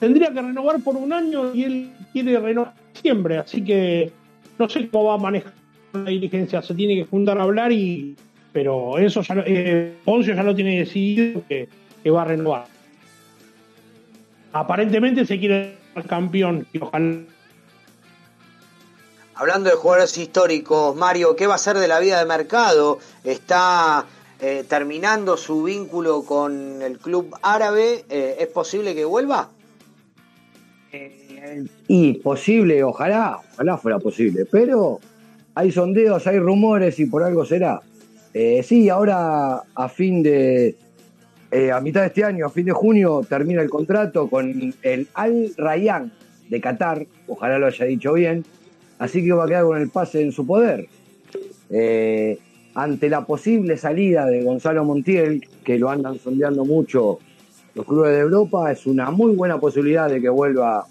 tendría 0.00 0.32
que 0.32 0.40
renovar 0.40 0.80
por 0.82 0.96
un 0.96 1.12
año 1.12 1.54
y 1.54 1.64
él 1.64 1.92
quiere 2.14 2.40
renovar 2.40 2.72
siempre, 2.94 3.36
así 3.36 3.62
que 3.62 4.10
no 4.58 4.70
sé 4.70 4.88
cómo 4.88 5.04
va 5.04 5.14
a 5.14 5.18
manejar 5.18 5.52
la 5.92 6.08
dirigencia. 6.08 6.62
Se 6.62 6.74
tiene 6.74 6.94
que 6.94 7.04
juntar 7.04 7.36
a 7.38 7.42
hablar 7.42 7.72
y. 7.72 8.16
Pero 8.54 8.96
eso 8.96 9.20
ya, 9.20 9.44
eh, 9.46 9.92
Poncio 10.02 10.34
ya 10.34 10.42
lo 10.42 10.54
tiene 10.54 10.78
decidido 10.78 11.42
que, 11.46 11.68
que 12.02 12.10
va 12.10 12.22
a 12.22 12.24
renovar. 12.24 12.64
Aparentemente 14.54 15.26
se 15.26 15.38
quiere 15.38 15.74
ser 15.92 16.04
campeón 16.06 16.66
y 16.72 16.78
ojalá 16.78 17.18
Hablando 19.34 19.70
de 19.70 19.76
jugadores 19.76 20.18
históricos, 20.18 20.96
Mario, 20.96 21.36
¿qué 21.36 21.46
va 21.46 21.54
a 21.54 21.58
ser 21.58 21.78
de 21.78 21.86
la 21.86 22.00
vida 22.00 22.18
de 22.18 22.24
mercado? 22.24 22.98
Está 23.22 24.04
eh, 24.40 24.64
terminando 24.68 25.36
su 25.36 25.62
vínculo 25.64 26.22
con 26.22 26.82
el 26.82 26.98
club 26.98 27.34
árabe. 27.42 28.04
eh, 28.08 28.36
¿Es 28.40 28.48
posible 28.48 28.94
que 28.94 29.04
vuelva? 29.04 29.50
Y 31.86 32.14
posible, 32.14 32.82
ojalá, 32.82 33.38
ojalá 33.54 33.78
fuera 33.78 33.98
posible, 33.98 34.44
pero 34.50 34.98
hay 35.54 35.70
sondeos, 35.70 36.26
hay 36.26 36.38
rumores 36.38 36.98
y 36.98 37.06
por 37.06 37.22
algo 37.22 37.44
será. 37.44 37.80
Eh, 38.34 38.62
sí, 38.62 38.88
ahora 38.88 39.62
a 39.74 39.88
fin 39.88 40.22
de, 40.22 40.76
eh, 41.50 41.70
a 41.72 41.80
mitad 41.80 42.02
de 42.02 42.08
este 42.08 42.24
año, 42.24 42.46
a 42.46 42.50
fin 42.50 42.66
de 42.66 42.72
junio, 42.72 43.22
termina 43.28 43.62
el 43.62 43.70
contrato 43.70 44.28
con 44.28 44.74
el 44.82 45.08
Al 45.14 45.52
Rayyan 45.56 46.12
de 46.48 46.60
Qatar, 46.60 47.06
ojalá 47.26 47.58
lo 47.58 47.66
haya 47.66 47.84
dicho 47.84 48.12
bien, 48.12 48.44
así 48.98 49.24
que 49.24 49.32
va 49.32 49.44
a 49.44 49.48
quedar 49.48 49.64
con 49.64 49.80
el 49.80 49.90
pase 49.90 50.22
en 50.22 50.32
su 50.32 50.46
poder. 50.46 50.86
Eh, 51.70 52.38
ante 52.78 53.08
la 53.08 53.26
posible 53.26 53.76
salida 53.76 54.26
de 54.26 54.44
Gonzalo 54.44 54.84
Montiel, 54.84 55.44
que 55.64 55.80
lo 55.80 55.90
andan 55.90 56.16
sondeando 56.20 56.64
mucho 56.64 57.18
los 57.74 57.84
clubes 57.84 58.12
de 58.12 58.20
Europa, 58.20 58.70
es 58.70 58.86
una 58.86 59.10
muy 59.10 59.34
buena 59.34 59.58
posibilidad 59.58 60.08
de 60.08 60.20
que 60.20 60.28
vuelva 60.28 60.86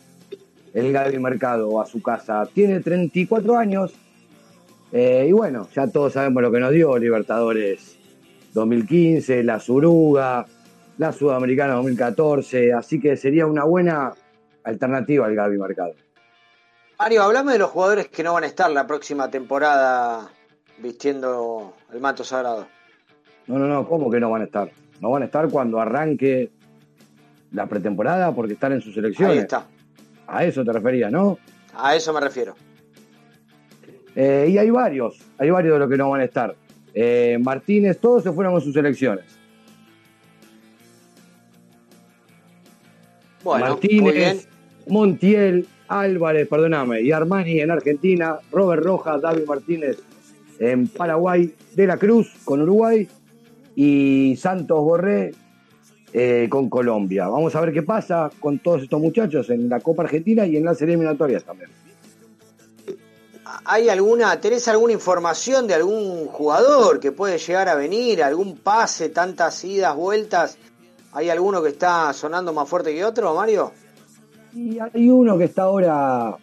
el 0.73 0.91
Gaby 0.91 1.17
Mercado 1.19 1.79
a 1.79 1.85
su 1.85 2.01
casa. 2.01 2.45
Tiene 2.53 2.81
34 2.81 3.57
años 3.57 3.93
eh, 4.91 5.27
y 5.29 5.31
bueno, 5.31 5.69
ya 5.73 5.87
todos 5.87 6.11
sabemos 6.11 6.43
lo 6.43 6.51
que 6.51 6.59
nos 6.59 6.73
dio 6.73 6.97
Libertadores 6.97 7.97
2015, 8.53 9.43
la 9.43 9.61
Suruga, 9.61 10.45
la 10.97 11.13
Sudamericana 11.13 11.75
2014, 11.75 12.73
así 12.73 12.99
que 12.99 13.15
sería 13.15 13.45
una 13.45 13.63
buena 13.63 14.11
alternativa 14.65 15.25
al 15.25 15.35
Gaby 15.35 15.57
Mercado. 15.57 15.93
Mario, 16.99 17.23
hablame 17.23 17.53
de 17.53 17.59
los 17.59 17.69
jugadores 17.69 18.09
que 18.09 18.23
no 18.23 18.33
van 18.33 18.43
a 18.43 18.47
estar 18.47 18.69
la 18.71 18.85
próxima 18.85 19.31
temporada 19.31 20.31
vistiendo 20.77 21.73
el 21.93 21.99
manto 21.99 22.23
sagrado. 22.23 22.67
No, 23.47 23.57
no, 23.57 23.67
no, 23.67 23.87
¿cómo 23.87 24.09
que 24.09 24.19
no 24.19 24.29
van 24.29 24.41
a 24.41 24.45
estar? 24.45 24.71
No 24.99 25.09
van 25.09 25.23
a 25.23 25.25
estar 25.25 25.49
cuando 25.49 25.79
arranque 25.79 26.51
la 27.51 27.67
pretemporada 27.67 28.33
porque 28.33 28.53
están 28.53 28.73
en 28.73 28.81
sus 28.81 28.93
selecciones. 28.93 29.37
Ahí 29.37 29.41
está. 29.43 29.65
A 30.27 30.43
eso 30.43 30.63
te 30.63 30.73
refería, 30.73 31.09
¿no? 31.09 31.37
A 31.73 31.95
eso 31.95 32.13
me 32.13 32.19
refiero. 32.19 32.55
Eh, 34.15 34.47
y 34.49 34.57
hay 34.57 34.69
varios, 34.69 35.21
hay 35.37 35.49
varios 35.49 35.73
de 35.73 35.79
los 35.79 35.89
que 35.89 35.97
no 35.97 36.09
van 36.09 36.21
a 36.21 36.25
estar. 36.25 36.55
Eh, 36.93 37.37
Martínez, 37.39 37.99
todos 37.99 38.23
se 38.23 38.31
fueron 38.31 38.53
con 38.53 38.61
sus 38.61 38.73
selecciones. 38.73 39.25
Bueno. 43.43 43.67
Martínez, 43.67 44.49
Montiel, 44.87 45.67
Álvarez, 45.87 46.47
perdóname, 46.49 47.01
y 47.01 47.11
Armani 47.11 47.61
en 47.61 47.71
Argentina, 47.71 48.39
Robert 48.51 48.83
Rojas, 48.83 49.21
David 49.21 49.45
Martínez 49.47 50.01
en 50.59 50.87
Paraguay, 50.87 51.53
De 51.75 51.87
la 51.87 51.97
Cruz 51.97 52.33
con 52.43 52.61
Uruguay 52.61 53.07
y 53.75 54.35
Santos 54.37 54.79
Borré 54.79 55.31
eh, 56.13 56.47
con 56.49 56.69
Colombia. 56.69 57.27
Vamos 57.27 57.55
a 57.55 57.61
ver 57.61 57.73
qué 57.73 57.83
pasa 57.83 58.29
con 58.39 58.59
todos 58.59 58.83
estos 58.83 58.99
muchachos 58.99 59.49
en 59.49 59.69
la 59.69 59.79
Copa 59.79 60.03
Argentina 60.03 60.45
y 60.45 60.57
en 60.57 60.65
las 60.65 60.81
eliminatorias 60.81 61.43
también. 61.43 61.69
¿Hay 63.65 63.89
alguna, 63.89 64.39
tenés 64.39 64.67
alguna 64.67 64.93
información 64.93 65.67
de 65.67 65.73
algún 65.73 66.27
jugador 66.27 66.99
que 66.99 67.11
puede 67.11 67.37
llegar 67.37 67.69
a 67.69 67.75
venir? 67.75 68.23
¿Algún 68.23 68.57
pase, 68.57 69.09
tantas 69.09 69.63
idas, 69.63 69.95
vueltas? 69.95 70.57
¿Hay 71.13 71.29
alguno 71.29 71.61
que 71.61 71.69
está 71.69 72.11
sonando 72.13 72.53
más 72.53 72.67
fuerte 72.67 72.93
que 72.93 73.03
otro, 73.03 73.33
Mario? 73.35 73.71
Y 74.53 74.79
hay 74.79 75.09
uno 75.09 75.37
que 75.37 75.45
está 75.45 75.63
ahora 75.63 76.35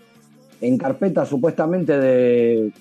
en 0.61 0.78
carpeta 0.78 1.27
supuestamente 1.27 1.99
de 1.99 2.73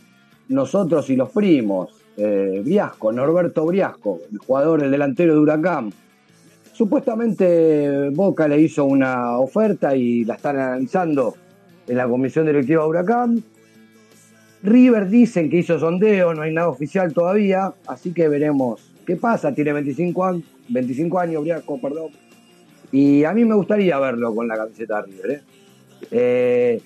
nosotros 0.49 1.09
y 1.09 1.15
los 1.15 1.29
primos, 1.29 1.89
eh, 2.17 2.61
Briasco, 2.63 3.11
Norberto 3.11 3.65
Briasco, 3.65 4.19
el 4.31 4.37
jugador, 4.39 4.83
el 4.83 4.91
delantero 4.91 5.33
de 5.33 5.39
Huracán. 5.39 5.91
Supuestamente 6.73 8.09
Boca 8.09 8.47
le 8.47 8.59
hizo 8.59 8.85
una 8.85 9.37
oferta 9.37 9.95
y 9.95 10.25
la 10.25 10.35
están 10.35 10.57
analizando 10.57 11.35
en 11.87 11.97
la 11.97 12.07
comisión 12.07 12.45
directiva 12.45 12.83
de 12.83 12.89
Huracán. 12.89 13.43
River 14.63 15.09
dicen 15.09 15.49
que 15.49 15.57
hizo 15.57 15.77
sondeo, 15.77 16.33
no 16.33 16.41
hay 16.41 16.53
nada 16.53 16.69
oficial 16.69 17.13
todavía, 17.13 17.73
así 17.87 18.13
que 18.13 18.29
veremos 18.29 18.81
qué 19.05 19.15
pasa. 19.17 19.53
Tiene 19.53 19.73
25, 19.73 20.25
años 20.25 20.43
25 20.69 21.19
años, 21.19 21.41
Briasco, 21.41 21.79
perdón. 21.79 22.11
Y 22.91 23.23
a 23.23 23.33
mí 23.33 23.43
me 23.45 23.55
gustaría 23.55 23.97
verlo 23.99 24.33
con 24.33 24.47
la 24.47 24.55
camiseta 24.55 25.01
de 25.01 25.07
River. 25.07 25.31
¿eh? 25.31 25.41
Eh, 26.11 26.81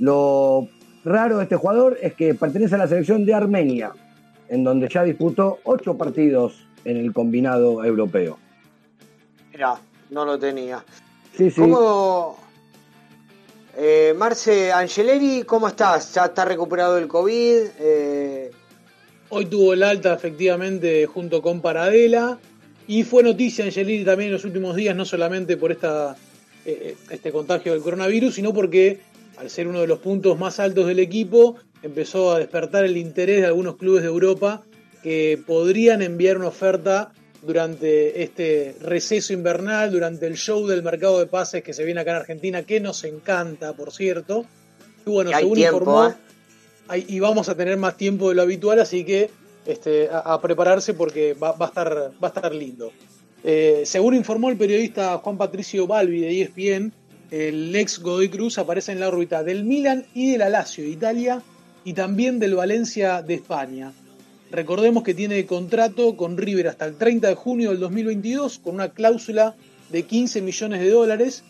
lo 0.00 0.68
raro 1.06 1.38
de 1.38 1.44
este 1.44 1.56
jugador 1.56 1.96
es 2.02 2.14
que 2.14 2.34
pertenece 2.34 2.74
a 2.74 2.78
la 2.78 2.88
selección 2.88 3.24
de 3.24 3.32
Armenia, 3.32 3.92
en 4.48 4.64
donde 4.64 4.88
ya 4.88 5.02
disputó 5.02 5.58
ocho 5.64 5.96
partidos 5.96 6.66
en 6.84 6.98
el 6.98 7.12
combinado 7.12 7.82
europeo. 7.84 8.38
Mira, 9.52 9.76
no 10.10 10.24
lo 10.24 10.38
tenía. 10.38 10.84
Sí, 11.36 11.50
sí. 11.50 11.60
¿Cómo, 11.60 12.38
eh, 13.76 14.14
Marce 14.16 14.72
Angeleri, 14.72 15.44
cómo 15.44 15.68
estás? 15.68 16.12
¿Ya 16.12 16.26
está 16.26 16.44
recuperado 16.44 16.96
del 16.96 17.08
COVID? 17.08 17.62
Eh, 17.78 18.50
Hoy 19.28 19.46
tuvo 19.46 19.72
el 19.72 19.82
alta 19.82 20.14
efectivamente 20.14 21.06
junto 21.06 21.42
con 21.42 21.60
Paradela 21.60 22.38
y 22.86 23.02
fue 23.02 23.24
noticia 23.24 23.64
Angelini 23.64 24.04
también 24.04 24.28
en 24.28 24.34
los 24.34 24.44
últimos 24.44 24.76
días, 24.76 24.94
no 24.94 25.04
solamente 25.04 25.56
por 25.56 25.72
esta, 25.72 26.16
eh, 26.64 26.96
este 27.10 27.32
contagio 27.32 27.72
del 27.72 27.82
coronavirus, 27.82 28.36
sino 28.36 28.54
porque 28.54 29.00
al 29.36 29.50
ser 29.50 29.68
uno 29.68 29.80
de 29.80 29.86
los 29.86 29.98
puntos 29.98 30.38
más 30.38 30.58
altos 30.60 30.86
del 30.86 30.98
equipo, 30.98 31.56
empezó 31.82 32.32
a 32.32 32.38
despertar 32.38 32.84
el 32.84 32.96
interés 32.96 33.40
de 33.42 33.46
algunos 33.46 33.76
clubes 33.76 34.02
de 34.02 34.08
Europa 34.08 34.62
que 35.02 35.40
podrían 35.46 36.02
enviar 36.02 36.36
una 36.38 36.48
oferta 36.48 37.12
durante 37.42 38.22
este 38.22 38.74
receso 38.80 39.32
invernal, 39.32 39.90
durante 39.92 40.26
el 40.26 40.36
show 40.36 40.66
del 40.66 40.82
mercado 40.82 41.18
de 41.20 41.26
pases 41.26 41.62
que 41.62 41.72
se 41.74 41.84
viene 41.84 42.00
acá 42.00 42.10
en 42.12 42.16
Argentina, 42.16 42.62
que 42.64 42.80
nos 42.80 43.04
encanta, 43.04 43.72
por 43.74 43.92
cierto. 43.92 44.44
Y 45.06 45.10
bueno, 45.10 45.30
según 45.38 45.54
tiempo, 45.54 45.76
informó, 45.78 46.08
¿eh? 46.08 46.14
hay- 46.88 47.04
y 47.08 47.20
vamos 47.20 47.48
a 47.48 47.54
tener 47.54 47.76
más 47.76 47.96
tiempo 47.96 48.30
de 48.30 48.34
lo 48.34 48.42
habitual, 48.42 48.80
así 48.80 49.04
que 49.04 49.30
este, 49.64 50.08
a, 50.08 50.18
a 50.34 50.40
prepararse 50.40 50.94
porque 50.94 51.34
va, 51.34 51.52
va 51.52 51.66
a 51.66 51.68
estar, 51.68 51.94
va 51.94 52.12
a 52.22 52.26
estar 52.28 52.52
lindo. 52.54 52.90
Eh, 53.44 53.82
según 53.84 54.14
informó 54.14 54.50
el 54.50 54.56
periodista 54.56 55.16
Juan 55.18 55.36
Patricio 55.36 55.86
Balbi 55.86 56.20
de 56.22 56.42
ESPN, 56.42 56.92
el 57.30 57.74
ex 57.74 58.00
Godoy 58.00 58.28
Cruz 58.28 58.58
aparece 58.58 58.92
en 58.92 59.00
la 59.00 59.08
órbita 59.08 59.42
del 59.42 59.64
Milan 59.64 60.06
y 60.14 60.32
del 60.32 60.52
Lazio 60.52 60.84
de 60.84 60.90
Italia 60.90 61.42
y 61.84 61.92
también 61.92 62.38
del 62.38 62.54
Valencia 62.54 63.22
de 63.22 63.34
España. 63.34 63.92
Recordemos 64.50 65.02
que 65.02 65.14
tiene 65.14 65.44
contrato 65.44 66.16
con 66.16 66.36
River 66.36 66.68
hasta 66.68 66.86
el 66.86 66.96
30 66.96 67.28
de 67.28 67.34
junio 67.34 67.70
del 67.70 67.80
2022 67.80 68.60
con 68.60 68.74
una 68.74 68.90
cláusula 68.90 69.56
de 69.90 70.04
15 70.04 70.40
millones 70.42 70.80
de 70.80 70.90
dólares 70.90 71.44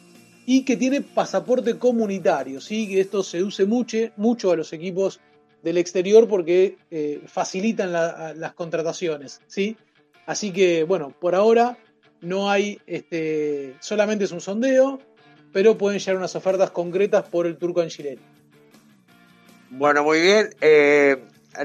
y 0.47 0.65
que 0.65 0.77
tiene 0.77 1.03
pasaporte 1.03 1.79
comunitario, 1.79 2.61
¿sí? 2.61 2.89
que 2.89 3.01
esto 3.01 3.23
seduce 3.23 3.67
mucho, 3.67 3.99
mucho 4.17 4.51
a 4.53 4.57
los 4.57 4.73
equipos 4.73 5.21
del 5.63 5.79
exterior 5.79 6.29
porque 6.29 6.79
eh, 6.91 7.23
facilitan 7.27 7.93
las 7.93 8.55
contrataciones. 8.55 9.41
¿sí? 9.47 9.77
Así 10.25 10.53
que, 10.53 10.85
bueno, 10.85 11.13
por 11.21 11.35
ahora 11.35 11.77
no 12.21 12.51
hay, 12.51 12.79
este, 12.87 13.75
solamente 13.81 14.25
es 14.25 14.33
un 14.33 14.41
sondeo, 14.41 15.01
pero 15.57 15.79
pueden 15.79 15.99
llegar 15.99 16.19
unas 16.19 16.37
ofertas 16.37 16.71
concretas 16.71 17.27
por 17.31 17.47
el 17.47 17.57
turco 17.57 17.81
Angileri. 17.81 18.21
Bueno, 19.71 20.05
muy 20.05 20.21
bien. 20.21 20.51
Eh, 20.61 21.17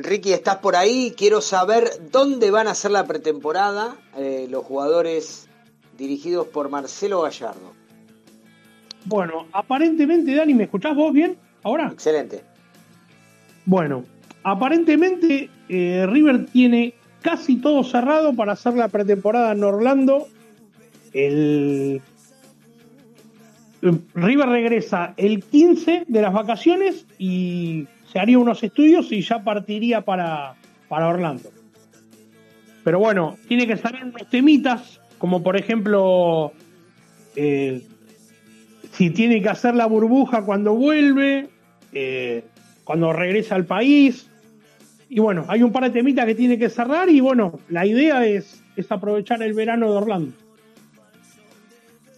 Ricky, 0.01 0.31
¿estás 0.31 0.59
por 0.59 0.77
ahí? 0.77 1.13
Quiero 1.17 1.41
saber 1.41 1.89
dónde 2.09 2.51
van 2.51 2.67
a 2.67 2.71
hacer 2.71 2.91
la 2.91 3.05
pretemporada 3.05 3.97
eh, 4.15 4.47
los 4.49 4.63
jugadores 4.63 5.49
dirigidos 5.97 6.47
por 6.47 6.69
Marcelo 6.69 7.23
Gallardo. 7.23 7.73
Bueno, 9.03 9.47
aparentemente, 9.51 10.35
Dani, 10.35 10.53
¿me 10.53 10.63
escuchás 10.63 10.95
vos 10.95 11.11
bien 11.11 11.35
ahora? 11.61 11.89
Excelente. 11.91 12.45
Bueno, 13.65 14.05
aparentemente 14.41 15.49
eh, 15.67 16.05
River 16.07 16.45
tiene 16.45 16.93
casi 17.21 17.57
todo 17.57 17.83
cerrado 17.83 18.33
para 18.37 18.53
hacer 18.53 18.73
la 18.73 18.87
pretemporada 18.87 19.51
en 19.51 19.65
Orlando. 19.65 20.29
El 21.11 22.01
River 23.81 24.49
regresa 24.49 25.13
el 25.17 25.43
15 25.43 26.05
de 26.07 26.21
las 26.21 26.33
vacaciones 26.33 27.05
y 27.17 27.87
se 28.11 28.19
haría 28.19 28.37
unos 28.37 28.63
estudios 28.63 29.11
y 29.11 29.21
ya 29.21 29.43
partiría 29.43 30.01
para, 30.01 30.55
para 30.87 31.07
Orlando. 31.07 31.49
Pero 32.83 32.99
bueno, 32.99 33.37
tiene 33.47 33.67
que 33.67 33.77
salir 33.77 34.03
unos 34.03 34.29
temitas 34.29 35.01
como 35.21 35.43
por 35.43 35.55
ejemplo, 35.55 36.51
eh, 37.35 37.85
si 38.91 39.11
tiene 39.11 39.39
que 39.39 39.49
hacer 39.49 39.75
la 39.75 39.85
burbuja 39.85 40.41
cuando 40.41 40.73
vuelve, 40.73 41.47
eh, 41.93 42.43
cuando 42.83 43.13
regresa 43.13 43.53
al 43.53 43.65
país. 43.65 44.27
Y 45.09 45.19
bueno, 45.19 45.45
hay 45.47 45.61
un 45.61 45.71
par 45.71 45.83
de 45.83 45.91
temitas 45.91 46.25
que 46.25 46.33
tiene 46.33 46.57
que 46.57 46.71
cerrar 46.71 47.07
y 47.07 47.19
bueno, 47.19 47.59
la 47.69 47.85
idea 47.85 48.25
es, 48.25 48.63
es 48.75 48.91
aprovechar 48.91 49.43
el 49.43 49.53
verano 49.53 49.91
de 49.91 49.97
Orlando. 49.97 50.33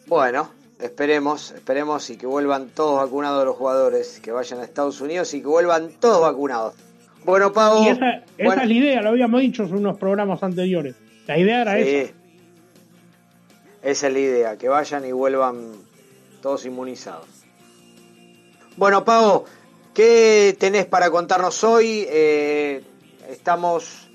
Bueno, 0.08 0.50
esperemos, 0.84 1.52
esperemos 1.52 2.10
y 2.10 2.18
que 2.18 2.26
vuelvan 2.26 2.70
todos 2.70 2.98
vacunados 2.98 3.46
los 3.46 3.56
jugadores, 3.56 4.20
que 4.22 4.32
vayan 4.32 4.60
a 4.60 4.64
Estados 4.64 5.00
Unidos 5.02 5.34
y 5.34 5.42
que 5.42 5.48
vuelvan 5.48 5.92
todos 6.00 6.22
vacunados. 6.22 6.74
Bueno, 7.26 7.54
Pau. 7.54 7.84
Y 7.84 7.88
esa, 7.90 8.24
esa 8.38 8.62
es 8.62 8.68
la 8.68 8.74
idea, 8.74 9.02
lo 9.02 9.10
habíamos 9.10 9.42
dicho 9.42 9.64
en 9.64 9.74
unos 9.74 9.98
programas 9.98 10.44
anteriores. 10.44 10.96
La 11.28 11.38
idea 11.38 11.62
era 11.62 11.76
Sí. 11.76 11.90
esa. 11.90 12.14
Esa 13.82 14.08
es 14.08 14.14
la 14.14 14.20
idea, 14.20 14.58
que 14.58 14.70
vayan 14.70 15.06
y 15.06 15.12
vuelvan 15.12 15.72
todos 16.42 16.66
inmunizados. 16.66 17.28
Bueno, 18.78 19.04
Pau, 19.06 19.44
¿qué 19.94 20.56
tenés 20.60 20.86
para 20.86 21.10
contarnos 21.12 21.64
hoy? 21.64 22.06
Eh, 22.10 22.82
estamos 23.30 24.08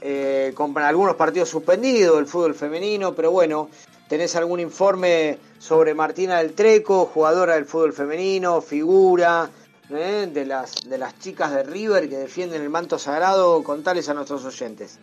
eh, 0.00 0.52
con 0.54 0.76
algunos 0.78 1.16
partidos 1.16 1.48
suspendidos 1.48 2.16
del 2.16 2.26
fútbol 2.26 2.54
femenino, 2.54 3.14
pero 3.14 3.30
bueno, 3.30 3.68
¿tenés 4.08 4.36
algún 4.36 4.60
informe 4.60 5.38
sobre 5.62 5.94
Martina 5.94 6.38
del 6.38 6.54
Treco, 6.54 7.06
jugadora 7.06 7.54
del 7.54 7.66
fútbol 7.66 7.92
femenino, 7.92 8.60
figura 8.60 9.48
eh, 9.90 10.28
de, 10.32 10.44
las, 10.44 10.74
de 10.88 10.98
las 10.98 11.16
chicas 11.20 11.52
de 11.52 11.62
River 11.62 12.08
que 12.08 12.16
defienden 12.16 12.62
el 12.62 12.68
manto 12.68 12.98
sagrado? 12.98 13.62
Contales 13.62 14.08
a 14.08 14.14
nuestros 14.14 14.44
oyentes. 14.44 14.98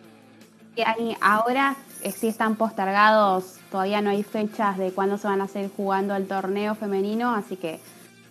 Ahora 1.22 1.76
eh, 2.02 2.12
sí 2.12 2.28
están 2.28 2.56
postergados, 2.56 3.56
todavía 3.70 4.02
no 4.02 4.10
hay 4.10 4.22
fechas 4.22 4.76
de 4.76 4.92
cuándo 4.92 5.16
se 5.16 5.28
van 5.28 5.40
a 5.40 5.48
seguir 5.48 5.70
jugando 5.74 6.14
el 6.14 6.28
torneo 6.28 6.74
femenino, 6.74 7.34
así 7.34 7.56
que 7.56 7.80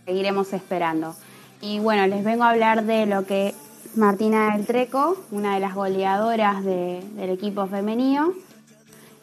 seguiremos 0.05 0.53
esperando. 0.53 1.15
Y 1.61 1.79
bueno, 1.79 2.05
les 2.05 2.23
vengo 2.23 2.43
a 2.43 2.51
hablar 2.51 2.83
de 2.85 3.07
lo 3.07 3.25
que 3.25 3.55
Martina 3.95 4.55
del 4.55 4.67
Treco, 4.67 5.17
una 5.31 5.55
de 5.55 5.61
las 5.61 5.73
goleadoras 5.73 6.63
de- 6.63 7.03
del 7.15 7.31
equipo 7.31 7.65
femenino. 7.65 8.33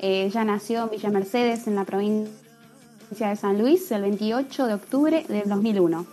Eh, 0.01 0.24
ella 0.24 0.43
nació 0.45 0.85
en 0.85 0.91
Villa 0.91 1.11
Mercedes, 1.11 1.66
en 1.69 1.77
la 1.77 1.85
provincia 1.85 2.33
de 3.11 3.37
San 3.37 3.59
Luis, 3.59 3.91
el 3.93 4.03
28 4.03 4.66
de 4.66 4.74
octubre 4.74 5.24
del 5.28 5.49
2001. 5.49 6.07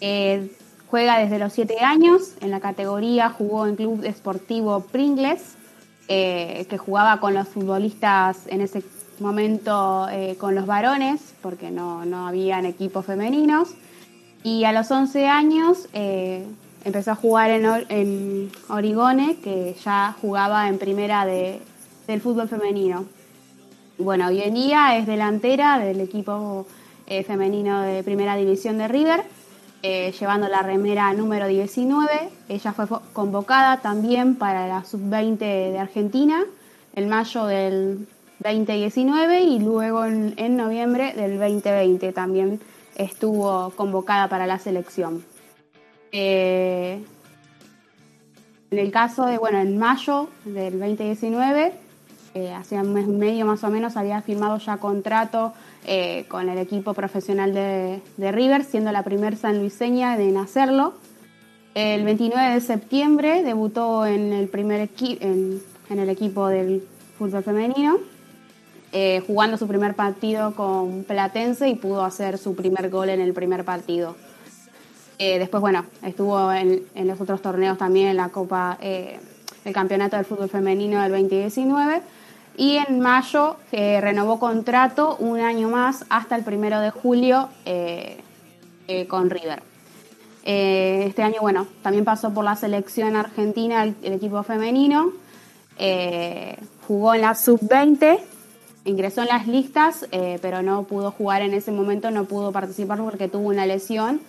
Eh, 0.00 0.52
juega 0.88 1.18
desde 1.18 1.38
los 1.38 1.52
7 1.52 1.80
años, 1.80 2.34
en 2.40 2.50
la 2.50 2.60
categoría 2.60 3.30
jugó 3.30 3.66
en 3.66 3.76
Club 3.76 4.04
Esportivo 4.04 4.80
Pringles, 4.80 5.54
eh, 6.08 6.66
que 6.68 6.78
jugaba 6.78 7.20
con 7.20 7.34
los 7.34 7.48
futbolistas 7.48 8.46
en 8.46 8.60
ese 8.60 8.82
momento 9.20 10.08
eh, 10.10 10.36
con 10.38 10.54
los 10.54 10.66
varones, 10.66 11.34
porque 11.42 11.70
no, 11.70 12.04
no 12.04 12.26
habían 12.26 12.64
equipos 12.66 13.06
femeninos. 13.06 13.70
Y 14.42 14.64
a 14.64 14.72
los 14.72 14.90
11 14.90 15.26
años 15.26 15.88
eh, 15.92 16.46
empezó 16.84 17.12
a 17.12 17.14
jugar 17.14 17.50
en, 17.50 17.66
en 17.88 18.50
Origone, 18.68 19.36
que 19.36 19.76
ya 19.84 20.16
jugaba 20.20 20.68
en 20.68 20.78
primera 20.78 21.26
de, 21.26 21.60
del 22.06 22.20
fútbol 22.20 22.48
femenino. 22.48 23.04
Bueno, 23.98 24.28
hoy 24.28 24.40
en 24.42 24.54
día 24.54 24.96
es 24.96 25.08
delantera 25.08 25.80
del 25.80 26.00
equipo 26.00 26.66
eh, 27.08 27.24
femenino 27.24 27.82
de 27.82 28.04
primera 28.04 28.36
división 28.36 28.78
de 28.78 28.86
River, 28.86 29.24
eh, 29.82 30.12
llevando 30.12 30.46
la 30.46 30.62
remera 30.62 31.12
número 31.14 31.48
19. 31.48 32.08
Ella 32.48 32.72
fue 32.72 32.86
convocada 33.12 33.78
también 33.78 34.36
para 34.36 34.68
la 34.68 34.84
sub-20 34.84 35.38
de 35.38 35.78
Argentina 35.80 36.44
en 36.94 37.08
mayo 37.08 37.46
del 37.46 38.06
2019 38.38 39.42
y 39.42 39.58
luego 39.58 40.04
en, 40.04 40.32
en 40.36 40.56
noviembre 40.56 41.12
del 41.14 41.36
2020 41.40 42.12
también 42.12 42.60
estuvo 42.94 43.70
convocada 43.70 44.28
para 44.28 44.46
la 44.46 44.60
selección. 44.60 45.24
Eh, 46.12 47.02
en 48.70 48.78
el 48.78 48.92
caso 48.92 49.26
de, 49.26 49.38
bueno, 49.38 49.58
en 49.58 49.76
mayo 49.76 50.28
del 50.44 50.78
2019, 50.78 51.87
eh, 52.38 52.52
hacía 52.52 52.82
un 52.82 52.94
mes 52.94 53.06
y 53.06 53.10
medio 53.10 53.46
más 53.46 53.64
o 53.64 53.68
menos, 53.68 53.96
había 53.96 54.22
firmado 54.22 54.58
ya 54.58 54.76
contrato 54.76 55.52
eh, 55.86 56.24
con 56.28 56.48
el 56.48 56.58
equipo 56.58 56.94
profesional 56.94 57.52
de, 57.52 58.00
de 58.16 58.32
River, 58.32 58.64
siendo 58.64 58.92
la 58.92 59.02
primer 59.02 59.36
sanluiseña 59.36 60.16
en 60.16 60.36
hacerlo. 60.36 60.94
El 61.74 62.04
29 62.04 62.54
de 62.54 62.60
septiembre 62.60 63.42
debutó 63.42 64.04
en 64.04 64.32
el, 64.32 64.48
primer 64.48 64.88
en, 65.00 65.62
el 65.90 66.08
equipo 66.08 66.48
del 66.48 66.82
fútbol 67.16 67.44
femenino, 67.44 67.98
eh, 68.92 69.22
jugando 69.26 69.56
su 69.56 69.68
primer 69.68 69.94
partido 69.94 70.54
con 70.56 71.04
Platense 71.04 71.68
y 71.68 71.76
pudo 71.76 72.04
hacer 72.04 72.38
su 72.38 72.56
primer 72.56 72.90
gol 72.90 73.10
en 73.10 73.20
el 73.20 73.32
primer 73.32 73.64
partido. 73.64 74.16
Eh, 75.20 75.38
después, 75.38 75.60
bueno, 75.60 75.84
estuvo 76.02 76.52
en, 76.52 76.82
en 76.96 77.06
los 77.06 77.20
otros 77.20 77.42
torneos 77.42 77.78
también, 77.78 78.08
en 78.08 78.16
la 78.16 78.30
Copa, 78.30 78.78
eh, 78.80 79.20
el 79.64 79.72
Campeonato 79.72 80.16
del 80.16 80.24
Fútbol 80.24 80.48
Femenino 80.48 81.00
del 81.02 81.12
2019. 81.12 82.02
Y 82.58 82.76
en 82.76 82.98
mayo 82.98 83.56
eh, 83.70 84.00
renovó 84.00 84.40
contrato 84.40 85.16
un 85.20 85.38
año 85.38 85.68
más 85.68 86.04
hasta 86.10 86.34
el 86.34 86.42
primero 86.42 86.80
de 86.80 86.90
julio 86.90 87.48
eh, 87.64 88.18
eh, 88.88 89.06
con 89.06 89.30
River. 89.30 89.62
Este 90.42 91.22
año, 91.22 91.40
bueno, 91.40 91.68
también 91.82 92.04
pasó 92.04 92.34
por 92.34 92.42
la 92.42 92.56
selección 92.56 93.14
argentina, 93.14 93.84
el, 93.84 93.94
el 94.02 94.14
equipo 94.14 94.42
femenino. 94.42 95.12
Jugó 96.88 97.14
en 97.14 97.20
la 97.20 97.34
sub-20, 97.34 98.18
ingresó 98.86 99.20
en 99.20 99.28
las 99.28 99.46
listas, 99.46 100.06
pero 100.40 100.62
no 100.62 100.84
pudo 100.84 101.10
jugar 101.10 101.42
en 101.42 101.52
ese 101.52 101.70
momento, 101.70 102.10
no 102.10 102.24
pudo 102.24 102.50
participar 102.50 102.98
porque 102.98 103.28
tuvo 103.28 103.48
una 103.48 103.66
lesión. 103.66 104.22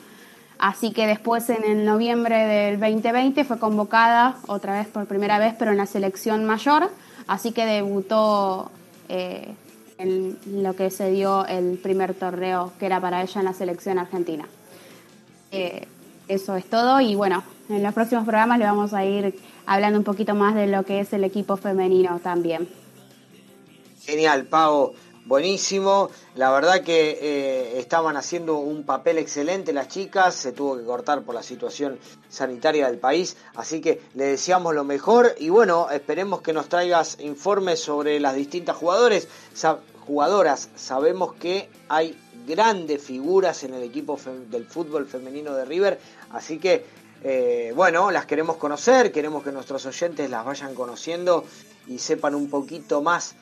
Así 0.60 0.92
que 0.92 1.08
después 1.08 1.50
en 1.50 1.64
el 1.64 1.86
noviembre 1.86 2.46
del 2.46 2.80
2020 2.82 3.46
fue 3.46 3.58
convocada 3.58 4.36
otra 4.46 4.74
vez 4.74 4.88
por 4.88 5.06
primera 5.06 5.40
vez, 5.40 5.56
pero 5.58 5.72
en 5.72 5.78
la 5.78 5.86
selección 5.86 6.44
mayor. 6.44 6.92
Así 7.30 7.52
que 7.52 7.64
debutó 7.64 8.72
eh, 9.08 9.54
en 10.00 10.36
lo 10.48 10.76
que 10.76 10.90
se 10.90 11.12
dio 11.12 11.46
el 11.46 11.78
primer 11.78 12.16
torneo 12.16 12.74
que 12.80 12.88
era 12.88 13.00
para 13.00 13.22
ella 13.22 13.40
en 13.40 13.46
la 13.46 13.54
selección 13.54 14.00
argentina. 14.00 14.48
Eh, 15.52 15.86
eso 16.28 16.56
es 16.56 16.66
todo 16.66 17.00
y 17.00 17.14
bueno, 17.14 17.44
en 17.70 17.84
los 17.84 17.94
próximos 17.94 18.24
programas 18.24 18.58
le 18.58 18.66
vamos 18.66 18.96
a 18.96 19.06
ir 19.06 19.40
hablando 19.68 20.00
un 20.00 20.06
poquito 20.06 20.34
más 20.34 20.56
de 20.56 20.66
lo 20.66 20.84
que 20.84 21.02
es 21.02 21.14
el 21.14 21.24
equipo 21.24 21.56
femenino 21.56 22.20
también. 22.20 22.68
Genial, 24.02 24.46
Pau. 24.46 24.96
Buenísimo. 25.30 26.10
La 26.34 26.50
verdad 26.50 26.82
que 26.82 27.20
eh, 27.22 27.80
estaban 27.80 28.18
haciendo 28.18 28.58
un 28.58 28.84
papel 28.84 29.20
excelente 29.20 29.74
las 29.74 29.88
chicas. 29.88 30.34
Se 30.34 30.54
tuvo 30.54 30.76
que 30.76 30.84
cortar 30.84 31.22
por 31.22 31.36
la 31.36 31.44
situación 31.44 32.00
sanitaria 32.30 32.88
del 32.88 32.98
país. 32.98 33.38
Así 33.54 33.80
que 33.80 34.02
le 34.16 34.26
deseamos 34.26 34.74
lo 34.74 34.84
mejor. 34.84 35.36
Y 35.38 35.50
bueno, 35.50 35.88
esperemos 35.92 36.42
que 36.42 36.52
nos 36.52 36.68
traigas 36.68 37.20
informes 37.20 37.80
sobre 37.80 38.20
las 38.20 38.34
distintas 38.34 38.76
jugadores, 38.76 39.28
jugadoras. 40.08 40.72
Sabemos 40.76 41.36
que 41.36 41.70
hay 41.90 42.20
grandes 42.48 43.00
figuras 43.00 43.64
en 43.64 43.76
el 43.76 43.84
equipo 43.84 44.20
del 44.50 44.66
fútbol 44.66 45.06
femenino 45.06 45.54
de 45.54 45.64
River. 45.64 46.00
Así 46.32 46.58
que, 46.58 46.88
eh, 47.24 47.72
bueno, 47.76 48.10
las 48.10 48.26
queremos 48.26 48.58
conocer. 48.58 49.12
Queremos 49.12 49.44
que 49.44 49.52
nuestros 49.52 49.86
oyentes 49.86 50.28
las 50.28 50.44
vayan 50.44 50.74
conociendo 50.74 51.46
y 51.86 52.00
sepan 52.00 52.34
un 52.34 52.50
poquito 52.50 53.04
más 53.04 53.36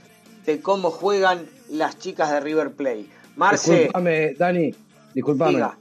de 0.47 0.61
cómo 0.61 0.89
juegan 0.89 1.45
las 1.69 1.99
chicas 1.99 2.31
de 2.31 2.39
River 2.39 2.71
Plate. 2.71 3.05
Marce, 3.35 3.71
Disculpame, 3.73 4.33
Dani, 4.33 4.73
disculpame. 5.13 5.51
Diga. 5.51 5.77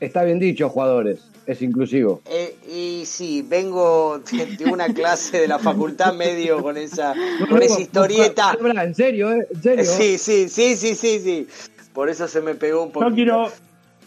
Está 0.00 0.24
bien 0.24 0.38
dicho, 0.38 0.68
jugadores, 0.68 1.20
es 1.46 1.62
inclusivo. 1.62 2.20
eh, 2.26 2.56
y 2.68 3.06
sí, 3.06 3.44
vengo 3.46 4.20
de, 4.32 4.46
de 4.56 4.64
una 4.66 4.92
clase 4.92 5.40
de 5.40 5.48
la 5.48 5.58
facultad 5.58 6.12
medio 6.14 6.62
con 6.62 6.76
esa, 6.76 7.14
con 7.48 7.62
esa 7.62 7.80
historieta. 7.80 8.58
En 8.62 8.94
serio, 8.94 9.32
¿eh? 9.32 9.46
En 9.54 9.62
serio. 9.62 9.84
Sí, 9.84 10.18
sí, 10.18 10.48
sí, 10.48 10.76
sí, 10.76 10.94
sí, 10.94 11.20
sí. 11.20 11.46
Por 11.94 12.08
eso 12.08 12.26
se 12.28 12.40
me 12.40 12.54
pegó 12.54 12.82
un 12.82 12.92
poquito. 12.92 13.10
Yo 13.10 13.14
quiero, 13.14 13.48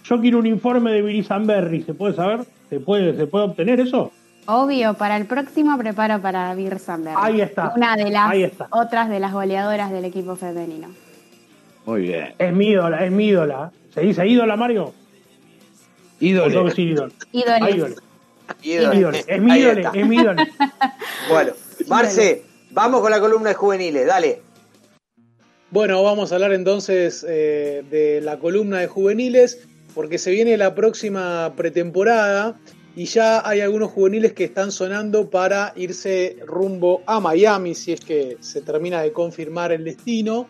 yo 0.04 0.20
quiero 0.22 0.40
un 0.40 0.48
informe 0.48 0.92
de 0.92 1.02
Billy 1.02 1.26
Berry, 1.46 1.84
¿se 1.84 1.94
puede 1.94 2.16
saber? 2.16 2.42
¿Se 2.70 2.80
puede, 2.80 3.16
¿Se 3.16 3.28
puede 3.28 3.46
obtener 3.46 3.80
eso? 3.80 4.12
Obvio, 4.46 4.94
para 4.96 5.16
el 5.18 5.26
próximo 5.26 5.78
preparo 5.78 6.22
para 6.22 6.54
Bir 6.56 6.78
Sandberg. 6.80 7.18
Ahí 7.18 7.42
está. 7.42 7.74
Una 7.76 7.96
de 7.96 8.10
las 8.10 8.32
Ahí 8.32 8.44
está. 8.44 8.68
otras 8.72 9.10
de 9.10 9.20
las 9.20 9.32
goleadoras 9.32 9.92
del 9.92 10.06
equipo 10.06 10.36
femenino. 10.36 10.90
Muy 11.86 12.02
bien. 12.02 12.34
Es 12.38 12.54
mi 12.54 12.68
ídola, 12.70 13.06
es 13.06 13.12
mi 13.12 13.28
ídola. 13.28 13.72
¿Se 13.94 14.02
dice 14.02 14.28
ídola, 14.28 14.56
Mario? 14.56 14.86
¿O 14.86 14.94
tengo 16.20 16.44
que 16.46 16.50
Ídole. 16.50 16.66
decir 16.70 16.88
ídola? 16.90 17.14
Ídole. 17.32 17.96
Ídole. 18.62 19.26
Es 19.28 19.42
mi 19.42 19.58
ídole, 19.58 19.88
es 19.94 20.08
mi 20.08 20.16
ídole. 20.18 20.48
Bueno, 21.30 21.54
Marce, 21.88 22.44
vamos 22.72 23.02
con 23.02 23.12
la 23.12 23.20
columna 23.20 23.50
de 23.50 23.56
juveniles, 23.56 24.06
dale. 24.08 24.42
Bueno, 25.72 26.04
vamos 26.04 26.32
a 26.32 26.36
hablar 26.36 26.54
entonces 26.54 27.26
eh, 27.28 27.84
de 27.90 28.22
la 28.22 28.38
columna 28.40 28.80
de 28.80 28.88
juveniles, 28.88 29.66
porque 29.96 30.18
se 30.18 30.32
viene 30.32 30.56
la 30.58 30.76
próxima 30.76 31.54
pretemporada 31.56 32.56
y 32.96 33.06
ya 33.06 33.48
hay 33.48 33.62
algunos 33.62 33.92
juveniles 33.92 34.34
que 34.34 34.44
están 34.44 34.72
sonando 34.72 35.30
para 35.30 35.74
irse 35.76 36.38
rumbo 36.46 37.02
a 37.08 37.20
Miami 37.20 37.74
si 37.74 37.94
es 37.94 38.02
que 38.02 38.38
se 38.40 38.62
termina 38.62 39.02
de 39.02 39.12
confirmar 39.12 39.72
el 39.72 39.84
destino. 39.84 40.48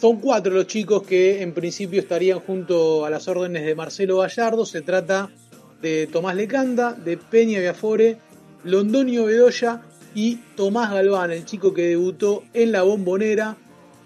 Son 0.00 0.20
cuatro 0.20 0.54
los 0.54 0.66
chicos 0.66 1.02
que 1.02 1.42
en 1.42 1.52
principio 1.52 2.00
estarían 2.00 2.38
junto 2.40 3.04
a 3.04 3.10
las 3.10 3.26
órdenes 3.26 3.64
de 3.64 3.74
Marcelo 3.74 4.18
Gallardo. 4.18 4.66
Se 4.66 4.82
trata 4.82 5.30
de 5.82 6.06
Tomás 6.06 6.36
Lecanda, 6.36 6.92
de 6.92 7.16
Peña 7.16 7.58
Viafore, 7.58 8.18
Londonio 8.62 9.24
Bedoya 9.24 9.82
y 10.14 10.36
Tomás 10.56 10.92
Galván, 10.92 11.32
el 11.32 11.44
chico 11.44 11.74
que 11.74 11.88
debutó 11.88 12.44
en 12.52 12.70
la 12.70 12.82
bombonera 12.82 13.56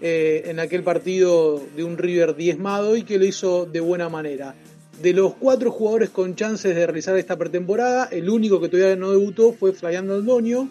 eh, 0.01 0.43
en 0.45 0.59
aquel 0.59 0.81
partido 0.81 1.61
de 1.75 1.83
un 1.83 1.97
River 1.97 2.35
diezmado 2.35 2.95
y 2.95 3.03
que 3.03 3.19
lo 3.19 3.25
hizo 3.25 3.65
de 3.65 3.79
buena 3.79 4.09
manera. 4.09 4.55
De 5.01 5.13
los 5.13 5.33
cuatro 5.35 5.71
jugadores 5.71 6.09
con 6.09 6.35
chances 6.35 6.75
de 6.75 6.85
realizar 6.85 7.17
esta 7.17 7.37
pretemporada, 7.37 8.09
el 8.11 8.29
único 8.29 8.59
que 8.59 8.67
todavía 8.67 8.97
no 8.97 9.11
debutó 9.11 9.53
fue 9.53 9.71
Flavián 9.71 10.07
Londonio, 10.07 10.67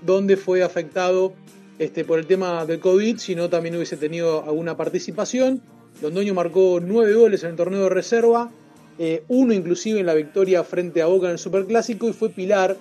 donde 0.00 0.38
fue 0.38 0.62
afectado 0.62 1.34
este, 1.78 2.04
por 2.06 2.18
el 2.18 2.26
tema 2.26 2.64
del 2.64 2.80
COVID, 2.80 3.18
si 3.18 3.34
no 3.34 3.50
también 3.50 3.76
hubiese 3.76 3.98
tenido 3.98 4.42
alguna 4.42 4.74
participación. 4.76 5.60
Londoño 6.00 6.32
marcó 6.32 6.80
nueve 6.80 7.12
goles 7.12 7.44
en 7.44 7.50
el 7.50 7.56
torneo 7.56 7.82
de 7.82 7.88
reserva, 7.90 8.50
eh, 8.98 9.24
uno 9.28 9.52
inclusive 9.52 10.00
en 10.00 10.06
la 10.06 10.14
victoria 10.14 10.64
frente 10.64 11.02
a 11.02 11.06
Boca 11.06 11.26
en 11.26 11.32
el 11.32 11.38
Superclásico 11.38 12.08
y 12.08 12.14
fue 12.14 12.30
pilar 12.30 12.76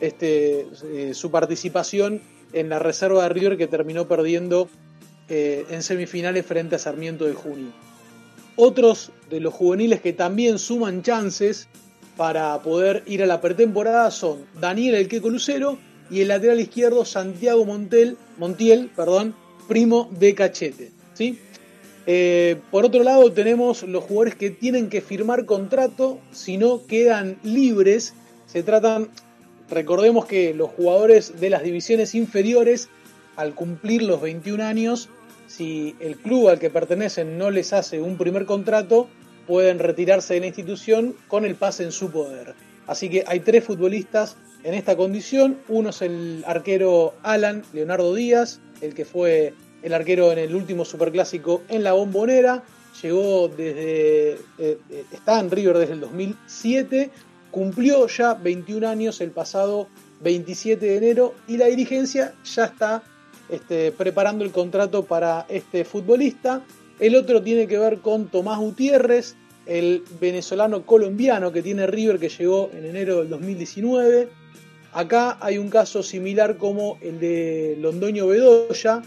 este, 0.00 0.66
eh, 0.84 1.12
su 1.12 1.30
participación 1.30 2.22
en 2.54 2.70
la 2.70 2.78
reserva 2.78 3.24
de 3.24 3.28
River 3.28 3.58
que 3.58 3.66
terminó 3.66 4.08
perdiendo 4.08 4.70
eh, 5.28 5.66
en 5.68 5.82
semifinales 5.82 6.46
frente 6.46 6.76
a 6.76 6.78
Sarmiento 6.78 7.26
de 7.26 7.34
Junio. 7.34 7.89
Otros 8.62 9.10
de 9.30 9.40
los 9.40 9.54
juveniles 9.54 10.02
que 10.02 10.12
también 10.12 10.58
suman 10.58 11.02
chances 11.02 11.66
para 12.18 12.60
poder 12.60 13.02
ir 13.06 13.22
a 13.22 13.26
la 13.26 13.40
pretemporada 13.40 14.10
son 14.10 14.44
Daniel 14.60 14.96
El 14.96 15.08
Queco 15.08 15.30
Lucero 15.30 15.78
y 16.10 16.20
el 16.20 16.28
lateral 16.28 16.60
izquierdo 16.60 17.06
Santiago 17.06 17.64
Montel, 17.64 18.18
Montiel, 18.36 18.90
perdón, 18.94 19.34
primo 19.66 20.10
de 20.18 20.34
Cachete. 20.34 20.90
¿sí? 21.14 21.38
Eh, 22.04 22.60
por 22.70 22.84
otro 22.84 23.02
lado 23.02 23.32
tenemos 23.32 23.82
los 23.84 24.04
jugadores 24.04 24.34
que 24.34 24.50
tienen 24.50 24.90
que 24.90 25.00
firmar 25.00 25.46
contrato, 25.46 26.18
si 26.30 26.58
no 26.58 26.84
quedan 26.86 27.38
libres. 27.42 28.12
Se 28.44 28.62
tratan, 28.62 29.08
recordemos 29.70 30.26
que 30.26 30.52
los 30.52 30.68
jugadores 30.68 31.40
de 31.40 31.48
las 31.48 31.62
divisiones 31.62 32.14
inferiores, 32.14 32.90
al 33.36 33.54
cumplir 33.54 34.02
los 34.02 34.20
21 34.20 34.62
años, 34.62 35.08
si 35.50 35.96
el 35.98 36.16
club 36.16 36.48
al 36.48 36.60
que 36.60 36.70
pertenecen 36.70 37.36
no 37.36 37.50
les 37.50 37.72
hace 37.72 38.00
un 38.00 38.16
primer 38.16 38.46
contrato, 38.46 39.08
pueden 39.48 39.80
retirarse 39.80 40.34
de 40.34 40.40
la 40.40 40.46
institución 40.46 41.16
con 41.26 41.44
el 41.44 41.56
pase 41.56 41.82
en 41.82 41.90
su 41.90 42.10
poder. 42.10 42.54
Así 42.86 43.10
que 43.10 43.24
hay 43.26 43.40
tres 43.40 43.64
futbolistas 43.64 44.36
en 44.62 44.74
esta 44.74 44.96
condición. 44.96 45.58
Uno 45.68 45.90
es 45.90 46.02
el 46.02 46.44
arquero 46.46 47.14
Alan 47.24 47.64
Leonardo 47.72 48.14
Díaz, 48.14 48.60
el 48.80 48.94
que 48.94 49.04
fue 49.04 49.52
el 49.82 49.92
arquero 49.92 50.30
en 50.30 50.38
el 50.38 50.54
último 50.54 50.84
superclásico 50.84 51.62
en 51.68 51.82
la 51.82 51.94
bombonera. 51.94 52.62
Llegó 53.02 53.48
desde. 53.48 54.38
Eh, 54.58 54.78
está 55.12 55.40
en 55.40 55.50
River 55.50 55.78
desde 55.78 55.94
el 55.94 56.00
2007. 56.00 57.10
Cumplió 57.50 58.06
ya 58.06 58.34
21 58.34 58.88
años 58.88 59.20
el 59.20 59.32
pasado 59.32 59.88
27 60.20 60.86
de 60.86 60.96
enero 60.96 61.34
y 61.48 61.56
la 61.56 61.66
dirigencia 61.66 62.34
ya 62.44 62.66
está 62.66 63.02
este, 63.50 63.92
preparando 63.92 64.44
el 64.44 64.50
contrato 64.50 65.04
para 65.04 65.46
este 65.48 65.84
futbolista. 65.84 66.62
El 66.98 67.16
otro 67.16 67.42
tiene 67.42 67.66
que 67.66 67.78
ver 67.78 67.98
con 67.98 68.28
Tomás 68.28 68.58
Gutiérrez, 68.58 69.36
el 69.66 70.02
venezolano 70.20 70.84
colombiano 70.84 71.52
que 71.52 71.62
tiene 71.62 71.86
River 71.86 72.18
que 72.18 72.28
llegó 72.28 72.70
en 72.72 72.84
enero 72.84 73.18
del 73.18 73.28
2019. 73.30 74.28
Acá 74.92 75.38
hay 75.40 75.58
un 75.58 75.70
caso 75.70 76.02
similar 76.02 76.56
como 76.56 76.98
el 77.00 77.20
de 77.20 77.76
Londoño 77.80 78.26
Bedoya. 78.26 79.02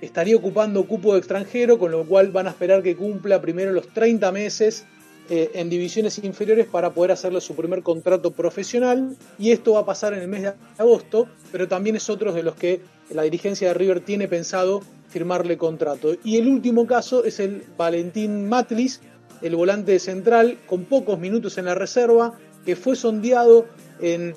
Estaría 0.00 0.36
ocupando 0.36 0.86
cupo 0.86 1.12
de 1.12 1.18
extranjero, 1.18 1.78
con 1.78 1.90
lo 1.90 2.04
cual 2.04 2.30
van 2.30 2.46
a 2.46 2.50
esperar 2.50 2.82
que 2.82 2.96
cumpla 2.96 3.40
primero 3.40 3.72
los 3.72 3.88
30 3.88 4.30
meses 4.32 4.86
eh, 5.30 5.50
en 5.54 5.68
divisiones 5.68 6.18
inferiores 6.24 6.66
para 6.66 6.94
poder 6.94 7.12
hacerle 7.12 7.40
su 7.40 7.54
primer 7.54 7.82
contrato 7.82 8.30
profesional. 8.30 9.16
Y 9.38 9.50
esto 9.50 9.74
va 9.74 9.80
a 9.80 9.86
pasar 9.86 10.14
en 10.14 10.20
el 10.20 10.28
mes 10.28 10.42
de 10.42 10.52
agosto, 10.78 11.28
pero 11.52 11.68
también 11.68 11.96
es 11.96 12.08
otro 12.08 12.32
de 12.32 12.42
los 12.42 12.54
que 12.54 12.80
la 13.10 13.22
dirigencia 13.22 13.68
de 13.68 13.74
River 13.74 14.00
tiene 14.00 14.28
pensado 14.28 14.82
firmarle 15.08 15.56
contrato. 15.56 16.14
Y 16.24 16.36
el 16.36 16.48
último 16.48 16.86
caso 16.86 17.24
es 17.24 17.40
el 17.40 17.62
Valentín 17.76 18.48
Matlis, 18.48 19.00
el 19.42 19.56
volante 19.56 19.98
central 19.98 20.58
con 20.66 20.84
pocos 20.84 21.18
minutos 21.18 21.58
en 21.58 21.66
la 21.66 21.74
reserva, 21.74 22.38
que 22.64 22.76
fue 22.76 22.96
sondeado 22.96 23.66
eh, 24.00 24.34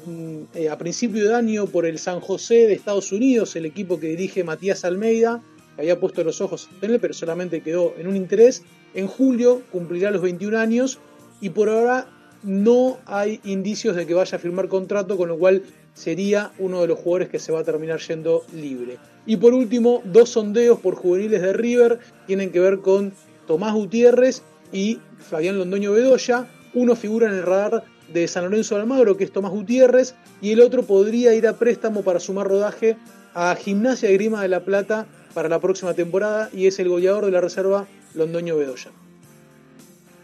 a 0.69 0.77
principio 0.77 1.27
de 1.27 1.35
año 1.35 1.67
por 1.67 1.85
el 1.85 1.99
San 1.99 2.19
José 2.19 2.67
de 2.67 2.73
Estados 2.73 3.11
Unidos, 3.11 3.55
el 3.55 3.65
equipo 3.65 3.99
que 3.99 4.07
dirige 4.07 4.43
Matías 4.43 4.85
Almeida, 4.85 5.41
que 5.75 5.81
había 5.81 5.99
puesto 5.99 6.23
los 6.23 6.41
ojos 6.41 6.69
en 6.81 6.91
él, 6.91 6.99
pero 6.99 7.13
solamente 7.13 7.61
quedó 7.61 7.93
en 7.97 8.07
un 8.07 8.15
interés. 8.15 8.63
En 8.93 9.07
julio 9.07 9.61
cumplirá 9.71 10.11
los 10.11 10.21
21 10.21 10.57
años 10.57 10.99
y 11.39 11.49
por 11.49 11.69
ahora 11.69 12.07
no 12.43 12.97
hay 13.05 13.39
indicios 13.43 13.95
de 13.95 14.05
que 14.05 14.13
vaya 14.13 14.37
a 14.37 14.39
firmar 14.39 14.67
contrato, 14.67 15.17
con 15.17 15.29
lo 15.29 15.37
cual 15.37 15.63
sería 15.93 16.51
uno 16.57 16.81
de 16.81 16.87
los 16.87 16.99
jugadores 16.99 17.29
que 17.29 17.39
se 17.39 17.51
va 17.51 17.59
a 17.59 17.63
terminar 17.63 17.99
yendo 17.99 18.43
libre. 18.53 18.97
Y 19.25 19.37
por 19.37 19.53
último, 19.53 20.01
dos 20.05 20.31
sondeos 20.31 20.79
por 20.79 20.95
juveniles 20.95 21.41
de 21.41 21.53
River 21.53 21.99
tienen 22.27 22.51
que 22.51 22.59
ver 22.59 22.79
con 22.79 23.13
Tomás 23.47 23.73
Gutiérrez 23.73 24.41
y 24.71 24.99
Fabián 25.19 25.57
Londoño 25.57 25.91
Bedoya. 25.91 26.47
Uno 26.73 26.95
figura 26.95 27.27
en 27.27 27.33
el 27.33 27.43
radar 27.43 27.83
de 28.11 28.27
San 28.27 28.45
Lorenzo 28.45 28.75
de 28.75 28.81
Almagro, 28.81 29.17
que 29.17 29.23
es 29.23 29.31
Tomás 29.31 29.51
Gutiérrez, 29.51 30.15
y 30.41 30.51
el 30.51 30.61
otro 30.61 30.83
podría 30.83 31.33
ir 31.33 31.47
a 31.47 31.57
préstamo 31.57 32.01
para 32.01 32.19
sumar 32.19 32.47
rodaje 32.47 32.97
a 33.33 33.55
Gimnasia 33.55 34.09
de 34.09 34.15
Grima 34.15 34.41
de 34.41 34.47
la 34.47 34.61
Plata 34.61 35.05
para 35.33 35.49
la 35.49 35.59
próxima 35.59 35.93
temporada, 35.93 36.49
y 36.53 36.67
es 36.67 36.79
el 36.79 36.89
goleador 36.89 37.25
de 37.25 37.31
la 37.31 37.41
reserva 37.41 37.87
Londoño 38.15 38.57
Bedoya. 38.57 38.91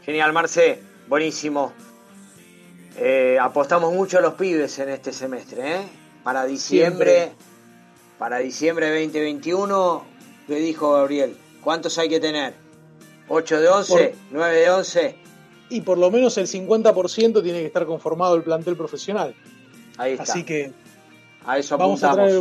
Genial, 0.03 0.33
Marce, 0.33 0.79
buenísimo. 1.07 1.73
Eh, 2.97 3.37
apostamos 3.39 3.93
mucho 3.93 4.17
a 4.17 4.21
los 4.21 4.33
pibes 4.33 4.79
en 4.79 4.89
este 4.89 5.13
semestre, 5.13 5.75
¿eh? 5.75 5.81
Para 6.23 6.45
diciembre, 6.45 7.15
Siempre. 7.25 7.45
para 8.17 8.39
diciembre 8.39 8.89
2021, 8.89 10.03
le 10.47 10.55
dijo 10.59 10.93
Gabriel, 10.93 11.37
¿cuántos 11.61 11.97
hay 11.97 12.09
que 12.09 12.19
tener? 12.19 12.53
¿8 13.29 13.59
de 13.59 13.67
11? 13.67 14.15
Por- 14.31 14.39
¿9 14.39 14.51
de 14.53 14.69
11? 14.69 15.15
Y 15.69 15.81
por 15.81 15.97
lo 15.97 16.09
menos 16.09 16.37
el 16.37 16.47
50% 16.47 17.43
tiene 17.43 17.59
que 17.59 17.65
estar 17.67 17.85
conformado 17.85 18.35
el 18.35 18.43
plantel 18.43 18.75
profesional. 18.77 19.35
Ahí 19.97 20.13
está. 20.13 20.23
Así 20.23 20.43
que 20.43 20.71
a 21.45 21.57
eso 21.57 21.77
vamos 21.77 22.03
a 22.03 22.07
apuntamos. 22.11 22.31
traer. 22.31 22.39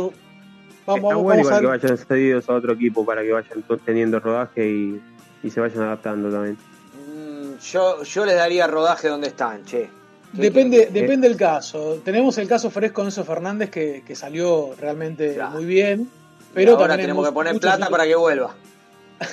Vamos, 0.85 0.99
Está 0.99 1.07
vamos, 1.09 1.23
bueno 1.23 1.43
vamos 1.43 1.51
a 1.51 1.61
igual 1.61 1.79
que 1.81 1.87
vayan 1.87 1.97
cedidos 2.07 2.49
a 2.49 2.53
otro 2.53 2.73
equipo 2.73 3.05
para 3.05 3.21
que 3.21 3.33
vayan 3.33 3.63
teniendo 3.85 4.19
rodaje 4.21 4.65
y, 4.69 5.01
y 5.43 5.49
se 5.49 5.59
vayan 5.59 5.83
adaptando 5.83 6.29
también. 6.31 6.57
Mm, 6.95 7.57
Yo, 7.59 8.03
yo 8.03 8.25
les 8.25 8.35
daría 8.35 8.67
rodaje 8.67 9.07
donde 9.07 9.27
están, 9.27 9.63
che. 9.65 9.89
Depende, 10.33 10.89
depende 10.91 11.27
del 11.29 11.37
caso. 11.37 12.01
Tenemos 12.03 12.37
el 12.37 12.47
caso 12.47 12.69
fresco 12.69 13.01
de 13.01 13.07
Enzo 13.07 13.23
Fernández 13.23 13.69
que, 13.69 14.03
que 14.05 14.13
salió 14.15 14.71
realmente 14.79 15.37
muy 15.53 15.65
bien. 15.65 16.09
Pero 16.53 16.73
Y 16.73 16.75
ahora 16.75 16.97
tenemos 16.97 17.25
que 17.25 17.31
poner 17.33 17.57
plata 17.59 17.87
para 17.89 18.05
que 18.05 18.15
vuelva. 18.15 18.53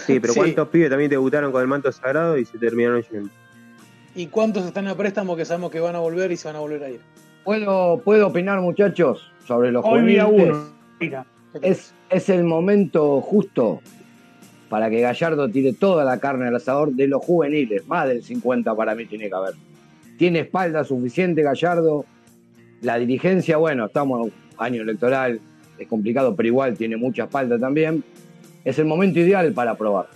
Sí, 0.06 0.20
pero 0.20 0.32
Sí. 0.32 0.38
¿cuántos 0.38 0.68
pibes 0.68 0.88
también 0.90 1.10
debutaron 1.10 1.50
con 1.52 1.60
el 1.60 1.66
manto 1.68 1.90
sagrado 1.92 2.38
y 2.38 2.44
se 2.44 2.58
terminaron 2.58 3.02
yendo? 3.10 3.28
¿Y 4.14 4.28
cuántos 4.28 4.64
están 4.64 4.86
a 4.86 4.94
préstamo 4.94 5.34
que 5.36 5.44
sabemos 5.44 5.70
que 5.72 5.80
van 5.80 5.96
a 5.96 5.98
volver 5.98 6.30
y 6.32 6.36
se 6.36 6.46
van 6.48 6.56
a 6.56 6.60
volver 6.60 6.84
a 6.84 6.90
ir? 6.90 7.00
¿Puedo, 7.44 7.98
¿Puedo 7.98 8.28
opinar, 8.28 8.60
muchachos, 8.60 9.30
sobre 9.46 9.72
los 9.72 9.84
Hoy 9.84 10.00
juveniles? 10.00 10.24
uno. 10.30 10.68
Mira. 11.00 11.26
Es, 11.60 11.92
es 12.08 12.28
el 12.28 12.44
momento 12.44 13.20
justo 13.20 13.80
para 14.74 14.90
que 14.90 15.00
Gallardo 15.00 15.48
tire 15.48 15.72
toda 15.72 16.04
la 16.04 16.18
carne 16.18 16.48
al 16.48 16.56
asador 16.56 16.90
de 16.90 17.06
los 17.06 17.24
juveniles. 17.24 17.86
Más 17.86 18.08
del 18.08 18.24
50 18.24 18.74
para 18.74 18.96
mí 18.96 19.06
tiene 19.06 19.28
que 19.28 19.34
haber. 19.36 19.54
Tiene 20.18 20.40
espalda 20.40 20.82
suficiente 20.82 21.44
Gallardo. 21.44 22.04
La 22.80 22.98
dirigencia, 22.98 23.56
bueno, 23.56 23.86
estamos 23.86 24.32
año 24.58 24.82
electoral, 24.82 25.38
es 25.78 25.86
complicado, 25.86 26.34
pero 26.34 26.48
igual 26.48 26.76
tiene 26.76 26.96
mucha 26.96 27.22
espalda 27.22 27.56
también. 27.56 28.02
Es 28.64 28.76
el 28.80 28.86
momento 28.86 29.20
ideal 29.20 29.52
para 29.52 29.76
probar. 29.76 30.08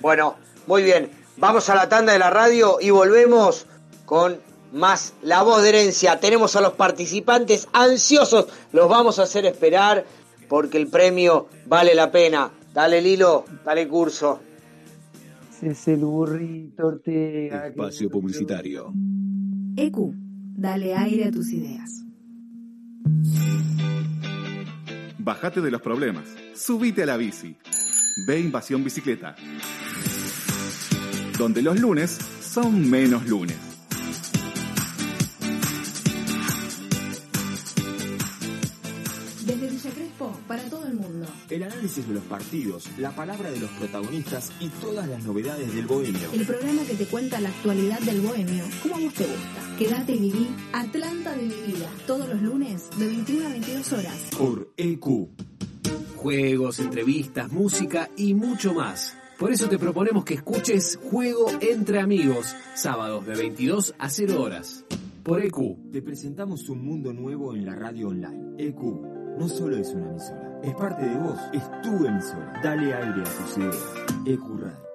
Bueno, 0.00 0.36
muy 0.68 0.84
bien. 0.84 1.10
Vamos 1.36 1.68
a 1.70 1.74
la 1.74 1.88
tanda 1.88 2.12
de 2.12 2.20
la 2.20 2.30
radio 2.30 2.76
y 2.80 2.90
volvemos 2.90 3.66
con 4.06 4.38
más 4.70 5.12
La 5.22 5.42
Voz 5.42 5.64
de 5.64 5.70
Herencia. 5.70 6.20
Tenemos 6.20 6.54
a 6.54 6.60
los 6.60 6.74
participantes 6.74 7.66
ansiosos. 7.72 8.46
Los 8.70 8.88
vamos 8.88 9.18
a 9.18 9.24
hacer 9.24 9.44
esperar 9.44 10.04
porque 10.48 10.78
el 10.78 10.86
premio 10.86 11.48
vale 11.66 11.96
la 11.96 12.12
pena. 12.12 12.52
Dale, 12.72 13.00
Lilo, 13.00 13.44
dale 13.64 13.88
curso. 13.88 14.40
Es 15.60 15.88
el 15.88 16.04
burrito 16.04 16.86
Ortega. 16.86 17.66
Espacio 17.66 18.08
publicitario. 18.08 18.92
EQ, 19.76 20.14
dale 20.56 20.94
aire 20.94 21.24
a 21.26 21.30
tus 21.30 21.52
ideas. 21.52 22.04
Bájate 25.18 25.60
de 25.60 25.70
los 25.70 25.82
problemas. 25.82 26.24
Subite 26.54 27.02
a 27.02 27.06
la 27.06 27.16
bici. 27.16 27.56
Ve 28.26 28.40
Invasión 28.40 28.82
Bicicleta. 28.82 29.34
Donde 31.38 31.62
los 31.62 31.78
lunes 31.78 32.10
son 32.40 32.88
menos 32.88 33.28
lunes. 33.28 33.69
El 41.50 41.62
análisis 41.64 42.06
de 42.06 42.14
los 42.14 42.22
partidos, 42.24 42.88
la 42.98 43.14
palabra 43.14 43.50
de 43.50 43.58
los 43.58 43.70
protagonistas 43.70 44.52
y 44.60 44.68
todas 44.68 45.08
las 45.08 45.24
novedades 45.24 45.74
del 45.74 45.86
bohemio. 45.86 46.32
El 46.32 46.46
programa 46.46 46.82
que 46.84 46.94
te 46.94 47.06
cuenta 47.06 47.40
la 47.40 47.48
actualidad 47.48 48.00
del 48.00 48.20
bohemio, 48.20 48.64
como 48.82 48.96
a 48.96 49.00
vos 49.00 49.14
te 49.14 49.24
gusta. 49.24 49.76
Quédate 49.78 50.12
y 50.12 50.18
viví 50.20 50.48
Atlanta 50.72 51.34
de 51.34 51.42
mi 51.42 51.72
vida, 51.72 51.90
todos 52.06 52.28
los 52.28 52.40
lunes 52.40 52.88
de 52.98 53.06
21 53.06 53.46
a 53.46 53.50
22 53.50 53.92
horas. 53.92 54.28
Por 54.38 54.72
EQ. 54.76 55.28
Juegos, 56.16 56.78
entrevistas, 56.78 57.50
música 57.50 58.10
y 58.16 58.34
mucho 58.34 58.74
más. 58.74 59.16
Por 59.38 59.52
eso 59.52 59.68
te 59.68 59.78
proponemos 59.78 60.24
que 60.24 60.34
escuches 60.34 60.98
Juego 61.10 61.46
entre 61.60 62.00
Amigos, 62.00 62.54
sábados 62.74 63.26
de 63.26 63.34
22 63.34 63.94
a 63.98 64.08
0 64.10 64.42
horas. 64.42 64.84
Por 65.22 65.42
EQ. 65.42 65.90
Te 65.90 66.02
presentamos 66.02 66.68
un 66.68 66.84
mundo 66.84 67.12
nuevo 67.12 67.54
en 67.54 67.64
la 67.64 67.74
radio 67.74 68.08
online. 68.08 68.54
EQ 68.58 68.80
no 69.38 69.48
solo 69.48 69.78
es 69.78 69.88
una 69.94 70.10
emisora, 70.10 70.49
es 70.62 70.74
parte 70.74 71.04
de 71.04 71.16
vos, 71.16 71.38
es 71.52 71.62
tu 71.82 72.04
emisora. 72.04 72.60
Dale 72.62 72.94
aire 72.94 73.20
a 73.20 73.24
tus 73.24 73.58
ideas. 73.58 73.76
EQ 74.26 74.60
Radio. 74.60 74.90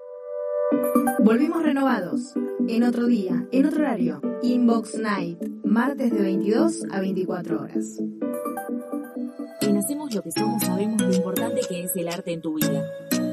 Volvimos 1.19 1.63
renovados. 1.63 2.33
En 2.67 2.83
otro 2.83 3.07
día, 3.07 3.47
en 3.51 3.65
otro 3.65 3.81
horario. 3.81 4.21
Inbox 4.41 4.95
Night. 4.99 5.41
Martes 5.63 6.11
de 6.11 6.21
22 6.21 6.83
a 6.91 6.99
24 6.99 7.61
horas. 7.61 7.99
En 9.61 9.77
Hacemos 9.77 10.13
lo 10.13 10.21
que 10.21 10.31
somos 10.31 10.63
sabemos 10.63 11.01
lo 11.01 11.13
importante 11.13 11.61
que 11.67 11.83
es 11.83 11.95
el 11.95 12.07
arte 12.07 12.33
en 12.33 12.41
tu 12.41 12.55
vida. 12.55 12.83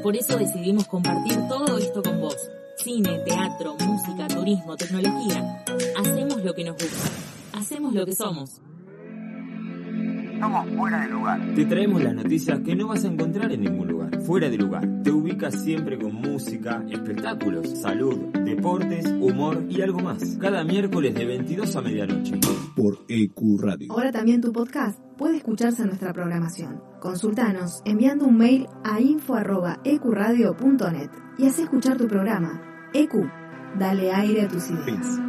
Por 0.01 0.15
eso 0.15 0.37
decidimos 0.37 0.87
compartir 0.87 1.37
todo 1.47 1.77
esto 1.77 2.03
con 2.03 2.19
vos. 2.21 2.37
Cine, 2.77 3.19
teatro, 3.25 3.75
música, 3.79 4.27
turismo, 4.27 4.75
tecnología. 4.75 5.63
Hacemos 5.97 6.43
lo 6.43 6.53
que 6.53 6.63
nos 6.63 6.73
gusta. 6.73 7.09
Hacemos 7.53 7.93
lo 7.93 8.05
que 8.05 8.15
somos. 8.15 8.61
Somos 10.43 10.67
fuera 10.75 10.99
de 10.99 11.07
lugar. 11.07 11.39
Te 11.55 11.65
traemos 11.65 12.03
las 12.03 12.15
noticias 12.15 12.59
que 12.59 12.75
no 12.75 12.89
vas 12.89 13.05
a 13.05 13.07
encontrar 13.07 13.49
en 13.53 13.61
ningún 13.61 13.87
lugar. 13.87 14.21
Fuera 14.23 14.49
de 14.49 14.57
lugar. 14.57 14.85
Te 15.01 15.09
ubicas 15.09 15.63
siempre 15.63 15.97
con 15.97 16.15
música, 16.15 16.83
espectáculos, 16.89 17.79
salud, 17.79 18.17
deportes, 18.43 19.05
humor 19.21 19.63
y 19.69 19.81
algo 19.81 19.99
más. 19.99 20.37
Cada 20.41 20.65
miércoles 20.65 21.15
de 21.15 21.23
22 21.23 21.73
a 21.73 21.81
medianoche. 21.81 22.41
Por 22.75 23.05
EQ 23.07 23.61
Radio. 23.61 23.93
Ahora 23.93 24.11
también 24.11 24.41
tu 24.41 24.51
podcast 24.51 24.99
puede 25.17 25.37
escucharse 25.37 25.83
en 25.83 25.87
nuestra 25.87 26.11
programación. 26.11 26.81
Consultanos 26.99 27.81
enviando 27.85 28.25
un 28.25 28.37
mail 28.37 28.67
a 28.83 28.99
info.ecuradio.net 28.99 31.09
y 31.37 31.47
haz 31.47 31.57
escuchar 31.57 31.95
tu 31.95 32.09
programa. 32.09 32.61
EQ, 32.93 33.13
dale 33.79 34.11
aire 34.11 34.41
a 34.41 34.49
tus 34.49 34.69
ideas. 34.69 35.21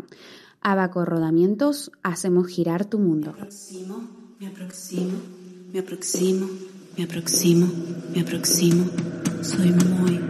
Abaco 0.60 1.04
Rodamientos, 1.04 1.90
hacemos 2.02 2.46
girar 2.48 2.86
tu 2.86 2.98
mundo. 2.98 3.34
Me 3.34 3.42
aproximo, 4.48 5.12
me 5.72 5.78
aproximo, 5.80 6.48
me 6.96 7.04
aproximo, 7.04 7.68
me 8.14 8.20
aproximo. 8.20 8.84
Soy 9.42 9.72
muy, 9.72 10.20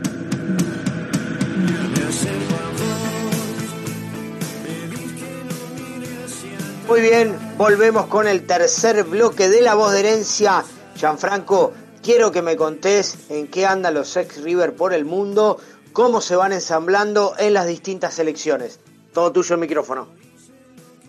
Muy 6.87 7.01
bien, 7.01 7.35
volvemos 7.57 8.07
con 8.07 8.29
el 8.29 8.45
tercer 8.45 9.05
bloque 9.05 9.49
de 9.49 9.63
La 9.63 9.75
Voz 9.75 9.93
de 9.93 10.01
Herencia. 10.01 10.63
Gianfranco, 10.95 11.73
quiero 12.03 12.31
que 12.31 12.43
me 12.43 12.57
contés 12.57 13.31
en 13.31 13.47
qué 13.49 13.65
andan 13.65 13.95
los 13.95 14.15
ex 14.19 14.43
River 14.43 14.75
por 14.75 14.93
el 14.93 15.07
mundo, 15.07 15.59
cómo 15.93 16.21
se 16.21 16.37
van 16.37 16.53
ensamblando 16.53 17.33
en 17.39 17.55
las 17.55 17.67
distintas 17.67 18.13
selecciones. 18.13 18.81
Todo 19.15 19.33
tuyo 19.33 19.55
el 19.55 19.63
micrófono. 19.63 20.09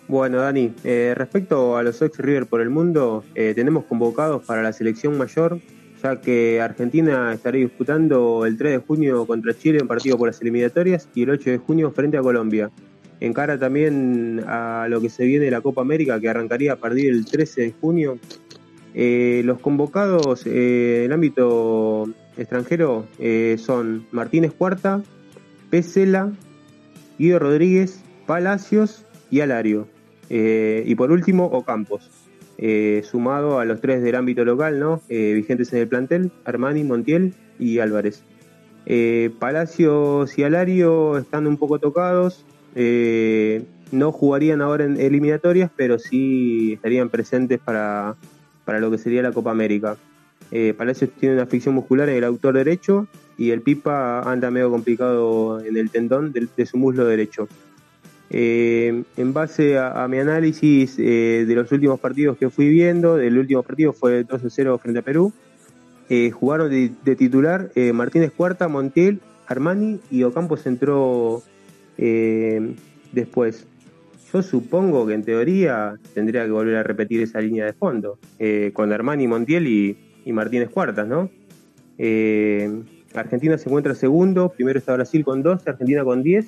Bueno, 0.07 0.39
Dani, 0.39 0.73
eh, 0.85 1.13
respecto 1.15 1.75
a 1.75 1.83
los 1.83 2.01
ex 2.01 2.19
River 2.19 2.45
por 2.45 2.61
el 2.61 2.69
mundo, 2.69 3.25
eh, 3.35 3.51
tenemos 3.53 3.83
convocados 3.83 4.43
para 4.45 4.63
la 4.63 4.71
selección 4.71 5.17
mayor, 5.17 5.59
ya 6.01 6.21
que 6.21 6.61
Argentina 6.61 7.33
estaría 7.33 7.65
disputando 7.65 8.45
el 8.45 8.57
3 8.57 8.71
de 8.71 8.77
junio 8.77 9.27
contra 9.27 9.53
Chile 9.53 9.79
en 9.81 9.89
partido 9.89 10.17
por 10.17 10.29
las 10.29 10.41
eliminatorias 10.41 11.09
y 11.13 11.23
el 11.23 11.31
8 11.31 11.49
de 11.49 11.57
junio 11.57 11.91
frente 11.91 12.17
a 12.17 12.21
Colombia. 12.21 12.71
Encara 13.19 13.57
también 13.57 14.43
a 14.47 14.87
lo 14.89 14.99
que 15.01 15.09
se 15.09 15.25
viene 15.25 15.45
de 15.45 15.51
la 15.51 15.61
Copa 15.61 15.81
América, 15.81 16.19
que 16.19 16.29
arrancaría 16.29 16.73
a 16.73 16.75
partir 16.75 17.13
del 17.13 17.25
13 17.25 17.61
de 17.61 17.71
junio. 17.71 18.19
Eh, 18.93 19.41
los 19.43 19.59
convocados 19.59 20.45
eh, 20.45 20.99
en 20.99 21.05
el 21.05 21.13
ámbito 21.13 22.07
extranjero 22.37 23.05
eh, 23.19 23.57
son 23.57 24.07
Martínez 24.11 24.53
Cuarta, 24.53 25.01
Pesela, 25.69 26.31
Guido 27.17 27.39
Rodríguez, 27.39 28.01
Palacios 28.25 29.05
y 29.29 29.41
Alario. 29.41 29.87
Y 30.27 30.95
por 30.95 31.11
último, 31.11 31.45
Ocampos, 31.45 32.09
sumado 33.03 33.59
a 33.59 33.65
los 33.65 33.79
tres 33.79 34.01
del 34.01 34.15
ámbito 34.15 34.43
local, 34.43 34.79
¿no? 34.79 35.01
Vigentes 35.07 35.71
en 35.71 35.79
el 35.79 35.87
plantel, 35.87 36.31
Armani, 36.45 36.83
Montiel 36.83 37.35
y 37.59 37.77
Álvarez. 37.77 38.23
Palacios 39.39 40.35
y 40.39 40.43
Alario 40.43 41.19
están 41.19 41.45
un 41.45 41.57
poco 41.57 41.77
tocados, 41.77 42.43
eh, 42.75 43.63
no 43.91 44.11
jugarían 44.11 44.61
ahora 44.61 44.83
en 44.83 44.99
eliminatorias, 44.99 45.71
pero 45.75 45.97
sí 45.97 46.73
estarían 46.73 47.09
presentes 47.09 47.59
para, 47.59 48.15
para 48.65 48.79
lo 48.79 48.91
que 48.91 48.97
sería 48.97 49.21
la 49.21 49.31
Copa 49.31 49.51
América. 49.51 49.95
Eh, 50.51 50.73
Palacios 50.77 51.09
tiene 51.17 51.35
una 51.35 51.45
fricción 51.45 51.73
muscular 51.73 52.09
en 52.09 52.17
el 52.17 52.23
autor 52.25 52.55
derecho 52.55 53.07
y 53.37 53.51
el 53.51 53.61
Pipa 53.61 54.21
anda 54.29 54.51
medio 54.51 54.69
complicado 54.69 55.63
en 55.63 55.77
el 55.77 55.89
tendón 55.89 56.33
de, 56.33 56.65
su 56.65 56.77
muslo 56.77 57.05
derecho. 57.05 57.47
Eh, 58.29 59.03
en 59.17 59.33
base 59.33 59.77
a, 59.77 60.07
mi 60.09 60.19
análisis 60.19 60.97
de 60.97 61.45
los 61.55 61.71
últimos 61.71 61.99
partidos 61.99 62.37
que 62.37 62.49
fui 62.49 62.69
viendo, 62.69 63.15
del 63.15 63.37
último 63.37 63.63
partido 63.63 63.93
fue 63.93 64.25
2-0 64.25 64.79
frente 64.79 64.99
a 64.99 65.03
Perú, 65.03 65.31
jugaron 66.33 66.69
de, 66.69 66.91
de 67.03 67.15
titular 67.15 67.71
Martínez 67.93 68.31
Cuarta, 68.31 68.67
Montiel, 68.67 69.19
Armani 69.47 69.99
y 70.11 70.23
Ocampos 70.23 70.65
entró 70.65 71.43
eh, 71.97 72.73
después. 73.11 73.65
Yo 74.33 74.41
supongo 74.41 75.05
que 75.07 75.13
en 75.13 75.23
teoría 75.23 75.95
tendría 76.13 76.43
que 76.45 76.51
volver 76.51 76.75
a 76.75 76.83
repetir 76.83 77.21
esa 77.21 77.39
línea 77.39 77.65
de 77.65 77.73
fondo, 77.73 78.17
eh, 78.39 78.71
con 78.73 78.91
Armani, 78.91 79.27
Montiel 79.27 79.65
y, 79.67 79.97
y 80.25 80.33
Martínez 80.33 80.69
Cuartas, 80.69 81.07
¿no? 81.07 81.29
Eh, 81.97 82.69
Argentina 83.13 83.57
se 83.57 83.69
encuentra 83.69 83.95
segundo, 83.95 84.49
primero 84.49 84.77
está 84.77 84.93
Brasil 84.93 85.23
con 85.23 85.41
12, 85.41 85.69
Argentina 85.69 86.03
con 86.03 86.21
10. 86.21 86.47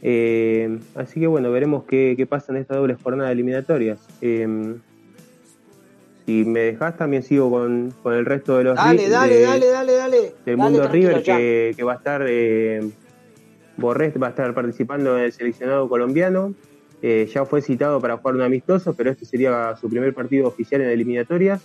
Eh, 0.00 0.78
así 0.94 1.20
que 1.20 1.26
bueno, 1.26 1.50
veremos 1.52 1.84
qué, 1.84 2.14
qué 2.16 2.26
pasa 2.26 2.52
en 2.52 2.58
esta 2.58 2.76
doble 2.76 2.94
jornada 2.94 3.28
de 3.28 3.34
eliminatorias. 3.34 4.00
Si 6.26 6.44
me 6.44 6.60
dejas, 6.60 6.96
también 6.96 7.22
sigo 7.22 7.50
con, 7.50 7.92
con 8.02 8.14
el 8.14 8.24
resto 8.24 8.56
de 8.56 8.64
los 8.64 8.76
Dale, 8.76 9.06
ri- 9.06 9.10
dale, 9.10 9.34
de- 9.34 9.42
dale, 9.42 9.66
dale, 9.66 9.92
dale. 9.92 10.16
del 10.46 10.56
Dale, 10.56 10.70
mundo 10.70 10.88
River 10.88 11.22
que, 11.22 11.74
que 11.76 11.82
va 11.82 11.92
a 11.92 11.96
estar 11.96 12.22
Borrés 13.76 14.14
va 14.20 14.28
a 14.28 14.30
estar 14.30 14.52
participando 14.54 15.16
en 15.18 15.24
el 15.24 15.32
seleccionado 15.32 15.88
colombiano. 15.88 16.54
Eh, 17.00 17.28
ya 17.32 17.44
fue 17.44 17.62
citado 17.62 18.00
para 18.00 18.16
jugar 18.16 18.36
un 18.36 18.42
amistoso 18.42 18.94
pero 18.94 19.10
este 19.10 19.24
sería 19.24 19.74
su 19.74 19.90
primer 19.90 20.14
partido 20.14 20.46
oficial 20.46 20.82
en 20.82 20.88
eliminatorias 20.88 21.60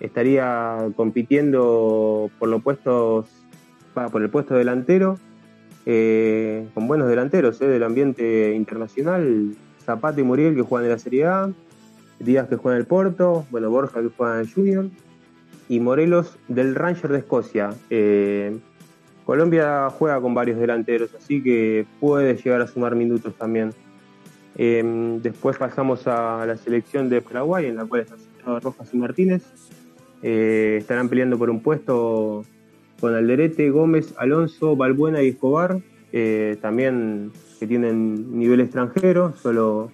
estaría 0.00 0.88
compitiendo 0.96 2.30
por 2.38 2.48
los 2.48 2.62
puestos 2.62 3.26
va, 3.96 4.08
por 4.08 4.22
el 4.22 4.30
puesto 4.30 4.54
delantero 4.54 5.18
eh, 5.86 6.66
con 6.72 6.88
buenos 6.88 7.08
delanteros 7.08 7.60
eh, 7.60 7.66
del 7.66 7.82
ambiente 7.82 8.54
internacional. 8.54 9.54
Zapata 9.84 10.18
y 10.20 10.24
Muriel 10.24 10.54
que 10.54 10.62
juegan 10.62 10.86
en 10.86 10.92
la 10.92 10.98
Serie 10.98 11.26
A. 11.26 11.50
Díaz 12.18 12.48
que 12.48 12.56
juega 12.56 12.76
en 12.76 12.80
el 12.80 12.86
Porto. 12.86 13.46
Bueno 13.50 13.70
Borja 13.70 14.00
que 14.00 14.08
juega 14.16 14.34
en 14.34 14.40
el 14.40 14.52
Junior. 14.52 14.86
Y 15.68 15.80
Morelos 15.80 16.38
del 16.48 16.74
Ranger 16.74 17.10
de 17.12 17.18
Escocia. 17.18 17.74
Colombia 19.24 19.88
juega 19.90 20.20
con 20.20 20.34
varios 20.34 20.58
delanteros, 20.58 21.14
así 21.14 21.42
que 21.42 21.86
puede 22.00 22.36
llegar 22.36 22.60
a 22.60 22.66
sumar 22.66 22.94
minutos 22.94 23.34
también. 23.36 23.70
Eh, 24.56 25.18
después 25.22 25.56
pasamos 25.56 26.06
a 26.06 26.44
la 26.46 26.56
selección 26.56 27.08
de 27.08 27.20
Paraguay, 27.20 27.66
en 27.66 27.76
la 27.76 27.86
cual 27.86 28.06
citados 28.06 28.62
Rojas 28.62 28.92
y 28.92 28.96
Martínez. 28.96 29.42
Eh, 30.22 30.76
estarán 30.80 31.08
peleando 31.08 31.38
por 31.38 31.50
un 31.50 31.60
puesto 31.60 32.44
con 33.00 33.14
Alderete, 33.14 33.70
Gómez, 33.70 34.14
Alonso, 34.16 34.76
Balbuena 34.76 35.22
y 35.22 35.28
Escobar, 35.28 35.80
eh, 36.12 36.56
también 36.60 37.32
que 37.58 37.66
tienen 37.66 38.38
nivel 38.38 38.60
extranjero, 38.60 39.34
solo 39.36 39.90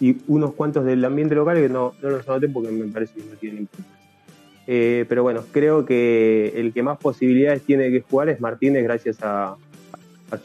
y 0.00 0.16
unos 0.26 0.54
cuantos 0.54 0.84
del 0.84 1.04
ambiente 1.04 1.34
local 1.34 1.56
que 1.56 1.68
no, 1.68 1.94
no 2.02 2.10
los 2.10 2.28
anoté 2.28 2.48
porque 2.48 2.70
me 2.70 2.90
parece 2.90 3.14
que 3.14 3.26
no 3.30 3.36
tienen. 3.36 3.68
Eh, 4.66 5.04
pero 5.08 5.22
bueno, 5.22 5.44
creo 5.52 5.84
que 5.84 6.52
el 6.56 6.72
que 6.72 6.82
más 6.82 6.98
posibilidades 6.98 7.62
tiene 7.62 7.90
que 7.90 8.00
jugar 8.00 8.28
es 8.28 8.40
Martínez 8.40 8.82
gracias 8.82 9.18
a, 9.22 9.56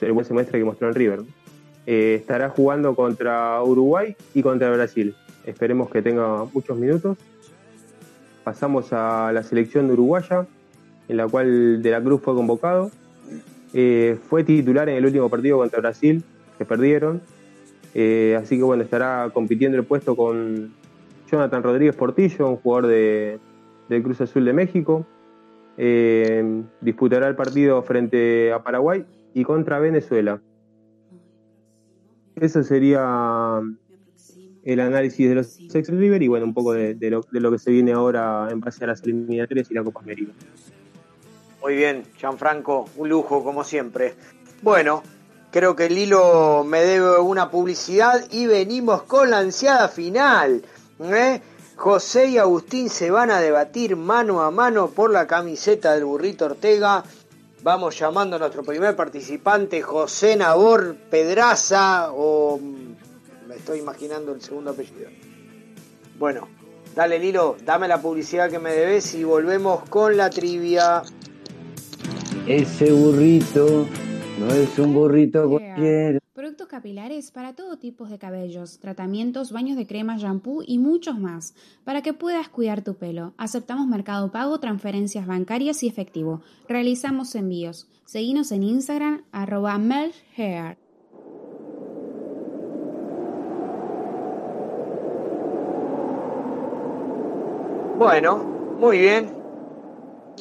el 0.02 0.12
buen 0.12 0.26
semestre 0.26 0.60
que 0.60 0.66
mostró 0.66 0.90
en 0.90 0.96
River. 0.96 1.22
Eh, 1.86 2.16
estará 2.20 2.50
jugando 2.50 2.96
contra 2.96 3.62
Uruguay 3.64 4.16
y 4.34 4.44
contra 4.44 4.70
Brasil. 4.72 5.16
Esperemos 5.46 5.90
que 5.90 6.02
tenga 6.02 6.46
muchos 6.54 6.78
minutos. 6.78 7.18
Pasamos 8.44 8.92
a 8.92 9.32
la 9.34 9.44
selección 9.44 9.90
uruguaya, 9.90 10.46
en 11.08 11.18
la 11.18 11.28
cual 11.28 11.82
De 11.82 11.92
la 11.92 12.02
Cruz 12.02 12.22
fue 12.22 12.36
convocado. 12.36 12.92
Eh, 13.74 14.18
fue 14.28 14.44
titular 14.44 14.90
en 14.90 14.98
el 14.98 15.06
último 15.06 15.30
partido 15.30 15.58
contra 15.58 15.80
Brasil, 15.80 16.24
que 16.58 16.66
perdieron. 16.66 17.22
Así 18.38 18.58
que 18.58 18.64
bueno, 18.64 18.84
estará 18.84 19.30
compitiendo 19.34 19.78
el 19.78 19.84
puesto 19.84 20.16
con 20.16 20.72
Jonathan 21.32 21.64
Rodríguez 21.64 21.96
Portillo, 21.96 22.50
un 22.50 22.58
jugador 22.58 22.88
de, 22.88 23.40
del 23.90 24.04
Cruz 24.04 24.22
Azul 24.22 24.46
de 24.46 24.54
México. 24.54 25.06
Eh, 25.78 26.64
disputará 26.82 27.28
el 27.28 27.36
partido 27.36 27.82
frente 27.84 28.54
a 28.54 28.64
Paraguay 28.64 29.06
y 29.34 29.44
contra 29.44 29.80
Venezuela. 29.80 30.42
Eso 32.36 32.64
sería 32.64 33.60
el 34.64 34.80
análisis 34.80 35.28
de 35.28 35.36
los 35.36 35.60
ex 35.74 35.90
River 35.90 36.22
y 36.22 36.28
bueno, 36.28 36.46
un 36.46 36.54
poco 36.54 36.74
de, 36.74 36.94
de 36.96 37.10
lo, 37.10 37.26
de 37.32 37.40
lo 37.40 37.52
que 37.52 37.60
se 37.60 37.72
viene 37.72 37.92
ahora 37.92 38.48
en 38.52 38.60
base 38.60 38.84
a 38.84 38.88
las 38.88 39.04
eliminatorias 39.04 39.72
y 39.72 39.74
la 39.74 39.84
Copa 39.84 40.02
América. 40.02 40.32
Muy 41.62 41.76
bien, 41.76 42.04
Gianfranco, 42.18 42.90
un 42.96 43.10
lujo 43.10 43.44
como 43.44 43.64
siempre. 43.64 44.14
Bueno, 44.62 45.04
creo 45.52 45.76
que 45.76 45.90
Lilo 45.90 46.64
me 46.66 46.80
debe 46.82 47.20
una 47.20 47.50
publicidad 47.50 48.26
y 48.32 48.46
venimos 48.46 49.04
con 49.04 49.30
la 49.30 49.40
ansiada 49.40 49.90
final. 49.90 50.62
¿eh? 51.00 51.42
José 51.80 52.28
y 52.28 52.38
Agustín 52.38 52.90
se 52.90 53.10
van 53.10 53.32
a 53.32 53.40
debatir 53.40 53.96
mano 53.96 54.42
a 54.42 54.52
mano 54.52 54.90
por 54.90 55.14
la 55.14 55.26
camiseta 55.28 55.94
del 55.94 56.04
burrito 56.04 56.44
Ortega. 56.44 57.06
Vamos 57.64 57.98
llamando 57.98 58.36
a 58.36 58.40
nuestro 58.40 58.64
primer 58.64 58.98
participante, 58.98 59.82
José 59.82 60.36
Nabor 60.36 60.98
Pedraza, 61.10 62.12
o 62.12 62.60
me 62.60 63.56
estoy 63.56 63.80
imaginando 63.80 64.34
el 64.34 64.42
segundo 64.42 64.72
apellido. 64.72 65.10
Bueno, 66.18 66.50
dale 66.94 67.18
Lilo, 67.18 67.56
dame 67.64 67.88
la 67.88 68.02
publicidad 68.02 68.52
que 68.52 68.60
me 68.60 68.74
debes 68.74 69.14
y 69.14 69.24
volvemos 69.24 69.88
con 69.88 70.18
la 70.18 70.30
trivia. 70.30 71.04
Ese 72.46 72.92
burrito 72.92 73.88
no 74.40 74.50
es 74.54 74.80
un 74.80 74.94
burrito 74.94 75.50
cualquiera. 75.50 76.20
Productos 76.34 76.68
capilares 76.68 77.32
para 77.32 77.54
todo 77.54 77.78
tipo 77.78 78.06
de 78.06 78.18
cabellos, 78.18 78.80
tratamientos, 78.80 79.52
baños 79.52 79.76
de 79.76 79.86
crema, 79.86 80.18
shampoo 80.18 80.64
y 80.66 80.80
muchos 80.80 81.20
más, 81.20 81.54
para 81.84 82.02
que 82.02 82.14
puedas 82.14 82.48
cuidar 82.48 82.82
tu 82.82 82.96
pelo. 82.96 83.34
Aceptamos 83.38 83.88
mercado 83.88 84.32
pago, 84.32 84.60
transferencias 84.60 85.28
bancarias 85.28 85.84
y 85.84 85.88
efectivo. 85.88 86.42
Realizamos 86.68 87.36
envíos. 87.36 87.90
Seguinos 88.06 88.52
en 88.52 88.64
Instagram, 88.64 89.24
arroba 89.32 89.78
melhair. 89.78 90.78
Bueno, 97.98 98.38
muy 98.80 99.00
bien. 99.00 99.39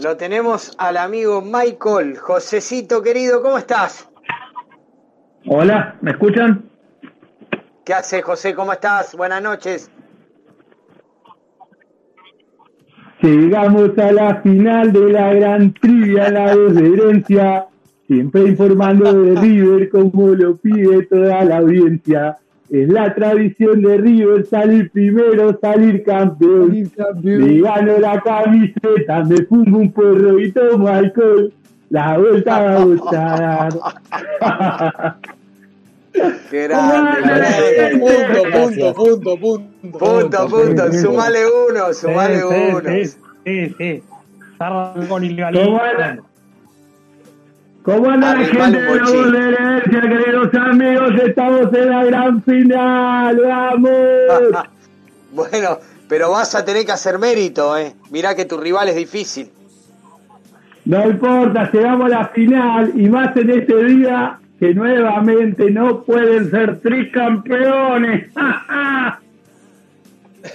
Lo 0.03 0.16
tenemos 0.16 0.77
al 0.79 0.97
amigo 0.97 1.43
Michael. 1.43 2.16
Josecito 2.19 3.03
querido, 3.03 3.43
¿cómo 3.43 3.59
estás? 3.59 4.09
Hola, 5.47 5.97
¿me 6.03 6.12
escuchan? 6.12 6.70
¿Qué 7.85 7.95
haces, 7.95 8.23
José? 8.23 8.55
¿Cómo 8.55 8.73
estás? 8.73 9.16
Buenas 9.16 9.43
noches. 9.43 9.91
Llegamos 13.23 13.99
a 13.99 14.12
la 14.12 14.41
final 14.43 14.93
de 14.93 15.12
la 15.12 15.35
gran 15.35 15.75
trivia, 15.75 16.31
la 16.31 16.55
voz 16.55 16.77
de 16.77 16.87
herencia, 16.87 17.66
siempre 18.07 18.43
informando 18.43 19.12
de 19.12 19.41
River 19.41 19.89
como 19.89 20.29
lo 20.29 20.57
pide 20.57 21.07
toda 21.07 21.45
la 21.45 21.57
audiencia. 21.57 22.39
Es 22.70 22.89
la 22.90 23.15
tradición 23.15 23.81
de 23.81 23.97
River 23.97 24.47
salir 24.47 24.90
primero, 24.90 25.59
salir 25.59 26.05
campeón. 26.05 26.90
Me 27.23 27.61
gano 27.61 27.99
la 27.99 28.20
camiseta, 28.20 29.24
me 29.24 29.43
fumo 29.47 29.78
un 29.78 29.93
porro 29.93 30.39
y 30.39 30.53
tomo 30.53 30.86
alcohol. 30.89 31.53
La 31.89 32.19
vuelta 32.19 32.61
vamos 32.61 33.01
a 33.11 33.70
dar. 34.40 35.16
Qué 36.51 36.69
grande, 36.69 37.20
grande. 37.23 37.99
Punto, 37.99 38.43
punto, 38.53 38.95
punto, 38.95 39.40
punto. 39.40 39.99
Punto, 39.99 40.49
punto. 40.49 40.93
Sumale 40.93 41.40
uno, 41.70 41.95
sumale 41.95 42.45
uno. 42.45 42.81
Sí, 42.81 43.05
sí, 43.45 43.74
sí. 43.78 44.03
Está 44.53 44.95
con 45.09 45.24
ilegalidad. 45.24 46.19
¿Cómo 47.89 48.10
anda 48.10 48.35
la 48.35 48.44
gente 48.44 48.81
de 48.82 48.97
la 48.97 49.02
voz 49.02 49.32
de 49.32 49.39
herencia, 49.39 50.01
queridos 50.02 50.55
amigos? 50.55 51.10
Estamos 51.24 51.73
en 51.73 51.89
la 51.89 52.05
gran 52.05 52.43
final, 52.43 53.40
¡vamos! 53.40 53.90
Bueno, 55.32 55.78
pero 56.06 56.31
vas 56.31 56.55
a 56.55 56.66
tener 56.66 56.85
que 56.85 56.93
hacer 56.93 57.19
mérito, 57.19 57.78
¿eh? 57.78 57.94
Mirá 58.10 58.35
que 58.35 58.44
tu 58.44 58.59
rival 58.59 58.90
es 58.90 58.97
difícil. 58.97 59.51
No 60.85 61.09
importa, 61.09 61.70
llegamos 61.73 62.06
a 62.06 62.09
la 62.09 62.28
final 62.28 62.93
y 62.94 63.09
más 63.09 63.35
en 63.39 63.51
este 63.59 63.85
día 63.85 64.39
que 64.59 64.74
nuevamente 64.74 65.70
no 65.70 66.02
pueden 66.02 66.51
ser 66.51 66.81
tricampeones. 66.81 68.31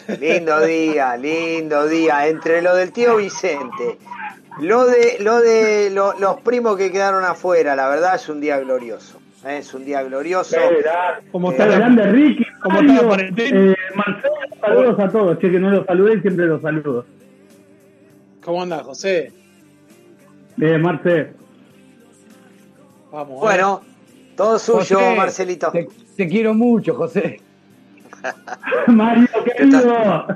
Lindo 0.19 0.61
día, 0.61 1.17
lindo 1.17 1.87
día. 1.87 2.27
Entre 2.27 2.61
lo 2.61 2.75
del 2.75 2.91
tío 2.91 3.17
Vicente, 3.17 3.97
lo 4.61 4.85
de, 4.85 5.17
lo 5.19 5.39
de 5.41 5.89
lo- 5.91 6.13
los 6.19 6.41
primos 6.41 6.77
que 6.77 6.91
quedaron 6.91 7.23
afuera, 7.25 7.75
la 7.75 7.87
verdad 7.89 8.15
es 8.15 8.27
un 8.29 8.39
día 8.41 8.59
glorioso. 8.59 9.19
¿eh? 9.45 9.57
Es 9.57 9.73
un 9.73 9.83
día 9.85 10.01
glorioso. 10.03 10.57
Como 11.31 11.49
Eh, 11.51 11.53
está 11.53 11.65
grande 11.67 12.03
Ricky, 12.11 12.45
¿Cómo 12.61 12.81
Mario, 12.81 13.13
está 13.15 13.43
eh, 13.43 13.75
Marcelo, 13.95 14.33
saludos 14.61 14.99
a 14.99 15.09
todos, 15.09 15.39
che, 15.39 15.51
que 15.51 15.59
no 15.59 15.69
los 15.69 15.85
saludé 15.85 16.15
y 16.15 16.21
siempre 16.21 16.45
los 16.45 16.61
saludo. 16.61 17.05
¿Cómo 18.43 18.61
anda, 18.63 18.83
José? 18.83 19.31
Eh, 20.61 20.77
Marce, 20.77 21.33
Vamos. 23.11 23.39
Bueno, 23.41 23.81
todo 24.35 24.57
suyo, 24.59 24.97
José, 24.97 25.15
Marcelito. 25.15 25.71
Te, 25.71 25.87
te 26.17 26.27
quiero 26.27 26.53
mucho, 26.53 26.95
José. 26.95 27.39
Mario, 28.87 29.27
querido. 29.45 30.27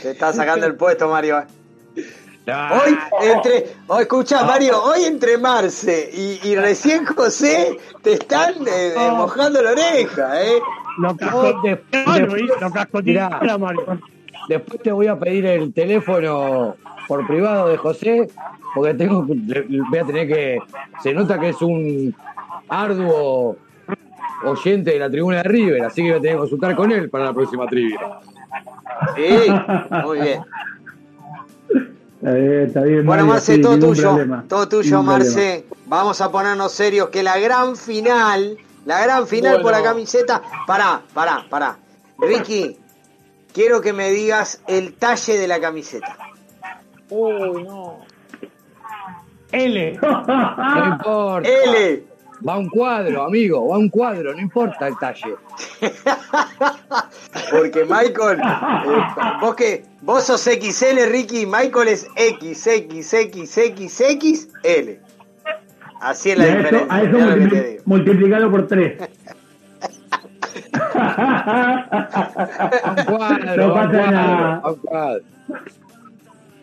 Te 0.00 0.10
está 0.10 0.32
sacando 0.32 0.66
el 0.66 0.76
puesto, 0.76 1.08
Mario. 1.08 1.42
¿Eh? 2.46 2.50
Ah, 2.52 2.82
Hoy, 2.84 2.98
entre, 3.28 3.66
oh, 3.86 4.00
escucha, 4.00 4.44
Mario, 4.44 4.82
hoy 4.82 5.04
entre 5.04 5.38
Marce 5.38 6.10
y, 6.12 6.40
y 6.48 6.56
recién 6.56 7.04
José 7.06 7.78
te 8.02 8.14
están 8.14 8.54
eh, 8.66 8.94
eh, 8.96 9.10
mojando 9.16 9.62
la 9.62 9.70
oreja, 9.72 10.42
¿eh? 10.42 10.58
Lo 10.98 11.16
casco- 11.16 11.62
de- 11.62 11.70
de- 11.92 12.26
Mirá, 13.04 13.40
Después 14.48 14.82
te 14.82 14.90
voy 14.90 15.06
a 15.06 15.18
pedir 15.18 15.46
el 15.46 15.72
teléfono 15.72 16.76
por 17.06 17.26
privado 17.28 17.68
de 17.68 17.76
José, 17.76 18.28
porque 18.74 18.94
tengo, 18.94 19.22
voy 19.22 19.98
a 19.98 20.04
tener 20.04 20.26
que. 20.26 20.58
Se 21.02 21.14
nota 21.14 21.38
que 21.38 21.50
es 21.50 21.62
un 21.62 22.14
arduo 22.68 23.56
oyente 24.44 24.90
de 24.92 24.98
la 24.98 25.08
tribuna 25.08 25.38
de 25.38 25.42
River, 25.44 25.84
así 25.84 26.02
que 26.02 26.08
voy 26.10 26.18
a 26.18 26.20
tener 26.20 26.34
que 26.36 26.40
consultar 26.40 26.74
con 26.74 26.90
él 26.90 27.08
para 27.08 27.26
la 27.26 27.32
próxima 27.32 27.66
trivia. 27.68 28.00
Sí, 29.16 29.50
muy 30.04 30.20
bien. 30.20 30.40
Está 32.22 32.34
bien, 32.34 32.52
está 32.68 32.82
bien, 32.82 33.04
Bueno, 33.04 33.22
Mario, 33.22 33.26
Marce, 33.26 33.54
sí, 33.56 33.60
todo 33.60 33.78
tuyo. 33.80 34.02
problema. 34.10 34.44
Todo 34.48 34.68
tuyo, 34.68 34.90
problema. 34.90 35.12
Marce. 35.18 35.66
Vamos 35.86 36.20
a 36.20 36.30
ponernos 36.30 36.70
serios 36.70 37.08
que 37.08 37.24
la 37.24 37.36
gran 37.40 37.74
final, 37.74 38.56
la 38.84 39.02
gran 39.02 39.26
final 39.26 39.60
por 39.60 39.72
la 39.72 39.82
camiseta. 39.82 40.40
Pará, 40.64 41.02
pará, 41.12 41.44
pará. 41.50 41.78
Ricky, 42.18 42.78
quiero 43.52 43.80
que 43.80 43.92
me 43.92 44.10
digas 44.10 44.60
el 44.68 44.94
talle 44.94 45.36
de 45.36 45.48
la 45.48 45.60
camiseta. 45.60 46.16
Uy, 47.10 47.64
no. 47.64 47.98
L. 49.50 49.98
No 50.00 50.86
importa. 50.94 51.48
L. 51.48 52.04
Va 52.46 52.58
un 52.58 52.68
cuadro, 52.68 53.22
amigo, 53.24 53.68
va 53.68 53.78
un 53.78 53.88
cuadro, 53.88 54.32
no 54.34 54.40
importa 54.40 54.88
el 54.88 54.98
talle. 54.98 55.36
Porque 57.50 57.84
Michael, 57.84 58.40
eh, 58.40 58.42
vos 59.40 59.54
que 59.54 59.84
vos 60.00 60.24
sos 60.24 60.42
XL, 60.42 61.06
Ricky, 61.10 61.46
Michael 61.46 61.88
es 61.88 62.08
XXXXXL. 62.16 64.98
Así 66.00 66.30
es 66.30 66.36
Y 66.36 66.38
la 66.38 66.44
a 66.44 66.48
eso, 66.48 66.56
diferencia. 66.58 66.94
a 66.94 67.02
eso 67.02 67.12
que 67.12 67.18
te 67.22 67.30
multipli- 67.30 67.68
digo. 67.70 67.82
multiplicado 67.86 68.50
por 68.50 68.66
tres. 68.66 68.98
Un 70.92 73.04
cuadro, 73.04 73.56
No 73.56 73.66
un 73.68 73.74
pasa 73.74 73.90
cuadro, 73.90 74.10
nada. 74.10 74.60
va 74.60 74.70
un 74.72 74.76
cuadro. 74.80 75.22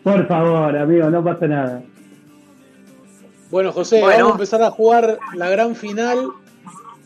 Por 0.02 0.26
favor, 0.26 0.76
amigo, 0.76 1.10
no 1.10 1.24
pasa 1.24 1.46
nada. 1.46 1.82
Bueno, 3.50 3.72
José, 3.72 4.00
Bueno. 4.00 4.16
vamos 4.18 4.30
a 4.32 4.34
empezar 4.36 4.62
a 4.62 4.70
jugar 4.70 5.18
la 5.34 5.48
gran 5.50 5.74
final. 5.74 6.28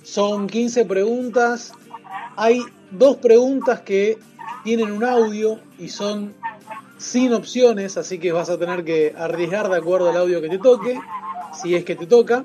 Son 0.03 0.47
15 0.47 0.85
preguntas. 0.85 1.73
Hay 2.37 2.61
dos 2.91 3.17
preguntas 3.17 3.81
que 3.81 4.19
tienen 4.63 4.91
un 4.93 5.05
audio 5.05 5.59
y 5.79 5.89
son 5.89 6.35
sin 6.99 7.33
opciones, 7.33 7.97
así 7.97 8.19
que 8.19 8.33
vas 8.33 8.51
a 8.51 8.59
tener 8.59 8.85
que 8.85 9.15
arriesgar 9.17 9.69
de 9.69 9.77
acuerdo 9.77 10.11
al 10.11 10.17
audio 10.17 10.41
que 10.41 10.49
te 10.49 10.59
toque, 10.59 10.99
si 11.61 11.75
es 11.75 11.85
que 11.85 11.97
te 11.97 12.07
toca. 12.07 12.45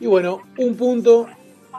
Y 0.00 0.06
bueno, 0.06 0.42
un 0.58 0.74
punto 0.76 1.26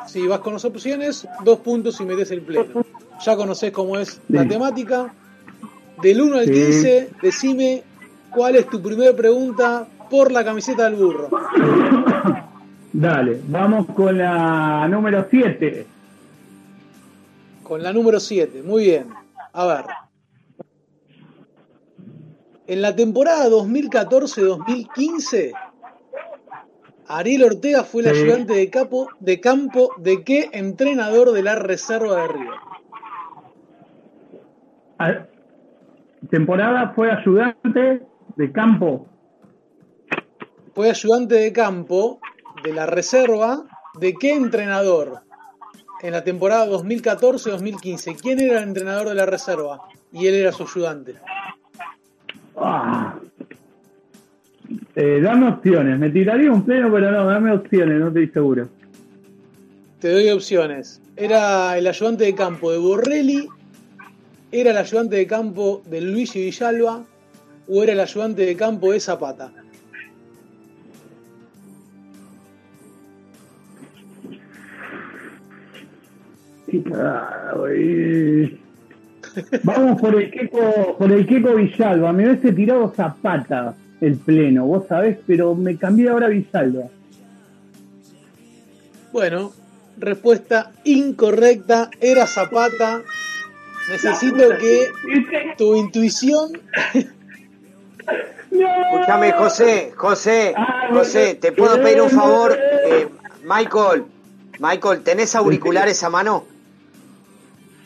si 0.07 0.25
vas 0.25 0.39
con 0.39 0.53
las 0.53 0.63
opciones, 0.65 1.27
dos 1.43 1.59
puntos 1.59 1.95
si 1.97 2.05
metes 2.05 2.31
el 2.31 2.41
pleno. 2.41 2.83
Ya 3.25 3.35
conoces 3.35 3.71
cómo 3.71 3.97
es 3.97 4.21
la 4.29 4.47
temática. 4.47 5.13
Del 6.01 6.21
1 6.21 6.37
al 6.37 6.45
Sí. 6.45 6.51
15, 6.53 7.09
decime 7.21 7.83
cuál 8.31 8.55
es 8.55 8.69
tu 8.69 8.79
primera 8.81 9.13
pregunta 9.15 9.87
por 10.09 10.31
la 10.31 10.43
camiseta 10.43 10.85
del 10.89 10.95
burro. 10.95 11.29
Dale, 12.93 13.41
vamos 13.47 13.85
con 13.95 14.17
la 14.17 14.87
número 14.87 15.27
7. 15.29 15.85
Con 17.63 17.83
la 17.83 17.91
número 17.93 18.19
7, 18.19 18.63
muy 18.63 18.85
bien. 18.85 19.07
A 19.53 19.65
ver. 19.65 19.85
En 22.67 22.81
la 22.81 22.95
temporada 22.95 23.47
2014-2015, 23.49 25.51
Ariel 27.07 27.43
Ortega 27.43 27.83
fue 27.83 28.01
el 28.03 28.13
Sí. 28.13 28.21
ayudante 28.23 28.53
de, 28.53 28.69
capo, 28.69 29.07
de 29.19 29.39
campo 29.39 29.89
de 29.97 30.23
qué 30.23 30.49
entrenador 30.53 31.31
de 31.31 31.43
la 31.43 31.55
reserva 31.55 32.21
de 32.21 32.27
River. 32.27 32.55
Temporada 36.29 36.91
fue 36.95 37.11
ayudante 37.11 38.01
de 38.35 38.51
campo. 38.51 39.07
Fue 40.77 40.91
ayudante 40.91 41.33
de 41.33 41.51
campo 41.51 42.19
de 42.63 42.71
la 42.71 42.85
reserva 42.85 43.63
de 43.99 44.13
qué 44.13 44.35
entrenador 44.35 45.21
en 46.03 46.11
la 46.11 46.23
temporada 46.23 46.67
2014-2015. 46.67 48.15
¿Quién 48.21 48.39
era 48.39 48.59
el 48.59 48.67
entrenador 48.67 49.09
de 49.09 49.15
la 49.15 49.25
reserva? 49.25 49.79
Y 50.13 50.27
él 50.27 50.35
era 50.35 50.51
su 50.51 50.65
ayudante. 50.65 51.15
Ah. 52.55 53.17
Eh, 54.95 55.19
dame 55.19 55.49
opciones. 55.49 55.97
Me 55.97 56.11
tiraría 56.11 56.51
un 56.51 56.63
pleno, 56.63 56.91
pero 56.91 57.09
no, 57.11 57.25
dame 57.25 57.53
opciones, 57.53 57.99
no 57.99 58.09
estoy 58.09 58.27
seguro. 58.27 58.69
Te 59.99 60.11
doy 60.11 60.29
opciones. 60.29 61.01
Era 61.15 61.75
el 61.75 61.87
ayudante 61.87 62.25
de 62.25 62.35
campo 62.35 62.71
de 62.71 62.77
Borrelli, 62.77 63.47
era 64.51 64.69
el 64.69 64.77
ayudante 64.77 65.15
de 65.15 65.25
campo 65.25 65.81
de 65.87 66.01
Luigi 66.01 66.39
Villalba 66.39 67.03
o 67.67 67.81
era 67.81 67.93
el 67.93 67.99
ayudante 67.99 68.45
de 68.45 68.55
campo 68.55 68.91
de 68.91 68.99
Zapata. 68.99 69.51
Vamos 79.63 80.01
por 80.01 80.21
el 80.21 80.31
Queco, 80.31 80.95
por 80.97 81.11
el 81.11 81.25
Queco 81.25 81.55
Villalba. 81.55 82.11
Me 82.13 82.27
hubiese 82.29 82.51
tirado 82.53 82.91
Zapata 82.95 83.75
el 84.01 84.15
pleno, 84.17 84.65
vos 84.65 84.85
sabés, 84.87 85.17
pero 85.25 85.55
me 85.55 85.77
cambié 85.77 86.09
ahora 86.09 86.27
a 86.27 86.29
Villalba. 86.29 86.83
Bueno, 89.11 89.51
respuesta 89.97 90.71
incorrecta, 90.83 91.89
era 91.99 92.27
Zapata. 92.27 93.01
Necesito 93.89 94.49
que 94.59 94.89
tu 95.57 95.75
intuición... 95.75 96.59
Escúchame, 98.49 99.31
José, 99.33 99.91
José, 99.95 100.53
José, 100.91 101.35
te 101.35 101.51
puedo 101.51 101.81
pedir 101.81 102.01
un 102.01 102.09
favor, 102.09 102.57
Eh, 102.87 103.07
Michael, 103.43 104.05
Michael, 104.59 105.01
¿tenés 105.03 105.35
auriculares 105.35 106.03
a 106.03 106.09
mano? 106.09 106.45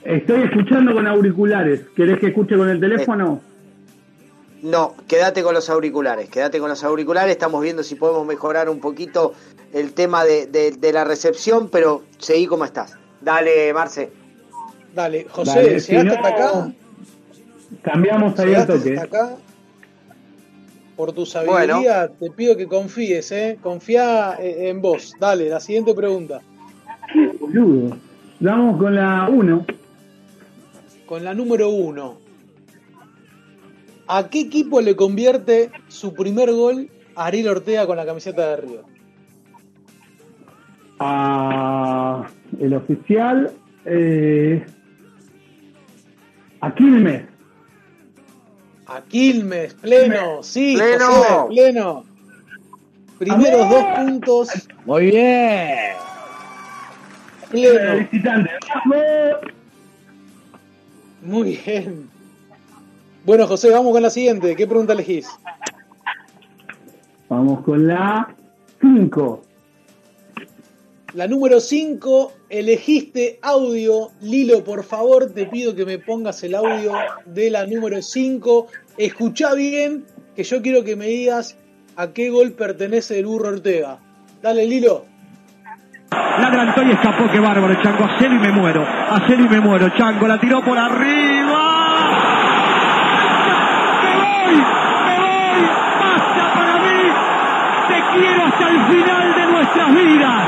Estoy 0.04 0.44
escuchando 0.44 0.94
con 0.94 1.06
auriculares. 1.08 1.82
¿Querés 1.96 2.20
que 2.20 2.28
escuche 2.28 2.58
con 2.58 2.70
el 2.70 2.80
teléfono? 2.80 3.42
No, 4.64 4.96
quédate 5.08 5.42
con 5.42 5.54
los 5.56 5.70
auriculares, 5.70 6.30
quédate 6.30 6.60
con 6.60 6.70
los 6.70 6.84
auriculares, 6.84 7.32
estamos 7.32 7.64
viendo 7.64 7.82
si 7.82 7.96
podemos 7.96 8.28
mejorar 8.28 8.70
un 8.70 8.80
poquito 8.80 9.34
el 9.74 9.94
tema 9.94 10.24
de, 10.24 10.46
de- 10.46 10.72
de 10.72 10.94
la 10.94 11.04
recepción, 11.04 11.70
pero 11.72 12.04
seguí 12.20 12.46
como 12.46 12.64
estás. 12.66 12.96
Dale, 13.22 13.74
Marce. 13.74 14.12
Dale, 14.94 15.26
José, 15.30 15.52
Dale, 15.64 15.80
si 15.80 15.92
llegaste 15.94 16.10
no, 16.22 16.28
hasta 16.28 16.28
acá. 16.48 16.74
Cambiamos 17.82 18.40
ahí 18.40 18.48
Llegaste 18.50 18.74
toque. 18.78 18.98
hasta 18.98 19.06
acá. 19.06 19.36
Por 20.96 21.14
tu 21.14 21.26
sabiduría, 21.26 22.10
te 22.10 22.30
pido 22.30 22.56
que 22.56 22.68
confíes, 22.68 23.32
¿eh? 23.32 23.58
Confía 23.64 24.36
eh, 24.40 24.70
en 24.70 24.80
vos. 24.82 25.14
Dale, 25.20 25.50
la 25.50 25.60
siguiente 25.60 25.96
pregunta. 25.96 26.42
Boludo. 27.40 27.98
Vamos 28.40 28.78
con 28.78 28.94
la 28.94 29.28
1. 29.28 29.66
Con 31.12 31.26
la 31.26 31.34
número 31.34 31.68
uno. 31.68 32.20
¿A 34.08 34.30
qué 34.30 34.40
equipo 34.40 34.80
le 34.80 34.96
convierte 34.96 35.70
su 35.90 36.14
primer 36.14 36.54
gol 36.54 36.90
Ariel 37.18 37.50
Ortega 37.50 37.86
con 37.86 37.98
la 37.98 38.06
camiseta 38.06 38.52
de 38.52 38.56
River? 38.56 38.82
A 41.00 42.30
el 42.62 42.74
oficial. 42.76 43.52
Eh, 43.84 44.66
a 46.62 46.74
Quilmes. 46.76 47.24
A 48.86 49.02
Quilmes, 49.02 49.74
pleno, 49.74 50.42
sí, 50.42 50.78
Pleno. 50.78 51.08
José, 51.08 51.36
pleno. 51.50 52.06
Primeros 53.20 53.70
dos 53.70 53.84
puntos, 53.98 54.70
Muy 54.86 55.08
bien. 55.08 55.78
pleno. 57.50 57.98
Visitante. 57.98 58.52
Muy 61.22 61.60
bien. 61.64 62.10
Bueno, 63.26 63.46
José, 63.48 63.70
vamos 63.70 63.92
con 63.92 64.02
la 64.02 64.10
siguiente. 64.10 64.56
¿Qué 64.56 64.66
pregunta 64.66 64.94
elegís? 64.94 65.28
Vamos 67.30 67.64
con 67.64 67.88
la 67.88 68.36
5. 68.82 69.42
La 71.14 71.28
número 71.28 71.60
5, 71.60 72.34
elegiste 72.50 73.38
audio. 73.42 74.12
Lilo, 74.22 74.64
por 74.64 74.84
favor, 74.84 75.32
te 75.32 75.46
pido 75.46 75.76
que 75.76 75.86
me 75.86 76.00
pongas 76.00 76.42
el 76.44 76.56
audio 76.56 76.94
de 77.26 77.50
la 77.52 77.68
número 77.68 78.02
5. 78.02 78.68
Escucha 78.98 79.54
bien, 79.54 80.06
que 80.36 80.44
yo 80.44 80.62
quiero 80.62 80.84
que 80.84 80.96
me 80.96 81.08
digas 81.08 81.58
a 81.96 82.14
qué 82.14 82.30
gol 82.30 82.54
pertenece 82.54 83.20
el 83.20 83.28
burro 83.28 83.50
Ortega. 83.50 84.00
Dale, 84.42 84.66
Lilo. 84.66 85.11
La 86.12 86.48
adelantó 86.48 86.84
y 86.84 86.92
escapó, 86.92 87.30
qué 87.32 87.40
bárbaro, 87.40 87.74
Chango. 87.82 88.04
Hacelo 88.06 88.36
y 88.36 88.40
me 88.40 88.52
muero. 88.52 88.86
Hacelo 89.12 89.46
y 89.46 89.50
me 89.50 89.62
muero, 89.62 89.90
Chango. 89.90 90.28
La 90.28 90.38
tiró 90.38 90.62
por 90.62 90.78
arriba. 90.78 91.60
¡Me 94.04 94.16
voy! 94.18 94.56
¡Me 94.56 95.20
voy! 95.20 95.70
¡Basta 96.02 96.54
para 96.54 96.74
mí! 96.84 97.02
Te 97.88 98.20
quiero 98.20 98.46
hasta 98.46 98.68
el 98.68 98.82
final 98.86 99.36
de 99.36 99.46
nuestras 99.48 99.96
vidas. 99.96 100.48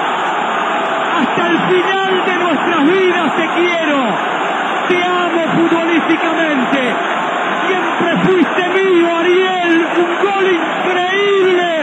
Hasta 1.21 1.47
el 1.47 1.57
final 1.59 2.25
de 2.25 2.35
nuestras 2.35 2.83
vidas 2.83 3.35
te 3.37 3.47
quiero. 3.55 4.03
Te 4.89 5.03
amo 5.03 5.41
futbolísticamente. 5.55 6.95
Siempre 7.67 8.17
fuiste 8.25 8.69
mío, 8.69 9.15
Ariel. 9.15 9.87
Un 9.95 10.27
gol 10.27 10.45
increíble. 10.45 11.82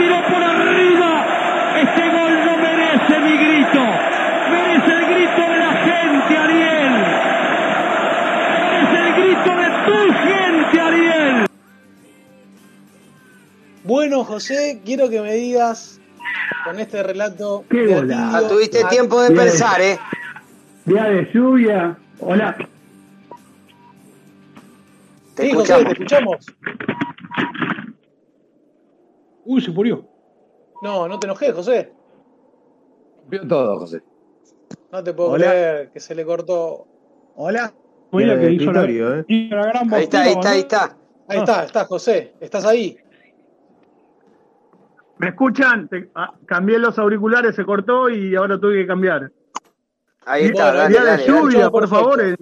Tiró 0.00 0.16
por 0.28 0.42
arriba. 0.42 1.10
Este 1.82 2.02
gol 2.10 2.32
no 2.46 2.56
merece 2.58 3.20
mi 3.20 3.36
grito. 3.36 3.82
Merece 4.50 4.92
el 4.92 5.04
grito 5.06 5.42
de 5.52 5.58
la 5.58 5.72
gente, 5.88 6.36
Ariel. 6.36 6.92
Merece 8.50 8.98
el 9.06 9.12
grito 9.14 9.50
de 9.56 9.68
tu 9.86 10.12
gente, 10.28 10.80
Ariel. 10.80 11.46
Bueno, 13.84 14.24
José, 14.24 14.80
quiero 14.84 15.08
que 15.08 15.20
me 15.20 15.34
digas 15.34 16.00
con 16.64 16.78
este 16.78 17.02
relato. 17.02 17.64
Qué. 17.70 17.94
Atilio, 17.94 18.16
Ah, 18.16 18.42
tuviste 18.48 18.84
tiempo 18.84 19.20
de 19.22 19.30
Bien. 19.30 19.40
pensar, 19.44 19.80
¿eh? 19.80 19.98
Día 20.84 21.04
de 21.04 21.30
lluvia. 21.32 21.96
Hola. 22.20 22.56
Te 25.34 25.42
Sí, 25.48 25.52
José, 25.54 25.72
escuchamos. 25.72 25.84
te 25.84 25.92
escuchamos. 25.92 26.46
Uy, 29.50 29.60
se 29.60 29.72
murió. 29.72 30.04
No, 30.80 31.08
no 31.08 31.18
te 31.18 31.26
enojes, 31.26 31.52
José. 31.52 31.92
Vio 33.26 33.48
todo, 33.48 33.80
José. 33.80 34.00
No 34.92 35.02
te 35.02 35.12
puedo 35.12 35.30
Hola. 35.30 35.46
creer 35.50 35.90
que 35.90 35.98
se 35.98 36.14
le 36.14 36.24
cortó. 36.24 36.86
Hola. 37.34 37.72
Fue 38.12 38.24
la 38.26 38.36
Mira, 38.36 38.46
que 38.48 38.52
hizo 38.54 38.72
la, 38.72 38.84
¿eh? 38.84 39.24
hizo 39.26 39.56
la 39.56 39.66
gran 39.66 39.92
Ahí 39.92 40.04
está, 40.04 40.22
ahí 40.22 40.32
está, 40.32 40.50
ahí 40.50 40.60
está. 40.60 40.96
Ahí 41.26 41.38
está, 41.38 41.64
está, 41.64 41.84
José. 41.86 42.34
¿Estás 42.40 42.64
ahí? 42.64 42.96
¿Me 45.18 45.28
escuchan? 45.30 45.88
Te- 45.88 46.10
ah, 46.14 46.32
cambié 46.46 46.78
los 46.78 46.96
auriculares, 47.00 47.56
se 47.56 47.64
cortó 47.64 48.08
y 48.08 48.36
ahora 48.36 48.56
tuve 48.58 48.74
que 48.82 48.86
cambiar. 48.86 49.32
Ahí 50.26 50.44
está, 50.44 50.66
Bueno, 50.66 50.78
dale, 50.78 50.88
Día 50.94 51.04
dale, 51.04 51.22
de 51.22 51.28
lluvia, 51.28 51.70
por 51.70 51.88
favor. 51.88 52.20
eh. 52.22 52.36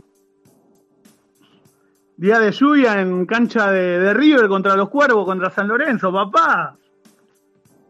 Día 2.19 2.39
de 2.39 2.53
lluvia 2.53 3.01
en 3.01 3.25
cancha 3.25 3.71
de, 3.71 3.99
de 3.99 4.13
River 4.13 4.49
contra 4.49 4.77
los 4.77 4.91
Cuervos, 4.91 5.25
contra 5.25 5.49
San 5.49 5.69
Lorenzo, 5.69 6.13
papá. 6.13 6.77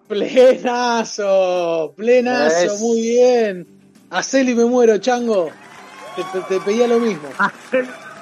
Plenazo, 0.08 1.92
plenazo, 1.96 2.64
Es. 2.64 2.80
muy 2.80 3.00
bien. 3.00 3.66
Hacelo 4.10 4.50
y 4.50 4.54
me 4.54 4.64
muero, 4.64 4.98
chango. 4.98 5.50
Te, 6.16 6.22
te- 6.32 6.40
te 6.48 6.60
pedía 6.60 6.88
lo 6.88 6.98
mismo. 6.98 7.28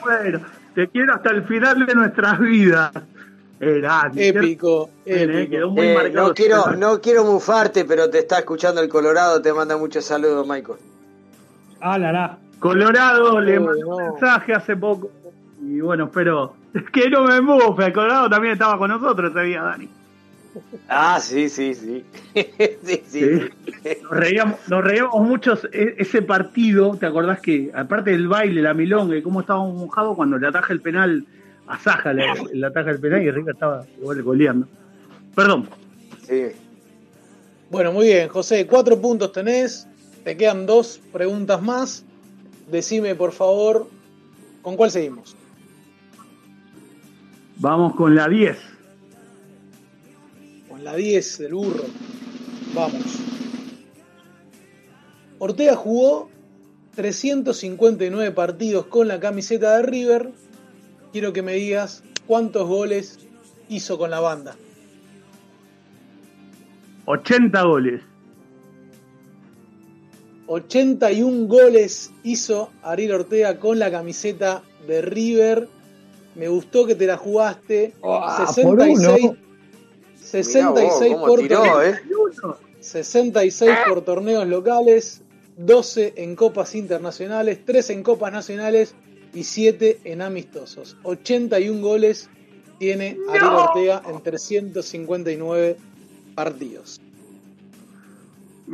Bueno, 0.02 0.40
te 0.74 0.88
quiero 0.88 1.14
hasta 1.14 1.30
el 1.30 1.44
final 1.44 1.86
de 1.86 1.94
nuestras 1.94 2.38
vidas. 2.40 2.90
Era 3.58 4.10
Épico, 4.14 4.90
épico. 5.06 5.50
Quedó 5.50 5.70
muy 5.70 5.86
Eh, 5.86 5.94
marcado. 5.94 6.28
no 6.28 6.34
quiero, 6.34 6.66
no 6.76 7.00
quiero 7.00 7.24
mufarte, 7.24 7.84
pero 7.86 8.10
te 8.10 8.18
está 8.18 8.38
escuchando 8.40 8.80
el 8.82 8.88
Colorado, 8.88 9.40
te 9.40 9.52
manda 9.52 9.76
muchos 9.78 10.04
saludos, 10.04 10.46
Michael. 10.46 10.78
Ah, 11.80 11.96
la, 11.98 12.12
la. 12.12 12.38
Colorado 12.58 13.40
le 13.40 13.58
mandó 13.60 13.86
no. 13.86 13.96
un 13.96 14.10
mensaje 14.12 14.52
hace 14.54 14.76
poco. 14.76 15.10
Y 15.62 15.80
bueno, 15.80 16.04
espero 16.06 16.54
que 16.92 17.08
no 17.08 17.22
me 17.24 17.40
mufe. 17.40 17.86
El 17.86 17.92
Colorado 17.94 18.28
también 18.28 18.52
estaba 18.54 18.76
con 18.76 18.90
nosotros 18.90 19.30
ese 19.30 19.40
día, 19.44 19.62
Dani. 19.62 19.88
Ah, 20.88 21.18
sí, 21.20 21.48
sí, 21.48 21.74
sí. 21.74 22.04
sí, 22.82 23.02
sí. 23.06 23.20
Nos 24.02 24.10
reíamos, 24.12 24.58
nos 24.68 24.84
reíamos 24.84 25.26
mucho 25.26 25.54
e- 25.72 25.94
ese 25.98 26.22
partido. 26.22 26.96
¿Te 26.96 27.06
acordás 27.06 27.40
que, 27.40 27.70
aparte 27.74 28.10
del 28.12 28.28
baile, 28.28 28.62
la 28.62 28.74
milonga 28.74 29.16
y 29.16 29.22
cómo 29.22 29.40
estábamos 29.40 29.74
mojados 29.74 30.16
cuando 30.16 30.38
le 30.38 30.46
ataja 30.46 30.72
el 30.72 30.80
penal 30.80 31.26
a 31.66 31.78
Saja, 31.78 32.12
le, 32.12 32.24
le 32.52 32.66
ataja 32.66 32.90
el 32.90 33.00
penal 33.00 33.22
y 33.22 33.30
Rica 33.30 33.52
estaba 33.52 33.84
igual 33.98 34.22
goleando? 34.22 34.68
Perdón. 35.34 35.68
Sí. 36.26 36.46
Bueno, 37.70 37.92
muy 37.92 38.06
bien, 38.06 38.28
José, 38.28 38.66
cuatro 38.66 39.00
puntos 39.00 39.32
tenés. 39.32 39.86
Te 40.24 40.36
quedan 40.36 40.66
dos 40.66 41.00
preguntas 41.12 41.60
más. 41.62 42.04
Decime, 42.70 43.14
por 43.14 43.32
favor, 43.32 43.88
¿con 44.62 44.76
cuál 44.76 44.90
seguimos? 44.90 45.36
Vamos 47.58 47.94
con 47.94 48.14
la 48.14 48.28
10. 48.28 48.58
La 50.86 50.94
10 50.94 51.38
del 51.38 51.54
burro. 51.54 51.82
Vamos. 52.72 53.02
Ortega 55.40 55.74
jugó 55.74 56.30
359 56.94 58.30
partidos 58.30 58.86
con 58.86 59.08
la 59.08 59.18
camiseta 59.18 59.78
de 59.78 59.82
River. 59.82 60.30
Quiero 61.10 61.32
que 61.32 61.42
me 61.42 61.54
digas 61.54 62.04
cuántos 62.28 62.68
goles 62.68 63.18
hizo 63.68 63.98
con 63.98 64.12
la 64.12 64.20
banda. 64.20 64.54
80 67.06 67.62
goles. 67.64 68.02
81 70.46 71.48
goles 71.48 72.12
hizo 72.22 72.70
Ariel 72.84 73.10
Ortega 73.10 73.58
con 73.58 73.80
la 73.80 73.90
camiseta 73.90 74.62
de 74.86 75.02
River. 75.02 75.68
Me 76.36 76.46
gustó 76.46 76.86
que 76.86 76.94
te 76.94 77.08
la 77.08 77.16
jugaste. 77.16 77.92
Ah, 78.04 78.46
66, 78.54 78.64
por 78.64 78.80
uno. 78.80 79.46
66 80.31 81.01
Mirá 81.11 81.16
vos, 81.16 81.28
por 81.28 81.40
tiró, 81.40 81.62
torneo- 81.65 81.82
eh. 81.82 82.01
66 82.81 83.70
por 83.89 84.03
torneos 84.03 84.47
locales, 84.47 85.23
12 85.57 86.15
en 86.16 86.36
copas 86.36 86.74
internacionales, 86.74 87.59
3 87.65 87.90
en 87.90 88.03
copas 88.03 88.32
nacionales 88.32 88.94
y 89.35 89.44
7 89.44 89.98
en 90.05 90.23
amistosos. 90.23 90.97
81 91.03 91.81
goles 91.81 92.28
tiene 92.78 93.16
Ariel 93.28 93.44
Ortega 93.55 94.03
en 94.09 94.23
359 94.23 95.77
partidos. 96.35 97.01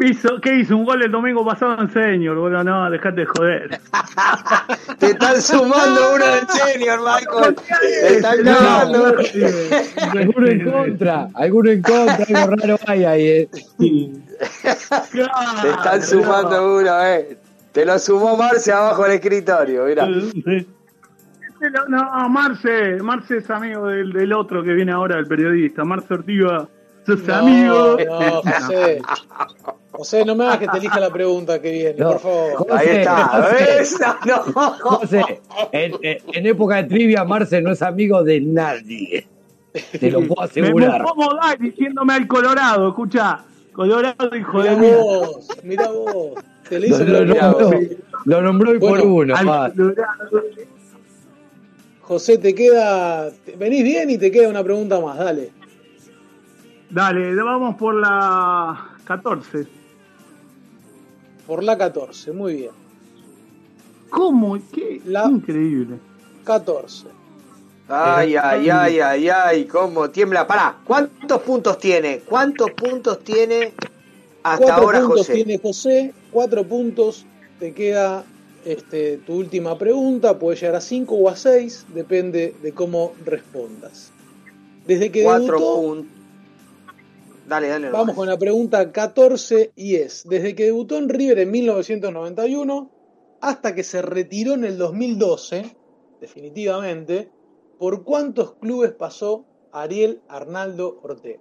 Hizo, 0.01 0.41
¿Qué 0.41 0.57
hizo? 0.61 0.77
Un 0.77 0.85
gol 0.85 1.03
el 1.03 1.13
domingo 1.13 1.45
pasado 1.45 1.79
en 1.81 1.91
Senior. 1.91 2.39
Bueno, 2.39 2.65
no, 2.65 2.91
dejate 2.91 3.21
de 3.21 3.27
joder. 3.27 3.81
Te 4.99 5.07
están 5.07 5.41
sumando 5.43 6.15
uno 6.15 6.27
del 6.27 6.49
senior, 6.49 7.01
Michael. 7.01 7.55
Te 7.55 8.15
están 8.15 8.43
cagando. 8.43 9.17
Alguno 10.13 10.49
en 10.49 10.71
contra, 10.71 11.29
alguno 11.35 11.71
en 11.71 11.83
contra, 11.83 12.43
algo 12.43 12.57
raro 12.57 12.79
hay 12.87 13.05
ahí, 13.05 13.27
eh. 13.27 13.49
Te 14.63 15.69
están 15.71 16.03
sumando 16.03 16.79
uno, 16.79 17.05
eh. 17.05 17.37
Te 17.73 17.85
lo 17.85 17.99
sumó 17.99 18.37
Marce 18.37 18.73
abajo 18.73 19.03
del 19.05 19.13
escritorio, 19.13 19.85
mira. 19.85 20.07
No, 21.89 22.29
Marce, 22.29 22.97
Marce 23.03 23.37
es 23.39 23.51
amigo 23.51 23.87
del, 23.87 24.13
del 24.13 24.33
otro 24.33 24.63
que 24.63 24.73
viene 24.73 24.93
ahora, 24.93 25.19
el 25.19 25.27
periodista. 25.27 25.85
Marce 25.85 26.15
Ortiga, 26.15 26.67
sos 27.07 27.23
No, 27.25 27.35
amigo. 27.35 27.97
no, 28.05 28.43
José. 28.43 29.01
José, 29.93 30.25
no 30.25 30.35
me 30.35 30.45
hagas 30.45 30.59
que 30.59 30.69
te 30.69 30.79
elija 30.79 30.99
la 30.99 31.11
pregunta 31.11 31.61
que 31.61 31.71
viene, 31.71 31.95
No, 31.99 32.13
por 32.13 32.21
favor. 32.21 32.55
José, 32.55 32.73
Ahí 32.73 32.97
está. 33.81 34.19
No. 34.27 34.39
José, 34.81 35.23
en, 35.71 36.47
época 36.47 36.77
de 36.77 36.85
trivia, 36.85 37.25
Marce 37.25 37.61
no 37.61 37.73
es 37.73 37.83
amigo 37.83 38.25
de 38.25 38.41
nadie. 38.41 39.27
Te 40.01 40.11
lo 40.11 40.21
puedo 40.27 40.41
Me 40.41 40.45
asegurar. 40.47 41.03
como 41.03 41.35
Dai 41.35 41.57
diciéndome 41.59 42.15
al 42.15 42.27
Colorado, 42.27 42.89
escucha. 42.89 43.41
Colorado, 43.73 44.37
hijo 44.37 44.59
Mirá 44.59 44.75
de 44.75 44.97
vos, 44.97 45.49
mirá 45.63 45.91
vos. 45.91 46.33
Te 46.69 46.79
le 46.81 46.89
Lo, 46.89 46.95
hizo 46.97 47.05
lo 47.05 47.19
el 47.19 47.29
nombró, 47.29 47.71
lo 48.25 48.43
nombró 48.43 48.75
y 48.75 48.79
por 48.79 49.01
uno. 49.01 49.35
Al. 49.37 49.95
José, 52.01 52.39
te 52.39 52.55
queda. 52.55 53.31
Venís 53.59 53.83
bien 53.85 54.11
y 54.11 54.19
te 54.19 54.31
queda 54.31 54.49
una 54.49 54.63
pregunta 54.65 55.01
más, 55.01 55.19
dale. 55.19 55.51
Dale, 56.91 57.35
vamos 57.35 57.77
por 57.77 57.95
la 57.95 58.97
14. 59.05 59.82
Por 61.47 61.63
la 61.65 61.77
14, 61.77 62.33
muy 62.33 62.55
bien. 62.55 62.71
¿Cómo? 64.11 64.59
Qué 64.73 65.01
La- 65.07 65.27
increíble. 65.27 65.99
14. 66.45 67.07
Ay, 67.89 68.37
ay, 68.37 68.71
ay, 68.71 69.01
ay, 69.01 69.29
ay, 69.29 69.65
cómo 69.67 70.09
tiembla. 70.11 70.47
Pará, 70.47 70.79
¿cuántos 70.85 71.43
puntos 71.43 71.79
tiene? 71.79 72.21
¿Cuántos 72.21 72.71
puntos 72.73 73.19
tiene 73.21 73.73
hasta 74.43 74.65
Cuatro 74.67 74.83
ahora 74.85 75.01
puntos 75.01 75.19
José? 75.19 75.35
tiene 75.35 75.59
José, 75.59 76.15
cuatro 76.31 76.65
puntos. 76.65 77.27
Te 77.59 77.73
queda 77.75 78.25
este, 78.65 79.19
tu 79.19 79.35
última 79.37 79.77
pregunta. 79.79 80.39
Puede 80.39 80.57
llegar 80.57 80.77
a 80.77 80.81
5 80.81 81.15
o 81.15 81.29
a 81.29 81.37
6, 81.37 81.87
depende 81.95 82.55
de 82.63 82.73
cómo 82.73 83.13
respondas. 83.25 84.11
Desde 84.87 85.11
que 85.13 85.23
Cuatro 85.25 85.59
debutó, 85.59 85.75
puntos. 85.83 86.13
Dale, 87.53 87.69
dale. 87.69 87.91
Vamos 87.91 88.07
nomás. 88.07 88.17
con 88.17 88.29
la 88.29 88.39
pregunta 88.39 88.91
14 88.93 89.73
y 89.77 89.97
es, 89.97 90.25
desde 90.27 90.55
que 90.55 90.65
debutó 90.65 90.97
en 90.97 91.09
River 91.11 91.39
en 91.41 91.51
1991 91.51 92.91
hasta 93.43 93.75
que 93.75 93.83
se 93.83 94.01
retiró 94.01 94.55
en 94.55 94.65
el 94.65 94.79
2012, 94.79 95.77
definitivamente, 96.19 97.29
¿por 97.79 98.05
cuántos 98.05 98.55
clubes 98.55 98.93
pasó 98.93 99.45
Ariel 99.73 100.23
Arnaldo 100.29 100.99
Ortega? 101.03 101.41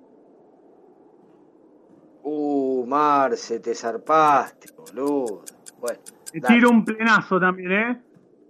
Uh, 2.23 2.85
Marce, 2.85 3.59
te 3.61 3.73
zarpaste, 3.73 4.67
boludo. 4.77 5.43
Bueno, 5.79 5.99
Te 6.31 6.41
tiro 6.41 6.69
un 6.71 6.83
plenazo 6.83 7.39
también, 7.39 7.71
¿eh? 7.71 8.01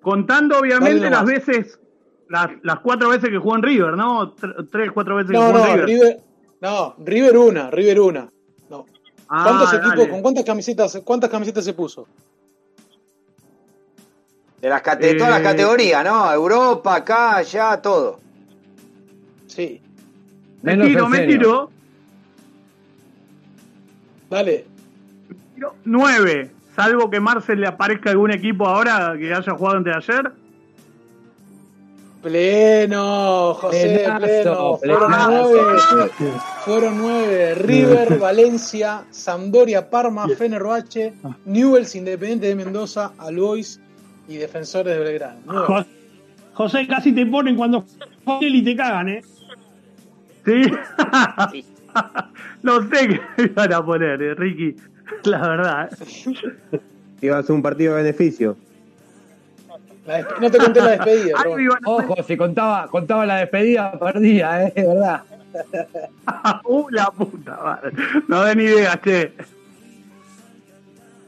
Contando, 0.01 0.57
obviamente, 0.57 1.09
las 1.11 1.25
veces, 1.25 1.79
las, 2.27 2.49
las 2.63 2.79
cuatro 2.79 3.09
veces 3.09 3.29
que 3.29 3.37
jugó 3.37 3.55
en 3.55 3.63
River, 3.63 3.93
¿no? 3.95 4.35
Tr- 4.35 4.67
tres, 4.71 4.91
cuatro 4.91 5.15
veces 5.17 5.31
que 5.31 5.37
No, 5.37 5.45
jugó 5.53 5.65
en. 5.67 5.83
River, 5.85 6.23
no, 6.61 6.95
River 6.99 7.37
una, 7.37 7.69
River 7.71 7.99
una. 7.99 8.29
No. 8.69 8.85
Ah, 9.27 9.43
¿Cuántos 9.43 9.71
dale. 9.71 9.87
equipos, 9.87 10.07
con 10.07 10.21
cuántas 10.21 10.45
camisetas, 10.45 11.01
cuántas 11.03 11.29
camisetas 11.29 11.65
se 11.65 11.73
puso? 11.73 12.07
De, 14.61 14.69
las 14.69 14.83
de 14.99 15.15
todas 15.15 15.31
las 15.31 15.39
Eh, 15.39 15.43
categorías, 15.43 16.03
¿no? 16.05 16.31
Europa, 16.31 16.95
acá, 16.95 17.37
allá, 17.37 17.81
todo. 17.81 18.19
Sí. 19.47 19.81
Me 20.61 20.73
Menos 20.73 20.87
tiro, 20.87 21.05
en 21.05 21.11
me 21.11 21.25
tiro. 21.27 21.71
Dale. 24.29 24.65
tiro 25.55 25.75
nueve. 25.83 26.51
Salvo 26.75 27.09
que 27.09 27.19
Marcel 27.19 27.59
le 27.59 27.67
aparezca 27.67 28.11
algún 28.11 28.31
equipo 28.31 28.65
ahora 28.67 29.15
que 29.17 29.33
haya 29.33 29.51
jugado 29.53 29.77
antes 29.77 29.93
de 29.93 29.97
ayer. 30.13 30.31
Pleno, 32.21 33.53
José, 33.55 34.05
pleno. 34.17 34.77
Fueron 34.77 35.11
nueve. 35.11 36.11
Fueron 36.65 36.97
nueve. 36.97 37.55
River, 37.55 38.19
Valencia, 38.19 39.03
Sampdoria, 39.09 39.89
Parma, 39.89 40.27
Fenerbahce, 40.29 41.13
Newell's, 41.45 41.95
Independiente 41.95 42.47
de 42.47 42.55
Mendoza, 42.55 43.11
Albois 43.17 43.79
y 44.27 44.37
Defensores 44.37 44.95
de 44.97 45.03
Belgrano. 45.03 45.39
Nueve. 45.45 45.65
Jo- 45.67 45.85
José, 46.53 46.85
casi 46.87 47.11
te 47.13 47.25
ponen 47.25 47.55
cuando 47.55 47.85
él 48.41 48.55
y 48.55 48.63
te 48.63 48.75
cagan, 48.75 49.09
¿eh? 49.09 49.21
Sí. 50.45 50.63
no 52.63 52.81
sé 52.89 53.07
qué 53.07 53.19
me 53.37 53.43
iban 53.45 53.73
a 53.73 53.85
poner, 53.85 54.21
eh, 54.21 54.35
Ricky. 54.35 54.75
La 55.23 55.39
verdad. 55.47 55.89
eh. 56.01 56.79
Iba 57.21 57.37
a 57.37 57.39
hacer 57.39 57.55
un 57.55 57.61
partido 57.61 57.95
de 57.95 58.03
beneficio. 58.03 58.57
No 60.39 60.49
te 60.51 60.57
conté 60.57 60.81
la 60.81 60.89
despedida. 60.91 61.35
Ojo, 61.85 62.23
si 62.23 62.35
contaba, 62.37 62.87
contaba 62.87 63.25
la 63.25 63.37
despedida, 63.37 63.91
perdía, 63.99 64.63
¿eh? 64.63 64.73
¿Verdad? 64.75 65.23
uh, 66.65 66.89
la 66.89 67.11
puta 67.11 67.59
madre. 67.63 67.91
No 68.27 68.41
da 68.41 68.55
ni 68.55 68.63
idea, 68.63 68.99
che. 69.01 69.33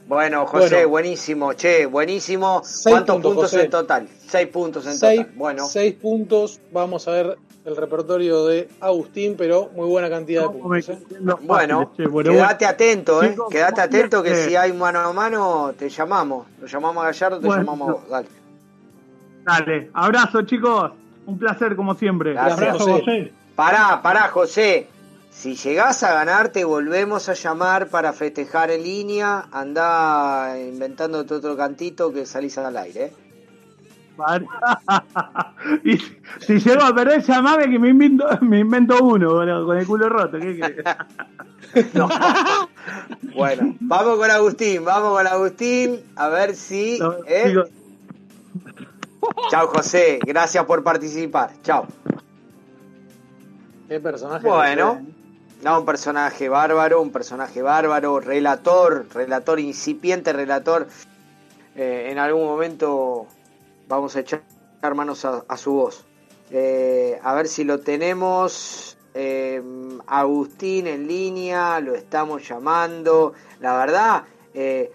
Bueno, 0.08 0.46
José, 0.46 0.76
Bueno. 0.76 0.90
buenísimo, 0.90 1.54
che, 1.54 1.86
buenísimo. 1.86 2.62
Seis 2.64 2.94
¿Cuántos 2.94 3.22
puntos, 3.22 3.54
en 3.54 3.70
total? 3.70 4.08
Seis 4.28 4.48
puntos 4.48 4.86
en 4.86 4.98
Seis, 4.98 5.20
total. 5.22 5.34
Bueno, 5.36 5.68
seis 5.68 5.94
puntos. 5.96 6.60
Vamos 6.72 7.08
a 7.08 7.12
ver 7.12 7.38
el 7.66 7.76
repertorio 7.76 8.46
de 8.46 8.68
Agustín, 8.82 9.36
pero 9.38 9.70
muy 9.76 9.88
buena 9.88 10.10
cantidad 10.10 10.44
de 10.44 10.50
puntos. 10.50 10.90
¿eh? 10.90 11.00
bueno, 11.42 11.94
che, 11.96 12.08
bueno, 12.08 12.32
quedate 12.32 12.66
bueno. 12.66 12.74
atento, 12.74 13.24
eh. 13.24 13.36
¿cómo 13.36 13.50
atento 13.66 14.24
que 14.24 14.36
si 14.36 14.56
hay 14.56 14.74
mano 14.74 15.00
a 15.00 15.14
mano 15.14 15.74
te 15.78 15.90
llamamos. 15.90 16.48
Lo 16.60 16.68
llamamos 16.68 17.04
a 17.04 17.08
Gallardo, 17.08 17.40
te 17.40 17.48
Bueno. 17.48 17.64
llamamos. 17.64 18.10
Dale. 18.10 18.43
Dale, 19.44 19.90
abrazo 19.94 20.42
chicos. 20.44 20.92
Un 21.26 21.38
placer 21.38 21.76
como 21.76 21.96
siempre. 21.96 22.34
Gracias, 22.34 22.60
abrazo, 22.60 22.80
José. 22.80 23.00
José. 23.00 23.34
Pará, 23.56 24.02
pará, 24.02 24.30
José. 24.30 24.88
Si 25.32 25.56
llegás 25.56 26.04
a 26.04 26.14
ganar, 26.14 26.50
te 26.50 26.64
volvemos 26.64 27.28
a 27.28 27.34
llamar 27.34 27.88
para 27.88 28.14
festejar 28.14 28.72
en 28.72 28.84
línea. 28.84 29.46
Andá 29.52 30.56
inventándote 30.60 31.36
otro 31.36 31.58
cantito 31.58 32.14
que 32.14 32.26
salís 32.26 32.58
al 32.58 32.78
aire. 32.78 33.06
¿eh? 33.06 33.14
y 35.84 35.98
si, 35.98 36.18
si 36.40 36.60
llego 36.60 36.84
a 36.84 36.94
perder, 36.94 37.24
llamame 37.24 37.70
que 37.70 37.80
me 37.80 37.90
invento, 37.90 38.26
me 38.42 38.60
invento 38.60 39.04
uno 39.04 39.66
con 39.66 39.78
el 39.78 39.88
culo 39.88 40.10
roto. 40.10 40.40
¿qué 40.40 40.58
querés? 40.58 40.86
Bueno, 43.36 43.76
vamos 43.80 44.18
con 44.18 44.30
Agustín, 44.30 44.86
vamos 44.86 45.18
con 45.18 45.26
Agustín. 45.26 46.02
A 46.16 46.28
ver 46.28 46.56
si. 46.56 47.00
¿eh? 47.26 47.56
Chao, 49.50 49.68
José. 49.68 50.20
Gracias 50.26 50.66
por 50.66 50.84
participar. 50.84 51.52
Chao. 51.64 51.86
Qué 53.88 54.00
personaje. 54.00 54.48
Bueno, 54.48 54.96
José. 54.96 55.06
no, 55.64 55.80
un 55.80 55.86
personaje 55.86 56.50
bárbaro, 56.50 57.02
un 57.02 57.12
personaje 57.12 57.62
bárbaro, 57.62 58.20
relator, 58.20 59.06
relator, 59.14 59.60
incipiente 59.60 60.34
relator. 60.34 60.88
Eh, 61.76 62.10
en 62.12 62.20
algún 62.20 62.46
momento 62.46 63.28
vamos 63.88 64.16
a 64.16 64.20
echar 64.22 64.42
manos 64.96 65.26
a, 65.26 65.44
a 65.48 65.58
su 65.58 65.74
voz. 65.74 66.06
Eh, 66.52 67.20
a 67.24 67.34
ver 67.34 67.48
si 67.48 67.64
lo 67.64 67.80
tenemos. 67.80 68.98
eh, 69.14 69.62
Agustín 70.08 70.88
en 70.88 71.08
línea, 71.08 71.80
lo 71.80 71.96
estamos 71.96 72.48
llamando. 72.48 73.34
La 73.60 73.78
verdad, 73.78 74.24
eh, 74.54 74.92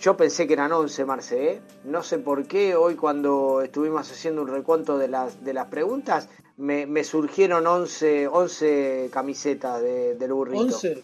yo 0.00 0.16
pensé 0.16 0.46
que 0.46 0.52
eran 0.54 0.72
11, 0.72 1.04
Marce. 1.04 1.52
¿eh? 1.52 1.60
No 1.84 2.02
sé 2.02 2.18
por 2.18 2.46
qué 2.46 2.76
hoy 2.76 2.94
cuando 2.94 3.60
estuvimos 3.62 4.10
haciendo 4.10 4.42
un 4.42 4.48
recuento 4.48 4.98
de 4.98 5.08
las, 5.08 5.44
de 5.44 5.52
las 5.52 5.66
preguntas, 5.66 6.28
me, 6.58 6.86
me 6.86 7.02
surgieron 7.02 7.66
11, 7.66 8.28
11 8.28 9.08
camisetas 9.12 9.82
de- 9.82 10.14
del 10.14 10.32
burrito. 10.32 10.62
11. 10.76 11.02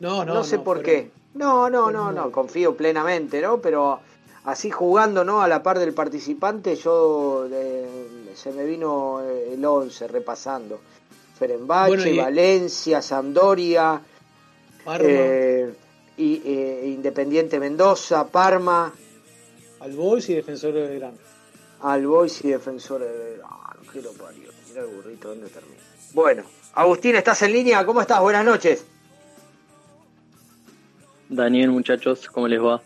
No, 0.00 0.24
no, 0.24 0.34
No 0.34 0.44
sé 0.44 0.56
no, 0.56 0.64
por 0.64 0.82
qué. 0.82 1.10
No, 1.34 1.68
no, 1.68 1.90
no, 1.90 2.10
no, 2.12 2.30
confío 2.32 2.74
plenamente, 2.76 3.40
¿no? 3.42 3.58
Pero 3.58 4.00
así 4.44 4.70
jugando, 4.70 5.24
¿no? 5.24 5.42
A 5.42 5.48
la 5.48 5.62
par 5.62 5.78
del 5.78 5.92
participante, 5.92 6.76
yo 6.76 7.46
eh, 7.50 8.30
se 8.34 8.52
me 8.52 8.64
vino 8.64 9.20
eh, 9.22 9.54
el 9.54 9.64
11 9.64 10.08
repasando. 10.08 10.80
Ferenbache, 11.38 11.88
Bueno, 11.96 12.06
y- 12.06 12.16
Valencia, 12.16 13.02
Sampdoria, 13.02 14.00
Parma. 14.84 15.06
eh, 15.06 15.74
y, 16.16 16.40
eh, 16.44 16.82
Independiente 16.94 17.58
Mendoza, 17.58 18.26
Parma, 18.28 18.92
Al 19.84 19.92
Boys 19.92 20.30
y 20.30 20.34
Defensor 20.34 20.72
de 20.72 20.88
Belgrano. 20.88 21.18
al 21.82 22.06
Boys 22.06 22.42
y 22.42 22.48
Defensores 22.48 23.06
de 23.06 23.18
Belgrano. 23.18 23.58
qué 23.92 24.00
lo 24.00 24.12
parió. 24.12 24.48
Mira 24.68 24.80
el 24.80 24.86
burrito, 24.86 25.28
¿dónde 25.28 25.48
termina? 25.48 25.76
Bueno, 26.14 26.42
Agustín, 26.74 27.14
¿estás 27.16 27.42
en 27.42 27.52
línea? 27.52 27.84
¿Cómo 27.84 28.00
estás? 28.00 28.18
Buenas 28.20 28.46
noches. 28.46 28.86
Daniel, 31.28 31.70
muchachos, 31.70 32.28
¿cómo 32.30 32.48
les 32.48 32.62
va? 32.62 32.80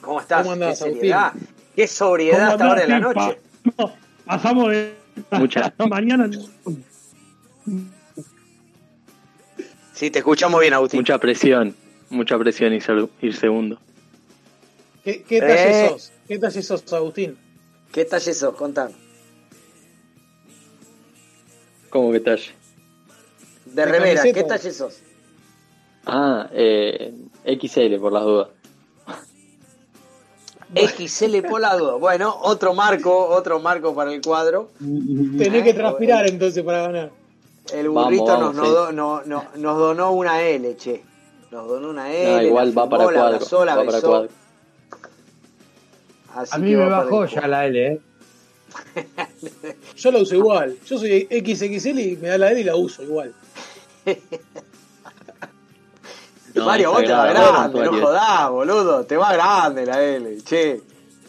¿Cómo 0.00 0.20
estás? 0.22 0.40
¿Cómo 0.40 0.52
andás, 0.52 0.78
qué 0.82 0.90
seriedad, 0.90 1.26
Agustín? 1.26 1.48
qué 1.76 1.86
sobriedad 1.86 2.48
a 2.48 2.52
esta 2.52 2.70
hora 2.70 2.80
de 2.80 2.88
la 2.88 3.00
noche. 3.00 3.38
Pipa? 3.62 3.94
Pasamos 4.24 4.70
de 4.70 4.94
Mucha. 5.32 5.74
mañana. 5.90 6.30
Sí, 9.92 10.10
te 10.10 10.20
escuchamos 10.20 10.62
bien, 10.62 10.72
Agustín. 10.72 11.00
Mucha 11.00 11.18
presión, 11.18 11.76
mucha 12.08 12.38
presión 12.38 12.72
ir 12.72 13.34
segundo. 13.34 13.78
¿Qué, 15.04 15.22
qué 15.22 15.40
talle 15.40 15.84
Eh. 15.86 15.88
sos? 15.90 16.12
¿Qué 16.28 16.38
talle 16.38 16.62
sos, 16.62 16.92
Agustín? 16.92 17.38
¿Qué 17.92 18.04
talle 18.04 18.34
sos? 18.34 18.54
Contame. 18.54 18.94
¿Cómo 21.90 22.12
que 22.12 22.20
talle? 22.20 22.50
De 23.64 23.72
¿De 23.74 23.84
remera, 23.86 24.22
¿qué 24.22 24.32
camiseta? 24.32 24.56
talle 24.56 24.72
sos? 24.72 24.98
Ah, 26.06 26.48
eh, 26.52 27.12
XL 27.44 27.98
por 27.98 28.12
las 28.12 28.24
dudas. 28.24 28.48
XL 30.74 31.42
por 31.48 31.60
la 31.60 31.76
duda. 31.76 31.94
Bueno, 31.94 32.36
otro 32.42 32.74
marco, 32.74 33.26
otro 33.28 33.58
marco 33.60 33.94
para 33.94 34.12
el 34.12 34.20
cuadro. 34.20 34.70
Tenés 34.78 35.64
que 35.64 35.74
transpirar 35.74 36.26
entonces 36.28 36.62
para 36.62 36.82
ganar. 36.82 37.10
El 37.74 37.88
burrito 37.90 38.24
vamos, 38.24 38.54
nos, 38.54 38.66
sí. 38.66 38.72
no- 38.72 38.92
no- 38.92 39.22
no- 39.24 39.44
nos 39.56 39.78
donó 39.78 40.12
una 40.12 40.42
L, 40.42 40.76
che. 40.76 41.02
Nos 41.50 41.68
donó 41.68 41.90
una 41.90 42.12
L. 42.12 42.32
No, 42.36 42.42
igual 42.42 42.76
va 42.76 42.88
para 42.88 43.04
cuadro. 43.04 43.22
abrazó, 43.26 43.64
la 43.64 43.76
Va 43.76 43.84
para 43.84 43.96
besó. 43.96 44.08
cuadro. 44.08 44.28
Así 46.34 46.50
A 46.54 46.56
que 46.56 46.62
mí 46.62 46.76
me 46.76 46.86
bajó 46.86 47.26
ya 47.26 47.46
la 47.46 47.66
L, 47.66 47.86
¿eh? 47.86 48.00
Yo 49.96 50.12
la 50.12 50.18
uso 50.18 50.34
igual. 50.34 50.76
Yo 50.86 50.98
soy 50.98 51.26
XXL 51.30 51.98
y 51.98 52.16
me 52.20 52.28
da 52.28 52.38
la 52.38 52.52
L 52.52 52.60
y 52.60 52.64
la 52.64 52.76
uso 52.76 53.02
igual. 53.02 53.34
No, 56.52 56.66
Mario, 56.66 56.90
vos 56.90 57.04
te 57.04 57.12
va 57.12 57.26
grande, 57.26 57.84
no 57.84 57.92
jodás, 57.92 58.50
boludo. 58.50 59.06
Te 59.06 59.16
va 59.16 59.32
grande 59.32 59.86
la 59.86 60.02
L, 60.02 60.42
che. 60.42 60.80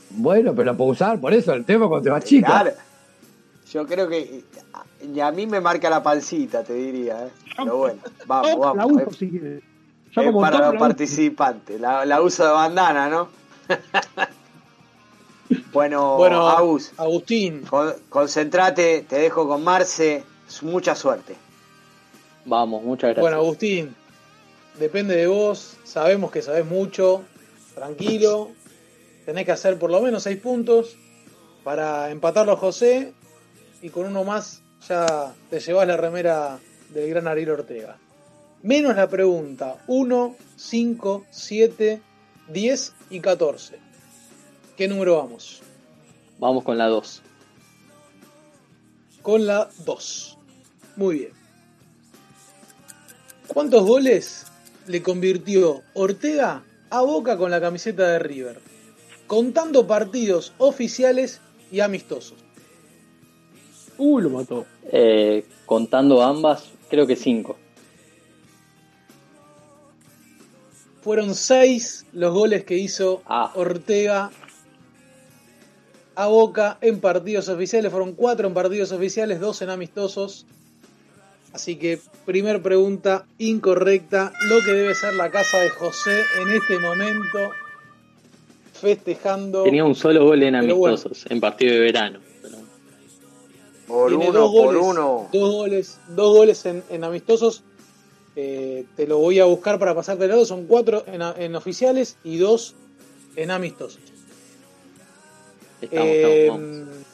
Bueno, 0.09 0.55
pero 0.55 0.71
la 0.71 0.73
puedo 0.75 0.89
usar, 0.89 1.21
por 1.21 1.31
eso 1.31 1.53
el 1.53 1.63
tema 1.63 1.87
cuando 1.87 2.05
te 2.05 2.09
va 2.09 2.21
chica. 2.21 2.47
Claro. 2.47 2.71
Yo 3.71 3.85
creo 3.85 4.09
que 4.09 4.43
y 5.01 5.19
a 5.19 5.31
mí 5.31 5.47
me 5.47 5.59
marca 5.59 5.89
la 5.89 6.03
pancita, 6.03 6.63
te 6.63 6.73
diría. 6.73 7.25
¿eh? 7.25 7.31
Pero 7.57 7.77
bueno, 7.77 7.99
vamos, 8.25 8.75
La 8.75 8.85
vamos. 8.85 9.01
uso 9.01 9.09
Es, 9.11 9.17
si 9.17 9.29
quieres. 9.29 9.63
Yo 10.11 10.21
es 10.21 10.27
como 10.27 10.41
para 10.41 10.59
los 10.59 10.73
la 10.73 10.79
participantes. 10.79 11.79
La, 11.79 12.05
la 12.05 12.21
uso 12.21 12.45
de 12.45 12.51
bandana, 12.51 13.09
¿no? 13.09 13.29
bueno, 15.73 16.17
Bueno, 16.17 16.47
Agus, 16.49 16.91
Agustín, 16.97 17.61
con- 17.63 17.93
concentrate, 18.09 19.05
te 19.07 19.19
dejo 19.19 19.47
con 19.47 19.63
Marce. 19.63 20.23
Mucha 20.61 20.95
suerte. 20.95 21.35
Vamos, 22.45 22.83
muchas 22.83 23.09
gracias. 23.09 23.21
bueno, 23.21 23.37
Agustín, 23.37 23.95
depende 24.79 25.15
de 25.15 25.27
vos. 25.27 25.77
Sabemos 25.83 26.31
que 26.31 26.41
sabés 26.41 26.65
mucho. 26.65 27.23
Tranquilo. 27.75 28.49
Tenés 29.25 29.45
que 29.45 29.51
hacer 29.53 29.79
por 29.79 29.89
lo 29.91 30.01
menos 30.01 30.23
seis 30.23 30.37
puntos 30.37 30.97
para 31.63 32.09
empatarlo 32.11 32.51
a 32.53 32.57
José. 32.57 33.13
Y 33.81 33.89
con 33.89 34.05
uno 34.05 34.23
más 34.23 34.61
ya 34.87 35.33
te 35.49 35.59
llevas 35.59 35.87
la 35.87 35.95
remera 35.97 36.59
del 36.89 37.09
gran 37.09 37.27
Ariel 37.27 37.51
Ortega. 37.51 37.97
Menos 38.63 38.95
la 38.95 39.07
pregunta 39.07 39.77
1, 39.87 40.35
5, 40.55 41.25
7, 41.31 42.01
10 42.49 42.93
y 43.09 43.19
14. 43.21 43.79
¿Qué 44.81 44.87
número 44.87 45.17
vamos? 45.17 45.61
Vamos 46.39 46.63
con 46.63 46.75
la 46.75 46.87
2. 46.87 47.21
Con 49.21 49.45
la 49.45 49.69
2. 49.85 50.37
Muy 50.95 51.19
bien. 51.19 51.31
¿Cuántos 53.45 53.83
goles 53.85 54.47
le 54.87 55.03
convirtió 55.03 55.83
Ortega 55.93 56.63
a 56.89 57.01
Boca 57.01 57.37
con 57.37 57.51
la 57.51 57.61
camiseta 57.61 58.07
de 58.07 58.17
River? 58.17 58.59
Contando 59.27 59.85
partidos 59.85 60.51
oficiales 60.57 61.41
y 61.71 61.81
amistosos. 61.81 62.39
Uy, 63.99 64.23
lo 64.23 64.31
mató. 64.31 64.65
Eh, 64.91 65.45
contando 65.67 66.23
ambas, 66.23 66.71
creo 66.89 67.05
que 67.05 67.15
5. 67.15 67.55
Fueron 71.03 71.35
6 71.35 72.07
los 72.13 72.33
goles 72.33 72.63
que 72.63 72.79
hizo 72.79 73.21
Ah. 73.27 73.51
Ortega 73.53 74.31
a 76.21 76.27
Boca 76.27 76.77
en 76.81 76.99
partidos 76.99 77.49
oficiales. 77.49 77.91
Fueron 77.91 78.13
4 78.13 78.47
en 78.47 78.53
partidos 78.53 78.91
oficiales, 78.91 79.39
2 79.39 79.63
en 79.63 79.69
amistosos. 79.71 80.45
Así 81.51 81.77
que, 81.77 81.99
primer 82.25 82.61
pregunta 82.61 83.25
incorrecta. 83.39 84.31
Lo 84.47 84.63
que 84.63 84.71
debe 84.71 84.93
ser 84.93 85.15
la 85.15 85.31
casa 85.31 85.59
de 85.59 85.69
José 85.69 86.21
en 86.41 86.49
este 86.49 86.77
momento. 86.77 87.39
Festejando. 88.73 89.63
Tenía 89.63 89.83
un 89.83 89.95
solo 89.95 90.23
gol 90.23 90.43
en 90.43 90.53
bueno. 90.53 90.73
amistosos, 90.73 91.25
en 91.27 91.39
partido 91.39 91.73
de 91.73 91.79
verano. 91.79 92.19
Por 93.87 94.09
Tiene 94.09 94.29
uno, 94.29 94.39
dos 94.39 94.51
por 94.51 94.75
goles, 94.75 94.81
uno. 94.83 95.29
Dos 95.33 95.51
goles, 95.51 95.99
dos 96.09 96.37
goles 96.37 96.65
en, 96.67 96.83
en 96.89 97.03
amistosos. 97.03 97.63
Eh, 98.35 98.85
te 98.95 99.07
lo 99.07 99.17
voy 99.17 99.39
a 99.39 99.45
buscar 99.45 99.79
para 99.79 99.95
pasarte 99.95 100.25
el 100.25 100.29
lado. 100.29 100.45
Son 100.45 100.67
cuatro 100.67 101.03
en, 101.07 101.21
en 101.21 101.55
oficiales 101.55 102.17
y 102.23 102.37
dos 102.37 102.75
en 103.35 103.49
amistosos. 103.49 104.10
Estamos, 105.81 106.07
estamos, 106.07 106.35
eh, 106.35 106.47
vamos. 106.47 107.05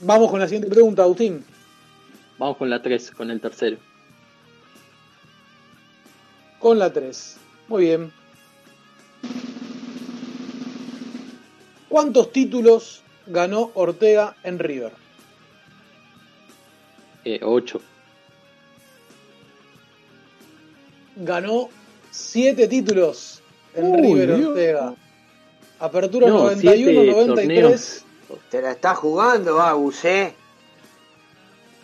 vamos. 0.00 0.30
con 0.30 0.40
la 0.40 0.48
siguiente 0.48 0.70
pregunta, 0.70 1.02
Agustín. 1.02 1.44
Vamos 2.38 2.56
con 2.56 2.70
la 2.70 2.80
3, 2.80 3.10
con 3.10 3.30
el 3.30 3.40
tercero. 3.40 3.76
Con 6.58 6.78
la 6.78 6.90
3. 6.90 7.36
Muy 7.68 7.84
bien. 7.84 8.12
¿Cuántos 11.90 12.32
títulos 12.32 13.02
ganó 13.26 13.70
Ortega 13.74 14.34
en 14.42 14.58
River? 14.58 14.92
8. 17.42 17.78
Eh, 17.78 17.80
ganó 21.16 21.68
7 22.10 22.66
títulos 22.68 23.42
en 23.74 23.92
Uy, 23.92 24.00
River 24.00 24.46
Ortega. 24.46 24.94
Apertura 25.82 26.28
No, 26.28 26.44
91, 26.44 26.74
siete 26.76 27.10
93, 27.10 28.04
Te 28.50 28.62
la 28.62 28.70
está 28.70 28.94
jugando, 28.94 29.60
Agus, 29.60 30.04
¿eh? 30.04 30.32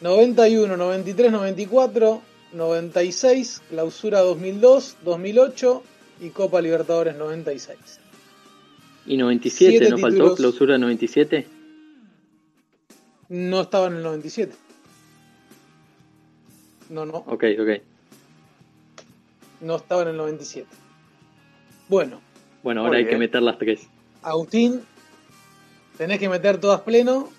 91, 0.00 0.76
93, 0.76 1.32
94, 1.32 2.22
96, 2.52 3.62
clausura 3.68 4.20
2002, 4.20 4.98
2008 5.04 5.82
y 6.20 6.30
Copa 6.30 6.60
Libertadores 6.60 7.16
96. 7.16 7.76
Y 9.06 9.16
97, 9.16 9.70
Siete 9.78 9.90
¿no 9.90 9.98
faltó? 9.98 10.16
títulos. 10.16 10.36
Clausura 10.36 10.78
97. 10.78 11.46
No 13.30 13.60
estaba 13.62 13.88
en 13.88 13.96
el 13.96 14.02
97. 14.04 14.54
No, 16.90 17.04
no, 17.04 17.16
Ok, 17.26 17.44
ok. 17.60 17.82
no 19.62 19.74
estaba 19.76 20.02
en 20.02 20.08
el 20.08 20.16
97. 20.16 20.68
Bueno, 21.88 22.20
Bueno, 22.68 22.82
Muy 22.82 22.88
ahora 22.88 22.98
hay 22.98 23.04
bien. 23.04 23.14
que 23.16 23.18
meter 23.20 23.40
las 23.40 23.56
tres. 23.56 23.80
Agustín, 24.20 24.82
tenés 25.96 26.18
que 26.18 26.28
meter 26.28 26.58
todas 26.60 26.82
pleno, 26.82 27.30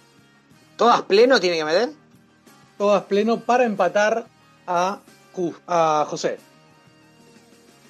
¿Todas 0.75 1.03
pleno 1.03 1.39
tiene 1.39 1.55
que 1.55 1.65
meter? 1.65 1.89
todas 2.79 3.03
pleno 3.03 3.39
para 3.39 3.63
empatar 3.65 4.25
a, 4.65 5.01
a 5.67 6.05
José. 6.09 6.39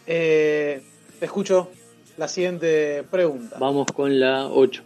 Eh, 0.06 0.84
te 1.18 1.26
escucho 1.28 1.70
la 2.18 2.28
siguiente 2.28 3.04
pregunta. 3.10 3.56
Vamos 3.58 3.88
con 3.96 4.20
la 4.20 4.48
8. 4.48 4.84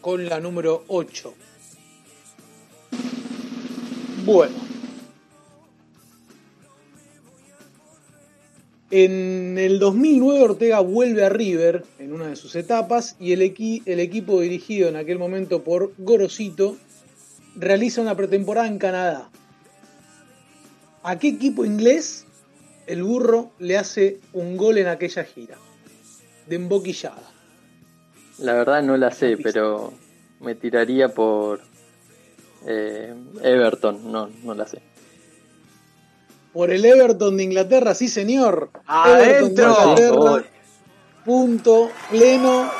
con 0.00 0.24
la 0.28 0.38
número 0.38 0.84
8. 0.86 1.34
Bueno. 4.24 4.65
En 8.98 9.58
el 9.58 9.78
2009 9.78 10.40
Ortega 10.40 10.80
vuelve 10.80 11.22
a 11.22 11.28
River 11.28 11.84
en 11.98 12.14
una 12.14 12.28
de 12.28 12.36
sus 12.36 12.56
etapas 12.56 13.14
y 13.20 13.32
el, 13.32 13.42
equi- 13.42 13.82
el 13.84 14.00
equipo 14.00 14.40
dirigido 14.40 14.88
en 14.88 14.96
aquel 14.96 15.18
momento 15.18 15.62
por 15.62 15.92
Gorosito 15.98 16.78
realiza 17.56 18.00
una 18.00 18.14
pretemporada 18.16 18.68
en 18.68 18.78
Canadá. 18.78 19.28
¿A 21.02 21.18
qué 21.18 21.28
equipo 21.28 21.66
inglés 21.66 22.24
el 22.86 23.02
burro 23.02 23.50
le 23.58 23.76
hace 23.76 24.18
un 24.32 24.56
gol 24.56 24.78
en 24.78 24.86
aquella 24.86 25.24
gira? 25.24 25.58
De 26.46 26.56
emboquillada. 26.56 27.30
La 28.38 28.54
verdad 28.54 28.82
no 28.82 28.96
la 28.96 29.10
sé, 29.10 29.36
pero 29.36 29.92
me 30.40 30.54
tiraría 30.54 31.08
por 31.10 31.60
eh, 32.66 33.12
Everton. 33.42 34.10
No, 34.10 34.30
no 34.42 34.54
la 34.54 34.66
sé. 34.66 34.80
Por 36.56 36.70
el 36.70 36.86
Everton 36.86 37.36
de 37.36 37.42
Inglaterra, 37.42 37.94
sí 37.94 38.08
señor. 38.08 38.70
¡Adentro! 38.86 39.64
Everton 39.66 39.94
de 39.94 40.02
Inglaterra. 40.06 40.50
Punto 41.22 41.90
pleno. 42.10 42.70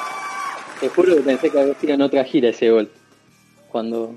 Te 0.80 0.88
juro 0.88 1.14
que 1.14 1.20
pensé 1.20 1.50
que 1.50 1.60
había 1.60 1.74
sido 1.74 1.92
en 1.92 2.00
otra 2.00 2.24
gira 2.24 2.48
ese 2.48 2.70
gol. 2.70 2.90
Cuando. 3.70 4.14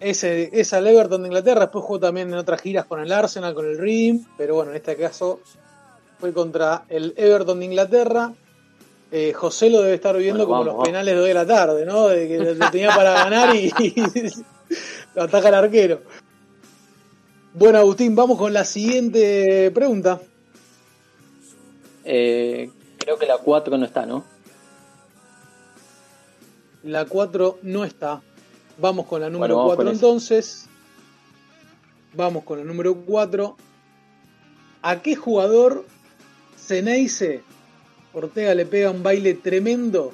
Ese 0.00 0.50
es 0.52 0.70
al 0.74 0.86
Everton 0.86 1.22
de 1.22 1.28
Inglaterra. 1.28 1.60
Después 1.60 1.82
jugó 1.82 1.98
también 1.98 2.28
en 2.28 2.34
otras 2.34 2.60
giras 2.60 2.84
con 2.84 3.00
el 3.00 3.10
Arsenal, 3.10 3.54
con 3.54 3.64
el 3.64 3.78
Reading. 3.78 4.18
Pero 4.36 4.56
bueno, 4.56 4.72
en 4.72 4.76
este 4.76 4.96
caso 4.96 5.40
fue 6.18 6.34
contra 6.34 6.84
el 6.90 7.14
Everton 7.16 7.58
de 7.58 7.64
Inglaterra. 7.64 8.34
Eh, 9.10 9.32
José 9.32 9.70
lo 9.70 9.80
debe 9.80 9.94
estar 9.94 10.14
viendo 10.18 10.46
Bueno, 10.46 10.46
como 10.46 10.58
vamos, 10.58 10.66
los 10.66 10.74
vamos. 10.74 10.88
penales 10.88 11.14
de 11.14 11.20
hoy 11.22 11.28
de 11.28 11.34
la 11.34 11.46
tarde, 11.46 11.86
¿no? 11.86 12.08
De 12.08 12.28
que 12.28 12.36
lo 12.36 12.52
lo 12.52 12.70
tenía 12.70 12.94
para 12.94 13.14
ganar 13.14 13.56
y, 13.56 13.72
lo 15.14 15.22
ataca 15.22 15.48
el 15.48 15.54
arquero. 15.54 16.02
Bueno, 17.52 17.78
Agustín, 17.78 18.14
vamos 18.14 18.38
con 18.38 18.52
la 18.52 18.64
siguiente 18.64 19.72
pregunta. 19.72 20.20
Eh, 22.04 22.70
creo 22.96 23.18
que 23.18 23.26
la 23.26 23.38
4 23.38 23.76
no 23.76 23.84
está, 23.84 24.06
¿no? 24.06 24.24
La 26.84 27.06
4 27.06 27.58
no 27.62 27.84
está. 27.84 28.22
Vamos 28.78 29.06
con 29.06 29.20
la 29.20 29.30
número 29.30 29.56
vamos 29.56 29.70
4 29.70 29.84
con 29.84 29.86
esa. 29.88 29.94
entonces. 30.06 30.68
Vamos 32.14 32.44
con 32.44 32.58
la 32.60 32.64
número 32.64 32.94
4. 32.94 33.56
¿A 34.82 35.02
qué 35.02 35.16
jugador 35.16 35.84
Ceneice 36.56 37.42
Ortega 38.12 38.54
le 38.54 38.64
pega 38.64 38.92
un 38.92 39.02
baile 39.02 39.34
tremendo 39.34 40.12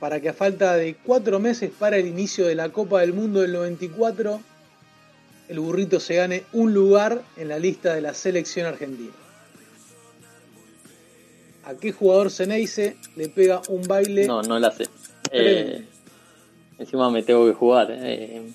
para 0.00 0.20
que 0.20 0.30
a 0.30 0.34
falta 0.34 0.74
de 0.74 0.96
4 0.96 1.38
meses 1.38 1.70
para 1.78 1.96
el 1.96 2.08
inicio 2.08 2.46
de 2.46 2.56
la 2.56 2.70
Copa 2.70 3.02
del 3.02 3.12
Mundo 3.12 3.40
del 3.40 3.52
94 3.52 4.40
el 5.50 5.58
burrito 5.60 5.98
se 6.00 6.14
gane 6.14 6.44
un 6.52 6.72
lugar 6.72 7.20
en 7.36 7.48
la 7.48 7.58
lista 7.58 7.92
de 7.94 8.00
la 8.00 8.14
selección 8.14 8.66
argentina? 8.66 9.10
¿A 11.64 11.74
qué 11.74 11.92
jugador 11.92 12.30
Ceneice 12.30 12.96
le 13.16 13.28
pega 13.28 13.60
un 13.68 13.82
baile 13.86 14.26
No, 14.26 14.42
no 14.42 14.58
la 14.58 14.70
sé. 14.70 14.86
Eh, 15.30 15.84
encima 16.78 17.10
me 17.10 17.22
tengo 17.22 17.46
que 17.46 17.52
jugar. 17.54 17.88
Eh, 17.90 18.50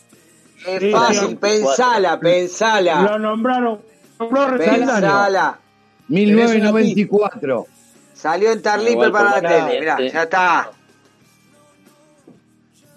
Es 0.65 0.81
Sí, 0.81 0.91
fácil, 0.91 1.29
sí. 1.29 1.35
pensala, 1.35 2.13
Lo 2.15 2.19
pensala. 2.21 3.17
nombraron. 3.19 3.79
Nombró. 4.19 4.57
Pensala. 4.57 5.59
1994. 6.07 7.67
Salió 8.13 8.51
en 8.51 8.61
Tarlipe 8.61 8.91
Igual 8.93 9.11
para 9.11 9.41
la 9.41 9.47
tele, 9.67 9.79
mirá, 9.79 9.93
este. 9.95 10.09
ya 10.11 10.23
está. 10.23 10.71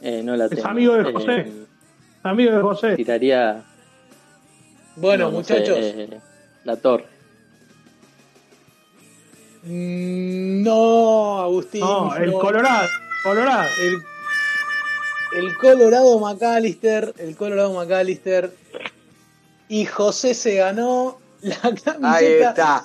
eh, 0.01 0.23
no 0.25 0.37
la 0.37 0.45
Es 0.45 0.51
tengo. 0.53 0.67
amigo 0.69 0.95
de 0.95 1.11
Eh, 1.11 1.13
José. 1.13 1.53
Amigo 2.23 2.53
de 2.53 2.63
José. 2.63 2.97
tiraría. 2.97 3.65
Bueno, 5.01 5.31
no, 5.31 5.39
no 5.39 5.45
sé, 5.45 5.55
muchachos. 5.55 5.79
eh, 5.81 6.21
la 6.65 6.77
Torre. 6.77 7.07
Mm, 9.63 10.63
No, 10.63 11.41
Agustín. 11.41 11.81
No, 11.81 12.15
el 12.17 12.31
no. 12.31 12.39
Colorado. 12.39 12.89
Colorado. 13.23 13.69
El, 13.81 15.43
el 15.45 15.57
Colorado 15.57 16.19
McAllister. 16.21 17.15
El 17.19 17.37
Colorado 17.37 17.73
McAllister. 17.75 18.53
Y 19.69 19.85
José 19.85 20.35
se 20.35 20.55
ganó 20.57 21.19
la 21.43 21.57
camiseta. 21.61 22.15
Ahí 22.15 22.27
está. 22.27 22.85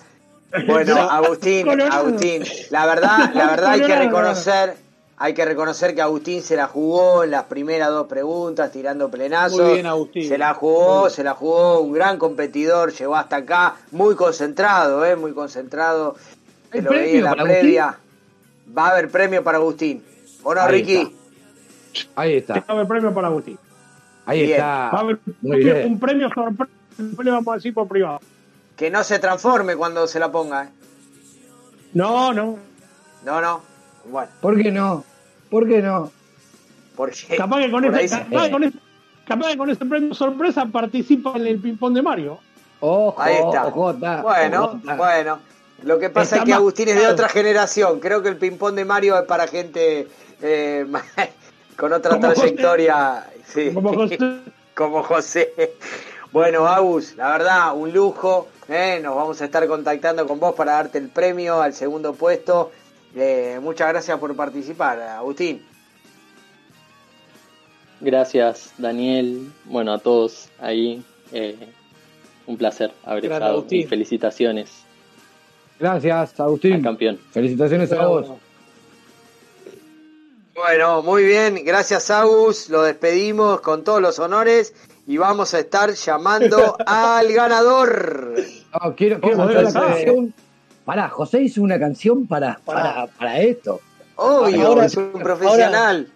Bueno. 0.67 0.97
Agustín, 0.97 1.65
Colorado. 1.65 2.07
Agustín, 2.07 2.43
la 2.69 2.85
verdad, 2.85 3.31
la 3.33 3.47
verdad 3.47 3.71
hay 3.71 3.79
que 3.79 3.85
Colorado. 3.87 4.05
reconocer, 4.09 4.75
hay 5.23 5.33
que 5.33 5.45
reconocer 5.45 5.95
que 5.95 6.01
Agustín 6.01 6.41
se 6.41 6.57
la 6.57 6.67
jugó 6.67 7.23
en 7.23 7.31
las 7.31 7.45
primeras 7.45 7.87
dos 7.91 8.07
preguntas, 8.07 8.73
tirando 8.73 9.09
plenazos. 9.09 9.57
Muy 9.61 9.73
bien, 9.75 9.85
Agustín. 9.85 10.27
Se 10.27 10.37
la 10.37 10.53
jugó, 10.53 11.09
se 11.09 11.23
la 11.23 11.33
jugó, 11.33 11.79
un 11.79 11.93
gran 11.93 12.17
competidor, 12.17 12.91
llegó 12.91 13.15
hasta 13.15 13.37
acá, 13.37 13.75
muy 13.91 14.15
concentrado, 14.15 15.05
eh, 15.05 15.15
muy 15.15 15.31
concentrado. 15.31 16.17
Te 16.69 16.79
¿Hay 16.79 16.83
lo 16.83 16.91
veía 16.91 17.17
en 17.19 17.23
la 17.23 17.29
para 17.29 17.43
previa. 17.43 17.97
Va 18.77 18.87
a 18.87 18.91
haber 18.91 19.09
premio 19.09 19.41
para 19.45 19.59
Agustín. 19.59 20.03
¿O 20.43 20.53
no, 20.53 20.59
Ahí 20.59 20.71
Ricky? 20.71 21.15
está. 21.93 22.21
Ahí 22.21 22.33
está. 22.35 22.53
Va 22.55 22.65
a 22.67 22.71
haber 22.73 22.87
premio 22.89 23.13
para 23.13 23.27
Agustín. 23.29 23.57
Ahí 24.25 24.45
Bien. 24.45 24.59
Va 24.59 24.83
a 24.83 24.85
está. 24.87 24.99
haber 24.99 25.19
Muy 25.41 25.57
un, 25.57 25.63
bien. 25.63 25.99
premio 26.01 26.29
sorpresa. 26.35 26.69
Le 26.97 27.31
vamos 27.31 27.47
a 27.47 27.55
decir 27.55 27.73
por 27.73 27.87
privado. 27.87 28.19
Que 28.75 28.89
no 28.89 29.01
se 29.05 29.19
transforme 29.19 29.77
cuando 29.77 30.05
se 30.05 30.19
la 30.19 30.29
ponga. 30.29 30.65
eh. 30.65 30.69
No, 31.93 32.33
no. 32.33 32.57
No, 33.23 33.39
no. 33.39 33.61
Bueno, 34.05 34.29
¿Por 34.41 34.61
qué 34.61 34.69
no? 34.69 35.05
¿Por 35.53 35.67
qué 35.67 35.83
no? 35.83 36.11
porque 36.95 37.37
Capaz 37.37 37.59
que 37.59 37.69
con 37.71 37.85
ese, 37.85 38.07
se- 38.07 38.17
capaz 38.23 38.45
que 38.45 38.51
con 38.51 38.63
ese, 38.63 38.77
capaz 39.27 39.47
que 39.51 39.57
con 39.57 39.69
ese 39.69 39.85
premio 39.85 40.13
sorpresa 40.15 40.65
participa 40.65 41.33
en 41.35 41.45
el 41.45 41.59
ping-pong 41.59 41.93
de 41.93 42.01
Mario. 42.01 42.39
Ojo, 42.79 43.21
Ahí 43.21 43.35
está. 43.35 43.67
ojota, 43.67 44.21
Bueno, 44.23 44.63
ojota. 44.65 44.95
bueno. 44.95 45.39
Lo 45.83 45.99
que 45.99 46.09
pasa 46.09 46.23
Está 46.23 46.37
es 46.37 46.43
que 46.45 46.49
más 46.51 46.57
Agustín 46.59 46.89
es 46.89 46.95
de 46.95 47.05
otra 47.07 47.29
generación. 47.29 47.99
Creo 47.99 48.23
que 48.23 48.29
el 48.29 48.37
ping-pong 48.37 48.73
de 48.73 48.83
Mario 48.85 49.15
es 49.19 49.25
para 49.25 49.45
gente 49.47 50.07
eh, 50.41 50.87
con 51.77 51.93
otra 51.93 52.11
Como 52.15 52.29
José. 52.29 52.39
trayectoria. 52.41 53.27
Sí. 53.45 53.69
Como 53.73 53.93
José. 53.93 54.17
Como 54.75 55.03
José. 55.03 55.53
Bueno, 56.31 56.67
Agus, 56.67 57.15
la 57.15 57.29
verdad, 57.29 57.75
un 57.75 57.93
lujo. 57.93 58.47
eh, 58.67 58.99
Nos 59.03 59.15
vamos 59.15 59.39
a 59.39 59.45
estar 59.45 59.67
contactando 59.67 60.25
con 60.25 60.39
vos 60.39 60.55
para 60.55 60.71
darte 60.73 60.97
el 60.97 61.09
premio 61.09 61.61
al 61.61 61.73
segundo 61.73 62.13
puesto. 62.13 62.71
Eh, 63.15 63.59
muchas 63.61 63.89
gracias 63.89 64.17
por 64.19 64.35
participar, 64.35 64.99
Agustín. 65.01 65.61
Gracias, 68.01 68.73
Daniel. 68.77 69.51
Bueno, 69.65 69.93
a 69.93 69.99
todos 69.99 70.49
ahí. 70.59 71.03
eh, 71.31 71.55
un 72.45 72.57
placer 72.57 72.91
haber 73.05 73.25
estado. 73.25 73.45
Agustín. 73.53 73.81
Y 73.81 73.85
felicitaciones 73.85 74.69
Gracias, 75.79 76.39
al 76.39 76.45
Agustín. 76.47 76.81
campeón. 76.83 77.17
Felicitaciones 77.31 77.91
a 77.93 78.05
vos. 78.05 78.27
Bueno, 80.55 81.01
muy 81.01 81.23
bien, 81.25 81.63
gracias 81.65 82.11
Agus, 82.11 82.69
lo 82.69 82.83
despedimos 82.83 83.59
con 83.61 83.83
todos 83.83 83.99
los 84.01 84.19
honores 84.19 84.75
y 85.07 85.17
vamos 85.17 85.53
a 85.55 85.59
estar 85.59 85.91
llamando 85.93 86.77
al 86.85 87.31
ganador. 87.33 88.35
No, 88.83 88.95
quiero, 88.95 89.19
quiero 89.19 89.37
Vamos, 89.37 89.55
mostrar 89.55 89.63
la 89.63 89.73
canción. 89.95 90.33
Pará, 90.85 91.09
José 91.09 91.41
hizo 91.41 91.61
una 91.61 91.79
canción 91.79 92.27
para, 92.27 92.59
para, 92.65 93.07
para 93.07 93.39
esto. 93.39 93.79
Obvio, 94.15 94.67
Ahora- 94.67 94.85
es 94.85 94.95
un 94.97 95.11
profesional. 95.13 96.07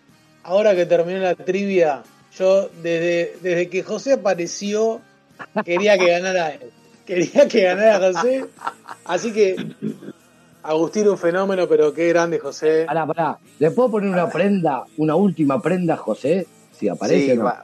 Ahora 0.44 0.76
que 0.76 0.86
terminé 0.86 1.20
la 1.20 1.36
trivia, 1.36 2.04
yo 2.38 2.70
desde, 2.82 3.38
desde 3.42 3.70
que 3.70 3.84
José 3.84 4.14
apareció, 4.14 5.02
quería 5.66 5.98
que 5.98 6.10
ganara 6.10 6.52
él. 6.54 6.72
Quería 7.06 7.48
que 7.48 7.64
ganara 7.64 8.12
José. 8.14 8.46
Así 9.06 9.32
que 9.34 9.56
Agustín 10.64 11.08
un 11.08 11.18
fenómeno, 11.18 11.68
pero 11.68 11.94
qué 11.94 12.10
grande 12.10 12.40
José. 12.40 12.84
Pará, 12.86 13.06
pará. 13.06 13.38
¿Le 13.60 13.72
puedo 13.72 13.92
poner 13.92 14.10
una 14.10 14.30
prenda, 14.30 14.84
una 14.98 15.16
última 15.16 15.62
prenda, 15.62 15.96
José? 15.96 16.46
Si 16.72 16.90
aparece 16.90 17.26
Sí, 17.26 17.32
o 17.32 17.36
no. 17.36 17.44
va- 17.46 17.64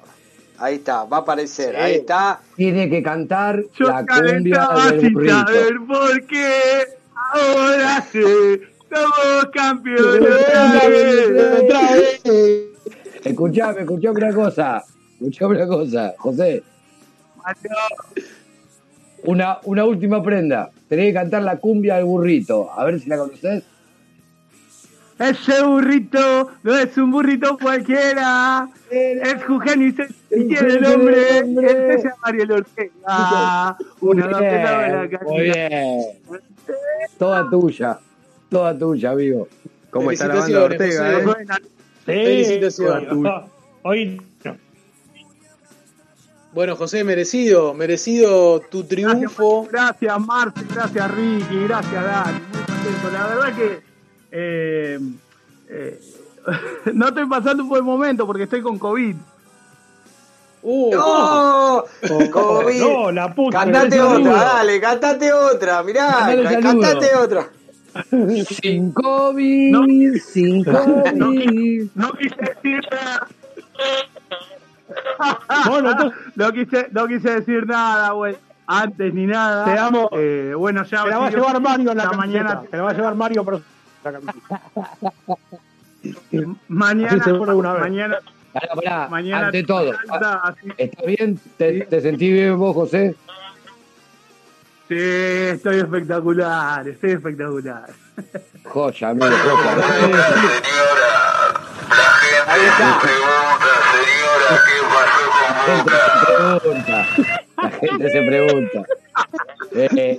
ahí 0.60 0.76
está, 0.76 1.04
va 1.06 1.18
a 1.18 1.20
aparecer, 1.22 1.76
Sí. 1.76 1.82
ahí 1.82 1.96
está. 1.96 2.40
Tiene 2.56 2.90
que 2.90 3.02
cantar 3.04 3.64
Yo 3.78 3.88
la 3.88 4.06
cumbia 4.06 4.68
del 4.90 5.02
sin 5.02 5.14
burrito. 5.14 5.34
saber 5.36 5.74
por 5.88 6.26
qué. 6.28 6.52
Ahora 7.34 8.02
sé, 8.12 8.62
somos 8.90 9.46
campeones. 9.54 10.30
Escuchame, 13.24 13.82
escuchame 13.82 14.18
una 14.20 14.34
cosa. 14.34 14.84
Escuchame 15.20 15.56
una 15.56 15.68
cosa, 15.68 16.14
José. 16.18 16.64
Una, 19.24 19.60
una 19.64 19.86
última 19.86 20.22
prenda. 20.22 20.70
Tenés 20.90 21.08
que 21.08 21.14
cantar 21.14 21.44
la 21.44 21.58
cumbia 21.58 21.96
del 21.96 22.06
burrito. 22.06 22.70
A 22.72 22.84
ver 22.86 23.00
si 23.00 23.10
la 23.10 23.18
conoces. 23.18 23.64
Ese 25.19 25.64
burrito 25.64 26.52
no 26.64 26.77
es 26.77 26.98
un 26.98 27.11
burrito 27.11 27.57
cualquiera. 27.57 28.68
Es 28.90 29.41
Eugenio 29.48 29.88
y 29.88 29.91
se 29.91 30.07
y 30.31 30.48
tiene 30.48 30.68
el 30.73 30.81
nombre. 30.81 31.38
Este 31.40 31.98
se 31.99 32.03
llama 32.03 32.18
Ariel 32.23 32.52
Ortega. 32.52 33.77
Una 34.02 34.27
dos, 34.27 34.38
tres, 34.40 34.64
la 34.64 35.10
cara. 35.10 35.26
muy 35.26 35.41
bien. 35.41 36.02
Toda 37.18 37.49
tuya. 37.49 37.99
Toda 38.49 38.77
tuya, 38.77 39.11
amigo. 39.11 39.48
¿Cómo 39.91 40.11
está 40.11 40.27
la 40.27 40.35
banda 40.35 40.60
de 40.60 40.64
Ortega? 40.65 41.19
eh? 41.19 41.23
Felicitaciones. 42.06 43.10
Hoy 43.84 44.22
Bueno, 46.53 46.76
José, 46.76 47.03
merecido, 47.03 47.73
merecido 47.73 48.60
tu 48.61 48.84
triunfo. 48.84 49.68
Gracias, 49.72 50.19
Marce, 50.19 50.61
gracias, 50.73 51.11
Ricky, 51.11 51.64
gracias, 51.68 52.03
Dani. 52.03 52.40
Muy 52.40 52.64
contento. 52.64 53.11
La 53.11 53.27
verdad 53.27 53.56
que 53.56 53.93
eh, 54.35 54.99
eh, 55.69 56.01
no 56.93 57.07
estoy 57.07 57.26
pasando 57.27 57.64
un 57.64 57.69
buen 57.69 57.85
momento 57.85 58.26
porque 58.26 58.43
estoy 58.43 58.61
con 58.61 58.80
COVID. 58.80 59.15
Uh, 60.64 60.91
¡No! 60.95 61.84
COVID. 62.31 62.80
no, 62.80 63.11
la 63.11 63.34
puta. 63.34 63.60
Cantate 63.60 63.97
Saludo. 63.97 64.31
otra, 64.31 64.43
dale, 64.43 64.80
cantate 64.80 65.34
otra, 65.34 65.84
mirá, 65.84 66.35
cantate 66.61 67.15
otra. 67.15 67.49
Sin 68.61 68.91
COVID, 68.91 70.18
sin 70.19 70.64
COVID. 70.64 71.89
No 71.95 72.11
quise 72.14 72.35
decir 72.38 72.81
nada. 72.89 73.27
Bueno, 75.69 75.95
no, 76.35 76.51
quise, 76.53 76.88
no 76.91 77.07
quise 77.07 77.30
decir 77.41 77.68
nada, 77.68 78.11
güey. 78.11 78.35
Antes 78.65 79.14
ni 79.14 79.27
nada. 79.27 79.65
Te 79.65 79.77
amo. 79.77 80.10
Eh, 80.14 80.53
bueno, 80.57 80.84
ya 80.85 81.03
Te 81.03 81.10
la 81.10 81.18
va 81.19 81.27
a 81.27 81.30
llevar 81.30 81.61
Mario 81.61 81.91
en 81.91 81.97
la 81.97 82.11
mañana, 82.14 82.64
Te 82.72 82.77
la 82.77 82.84
va 82.84 82.91
a 82.91 82.93
llevar 82.93 83.15
Mario 83.15 83.43
camiseta. 83.45 83.73
mañana, 86.68 87.10
mañana, 87.80 88.18
Pará, 88.52 88.76
pará. 88.76 89.08
mañana 89.10 89.46
Ante 89.48 89.64
todo. 89.64 89.94
Así- 90.44 90.68
¿Está 90.78 91.04
bien? 91.06 91.40
¿Te, 91.58 91.82
te 91.86 92.02
sentís 92.02 92.32
bien 92.34 92.58
vos, 92.58 92.76
José? 92.76 93.16
Sí, 94.90 94.96
estoy 95.00 95.78
espectacular, 95.80 96.86
estoy 96.88 97.12
espectacular. 97.12 97.90
Joya, 98.66 99.10
amigo, 99.10 99.28
joya. 99.28 99.88
Ahí 102.48 102.66
está. 102.66 103.00
La 107.64 107.72
gente 107.72 108.10
se 108.10 108.22
pregunta. 108.22 108.85
Eh, 109.73 110.18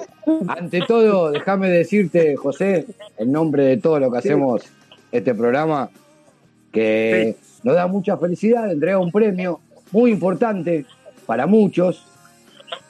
ante 0.49 0.81
todo, 0.81 1.31
déjame 1.31 1.69
decirte, 1.69 2.37
José, 2.37 2.87
en 3.19 3.33
nombre 3.33 3.65
de 3.65 3.77
todo 3.77 4.01
lo 4.01 4.11
que 4.11 4.19
hacemos 4.19 4.63
este 5.13 5.35
programa, 5.35 5.91
que 6.73 7.37
nos 7.63 7.75
da 7.75 7.87
mucha 7.87 8.17
felicidad, 8.17 8.73
entrega 8.73 8.99
un 8.99 9.13
premio 9.13 9.61
muy 9.93 10.11
importante 10.11 10.87
para 11.27 11.47
muchos, 11.47 12.07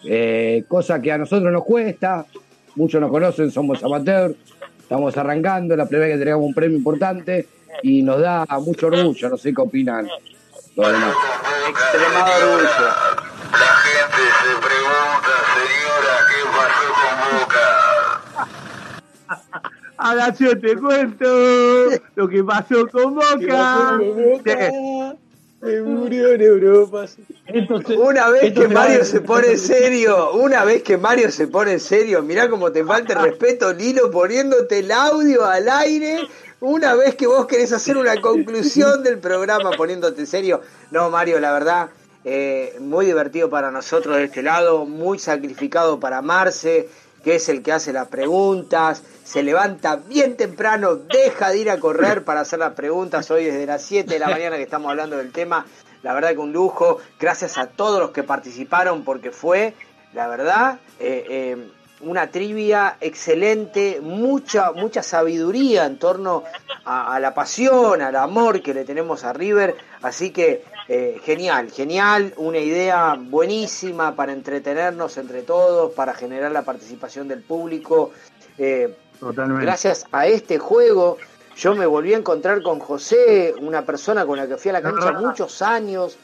eh, 0.09 0.65
cosa 0.69 1.03
que 1.03 1.11
a 1.11 1.19
nosotros 1.19 1.53
nos 1.53 1.65
cuesta, 1.65 2.25
muchos 2.77 3.01
nos 3.01 3.11
conocen, 3.11 3.51
somos 3.51 3.83
amateurs, 3.83 4.37
estamos 4.79 5.17
arrancando, 5.17 5.77
la 5.77 5.87
primera 5.87 6.07
vez 6.07 6.11
que 6.13 6.15
entregamos 6.15 6.47
un 6.47 6.55
premio 6.55 6.79
importante 6.79 7.49
y 7.83 8.03
nos 8.03 8.21
da 8.21 8.47
mucho 8.65 8.87
orgullo, 8.87 9.29
no 9.29 9.37
sé 9.37 9.53
qué 9.53 9.61
opinan 9.61 10.09
los 10.77 10.93
demás. 10.93 11.15
Extremado 11.69 12.53
orgullo. 12.53 13.15
Ahora 19.97 20.35
yo 20.35 20.61
te 20.61 20.77
cuento 20.77 21.25
lo 22.15 22.29
que 22.29 22.45
pasó 22.45 22.87
con 22.89 23.15
Boca. 23.15 23.99
Se 25.61 25.81
murió 25.81 26.33
en 26.33 26.43
Europa. 26.43 27.07
Una 27.97 28.29
vez 28.29 28.53
que 28.53 28.61
se 28.61 28.67
va 28.67 28.75
Mario 28.75 29.05
se 29.05 29.21
pone 29.23 29.57
serio, 29.57 30.33
una 30.33 30.63
vez 30.65 30.83
que 30.83 30.99
Mario 30.99 31.31
se 31.31 31.47
pone 31.47 31.79
serio, 31.79 32.23
mirá 32.23 32.51
cómo 32.51 32.71
te 32.71 32.85
falta 32.85 33.15
el 33.15 33.31
respeto, 33.31 33.73
Lilo, 33.73 34.11
poniéndote 34.11 34.81
el 34.81 34.93
audio 34.93 35.47
al 35.47 35.71
aire. 35.71 36.29
Una 36.67 36.95
vez 36.95 37.15
que 37.15 37.27
vos 37.27 37.45
querés 37.47 37.73
hacer 37.73 37.99
una 37.99 38.19
conclusión 38.23 39.03
del 39.03 39.19
programa 39.19 39.73
poniéndote 39.73 40.25
serio. 40.25 40.63
No, 40.91 41.11
Mario, 41.11 41.39
la 41.39 41.53
verdad, 41.53 41.91
eh, 42.25 42.79
muy 42.81 43.05
divertido 43.05 43.51
para 43.51 43.71
nosotros 43.71 44.17
de 44.17 44.25
este 44.25 44.43
lado, 44.43 44.87
muy 44.87 45.19
sacrificado 45.19 46.01
para 46.01 46.23
Marce, 46.23 46.89
que 47.23 47.35
es 47.35 47.51
el 47.51 47.63
que 47.63 47.73
hace 47.73 47.93
las 47.93 48.09
preguntas, 48.09 49.03
se 49.25 49.43
levanta 49.43 49.97
bien 49.97 50.39
temprano, 50.39 50.95
deja 50.95 51.51
de 51.51 51.59
ir 51.59 51.71
a 51.71 51.79
correr 51.79 52.25
para 52.25 52.41
hacer 52.41 52.61
las 52.61 52.73
preguntas 52.73 53.31
hoy 53.31 53.45
desde 53.45 53.67
las 53.67 53.83
7 53.83 54.15
de 54.15 54.19
la 54.19 54.31
mañana 54.31 54.57
que 54.57 54.63
estamos 54.63 54.89
hablando 54.89 55.19
del 55.19 55.33
tema. 55.33 55.67
La 56.03 56.15
verdad 56.15 56.31
que 56.31 56.39
un 56.39 56.55
lujo, 56.55 56.97
gracias 57.21 57.59
a 57.59 57.67
todos 57.67 58.01
los 58.01 58.13
que 58.13 58.23
participaron 58.23 59.05
porque 59.05 59.33
fue, 59.33 59.75
la 60.15 60.29
verdad, 60.29 60.79
eh, 60.99 61.27
eh, 61.29 61.71
una 62.01 62.31
trivia 62.31 62.97
excelente, 63.01 64.01
mucha, 64.03 64.73
mucha 64.73 65.03
sabiduría 65.03 65.87
en 65.87 65.99
torno 65.99 66.45
a, 66.85 67.15
a 67.15 67.21
la 67.21 67.33
pasión, 67.35 68.03
al 68.03 68.17
amor 68.17 68.61
que 68.63 68.75
le 68.75 68.85
tenemos 68.85 69.25
a 69.25 69.33
River. 69.33 69.75
Así 70.03 70.31
que 70.31 70.65
eh, 70.89 71.19
genial, 71.25 71.71
genial, 71.71 72.35
una 72.37 72.59
idea 72.59 73.17
buenísima 73.19 74.15
para 74.17 74.33
entretenernos 74.33 75.17
entre 75.17 75.43
todos, 75.43 75.93
para 75.93 76.13
generar 76.15 76.53
la 76.53 76.63
participación 76.63 77.27
del 77.29 77.43
público. 77.43 78.11
Eh, 78.59 78.95
Totalmente. 79.19 79.65
gracias 79.65 80.05
a 80.13 80.27
este 80.27 80.59
juego, 80.59 81.17
yo 81.57 81.75
me 81.75 81.87
volví 81.87 82.13
a 82.13 82.19
encontrar 82.19 82.61
con 82.63 82.81
José, 82.81 83.55
una 83.61 83.83
persona 83.83 84.27
con 84.27 84.37
la 84.37 84.47
que 84.47 84.57
fui 84.57 84.71
a 84.71 84.75
la 84.75 84.83
cancha 84.83 85.13
muchos 85.13 85.63
años, 85.63 86.19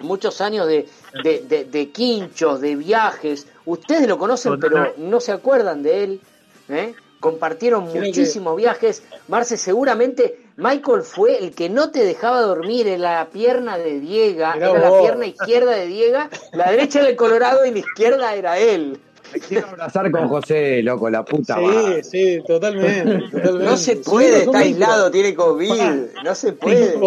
muchos 0.00 0.40
años 0.40 0.66
de, 0.68 0.88
de, 1.24 1.40
de- 1.48 1.64
de 1.64 1.88
quinchos, 1.90 2.60
de 2.60 2.76
viajes. 2.76 3.46
Ustedes 3.70 4.08
lo 4.08 4.18
conocen, 4.18 4.58
pero 4.60 4.92
no 4.98 5.20
se 5.20 5.32
acuerdan 5.32 5.82
de 5.82 6.04
él. 6.04 6.20
¿eh? 6.68 6.94
Compartieron 7.20 7.92
que- 7.92 8.00
muchísimos 8.00 8.56
viajes. 8.56 9.02
Marce, 9.28 9.56
seguramente 9.56 10.38
Michael 10.56 11.02
fue 11.02 11.38
el 11.38 11.52
que 11.54 11.68
no 11.68 11.90
te 11.90 12.04
dejaba 12.04 12.40
dormir 12.40 12.88
en 12.88 13.02
la 13.02 13.28
pierna 13.32 13.78
de 13.78 14.00
Diego, 14.00 14.40
era 14.40 14.78
la 14.78 15.00
pierna 15.00 15.26
izquierda 15.26 15.72
de 15.72 15.86
Diego, 15.86 16.18
la 16.52 16.70
derecha 16.70 17.02
del 17.02 17.16
Colorado 17.16 17.64
y 17.66 17.70
la 17.72 17.78
izquierda 17.78 18.34
era 18.34 18.58
él. 18.58 18.98
Me 19.32 19.38
quiero 19.38 19.68
abrazar 19.68 20.10
con 20.10 20.26
José, 20.28 20.82
loco, 20.82 21.08
la 21.08 21.24
puta 21.24 21.60
madre. 21.60 22.02
Sí, 22.02 22.36
sí, 22.38 22.42
totalmente. 22.46 23.28
totalmente. 23.30 23.64
No 23.64 23.76
se 23.76 23.96
puede, 23.96 24.38
está 24.42 24.58
aislado, 24.58 25.10
tiene 25.10 25.34
COVID, 25.36 25.92
no 26.24 26.34
se 26.34 26.52
puede. 26.54 26.98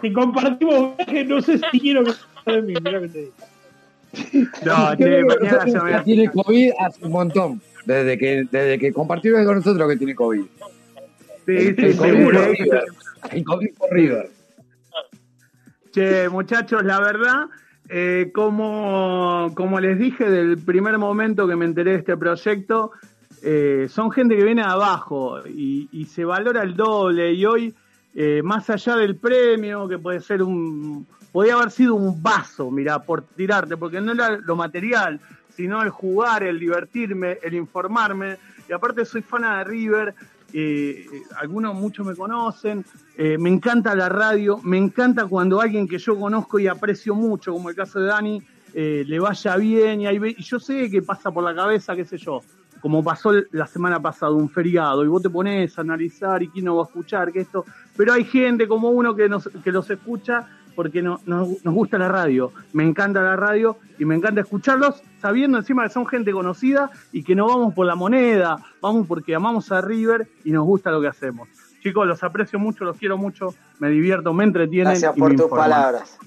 si 0.00 0.12
compartimos 0.12 0.96
viaje, 0.96 1.24
no 1.24 1.42
sé 1.42 1.60
si 1.70 1.80
quiero 1.80 2.02
que 2.04 2.12
de 2.52 2.62
mí, 2.62 2.74
mirá 2.82 3.00
que 3.00 3.08
te 3.08 3.18
digo. 3.18 3.32
No, 4.64 4.96
che, 4.96 5.24
mañana 5.24 5.84
me 5.84 6.00
tiene 6.04 6.30
COVID 6.30 6.70
hace 6.78 7.04
un 7.04 7.12
montón. 7.12 7.60
Desde 7.86 8.18
que, 8.18 8.44
desde 8.50 8.78
que 8.78 8.92
compartió 8.92 9.32
con 9.44 9.56
nosotros 9.56 9.88
que 9.88 9.96
tiene 9.96 10.14
COVID. 10.14 10.42
Sí, 11.46 11.56
El- 11.56 11.76
sí, 11.76 11.82
el 11.82 11.96
COVID 11.96 12.10
seguro. 12.12 12.38
por 12.40 12.50
River. 12.58 12.84
El 13.32 13.44
COVID 13.44 13.68
por 13.78 13.90
River. 13.92 14.30
Che, 15.92 16.28
muchachos, 16.28 16.84
la 16.84 17.00
verdad, 17.00 17.46
eh, 17.88 18.30
como, 18.32 19.50
como 19.54 19.80
les 19.80 19.98
dije 19.98 20.28
del 20.30 20.58
primer 20.58 20.98
momento 20.98 21.48
que 21.48 21.56
me 21.56 21.64
enteré 21.64 21.92
de 21.92 21.96
este 21.98 22.16
proyecto, 22.16 22.92
eh, 23.42 23.86
son 23.88 24.10
gente 24.12 24.36
que 24.36 24.44
viene 24.44 24.62
abajo 24.62 25.38
y, 25.48 25.88
y 25.90 26.04
se 26.04 26.24
valora 26.24 26.62
el 26.62 26.76
doble. 26.76 27.32
Y 27.32 27.44
hoy, 27.46 27.74
eh, 28.14 28.42
más 28.44 28.70
allá 28.70 28.96
del 28.96 29.16
premio, 29.16 29.88
que 29.88 29.98
puede 29.98 30.20
ser 30.20 30.42
un. 30.42 31.06
Podía 31.32 31.54
haber 31.54 31.70
sido 31.70 31.94
un 31.94 32.22
vaso, 32.22 32.70
mira, 32.70 32.98
por 33.00 33.22
tirarte, 33.22 33.76
porque 33.76 34.00
no 34.00 34.12
era 34.12 34.36
lo 34.38 34.56
material, 34.56 35.20
sino 35.54 35.82
el 35.82 35.90
jugar, 35.90 36.42
el 36.42 36.58
divertirme, 36.58 37.38
el 37.42 37.54
informarme. 37.54 38.36
Y 38.68 38.72
aparte, 38.72 39.04
soy 39.04 39.22
fan 39.22 39.42
de 39.42 39.64
River. 39.64 40.14
eh, 40.52 41.06
algunos 41.40 41.76
muchos 41.76 42.04
me 42.04 42.16
conocen, 42.16 42.84
eh, 43.16 43.38
me 43.38 43.48
encanta 43.50 43.94
la 43.94 44.08
radio, 44.08 44.58
me 44.64 44.78
encanta 44.78 45.26
cuando 45.26 45.60
alguien 45.60 45.86
que 45.86 45.98
yo 45.98 46.18
conozco 46.18 46.58
y 46.58 46.66
aprecio 46.66 47.14
mucho, 47.14 47.52
como 47.52 47.70
el 47.70 47.76
caso 47.76 48.00
de 48.00 48.06
Dani, 48.06 48.42
eh, 48.74 49.04
le 49.06 49.20
vaya 49.20 49.56
bien 49.56 50.00
y, 50.00 50.06
ahí 50.08 50.18
ve- 50.18 50.34
y 50.36 50.42
yo 50.42 50.58
sé 50.58 50.90
que 50.90 51.02
pasa 51.02 51.30
por 51.30 51.44
la 51.44 51.54
cabeza, 51.54 51.94
qué 51.94 52.04
sé 52.04 52.18
yo, 52.18 52.40
como 52.80 53.04
pasó 53.04 53.30
la 53.52 53.68
semana 53.68 54.00
pasada, 54.00 54.32
un 54.32 54.48
feriado, 54.50 55.04
y 55.04 55.08
vos 55.08 55.22
te 55.22 55.30
pones 55.30 55.78
a 55.78 55.82
analizar 55.82 56.42
y 56.42 56.48
quién 56.48 56.64
no 56.64 56.74
va 56.76 56.82
a 56.82 56.86
escuchar, 56.86 57.30
que 57.30 57.40
esto, 57.42 57.64
pero 57.96 58.12
hay 58.12 58.24
gente 58.24 58.66
como 58.66 58.90
uno 58.90 59.14
que, 59.14 59.28
nos, 59.28 59.48
que 59.62 59.70
los 59.70 59.88
escucha 59.88 60.48
porque 60.80 61.02
no, 61.02 61.20
nos, 61.26 61.62
nos 61.62 61.74
gusta 61.74 61.98
la 61.98 62.08
radio, 62.08 62.52
me 62.72 62.84
encanta 62.84 63.20
la 63.20 63.36
radio 63.36 63.76
y 63.98 64.06
me 64.06 64.14
encanta 64.14 64.40
escucharlos 64.40 65.02
sabiendo 65.20 65.58
encima 65.58 65.82
que 65.82 65.90
son 65.90 66.06
gente 66.06 66.32
conocida 66.32 66.90
y 67.12 67.22
que 67.22 67.34
no 67.34 67.46
vamos 67.48 67.74
por 67.74 67.84
la 67.84 67.94
moneda, 67.96 68.56
vamos 68.80 69.06
porque 69.06 69.34
amamos 69.34 69.70
a 69.72 69.82
River 69.82 70.26
y 70.42 70.52
nos 70.52 70.64
gusta 70.64 70.90
lo 70.90 71.02
que 71.02 71.08
hacemos. 71.08 71.50
Chicos, 71.82 72.06
los 72.06 72.22
aprecio 72.22 72.58
mucho, 72.58 72.86
los 72.86 72.96
quiero 72.96 73.18
mucho, 73.18 73.54
me 73.78 73.90
divierto, 73.90 74.32
me 74.32 74.44
entretienen. 74.44 74.92
Gracias 74.92 75.14
y 75.14 75.20
por 75.20 75.28
me 75.32 75.36
tus 75.36 75.44
informan. 75.44 75.70
palabras. 75.70 76.18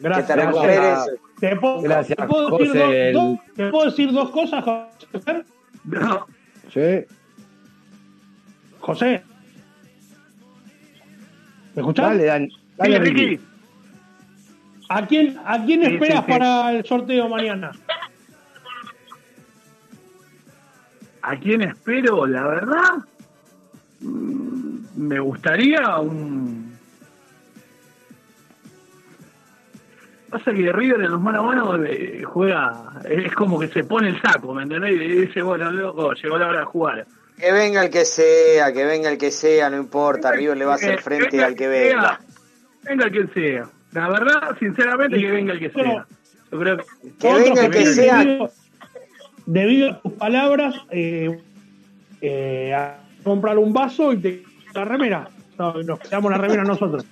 Gracias. 0.00 0.26
Que 0.26 0.34
te 0.34 0.46
recuperes. 0.46 0.98
¿Te 1.38 1.54
puedo, 1.56 1.80
Gracias, 1.82 2.18
te 2.18 2.24
puedo 2.26 2.48
José, 2.50 2.64
decir, 2.64 2.80
dos- 2.82 2.92
el- 2.92 3.12
dos- 3.14 3.38
¿te 3.54 3.70
puedo 3.70 3.84
decir 3.84 4.12
dos 4.12 4.30
cosas, 4.30 4.64
José? 4.64 5.44
Sí. 6.74 7.14
José. 8.80 9.22
¿Me 11.76 11.82
escuchás? 11.82 12.06
Dale, 12.08 12.24
Dan. 12.24 12.48
Dale, 12.76 12.96
Sí, 12.96 13.02
Ricky. 13.02 13.26
Ricky. 13.26 13.44
¿A 14.88 15.06
quién, 15.06 15.38
a 15.44 15.64
quién 15.64 15.82
Sí, 15.84 15.94
esperas 15.94 16.24
sí, 16.24 16.24
sí. 16.26 16.32
para 16.32 16.72
el 16.72 16.84
sorteo 16.84 17.28
mañana? 17.28 17.72
¿A 21.22 21.36
quién 21.36 21.62
espero? 21.62 22.26
La 22.26 22.46
verdad, 22.46 22.94
mm, 24.00 24.78
me 24.96 25.20
gustaría 25.20 25.98
un... 25.98 26.78
Pasa 30.30 30.52
que 30.52 30.72
River 30.72 31.00
en 31.02 31.10
los 31.10 31.20
mano 31.20 31.40
a 31.40 31.42
mano 31.42 31.84
eh, 31.84 32.22
juega, 32.22 32.92
es 33.08 33.34
como 33.34 33.58
que 33.58 33.68
se 33.68 33.84
pone 33.84 34.10
el 34.10 34.20
saco, 34.20 34.52
¿me 34.52 34.62
entendés? 34.62 34.92
Y 34.92 35.26
dice, 35.26 35.40
bueno, 35.42 35.70
loco, 35.70 36.12
llegó 36.12 36.38
la 36.38 36.48
hora 36.48 36.60
de 36.60 36.64
jugar. 36.66 37.06
Que 37.38 37.52
venga 37.52 37.82
el 37.82 37.90
que 37.90 38.04
sea, 38.04 38.72
que 38.72 38.84
venga 38.84 39.10
el 39.10 39.16
que 39.16 39.30
sea, 39.30 39.70
no 39.70 39.76
importa. 39.78 40.32
River 40.32 40.56
le 40.56 40.64
va 40.66 40.72
a 40.72 40.74
hacer 40.74 41.00
frente 41.00 41.42
al 41.42 41.54
que 41.54 41.68
venga. 41.68 42.20
Venga 42.82 43.06
el 43.06 43.12
que 43.12 43.26
sea. 43.32 43.70
La 43.92 44.08
verdad, 44.08 44.56
sinceramente, 44.58 45.18
que 45.18 45.30
venga 45.30 45.52
el 45.52 45.58
que 45.58 45.70
sea. 45.70 46.06
Yo 46.50 46.58
creo 46.58 46.76
que... 46.78 46.84
Que 47.18 47.34
venga 47.34 47.64
el 47.64 47.70
que 47.70 47.86
sea. 47.86 48.18
Debido, 48.18 48.50
debido 49.46 49.90
a 49.90 50.00
tus 50.00 50.12
palabras, 50.12 50.74
eh, 50.90 51.40
eh, 52.20 52.74
a 52.74 52.98
comprar 53.24 53.58
un 53.58 53.72
vaso 53.72 54.12
y 54.12 54.18
te 54.18 54.42
la 54.74 54.84
remera. 54.84 55.28
No, 55.58 55.82
nos 55.82 55.98
quedamos 56.00 56.30
la 56.30 56.38
remera 56.38 56.64
nosotros. 56.64 57.04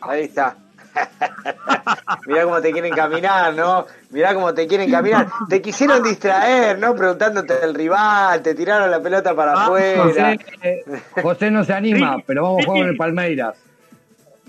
Ahí 0.00 0.24
está. 0.24 0.56
Mirá 2.26 2.44
cómo 2.44 2.60
te 2.60 2.72
quieren 2.72 2.94
caminar, 2.94 3.54
¿no? 3.54 3.86
Mirá 4.10 4.34
cómo 4.34 4.54
te 4.54 4.66
quieren 4.66 4.90
caminar. 4.90 5.28
Te 5.48 5.60
quisieron 5.60 6.02
distraer, 6.02 6.78
¿no? 6.78 6.94
Preguntándote 6.94 7.58
del 7.58 7.74
rival, 7.74 8.42
te 8.42 8.54
tiraron 8.54 8.90
la 8.90 9.00
pelota 9.00 9.34
para 9.34 9.52
afuera. 9.52 10.02
José, 10.04 10.38
eh, 10.62 10.84
José 11.22 11.50
no 11.50 11.64
se 11.64 11.74
anima, 11.74 12.16
pero 12.26 12.44
vamos 12.44 12.62
a 12.62 12.66
jugar 12.66 12.80
con 12.80 12.88
el 12.88 12.96
Palmeiras. 12.96 13.56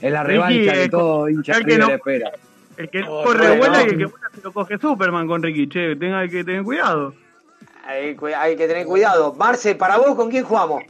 En 0.02 0.14
la 0.14 0.24
revancha 0.24 0.76
eh, 0.76 0.84
que 0.84 0.90
todo 0.90 1.30
hincha 1.30 1.57
el 1.57 1.65
que 1.65 1.78
no- 1.78 1.90
espera. 1.90 2.32
El 2.78 2.90
que 2.90 3.02
Oh, 3.07 3.24
corre 3.24 3.48
bueno. 3.48 3.57
vuela 3.57 3.82
y 3.84 3.86
el 3.88 3.98
que 3.98 4.06
vuela 4.06 4.30
se 4.36 4.41
lo 4.41 4.53
coge 4.53 4.78
Superman 4.78 5.28
con 5.28 5.41
Ricky, 5.41 5.68
che, 5.68 5.95
tenga 5.95 6.28
que 6.28 6.44
tener 6.44 6.64
cuidado. 6.64 7.15
Hay, 7.88 8.15
que 8.57 8.68
tener 8.68 8.86
cuidado. 8.86 9.34
Marce, 9.34 9.74
para 9.76 9.98
vos, 9.98 10.14
¿con 10.15 10.30
quién 10.30 10.44
jugamos? 10.44 10.84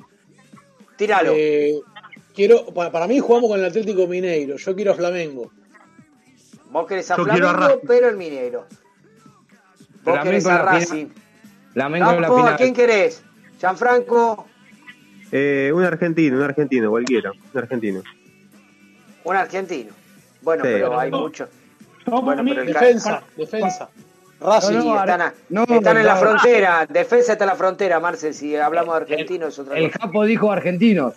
Tíralo. 0.98 1.32
Eh, 1.36 1.80
quiero, 2.36 2.66
para, 2.74 2.92
para 2.92 3.08
mí 3.08 3.20
jugamos 3.20 3.50
con 3.52 3.60
el 3.60 3.66
Atlético 3.66 4.08
Mineiro. 4.08 4.58
Yo 4.58 4.76
quiero 4.76 4.92
a 4.92 4.96
Flamengo. 4.96 5.52
Vos 6.72 6.88
querés 6.88 7.10
a 7.12 7.18
Yo 7.18 7.26
quiero 7.26 7.50
a 7.50 7.54
Flamengo, 7.56 7.82
pero 7.88 8.10
el 8.10 8.18
Minero. 8.18 8.66
Vos 10.04 10.04
Flamengo 10.04 10.24
querés 10.24 10.46
a 10.48 10.54
la 10.56 10.62
Racing. 10.64 11.06
Flamengo 11.74 12.10
en 12.12 12.16
la 12.22 12.28
Campo, 12.28 12.40
¿a 12.40 12.42
final. 12.44 12.58
quién 12.58 12.74
querés? 12.74 13.24
Gianfranco, 13.60 14.48
Eh, 15.32 15.72
un 15.74 15.84
argentino, 15.84 16.38
un 16.38 16.44
argentino, 16.44 16.90
cualquiera, 16.90 17.32
un 17.32 17.58
argentino. 17.60 18.02
Un 19.30 19.36
argentino. 19.36 19.92
Bueno, 20.42 20.64
Sí. 20.64 20.70
pero 20.74 21.00
hay 21.00 21.12
mucho. 21.12 21.48
No, 22.06 22.22
Bueno, 22.22 22.44
pero 22.46 22.62
el 22.62 22.74
ca- 22.74 22.80
Defensa, 22.80 23.24
defensa. 23.36 23.90
Racing. 24.40 24.78
Están, 24.78 25.22
a- 25.22 25.34
no, 25.50 25.64
están 25.64 25.98
en 25.98 26.06
la 26.06 26.14
no. 26.14 26.20
frontera. 26.22 26.86
Defensa 26.88 27.32
está 27.34 27.44
en 27.44 27.50
la 27.50 27.56
frontera, 27.56 28.00
Marce. 28.00 28.34
Si 28.34 28.56
hablamos 28.56 28.96
de 28.96 29.02
argentino 29.02 29.48
es 29.48 29.58
otra 29.60 29.78
El 29.78 29.92
cosa. 29.92 30.06
Japo 30.06 30.24
dijo 30.26 30.52
argentinos. 30.52 31.16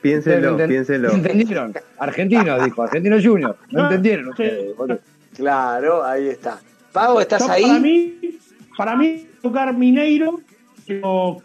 Piénselo, 0.00 0.52
no 0.56 0.66
piénselo. 0.66 1.08
no 1.10 1.14
entendieron? 1.14 1.74
Argentinos, 1.98 2.64
dijo. 2.64 2.82
Argentinos 2.82 3.22
Juniors. 3.24 3.56
No 3.70 3.84
entendieron 3.84 4.24
sí. 4.26 4.30
ustedes, 4.30 4.76
boludo. 4.76 4.98
Claro, 5.36 6.04
ahí 6.04 6.28
está. 6.28 6.58
Pago, 6.92 7.20
¿estás 7.20 7.42
Yo, 7.46 7.50
ahí? 7.52 7.62
Para 7.64 7.78
mí, 7.80 8.38
para 8.76 8.96
mí 8.96 9.28
tocar 9.42 9.74
Mineiro, 9.74 10.40
pero 10.86 11.38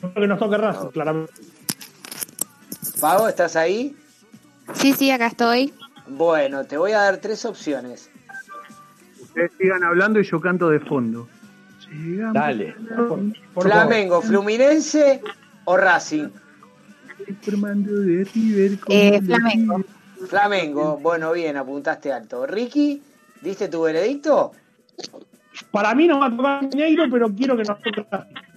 creo 0.00 0.14
que 0.14 0.26
nos 0.26 0.38
toque 0.38 0.56
Racing, 0.56 0.88
claramente. 0.88 1.32
Pago, 3.00 3.28
¿estás 3.28 3.56
ahí? 3.56 3.94
Sí, 4.74 4.92
sí, 4.92 5.10
acá 5.10 5.26
estoy. 5.26 5.72
Bueno, 6.06 6.64
te 6.64 6.76
voy 6.76 6.92
a 6.92 7.00
dar 7.00 7.18
tres 7.18 7.44
opciones. 7.44 8.10
Ustedes 9.20 9.52
sigan 9.58 9.84
hablando 9.84 10.20
y 10.20 10.24
yo 10.24 10.40
canto 10.40 10.68
de 10.68 10.80
fondo. 10.80 11.28
Dale. 12.32 12.74
Flamengo, 13.54 14.22
Fluminense 14.22 15.20
o 15.64 15.76
Racing. 15.76 16.28
Eh, 18.88 19.20
Flamengo. 19.22 19.80
Flamengo, 20.26 20.98
bueno, 20.98 21.32
bien, 21.32 21.56
apuntaste 21.56 22.12
alto. 22.12 22.46
Ricky, 22.46 23.02
¿diste 23.40 23.68
tu 23.68 23.82
veredicto? 23.82 24.52
Para 25.70 25.94
mí 25.94 26.06
nos 26.06 26.20
va 26.20 26.26
a 26.26 26.36
tocar 26.36 26.62
Mineiro, 26.62 27.04
pero 27.10 27.32
quiero 27.34 27.56
que 27.56 27.64
nos 27.64 27.80
toque 27.80 28.06
Racing. 28.10 28.51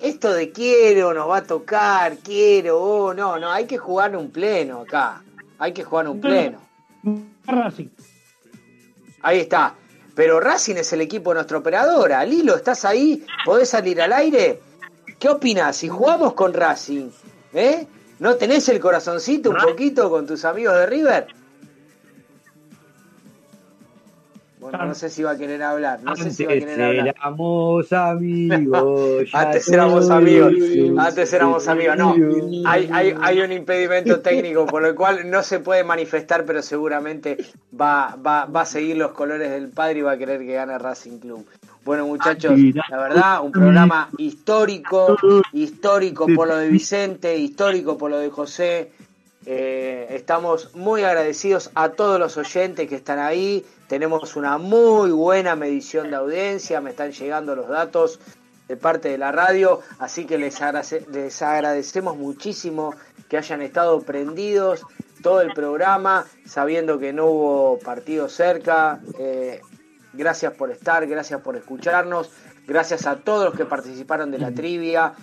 Esto 0.00 0.32
de 0.32 0.50
quiero, 0.50 1.12
nos 1.12 1.28
va 1.28 1.38
a 1.38 1.42
tocar, 1.42 2.18
quiero, 2.18 2.80
oh, 2.80 3.14
no, 3.14 3.38
no, 3.38 3.50
hay 3.50 3.66
que 3.66 3.76
jugar 3.76 4.16
un 4.16 4.30
pleno 4.30 4.80
acá. 4.80 5.22
Hay 5.58 5.72
que 5.72 5.84
jugar 5.84 6.08
un 6.08 6.20
pleno. 6.20 6.58
Racing. 7.46 7.88
Ahí 9.22 9.40
está. 9.40 9.74
Pero 10.14 10.40
Racing 10.40 10.76
es 10.76 10.92
el 10.92 11.02
equipo 11.02 11.30
de 11.30 11.34
nuestra 11.34 11.58
operadora. 11.58 12.24
Lilo, 12.24 12.56
¿estás 12.56 12.84
ahí? 12.84 13.24
¿Podés 13.44 13.68
salir 13.68 14.00
al 14.00 14.12
aire? 14.12 14.60
¿Qué 15.18 15.28
opinas 15.28 15.76
si 15.76 15.88
jugamos 15.88 16.32
con 16.32 16.54
Racing? 16.54 17.10
¿Eh? 17.52 17.86
¿No 18.18 18.36
tenés 18.36 18.68
el 18.70 18.80
corazoncito 18.80 19.50
un 19.50 19.56
poquito 19.56 20.10
con 20.10 20.26
tus 20.26 20.44
amigos 20.44 20.76
de 20.76 20.86
River? 20.86 21.26
Bueno, 24.60 24.84
no 24.84 24.94
sé 24.94 25.08
si 25.08 25.22
va 25.22 25.30
a 25.30 25.38
querer 25.38 25.62
hablar. 25.62 26.02
No 26.02 26.14
sé 26.14 26.30
si 26.30 26.44
va 26.44 26.50
a 26.50 26.52
Antes 26.52 26.68
querer 26.68 26.84
hablar. 26.84 27.08
éramos 27.08 27.92
amigos. 27.92 29.30
Antes 29.32 29.68
éramos 29.68 30.10
amigos. 30.10 30.52
Antes 30.98 31.32
éramos 31.32 31.68
amigos. 31.68 31.96
No, 31.96 32.14
hay, 32.66 32.90
hay, 32.92 33.14
hay 33.18 33.40
un 33.40 33.52
impedimento 33.52 34.20
técnico 34.20 34.66
por 34.66 34.84
el 34.84 34.94
cual 34.94 35.30
no 35.30 35.42
se 35.42 35.60
puede 35.60 35.82
manifestar, 35.82 36.44
pero 36.44 36.60
seguramente 36.60 37.38
va, 37.78 38.16
va, 38.16 38.44
va 38.44 38.60
a 38.60 38.66
seguir 38.66 38.98
los 38.98 39.12
colores 39.12 39.50
del 39.50 39.70
padre 39.70 40.00
y 40.00 40.02
va 40.02 40.12
a 40.12 40.18
querer 40.18 40.40
que 40.40 40.52
gane 40.52 40.78
Racing 40.78 41.18
Club. 41.20 41.46
Bueno, 41.82 42.06
muchachos, 42.06 42.52
la 42.90 42.98
verdad, 42.98 43.42
un 43.42 43.52
programa 43.52 44.10
histórico, 44.18 45.16
histórico 45.54 46.26
por 46.36 46.48
lo 46.48 46.58
de 46.58 46.68
Vicente, 46.68 47.34
histórico 47.38 47.96
por 47.96 48.10
lo 48.10 48.18
de 48.18 48.28
José. 48.28 48.92
Eh, 49.46 50.06
estamos 50.10 50.74
muy 50.74 51.02
agradecidos 51.02 51.70
a 51.74 51.90
todos 51.90 52.18
los 52.18 52.36
oyentes 52.36 52.88
que 52.88 52.96
están 52.96 53.18
ahí. 53.18 53.64
Tenemos 53.88 54.36
una 54.36 54.58
muy 54.58 55.10
buena 55.10 55.56
medición 55.56 56.10
de 56.10 56.16
audiencia, 56.16 56.80
me 56.80 56.90
están 56.90 57.12
llegando 57.12 57.56
los 57.56 57.68
datos 57.68 58.20
de 58.68 58.76
parte 58.76 59.08
de 59.08 59.18
la 59.18 59.32
radio, 59.32 59.80
así 59.98 60.26
que 60.26 60.38
les, 60.38 60.60
agrade- 60.60 61.06
les 61.08 61.42
agradecemos 61.42 62.16
muchísimo 62.16 62.94
que 63.28 63.36
hayan 63.36 63.62
estado 63.62 64.00
prendidos 64.02 64.82
todo 65.22 65.40
el 65.40 65.52
programa, 65.52 66.24
sabiendo 66.46 66.98
que 66.98 67.12
no 67.12 67.26
hubo 67.26 67.78
partido 67.80 68.28
cerca. 68.28 69.00
Eh, 69.18 69.60
gracias 70.12 70.52
por 70.52 70.70
estar, 70.70 71.06
gracias 71.06 71.40
por 71.40 71.56
escucharnos, 71.56 72.30
gracias 72.66 73.06
a 73.06 73.16
todos 73.16 73.46
los 73.46 73.54
que 73.54 73.64
participaron 73.64 74.30
de 74.30 74.38
la 74.38 74.52
trivia, 74.52 75.14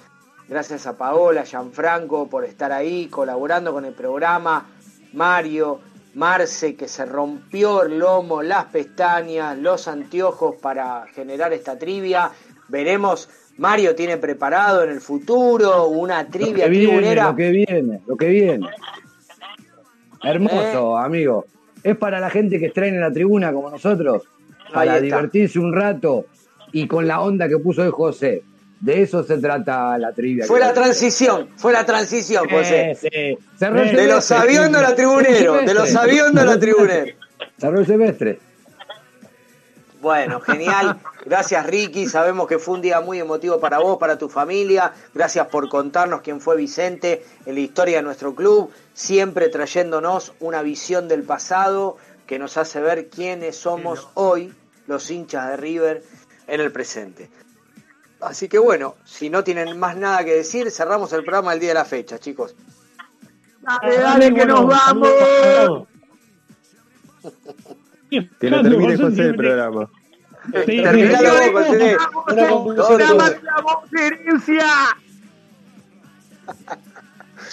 gracias 0.50 0.88
a 0.88 0.98
Paola, 0.98 1.44
Gianfranco 1.44 2.28
por 2.30 2.46
estar 2.46 2.72
ahí 2.72 3.08
colaborando 3.08 3.74
con 3.74 3.86
el 3.86 3.94
programa, 3.94 4.66
Mario, 5.14 5.80
Marce 6.16 6.76
que 6.76 6.88
se 6.88 7.06
rompió 7.06 7.84
el 7.84 8.00
lomo, 8.00 8.42
las 8.42 8.66
pestañas, 8.66 9.58
los 9.58 9.88
anteojos 9.88 10.56
para 10.56 11.06
generar 11.14 11.54
esta 11.54 11.78
trivia. 11.78 12.32
Veremos, 12.70 13.30
Mario 13.58 13.94
tiene 13.96 14.18
preparado 14.18 14.84
en 14.84 14.90
el 14.90 15.02
futuro 15.02 15.88
una 15.88 16.24
Lo 16.24 16.30
trivia 16.30 16.64
que 16.66 16.70
viene, 16.72 16.88
tribunera. 16.88 17.30
lo 17.30 17.36
que 17.36 17.52
viene, 17.52 18.02
lo 18.08 18.16
que 18.18 18.28
viene. 18.30 18.68
Hermoso, 20.24 20.98
Eh. 21.00 21.04
amigo. 21.06 21.46
Es 21.84 21.96
para 21.96 22.20
la 22.20 22.30
gente 22.30 22.58
que 22.60 22.66
extrae 22.66 22.90
en 22.90 23.00
la 23.00 23.12
tribuna 23.12 23.54
como 23.54 23.70
nosotros, 23.70 24.24
para 24.74 25.00
divertirse 25.00 25.60
un 25.60 25.74
rato 25.74 26.26
y 26.72 26.88
con 26.88 27.08
la 27.08 27.22
onda 27.22 27.48
que 27.48 27.58
puso 27.60 27.84
hoy 27.84 27.92
José. 27.92 28.44
De 28.80 29.02
eso 29.02 29.24
se 29.24 29.38
trata 29.38 29.98
la 29.98 30.14
trivia. 30.14 30.46
Fue 30.46 30.60
la 30.60 30.74
transición, 30.74 31.50
fue 31.56 31.74
la 31.74 31.86
transición, 31.86 32.48
José. 32.48 32.96
Sí, 33.00 33.10
sí. 33.12 33.38
De 33.60 34.08
los 34.08 34.24
sabiondos 34.24 34.82
a 34.82 34.90
la 34.90 34.96
tribunero, 34.96 35.56
de 35.56 35.74
los 35.74 35.90
sabiondos 35.90 36.44
a 36.44 36.46
la 36.46 36.60
tribunero. 36.60 37.16
Cerró 37.58 37.80
el 37.80 37.88
semestre. 37.88 38.40
Bueno, 40.00 40.40
genial. 40.42 41.00
Gracias 41.26 41.66
Ricky, 41.66 42.08
sabemos 42.08 42.48
que 42.48 42.60
fue 42.60 42.76
un 42.76 42.82
día 42.82 43.02
muy 43.02 43.20
emotivo 43.20 43.60
para 43.60 43.80
vos, 43.80 43.98
para 43.98 44.18
tu 44.18 44.30
familia. 44.30 44.94
Gracias 45.14 45.48
por 45.48 45.68
contarnos 45.70 46.22
quién 46.22 46.40
fue 46.40 46.56
Vicente 46.56 47.26
en 47.46 47.56
la 47.56 47.62
historia 47.62 47.98
de 47.98 48.04
nuestro 48.04 48.36
club, 48.36 48.72
siempre 48.94 49.50
trayéndonos 49.50 50.34
una 50.40 50.62
visión 50.62 51.08
del 51.08 51.24
pasado 51.24 51.98
que 52.28 52.38
nos 52.38 52.58
hace 52.58 52.80
ver 52.80 53.10
quiénes 53.10 53.58
somos 53.58 54.08
hoy 54.14 54.54
los 54.86 55.10
hinchas 55.10 55.50
de 55.50 55.58
River 55.58 56.04
en 56.48 56.62
el 56.62 56.72
presente. 56.72 57.30
Así 58.22 58.48
que 58.50 58.58
bueno, 58.58 58.96
si 59.06 59.30
no 59.30 59.44
tienen 59.44 59.78
más 59.80 59.96
nada 59.96 60.24
que 60.24 60.34
decir, 60.34 60.72
cerramos 60.72 61.14
el 61.14 61.24
programa 61.24 61.54
el 61.54 61.60
día 61.60 61.70
de 61.70 61.76
la 61.76 61.86
fecha, 61.86 62.20
chicos. 62.20 62.56
Dale, 63.62 63.98
dale, 63.98 64.34
que 64.34 64.46
nos 64.46 64.66
vamos. 64.66 65.88
Que 68.10 68.50
no 68.50 68.62
termine 68.64 68.98
José 68.98 69.22
el 69.22 69.36
programa. 69.36 69.90
Sí, 70.66 70.82
Terminalo 70.82 71.52
vos. 71.52 71.68
José. 71.68 71.98
Programa 72.26 73.30
de 73.30 73.42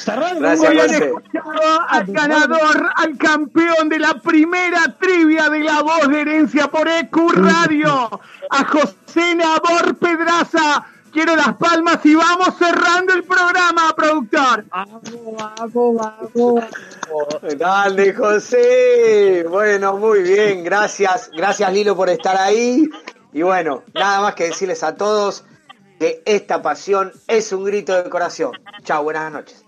herencia. 0.06 0.38
Gracias, 0.38 0.90
José. 0.90 1.12
al 1.88 2.06
ganador, 2.06 2.90
al 2.96 3.18
campeón 3.18 3.88
de 3.88 3.98
la 3.98 4.14
primera 4.14 4.94
trivia 4.98 5.48
de 5.48 5.60
la 5.60 5.82
voz 5.82 6.08
de 6.08 6.20
herencia 6.20 6.68
por 6.68 6.88
EQ 6.88 7.16
Radio, 7.34 8.20
a 8.50 8.64
José 8.64 9.34
Nabor 9.34 9.96
Pedraza. 9.96 10.86
Quiero 11.12 11.36
las 11.36 11.54
palmas 11.54 12.04
y 12.04 12.16
vamos 12.16 12.56
cerrando 12.58 13.12
el 13.12 13.22
programa, 13.22 13.94
productor. 13.94 14.64
Grande 17.56 18.14
José. 18.14 19.44
Bueno, 19.48 19.96
muy 19.96 20.22
bien. 20.22 20.64
Gracias, 20.64 21.30
gracias 21.30 21.72
Lilo 21.72 21.94
por 21.94 22.08
estar 22.08 22.36
ahí. 22.36 22.88
Y 23.32 23.42
bueno, 23.42 23.84
nada 23.94 24.22
más 24.22 24.34
que 24.34 24.44
decirles 24.44 24.82
a 24.82 24.96
todos 24.96 25.44
que 26.00 26.20
esta 26.24 26.62
pasión 26.62 27.12
es 27.28 27.52
un 27.52 27.64
grito 27.64 27.94
de 27.94 28.10
corazón. 28.10 28.50
Chao, 28.82 29.04
buenas 29.04 29.32
noches. 29.32 29.63